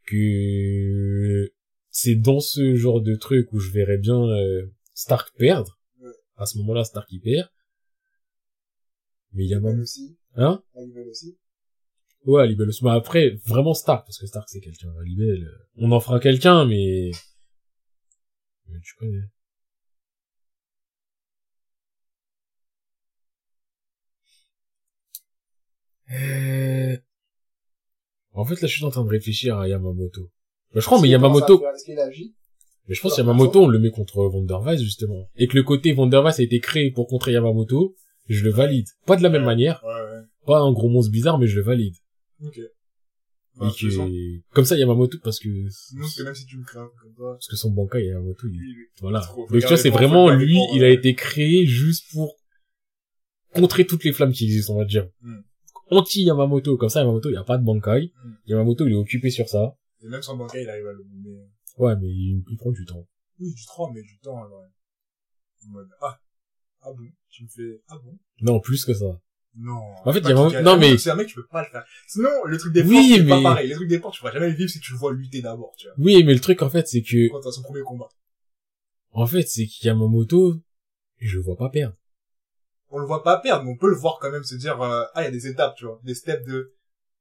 [0.07, 1.53] Que
[1.91, 5.79] c'est dans ce genre de truc où je verrais bien euh, Stark perdre.
[6.01, 6.11] Ouais.
[6.37, 7.49] À ce moment-là, Stark il perd.
[9.33, 9.81] Mais il y a même...
[9.81, 10.19] aussi.
[10.35, 10.63] Hein?
[10.77, 11.39] Libelle aussi.
[12.25, 12.85] Ouais, Libelle aussi.
[12.85, 14.89] Mais après, vraiment Stark, parce que Stark c'est quelqu'un.
[14.89, 15.45] Euh,
[15.77, 17.13] on en fera quelqu'un, mais...
[18.69, 19.23] mais tu connais.
[26.12, 26.97] Euh...
[28.33, 30.31] En fait, là, je suis en train de réfléchir à Yamamoto.
[30.74, 31.62] Bah, je crois, mais Yamamoto?
[32.89, 35.28] Mais je pense que Yamamoto, on le met contre Wondervice, justement.
[35.37, 37.97] Et que le côté Wondervice a été créé pour contrer Yamamoto,
[38.28, 38.87] je le valide.
[39.07, 39.47] Pas de la même Ouais.
[39.47, 40.23] manière, Ouais, ouais.
[40.47, 41.95] pas un gros monstre bizarre, mais je le valide.
[42.45, 42.59] Ok.
[42.59, 46.65] Et Bah, que, comme ça, Yamamoto, parce que, Sinon, parce que même si tu me
[46.65, 49.20] peu comme ça, parce que son banca, Yamamoto, il, lui, voilà.
[49.20, 49.49] Trop.
[49.49, 52.37] Donc tu vois, c'est vraiment lui, il a euh, été créé juste pour
[53.55, 55.09] contrer toutes les flammes qui existent, on va dire.
[55.23, 55.41] Hmm.
[55.91, 58.13] Anti Yamamoto, comme ça Yamamoto, il n'y a pas de Bankai.
[58.25, 58.33] Hmm.
[58.47, 59.77] Yamamoto, il est occupé sur ça.
[60.03, 61.39] Et même sans bancaire, il arrive à le mener.
[61.79, 63.07] Ouais, mais il, il prend du temps.
[63.39, 64.65] Oui, du 3, mais du temps, alors.
[65.67, 66.19] En mode, ah.
[66.83, 67.05] Ah bon?
[67.31, 68.19] Tu me fais, ah bon?
[68.41, 69.21] Non, plus que ça.
[69.59, 69.81] Non.
[70.05, 71.63] En fait, Pas il y a un- non, mais- C'est un mec, tu peux pas
[71.63, 71.85] le faire.
[72.07, 73.69] Sinon, le truc des portes, Oui, c'est pas mais- pareil.
[73.69, 75.75] Les trucs des portes, tu pourras jamais les vivre si tu le vois lutter d'abord,
[75.79, 75.95] tu vois.
[75.99, 78.09] Oui, mais le truc, en fait, c'est que, Quand t'as son premier combat.
[79.13, 80.57] en fait, c'est que Yamamoto,
[81.19, 81.97] je le vois pas perdre.
[82.97, 85.02] On le voit pas perdre, mais on peut le voir quand même se dire, euh,
[85.14, 86.01] ah, il y a des étapes, tu vois.
[86.02, 86.73] Des steps de,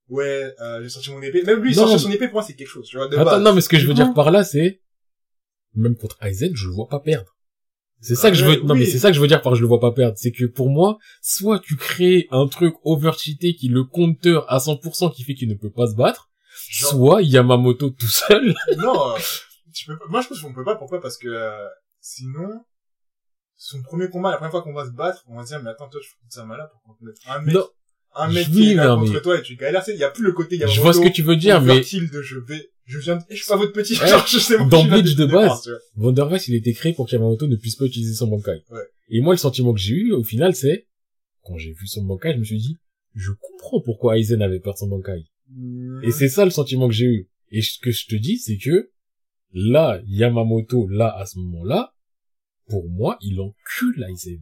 [0.08, 1.44] ouais, euh, j'ai sorti mon épée.
[1.44, 1.82] Même lui, Non.
[1.82, 3.10] sortir son épée, pour moi, c'est quelque chose, tu vois.
[3.10, 3.42] De Attends, base.
[3.44, 4.80] non, mais ce que je veux dire par là, c'est,
[5.74, 7.36] même contre Aizen, je le vois pas perdre.
[8.00, 9.56] C'est ça que je Ouais, veux, non, mais c'est ça que je veux dire par
[9.56, 10.18] je le vois pas perdre.
[10.18, 15.10] C'est que pour moi, soit tu crées un truc overcheaté qui le compteur à 100%
[15.14, 16.30] qui fait qu'il ne peut pas se battre,
[16.70, 18.54] Genre- soit Yamamoto tout seul.
[18.78, 19.18] non, euh,
[19.74, 21.02] tu peux pas- moi je pense qu'on peut pas, pourquoi?
[21.02, 21.68] Parce que, euh,
[22.00, 22.64] sinon,
[23.58, 25.70] son premier combat, la première fois qu'on va se battre, on va se dire, mais
[25.70, 27.66] attends, toi, tu fous de ça malade pour qu'on te mette un mec, Non.
[28.16, 30.04] un mec Oui, qui est là non, contre mais- toi et tu galères, il y
[30.04, 30.82] a plus le côté Je Yamamoto.
[30.82, 33.48] vois ce que tu veux dire, mais de je vais, je viens de, je suis
[33.48, 34.08] pas votre petit, Ouais.
[34.08, 35.70] genre, je sais moi, Dans je là Bleach de base.
[35.96, 38.64] Wondervice, il a été créé pour que Yamamoto ne puisse pas utiliser son Bankai.
[38.70, 38.80] Ouais.
[39.10, 40.88] Et moi, le sentiment que j'ai eu, au final, c'est,
[41.44, 42.78] quand j'ai vu son Bankai, je me suis dit,
[43.14, 45.24] je comprends pourquoi Aizen avait peur de son Bankai.
[46.04, 47.30] Et c'est ça le sentiment que j'ai eu.
[47.52, 48.90] Et ce que je te dis, c'est que,
[49.54, 51.94] là, Yamamoto, là, à ce moment-là,
[52.68, 54.42] pour moi, il encule Aizen.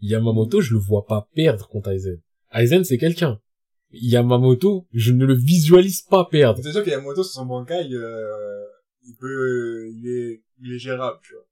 [0.00, 2.20] Yamamoto, je le vois pas perdre contre Aizen.
[2.52, 3.40] Aizen, c'est quelqu'un.
[3.90, 6.60] Yamamoto, je ne le visualise pas perdre.
[6.62, 8.64] C'est sûr qu'il y a moto sur son bancaille, euh,
[9.06, 11.46] il peut, il est, il est gérable, tu vois.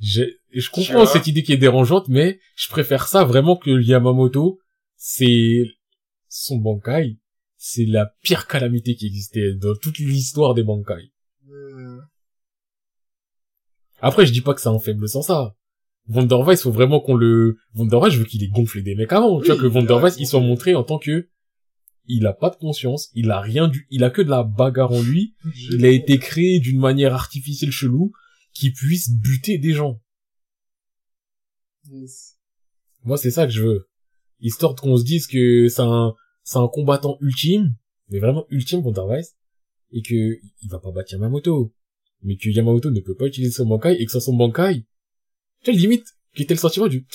[0.00, 4.58] Je Tu comprends cette idée qui est dérangeante, mais je préfère ça vraiment que Yamamoto.
[4.96, 5.64] C'est
[6.28, 7.18] son Bankai.
[7.56, 11.12] C'est la pire calamité qui existait dans toute l'histoire des Bankai.
[11.44, 12.00] Hmm.
[14.02, 15.56] Après, je dis pas que ça en faible sans ça.
[16.08, 17.56] Wondervice, faut vraiment qu'on le...
[17.74, 19.40] Wondervice, je veux qu'il ait gonflé des mecs avant.
[19.40, 20.20] tu vois, que Wondervice, raison.
[20.20, 21.30] il soit montré en tant que...
[22.06, 23.86] Il a pas de conscience, il a rien du...
[23.90, 25.36] Il a que de la bagarre en lui.
[25.70, 28.12] Il a été créé d'une manière artificielle chelou
[28.52, 30.02] qui puisse buter des gens.
[31.88, 32.38] Yes.
[33.04, 33.88] Moi, c'est ça que je veux.
[34.40, 37.76] Histoire qu'on se dise que c'est un, c'est un combattant ultime,
[38.08, 39.36] mais vraiment ultime Wondervice,
[39.92, 41.72] et que il va pas battre Yamamoto.
[42.22, 44.84] Mais que Yamamoto ne peut pas utiliser son Bankai, et que sans son Bankai,
[45.64, 47.06] tu limite, qui était le sentiment du,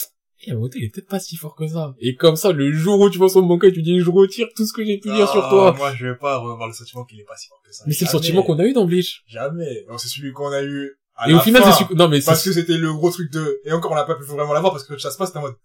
[0.42, 1.94] Eh, Yamamoto, il est peut-être pas si fort que ça.
[2.00, 4.64] Et comme ça, le jour où tu vois son Bankai, tu dis, je retire tout
[4.66, 5.74] ce que j'ai pu dire sur Ah, toi.
[5.76, 7.84] Moi, je vais pas revoir le sentiment qu'il est pas si fort que ça.
[7.86, 9.24] Mais c'est le sentiment qu'on a eu dans Bleach.
[9.26, 9.84] Jamais.
[9.98, 12.44] C'est celui qu'on a eu à Et la au final, fin, c'est non mais Parce
[12.44, 14.84] que c'était le gros truc de, et encore on n'a pas pu vraiment l'avoir parce
[14.84, 15.56] que ça se passe, c'était en mode,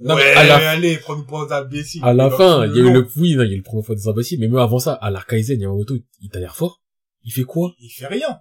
[0.00, 2.00] Non, mais à la- allez, prends-nous pour des imbéciles.
[2.02, 3.56] à la Et fin, il y a eu le, oui, non, il y a eu
[3.58, 6.56] le premier fois des imbéciles, mais même avant ça, à l'Arkaizen, Yamamoto, il t'a l'air
[6.56, 6.80] fort.
[7.24, 7.74] Il fait quoi?
[7.78, 8.40] Il fait rien.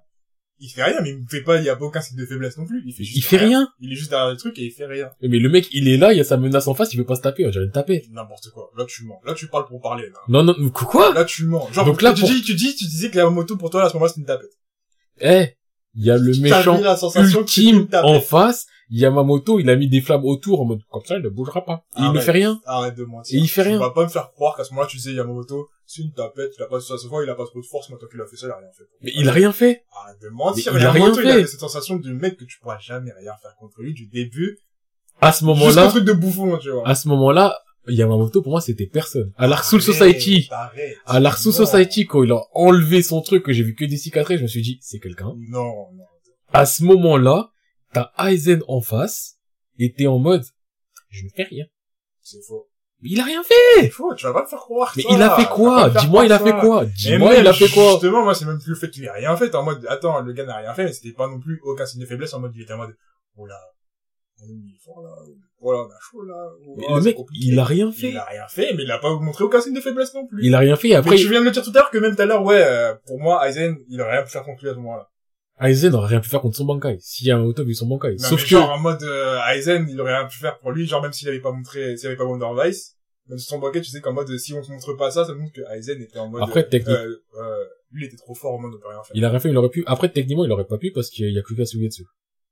[0.63, 2.25] Il fait rien, mais il me fait pas, il y a pas aucun signe de
[2.25, 2.83] faiblesse non plus.
[2.85, 3.67] Il fait juste Il fait rien.
[3.79, 5.09] Il est juste derrière le truc et il fait rien.
[5.21, 7.05] Mais le mec, il est là, il y a sa menace en face, il veut
[7.05, 8.05] pas se taper, on dirait une tapette.
[8.11, 8.69] N'importe quoi.
[8.77, 9.19] Là, tu mens.
[9.25, 10.19] Là, tu parles pour parler, là.
[10.27, 11.13] Non, non, quoi?
[11.15, 11.67] Là, tu mens.
[11.71, 13.85] Genre, Donc là, tu pour- dis, tu dis, tu disais que la moto pour toi,
[13.85, 14.51] à ce moment-là, c'était une tapette.
[15.19, 15.55] Eh,
[15.95, 16.79] il y a le méchant
[17.17, 21.23] ultime en face, Yamamoto, il a mis des flammes autour en mode, comme ça, il
[21.23, 21.85] ne bougera pas.
[21.97, 22.59] Et il ne fait rien.
[22.65, 23.39] Arrête de mentir.
[23.39, 23.77] Et il fait rien.
[23.77, 26.51] Tu vas pas me faire croire qu'à ce moment-là, tu disais Yamamoto, c'est une tapette,
[26.57, 28.25] il a pas, ça se voit, il a pas trop de force, maintenant qu'il a
[28.25, 28.83] fait ça, il a rien fait.
[29.01, 29.83] Mais il a rien fait.
[29.95, 30.73] Arrête de mentir.
[30.73, 31.31] Mais il a Yamamoto, rien il fait.
[31.39, 34.59] avait cette sensation de mec que tu pourras jamais rien faire contre lui du début.
[35.21, 36.87] À ce moment-là, truc de bouffon, tu vois.
[36.87, 37.57] à ce moment-là,
[37.87, 39.31] Yamamoto, pour moi, c'était personne.
[39.37, 40.49] À l'Ark Soul Arrête, Society,
[41.05, 41.65] à l'Ark Soul Non.
[41.65, 44.47] Society, quand il a enlevé son truc, que j'ai vu que des cicatrices, je me
[44.47, 45.33] suis dit, c'est quelqu'un.
[45.49, 46.03] Non, non.
[46.53, 47.50] À ce moment-là,
[47.93, 49.37] t'as Aizen en face,
[49.79, 50.43] et t'es en mode,
[51.09, 51.65] je ne fais rien.
[52.21, 52.67] C'est faux.
[53.01, 53.55] Mais il a rien fait!
[53.81, 55.09] C'est faux, tu vas pas me faire croire Mais ça.
[55.11, 55.89] il a fait quoi?
[55.89, 56.85] Dis-moi, il a fait quoi?
[56.85, 57.91] Dis-moi, il a fait quoi?
[57.93, 60.33] Justement, moi, c'est même plus le fait qu'il ait rien fait, en mode, attends, le
[60.33, 62.51] gars n'a rien fait, mais c'était pas non plus aucun signe de faiblesse, en mode,
[62.55, 62.95] il était en mode,
[63.37, 63.59] oh là,
[64.43, 65.09] il est fort là,
[65.59, 66.49] voilà, on a chaud là.
[66.67, 67.47] oh, Mais oh, le mec, compliqué.
[67.47, 68.09] il a rien fait.
[68.09, 70.43] Il a rien fait, mais il a pas montré aucun signe de faiblesse non plus.
[70.45, 71.89] Il a rien fait, et après, Mais tu viens de le dire tout à l'heure
[71.91, 74.43] que même tout à l'heure, ouais, euh, pour moi, Aizen, il aurait rien pu faire
[74.45, 75.09] lui à ce moment-là.
[75.61, 76.97] Aizen n'aurait rien pu faire contre son Bankai.
[76.99, 78.15] Si Yamamoto a vu son Bankai.
[78.19, 80.71] Non, Sauf mais que, genre, en mode, euh, Aizen, il aurait rien pu faire pour
[80.71, 82.97] lui, genre, même s'il avait pas montré, s'il avait pas Wonder Vice,
[83.27, 85.53] même son banquet, tu sais qu'en mode, si on te montre pas ça, ça montre
[85.53, 86.95] que Aizen était en mode, Après, technique.
[86.97, 89.11] euh, euh, lui, il était trop fort en mode, on peut rien faire.
[89.15, 91.29] il a rien fait, il aurait pu, après, techniquement, il aurait pas pu parce qu'il
[91.31, 92.05] y a Kuka Sugetsu.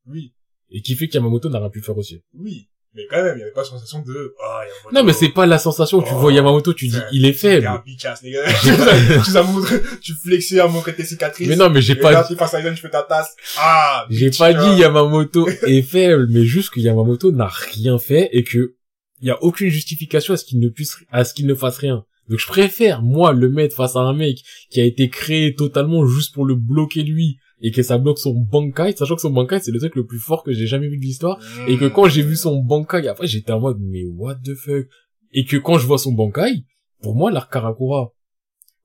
[0.05, 0.33] Oui,
[0.69, 2.21] Et qui fait qu'Yamamoto n'a rien pu faire aussi.
[2.33, 2.69] oui.
[2.95, 4.61] Mais quand même, il y avait pas la sensation de, ah.
[4.91, 7.67] Non, mais c'est pas la sensation tu Oh, vois Yamamoto, tu dis, il est faible.
[7.67, 8.41] un bitchass, les gars.
[8.61, 8.71] tu
[9.91, 11.47] tu tu flexais à montrer tes cicatrices.
[11.47, 13.35] Mais non, mais j'ai pas à tu fais ta tasse.
[13.57, 18.43] Ah, J'ai pas dit Yamamoto est faible, mais juste que Yamamoto n'a rien fait et
[18.43, 18.75] que
[19.21, 21.77] il y a aucune justification à ce qu'il ne puisse, à ce qu'il ne fasse
[21.77, 22.05] rien.
[22.29, 26.05] Donc je préfère, moi, le mettre face à un mec qui a été créé totalement
[26.05, 29.59] juste pour le bloquer lui et que ça bloque son Bankai, sachant que son Bankai
[29.59, 32.07] c'est le truc le plus fort que j'ai jamais vu de l'histoire et que quand
[32.07, 34.87] j'ai vu son Bankai, après j'étais en mode mais what the fuck?
[35.31, 36.65] Et que quand je vois son Bankai,
[37.01, 38.13] pour moi l'arc Karakura,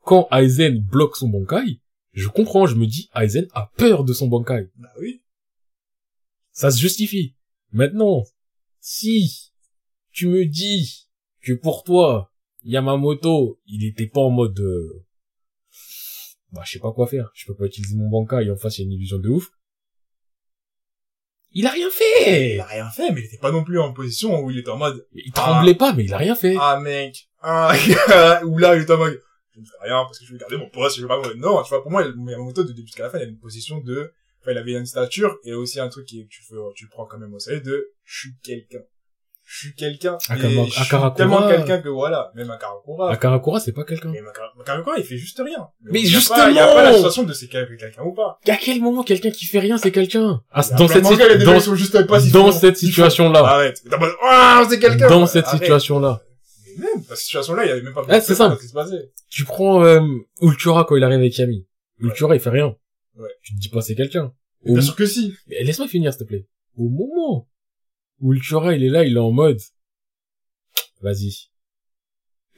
[0.01, 1.81] quand Aizen bloque son Bankai,
[2.13, 4.71] je comprends, je me dis Aizen a peur de son Bankai.
[4.77, 5.23] Bah oui.
[6.53, 7.35] Ça se justifie.
[7.73, 8.25] Maintenant,
[8.81, 9.53] si
[10.13, 11.09] tu me dis
[11.43, 12.33] que pour toi,
[12.65, 15.05] Yamamoto, il était pas en mode, euh,
[16.53, 17.31] bah, je sais pas quoi faire.
[17.35, 19.29] Je peux pas utiliser mon banca et en face, il y a une illusion de
[19.29, 19.51] ouf.
[21.57, 22.59] Il a rien Il fait!
[22.59, 24.77] a rien fait, mais il était pas non plus en position où il était en
[24.77, 26.57] mode, Il tremblait pas, mais il a rien fait.
[26.59, 27.73] ah, mec, ah,
[28.45, 29.21] ou là, il était en mode,
[29.55, 31.37] je ne fais rien parce que je veux garder mon poste, je veux pas mourir.
[31.37, 33.79] Non, tu vois, pour moi, Yamamoto, de début jusqu'à la fin, il avait une position
[33.79, 36.43] de, enfin, il avait une stature, et aussi un truc qui, tu
[36.75, 38.81] tu le prends quand même au sérieux de, je suis quelqu'un.
[39.47, 40.17] Je suis quelqu'un.
[40.31, 43.13] Akama- je suis tellement quelqu'un que voilà, même un Karakura.
[43.13, 44.11] Akarakura, c'est pas quelqu'un.
[44.11, 45.69] Mais Maka- Karakura, il fait juste rien.
[45.83, 48.39] Mais a justement Il y a pas la sensation de c'est quelqu'un ou pas.
[48.49, 50.43] À quel moment quelqu'un qui fait rien, c'est quelqu'un?
[50.51, 53.41] Ah, dans cette, gens dans, juste pas, dans cette situation-là.
[53.41, 53.83] Arrête.
[54.71, 55.09] C'est quelqu'un.
[55.09, 56.23] Dans cette situation-là.
[56.79, 58.57] Mais même, dans cette situation-là, il y avait même pas Ah, c'est simple.
[58.57, 59.13] ce qui se passait.
[59.29, 60.01] tu prends euh,
[60.41, 61.67] Ultura quand il arrive avec Yami.
[62.01, 62.75] Ultura, il fait rien.
[63.17, 63.29] Ouais.
[63.43, 64.33] Tu te dis pas c'est quelqu'un.
[64.65, 65.35] Bien sûr que si.
[65.49, 66.47] Mais Laisse-moi finir, s'il te plaît.
[66.77, 67.47] Au moment
[68.23, 69.61] Ultura, il est là, il est en mode,
[71.03, 71.49] vas-y.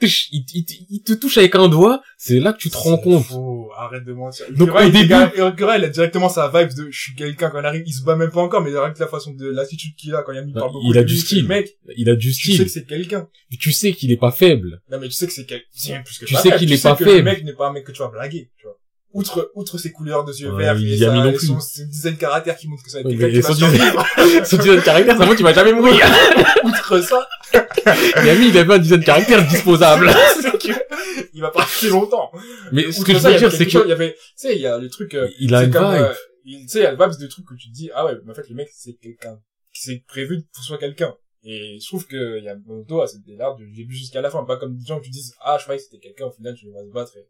[0.03, 3.25] Il, il- il te touche avec un doigt, c'est là que tu te rends compte.
[3.25, 3.71] faux.
[3.79, 4.45] Arrête de mentir.
[4.53, 7.61] Donc, au il début- Ukura, il a directement sa vibe de, je suis quelqu'un quand
[7.61, 10.15] il arrive, il se bat même pas encore, mais avec la façon de, l'attitude qu'il
[10.15, 11.47] a quand il a mis Bah, par beaucoup il a du style.
[11.49, 12.65] Mec, Il a du tu sais style.
[12.65, 13.27] que c'est quelqu'un.
[13.59, 14.83] Tu sais qu'il est pas faible.
[14.91, 16.03] Non, mais tu sais que c'est quelqu'un.
[16.03, 17.17] Plus que Tu sais qu'il Tu est pas que faible.
[17.17, 18.77] Le mec n'est pas un mec que tu vas blaguer, tu vois.
[19.19, 21.47] Outre, outre ses couleurs de yeux verts, il et, y a sa- mis non plus.
[21.47, 23.55] son, son design caractère qui montre que ça a été Ouais, quelqu'un qui va son
[23.55, 24.47] design- survivre.
[24.47, 26.07] Son design de caractère, ça va, tu vas jamais mourir.
[26.65, 27.27] Outre ça,
[28.25, 30.11] Yami, il avait un design de caractère disposable.
[31.35, 32.31] il va pas rester longtemps.
[32.73, 34.13] Mais ce Outre que je ça, veux dire, c'est quelque chose- que il y avait,
[34.15, 36.03] tu sais, il y a le truc, euh, il a une comme, vibe.
[36.03, 36.15] euh,
[36.45, 38.05] il- tu sais, il y a le vibes de trucs que tu te dis, ah
[38.05, 39.39] ouais, mais en fait, le mec, c'est quelqu'un.
[39.73, 41.15] C'est prévu pour soit quelqu'un.
[41.45, 44.43] Et je trouve que Yamamoto a cette l'air du début jusqu'à la fin.
[44.45, 46.67] Pas comme des gens qui disent, ah, je croyais que c'était quelqu'un, au final, tu
[46.73, 47.27] vas se battre et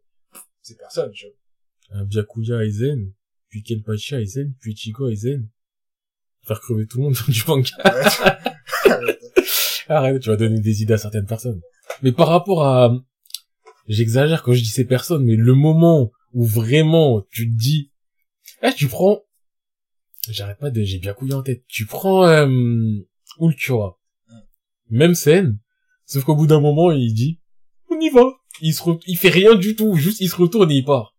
[0.61, 1.35] c'est personne, tu vois.
[1.93, 3.13] Byakuya Aizen,
[3.49, 5.47] puis Kenpachi Aizen, puis Ichigo Aizen.
[6.43, 7.69] Faire crever tout le monde dans du manga.
[9.89, 11.61] Arrête, tu vas donner des idées à certaines personnes.
[12.03, 12.93] Mais par rapport à,
[13.87, 17.91] j'exagère quand je dis ces personnes, mais le moment où vraiment tu te dis,
[18.61, 19.21] eh, tu prends,
[20.29, 22.47] j'arrête pas de, j'ai couillé en tête, tu prends, euh,
[23.39, 23.97] Ultura.
[24.89, 25.59] Même scène,
[26.05, 27.39] sauf qu'au bout d'un moment, il dit,
[27.89, 28.23] on y va.
[28.61, 31.15] Il se re- il fait rien du tout, juste il se retourne et il part.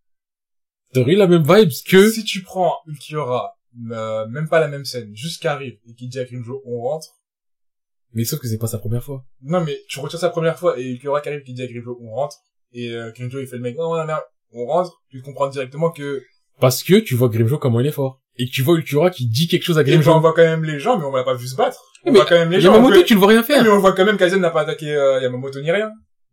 [0.93, 3.53] T'aurais eu la même vibes que, Si tu prends Ulquiorra,
[3.91, 7.07] euh, même pas la même scène, juste qu'arrive et qu'il dit à Grimjo, on rentre.
[8.13, 9.23] mais sauf que c'est pas sa première fois.
[9.43, 11.97] Non, mais tu retiens sa première fois et Ulquiorra qui arrive qui dit à Grimjo,
[12.01, 12.37] on rentre.
[12.73, 14.17] Et, euh, Grimjo, il fait le mec, non, non, non,
[14.53, 14.91] on rentre.
[15.09, 16.21] Tu comprends directement que,
[16.59, 18.19] Parce que tu vois Grimjo comment il est fort.
[18.37, 20.19] Et que tu vois Ultura qui dit quelque chose à et ben, on Grimjo.
[20.21, 21.79] voit quand même les gens, mais on va pas vu se battre.
[22.05, 22.71] On Mais voit quand même les gens.
[22.73, 23.61] Yamamoto, peut- tu le vois rien faire.
[23.63, 25.91] Mais on voit quand même qu'Aizen n'a pas attaqué euh, Yamamoto ni rien.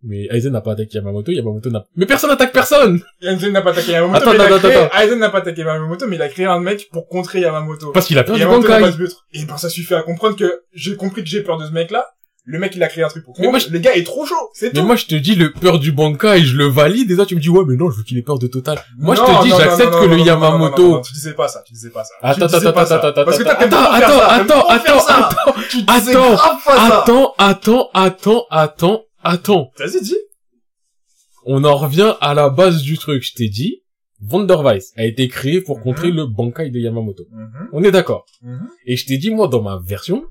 [0.09, 1.85] Mais Aizen n'a pas attaqué Yamamoto, Yamamoto n'a...
[1.97, 4.74] Mais personne n'attaque personne Aizen n'a pas attaqué Yamamoto, Attends, mais il a attends, créé...
[4.77, 4.99] attends.
[5.01, 7.91] Aizen n'a pas attaqué Yamamoto, mais il a créé un mec pour contrer Yamamoto.
[7.91, 9.05] Parce qu'il a peur du Yamamoto pas Bankai.
[9.33, 12.07] Et ben, ça suffit à comprendre que j'ai compris que j'ai peur de ce mec-là.
[12.49, 13.73] Le mec, il a créé un truc pour Mais moi, comprendre.
[13.73, 14.37] Le gars est trop chaud.
[14.55, 14.87] C'est Mais tout.
[14.87, 17.41] moi, je te dis, le peur du Bankai, je le valide, et toi, tu me
[17.41, 18.78] dis, ouais, mais non, je veux qu'il ait peur de Total.
[18.99, 21.01] Moi, je Non, te dis, j'accepte que non, le non, non, non, Yamamoto...
[21.01, 22.15] tu disais pas ça, tu disais pas ça.
[22.23, 25.31] Attends, attends, attends, attends, Parce que attends, attends, attends, attends, attends, attends, attends, ça.
[27.39, 29.70] attends, attends, attends.
[29.78, 30.16] Vas-y, dis.
[31.44, 33.23] On en revient à la base du truc.
[33.23, 33.82] Je t'ai dit,
[34.20, 35.82] Wondervice a été créé pour Mhm.
[35.85, 37.24] contrer le Bankai de Yamamoto.
[37.31, 38.24] Mhm, On est d'accord.
[38.43, 40.24] mhm, Et je t'ai dit, moi, dans ma version.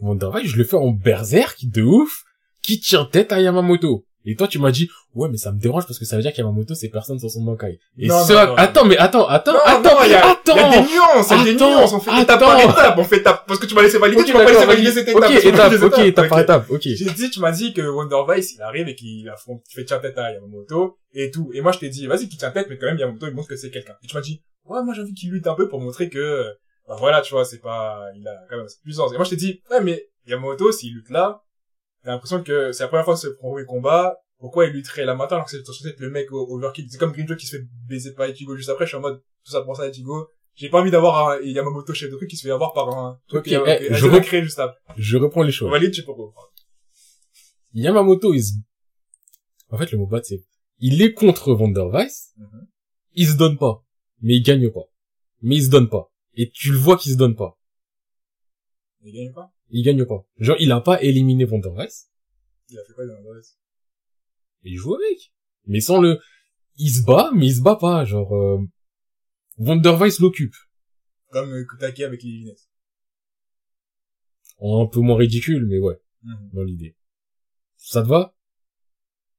[0.00, 2.22] Wondervice, je le fais en berserk de ouf,
[2.62, 4.06] qui tient tête à Yamamoto.
[4.24, 6.32] Et toi, tu m'as dit, ouais, mais ça me dérange parce que ça veut dire
[6.32, 7.78] qu'Yamamoto, c'est personne sur son Bankai.
[7.98, 10.54] Et Non, ce- non, non, attends, mais attends, attends, attends, il y a, attends.
[10.54, 11.92] il y a des nuances, il y a des Attends, nuances.
[11.94, 12.70] On fait étape par attends.
[12.70, 12.98] étape.
[12.98, 14.90] On fait étape, parce que tu m'as laissé valider, Ok, tu m'as pas laissé valider
[14.92, 15.22] cette étape.
[15.30, 16.44] Ok, Tu étape, ok, étape par Ok.
[16.44, 16.80] étape, ok.
[16.82, 19.84] J'ai dit, tu m'as dit que Wonder Vice, il arrive et qu'il affronte, il fait
[19.84, 21.50] tiens tête à Yamamoto et tout.
[21.54, 23.48] Et moi, je t'ai dit, vas-y, qu'il tient tête, mais quand même, Yamamoto, il montre
[23.48, 23.94] que c'est quelqu'un.
[24.02, 26.44] Et tu m'as dit, ouais, moi, j'ai envie qu'il lutte un peu pour montrer que,
[26.86, 29.12] bah voilà, tu vois, c'est pas, il a quand même cette puissance.
[29.12, 31.40] Et moi, je t'ai dit, ouais, mais Yamamoto, s'il lutte là,
[32.08, 35.14] t'as l'impression que c'est la première fois que ce premier combat, pourquoi il lutterait là
[35.14, 36.86] maintenant alors que c'est censé être le mec au- overkill?
[36.90, 39.20] C'est comme Grimjo qui se fait baiser par Ichigo juste après, je suis en mode,
[39.44, 42.36] tout ça pour ça, Ichigo, J'ai pas envie d'avoir un Yamamoto chef de truc qui
[42.36, 44.78] se fait avoir par un truc qui a, eh, je été re- créé juste après.
[44.96, 45.70] Je reprends les choses.
[45.70, 46.32] valide, je sais pas quoi.
[47.74, 48.52] Yamamoto, il se...
[49.70, 50.42] En fait, le mot battre, c'est...
[50.78, 52.32] Il est contre Vanderweiss.
[52.38, 52.66] Mhm.
[53.14, 53.84] Il se donne pas.
[54.20, 54.86] Mais il gagne pas.
[55.42, 56.10] Mais il se donne pas.
[56.34, 57.58] Et tu le vois qu'il se donne pas.
[59.02, 59.50] Il gagne pas?
[59.70, 60.24] Il gagne pas.
[60.38, 62.10] Genre, il a pas éliminé Vanderweiss.
[62.70, 63.04] Il a fait quoi
[63.34, 63.58] race
[64.62, 65.32] Il joue avec.
[65.66, 66.18] Mais sans le...
[66.76, 68.04] Il se bat, mais il se bat pas.
[68.04, 68.34] Genre...
[68.34, 68.58] Euh...
[70.20, 70.54] L'occupe.
[71.30, 72.68] Comme euh, Kutake avec les lunettes.
[74.60, 76.50] Un peu moins ridicule, mais ouais, Mhm.
[76.52, 76.96] dans l'idée.
[77.76, 78.34] Ça te va?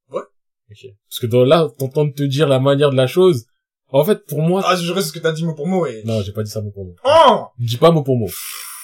[0.08, 0.22] Ouais.
[0.70, 0.86] Ok.
[1.08, 3.46] Parce que dans là, t'entends te dire la manière de la chose.
[3.88, 4.62] En fait, pour moi...
[4.64, 6.02] Ah, je reste ce que t'as dit mot pour mot et...
[6.04, 6.94] Non, j'ai pas dit ça mot pour mot.
[7.04, 7.46] Oh!
[7.58, 8.28] Dis pas mot pour mot.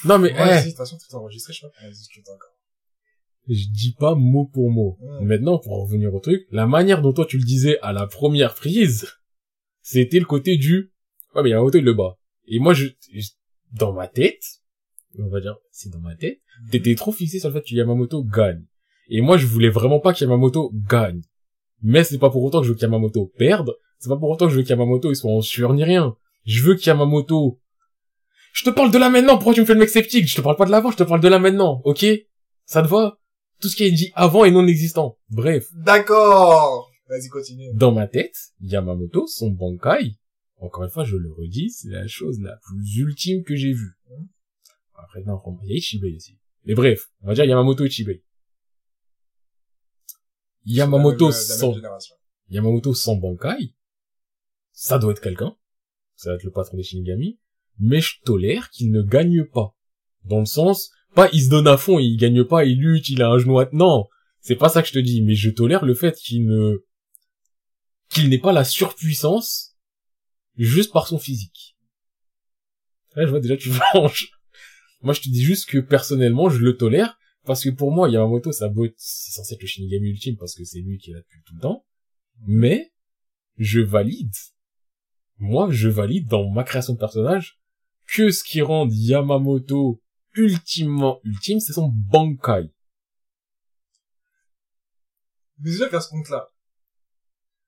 [0.05, 2.28] Non, mais, Ouais, eh, si, de toute façon, tout est enregistré, je sais pas discute
[2.28, 2.52] encore.
[3.48, 4.98] je dis pas mot pour mot.
[5.23, 8.06] Maintenant, pour en revenir au truc, la manière dont toi tu le disais à la
[8.06, 9.06] première prise,
[9.82, 10.93] c'était le côté du,
[11.35, 12.18] ouais, mais Yamamoto, il le bat.
[12.48, 13.28] Et moi, je, je-
[13.73, 14.43] dans ma tête,
[15.18, 16.40] on va dire, c'est dans ma tête,
[16.70, 18.64] t'étais trop fixé sur le fait que Yamamoto gagne.
[19.09, 21.23] Et moi, je voulais vraiment pas que Yamamoto gagne.
[21.82, 23.73] Mais c'est pas pour autant que je veux que Yamamoto perde.
[23.98, 26.16] C'est pas pour autant que je veux que Yamamoto il soit en sueur ni rien.
[26.44, 27.60] Je veux que Yamamoto...
[28.57, 30.27] Je te parle de là maintenant, pourquoi tu me fais le mec sceptique?
[30.27, 32.07] Je te parle pas de l'avant, je te parle de là maintenant, ok?
[32.65, 33.19] Ça te va?
[33.61, 35.19] Tout ce qui est dit avant est non existant.
[35.28, 36.91] Bref, D'accord!
[37.07, 37.69] Vas-y, continue.
[37.74, 40.16] dans ma tête, Yamamoto, son Bankai,
[40.57, 43.93] encore une fois, je le redis, c'est la chose la plus ultime que j'ai vue.
[44.95, 46.39] Après, non, il y a Ichibei aussi.
[46.65, 48.24] Mais bref, on va dire Yamamoto Ichibei.
[50.65, 51.74] Yamamoto sans.
[52.49, 53.74] Yamamoto sans Bankai,
[54.73, 55.55] ça doit être quelqu'un.
[56.15, 57.39] Ça va être le patron des Shinigami.
[57.78, 59.74] Mais je tolère qu'il ne gagne pas.
[60.24, 63.23] Dans le sens, pas il se donne à fond, il gagne pas, il lutte, il
[63.23, 63.69] a un genou à...
[63.73, 64.07] Non,
[64.40, 65.23] c'est pas ça que je te dis.
[65.23, 66.85] Mais je tolère le fait qu'il ne...
[68.09, 69.77] qu'il n'ait pas la surpuissance
[70.57, 71.77] juste par son physique.
[73.15, 74.31] Là, je vois déjà tu flanches.
[75.03, 77.19] Moi, je te dis juste que personnellement, je le tolère.
[77.44, 80.65] Parce que pour moi, Yamamoto, ça être, c'est censé être le Shinigami ultime parce que
[80.65, 81.86] c'est lui qui est là depuis tout le temps.
[82.40, 82.93] Mais,
[83.57, 84.35] je valide.
[85.39, 87.61] Moi, je valide dans ma création de personnage
[88.09, 90.01] que ce qui rend Yamamoto
[90.35, 92.70] ultimement ultime, c'est son Bankai.
[95.59, 96.49] Mais c'est-à-dire qu'à ce compte-là,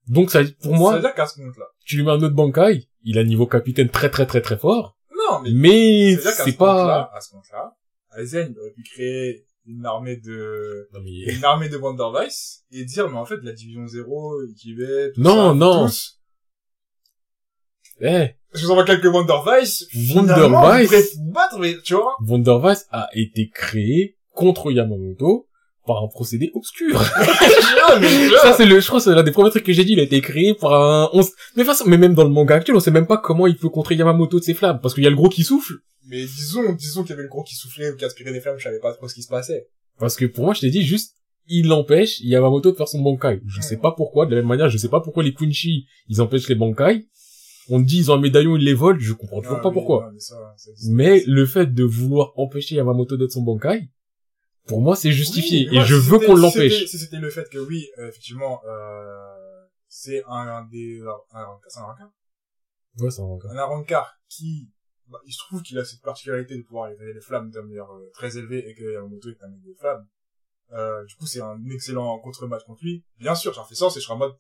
[0.09, 2.35] Donc ça, pour ça moi, veut dire qu'à ce compte-là, tu lui mets un autre
[2.35, 6.43] Bankai, il a niveau capitaine très très très très fort, non, mais, mais qu'à ce
[6.45, 7.11] c'est pas...
[7.15, 7.77] à ce compte-là,
[8.19, 12.85] Aizen, il aurait pu créer une armée de, Non, mais- une armée de Wondervice et
[12.85, 14.83] dire, mais en fait, la division 0, Ikibe,
[15.15, 15.87] tout Non, ça, non.
[15.87, 16.21] tous,
[18.01, 19.11] Eh, je vous envoie quelques
[19.91, 25.47] finalement, vous pourrez vous battre, mais, tu vois, Wondervice a été créé contre Yamamoto
[25.87, 27.01] par un procédé obscur.
[27.91, 27.99] Ah,
[28.43, 30.01] Ça, c'est le, je crois, que c'est l'un des premiers trucs que j'ai dit, il
[30.01, 32.31] a été créé par un, on s- mais de toute façon, mais même dans le
[32.31, 34.95] manga actuel, on sait même pas comment il peut contrer Yamamoto de ses flammes, parce
[34.95, 35.75] qu'il y a le gros qui souffle.
[36.07, 38.59] mais disons, disons qu'il y avait le gros qui soufflait ou qui aspirait des flammes,
[38.59, 39.67] je savais pas trop ce qui se passait.
[39.99, 41.15] Parce que pour moi, je t'ai dit juste,
[41.49, 43.41] il empêche Yamamoto de faire son Bankai.
[43.47, 46.21] Je sais pas pourquoi, de la même manière, je sais pas pourquoi les Quincy, ils
[46.21, 47.07] empêchent les Bankai.
[47.71, 49.75] On dit, ils ont un médaillon, ils les volent, je comprends toujours Ah, pas oui,
[49.75, 50.07] pourquoi.
[50.07, 50.91] non, mais ça, ça existe.
[50.93, 53.89] Mais le fait de vouloir empêcher Yamamoto d'être son Bankai,
[54.67, 55.61] pour moi, c'est justifié.
[55.69, 56.73] Oui, et moi, je si veux qu'on si l'empêche.
[56.75, 61.01] c'était- Si c'était le fait que oui, euh, effectivement, euh, c'est un, un des,
[61.33, 62.11] un, un, c'est un rancard,
[63.01, 63.49] Ouais, c'est un Bankai.
[63.51, 64.71] un rancard qui,
[65.09, 67.91] bah, il se trouve qu'il a cette particularité de pouvoir étaler les flammes d'un manière
[67.93, 70.07] euh, très élevée et que Yamamoto est un mec des flammes.
[70.73, 73.03] Euh, du coup, c'est un excellent contre-match contre lui.
[73.19, 74.35] Bien sûr, j'en fais sens et je serai en mode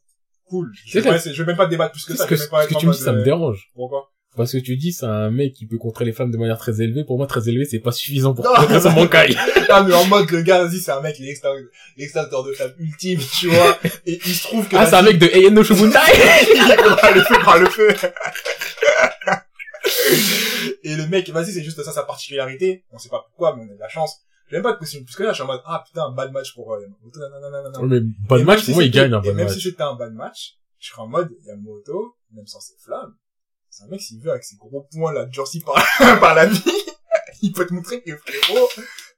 [0.49, 0.73] cool.
[0.87, 2.27] Je vais, je vais même pas débattre plus que ça.
[2.27, 3.71] que, je vais pas ce que tu me dis, ça me euh, dérange.
[3.75, 4.11] Pourquoi?
[4.37, 6.81] Parce que tu dis, c'est un mec qui peut contrer les flammes de manière très
[6.81, 7.03] élevée.
[7.05, 8.55] Pour moi, très élevé, c'est pas suffisant pour Non.
[8.55, 9.35] contrer son Bankai.
[9.69, 11.43] Ah, mais en mode, le gars, vas-y, c'est un mec, il est
[11.97, 13.79] l'extincteur de flammes ultime, tu vois.
[14.07, 15.99] Et il se trouve que, Ah, c'est un mec de Eien no Shubuntai
[16.55, 17.89] il prendra le feu le feu.
[20.85, 22.85] et le mec, vas-y, c'est juste ça sa particularité.
[22.93, 24.21] On sait pas pourquoi, mais on a de la chance.
[24.51, 26.33] Même pas te pousser plus que là, je suis en mode, ah putain, un bad
[26.33, 27.79] match pour euh, Yamamoto, nanana.
[27.83, 29.55] Mais bad Et match, même pour moi, il gagne un Et bad même match.
[29.55, 33.15] si c'était un bad match, je serais en mode, Yamamoto, même sans ses flammes,
[33.69, 35.75] c'est un mec, s'il veut, avec ses gros poings, là, durcis par,
[36.21, 36.63] par la vie,
[37.43, 38.69] il peut te montrer que, frérot,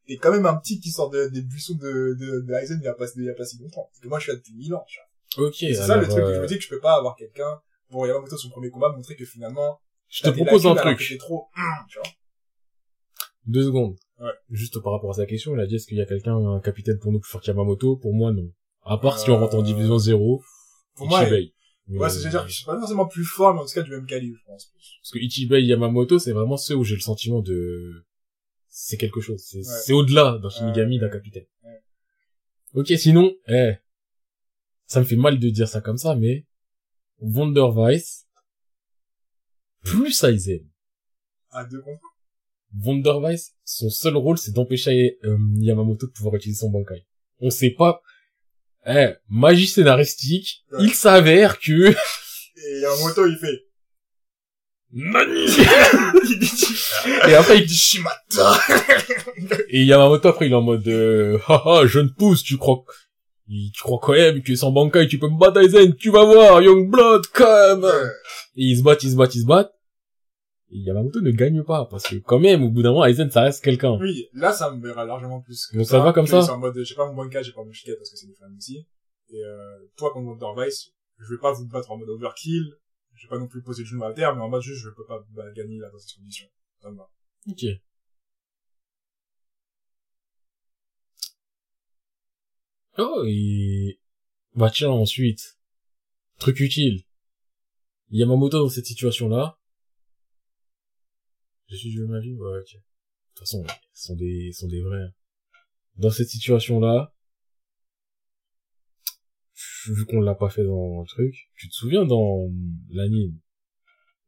[0.07, 2.85] t'es quand même un petit qui sort de, des buissons de, de, de Aizen il
[2.85, 3.89] y a pas, il y a pas si longtemps.
[3.90, 5.07] Parce que moi, je suis là depuis 1000 ans, tu vois.
[5.47, 7.15] Ok, C'est ça le truc que je euh, me dis que je peux pas avoir
[7.15, 11.16] quelqu'un pour Yamamoto son premier combat montrer que finalement je te propose un truc.
[11.19, 12.09] trop hum, tu vois.
[13.47, 13.97] Deux secondes.
[14.20, 14.32] Ouais.
[14.51, 16.60] Juste par rapport à sa question, il a dit est-ce qu'il y a quelqu'un, un
[16.60, 18.52] capitaine pour nous plus fort qu'Yamamoto Pour moi, non.
[18.84, 20.42] À part si on rentre en Euh, division 0,
[20.94, 21.55] Pour moi, Ichibei.
[21.88, 23.82] Ouais, c'est à dire que je suis pas forcément plus fort mais en tout cas
[23.82, 24.72] du même calibre je pense.
[25.02, 28.05] Parce que Ichibei et Yamamoto, c'est vraiment ceux où j'ai le sentiment de...
[28.68, 29.40] C'est quelque chose.
[29.42, 29.59] C'est
[29.92, 29.92] Ouais.
[29.98, 31.47] au-delà d'un Shinigami, Ouais, d'un capitaine.
[31.64, 31.82] Ouais.
[32.74, 33.72] Ok, sinon, eh,
[34.86, 36.47] ça me fait mal de dire ça comme ça, mais
[37.20, 38.26] Wondervice
[39.82, 40.64] plus Aizen
[41.51, 42.01] À deux contre
[42.78, 47.05] Wondervice, son seul rôle, c'est d'empêcher euh, Yamamoto de pouvoir utiliser son Bankai.
[47.40, 48.01] On sait pas...
[48.86, 50.84] Eh, magie scénaristique, Ouais.
[50.84, 51.90] il s'avère que...
[52.56, 53.66] Et Yamamoto, il fait...
[54.92, 55.47] Nani.
[57.28, 58.59] Et après, Il dit Shimata
[59.68, 62.84] Et Yamamoto, après, il est en mode, euh, haha, jeune pousse, tu crois,
[63.48, 66.60] tu crois quand même que sans Bankai, tu peux me battre Aizen, tu vas voir,
[66.62, 67.84] Youngblood, comme!
[67.84, 68.10] Ouais.
[68.56, 69.72] Et ils se battent, ils se battent, ils se battent.
[70.70, 73.64] Yamamoto ne gagne pas, parce que quand même, au bout d'un moment, Aizen, ça reste
[73.64, 73.98] quelqu'un.
[74.01, 76.59] Oui, là, ça me verra largement plus que Donc ça va comme ça C'est en
[76.59, 78.86] mode, j'ai pas mon banca, j'ai pas mon chiquette parce que c'est des femmes aussi.
[79.30, 82.76] Et euh, toi, contre Wonder Vice, je vais pas vous battre en mode overkill.
[83.14, 84.88] Je vais pas non plus poser le genou à terre, mais en mode juste, je
[84.90, 86.47] peux pas bah, gagner là dans cette condition.
[86.80, 87.10] Ça me va.
[87.48, 87.64] Ok.
[92.98, 94.01] Oh, et...
[94.55, 95.59] Bah tiens, ensuite.
[96.38, 97.05] Truc utile.
[98.10, 99.60] Yamamoto dans cette situation-là.
[101.70, 102.72] Je suis joué ma vie, ouais, ok.
[102.74, 102.78] De
[103.34, 103.64] toute façon,
[103.94, 105.02] ce sont des, ce sont des vrais.
[105.02, 105.12] hein.
[105.97, 107.14] Dans cette situation-là,
[109.86, 112.51] vu qu'on l'a pas fait dans le truc, tu te souviens dans
[112.90, 113.38] l'anime?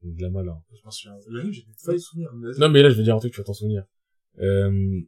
[0.02, 0.60] De la malin.
[0.72, 1.16] Je m'en souviens.
[1.28, 2.30] Livre, j'ai failli souvenir.
[2.34, 2.48] mais.
[2.58, 3.84] Non, mais là, je vais dire un truc, tu vas t'en souvenir.
[4.38, 5.00] Euh,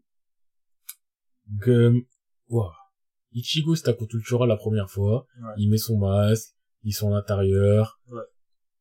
[1.61, 1.93] que,
[2.49, 2.73] Ouah.
[3.33, 5.27] Ichigo, c'était contre Ultura la première fois.
[5.41, 5.53] Ouais.
[5.59, 6.55] Il met son masque,
[6.85, 8.01] ils sont à l'intérieur.
[8.07, 8.23] Ouais.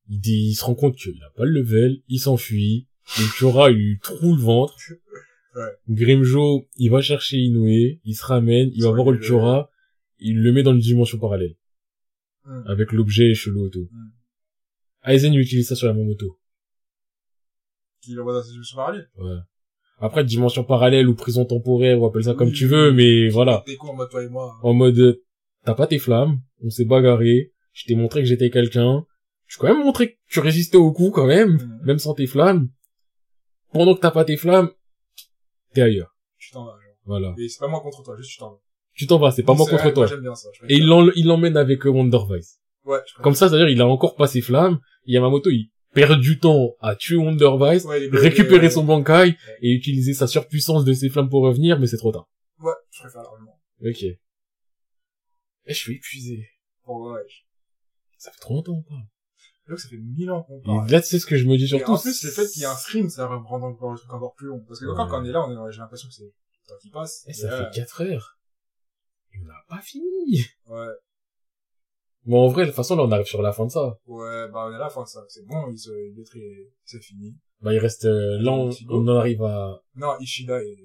[0.07, 2.87] Il, dit, il se rend compte qu'il a pas le level, il s'enfuit.
[3.19, 4.75] Ultura, il lui trouve le ventre.
[5.55, 5.61] Ouais.
[5.89, 9.69] Grimjo, il va chercher Inoue, il se ramène, il va voir le- Ultura,
[10.19, 11.55] il le met dans une dimension parallèle.
[12.65, 13.89] Avec l'objet chelou et tout.
[15.05, 16.37] Aizen utilise ça sur la Momoto.
[18.01, 19.09] Qui l'envoie dans cette dimension parallèle.
[19.17, 19.37] Ouais.
[19.99, 23.63] Après, dimension parallèle ou prison temporaire, ou appelle ça comme tu veux, mais voilà.
[23.77, 24.57] Coups en mode toi et moi.
[24.61, 25.21] En mode,
[25.63, 29.05] t'as pas tes flammes, on s'est bagarré, je t'ai montré que j'étais quelqu'un,
[29.47, 32.25] je t'ai quand même montré que tu résistais au coup quand même, même sans tes
[32.27, 32.69] flammes.
[33.73, 34.71] Pendant que t'as pas tes flammes,
[35.73, 36.15] t'es ailleurs.
[36.37, 36.95] Tu t'en vas, genre.
[37.05, 37.33] Voilà.
[37.37, 38.59] Et c'est pas moi contre toi, juste tu t'en vas.
[38.93, 40.07] Tu t'en vas, c'est pas moi contre ouais, toi.
[40.07, 40.49] Moi, bien ça.
[40.69, 42.59] Et il l'emmène avec euh, Wonder Vice.
[42.85, 43.21] Ouais, je.
[43.21, 46.95] Comme ça, c'est-à-dire, il a encore pas ses flammes, Yamamoto, il perd du temps à
[46.95, 51.43] tuer Wonder Vice, Ouais, récupérer son Bankai, et utiliser sa surpuissance de ses flammes pour
[51.43, 52.29] revenir, mais c'est trop tard.
[52.59, 53.59] Ouais, je préfère largement.
[53.83, 54.03] Ok.
[54.03, 54.17] Et
[55.67, 56.47] je suis épuisé.
[56.85, 57.21] Ouais.
[58.17, 59.01] Ça fait trop longtemps qu'on
[59.73, 60.89] Là, ça fait mille ans qu'on parle.
[60.89, 61.91] là, tu sais ce que je me dis Et surtout.
[61.91, 64.13] en plus, le fait qu'il y ait un stream, ça va rendre encore le truc
[64.13, 64.63] encore plus long.
[64.67, 66.33] Parce que encore quand on est là, on est, j'ai l'impression que c'est le
[66.67, 67.23] temps qui passe.
[67.27, 68.37] Eh, Et ça fait 4 heures.
[69.33, 70.45] Et on n'a pas fini.
[70.67, 70.87] Ouais.
[72.25, 73.97] Bon, en vrai, de toute façon, là, on arrive sur la fin de ça.
[74.05, 75.25] Ouais, bah, on est à la fin de ça.
[75.27, 76.39] C'est bon, il se, il est très,
[76.85, 77.35] c'est fini.
[77.61, 80.77] Bah, il reste, euh, là, on, en arrive à, Non, Ishida et,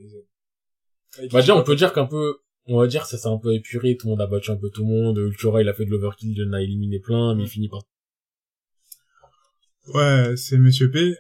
[1.32, 3.96] bah, déjà, on peut dire qu'un peu, on va dire, ça s'est un peu épuré,
[3.96, 5.90] tout le monde a battu un peu tout le monde, Ultura, il a fait de
[5.90, 7.82] l'overkill, il en a éliminé plein, mais il finit par...
[9.94, 11.16] Ouais, c'est Monsieur P.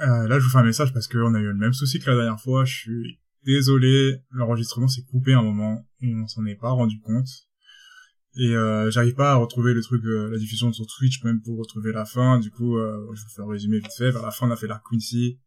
[0.00, 2.10] Euh, là, je vous fais un message parce qu'on a eu le même souci que
[2.10, 2.64] la dernière fois.
[2.64, 7.28] Je suis désolé, l'enregistrement s'est coupé un moment on s'en est pas rendu compte.
[8.36, 11.58] Et euh, j'arrive pas à retrouver le truc, euh, la diffusion sur Twitch même pour
[11.58, 12.38] retrouver la fin.
[12.38, 14.10] Du coup, euh, je vous fais un résumé vite fait.
[14.10, 15.38] Vers la fin, on a fait l'arc Quincy.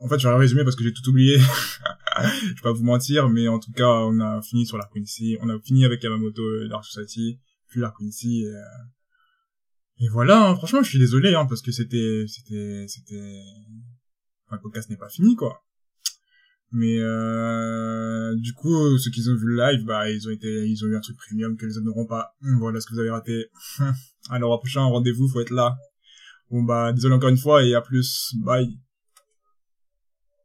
[0.00, 1.38] En fait, je vais résumer parce que j'ai tout oublié.
[2.20, 5.38] je vais pas vous mentir, mais en tout cas, on a fini sur l'arc Quincy.
[5.40, 8.42] On a fini avec Yamamoto et Dark Society, puis l'arc Quincy.
[8.42, 8.60] Et, euh,
[10.00, 13.42] et voilà, hein, franchement, je suis désolé, hein, parce que c'était, c'était, c'était,
[14.46, 15.62] enfin, le podcast n'est pas fini, quoi.
[16.70, 20.84] Mais euh, du coup, ceux qui ont vu le live, bah, ils ont été, ils
[20.84, 22.34] ont eu un truc premium que les autres n'auront pas.
[22.42, 23.46] Hum, Voilà ce que vous avez raté.
[24.30, 25.76] Alors, au prochain rendez-vous, faut être là.
[26.50, 28.34] Bon, bah, désolé encore une fois et à plus.
[28.44, 28.78] Bye.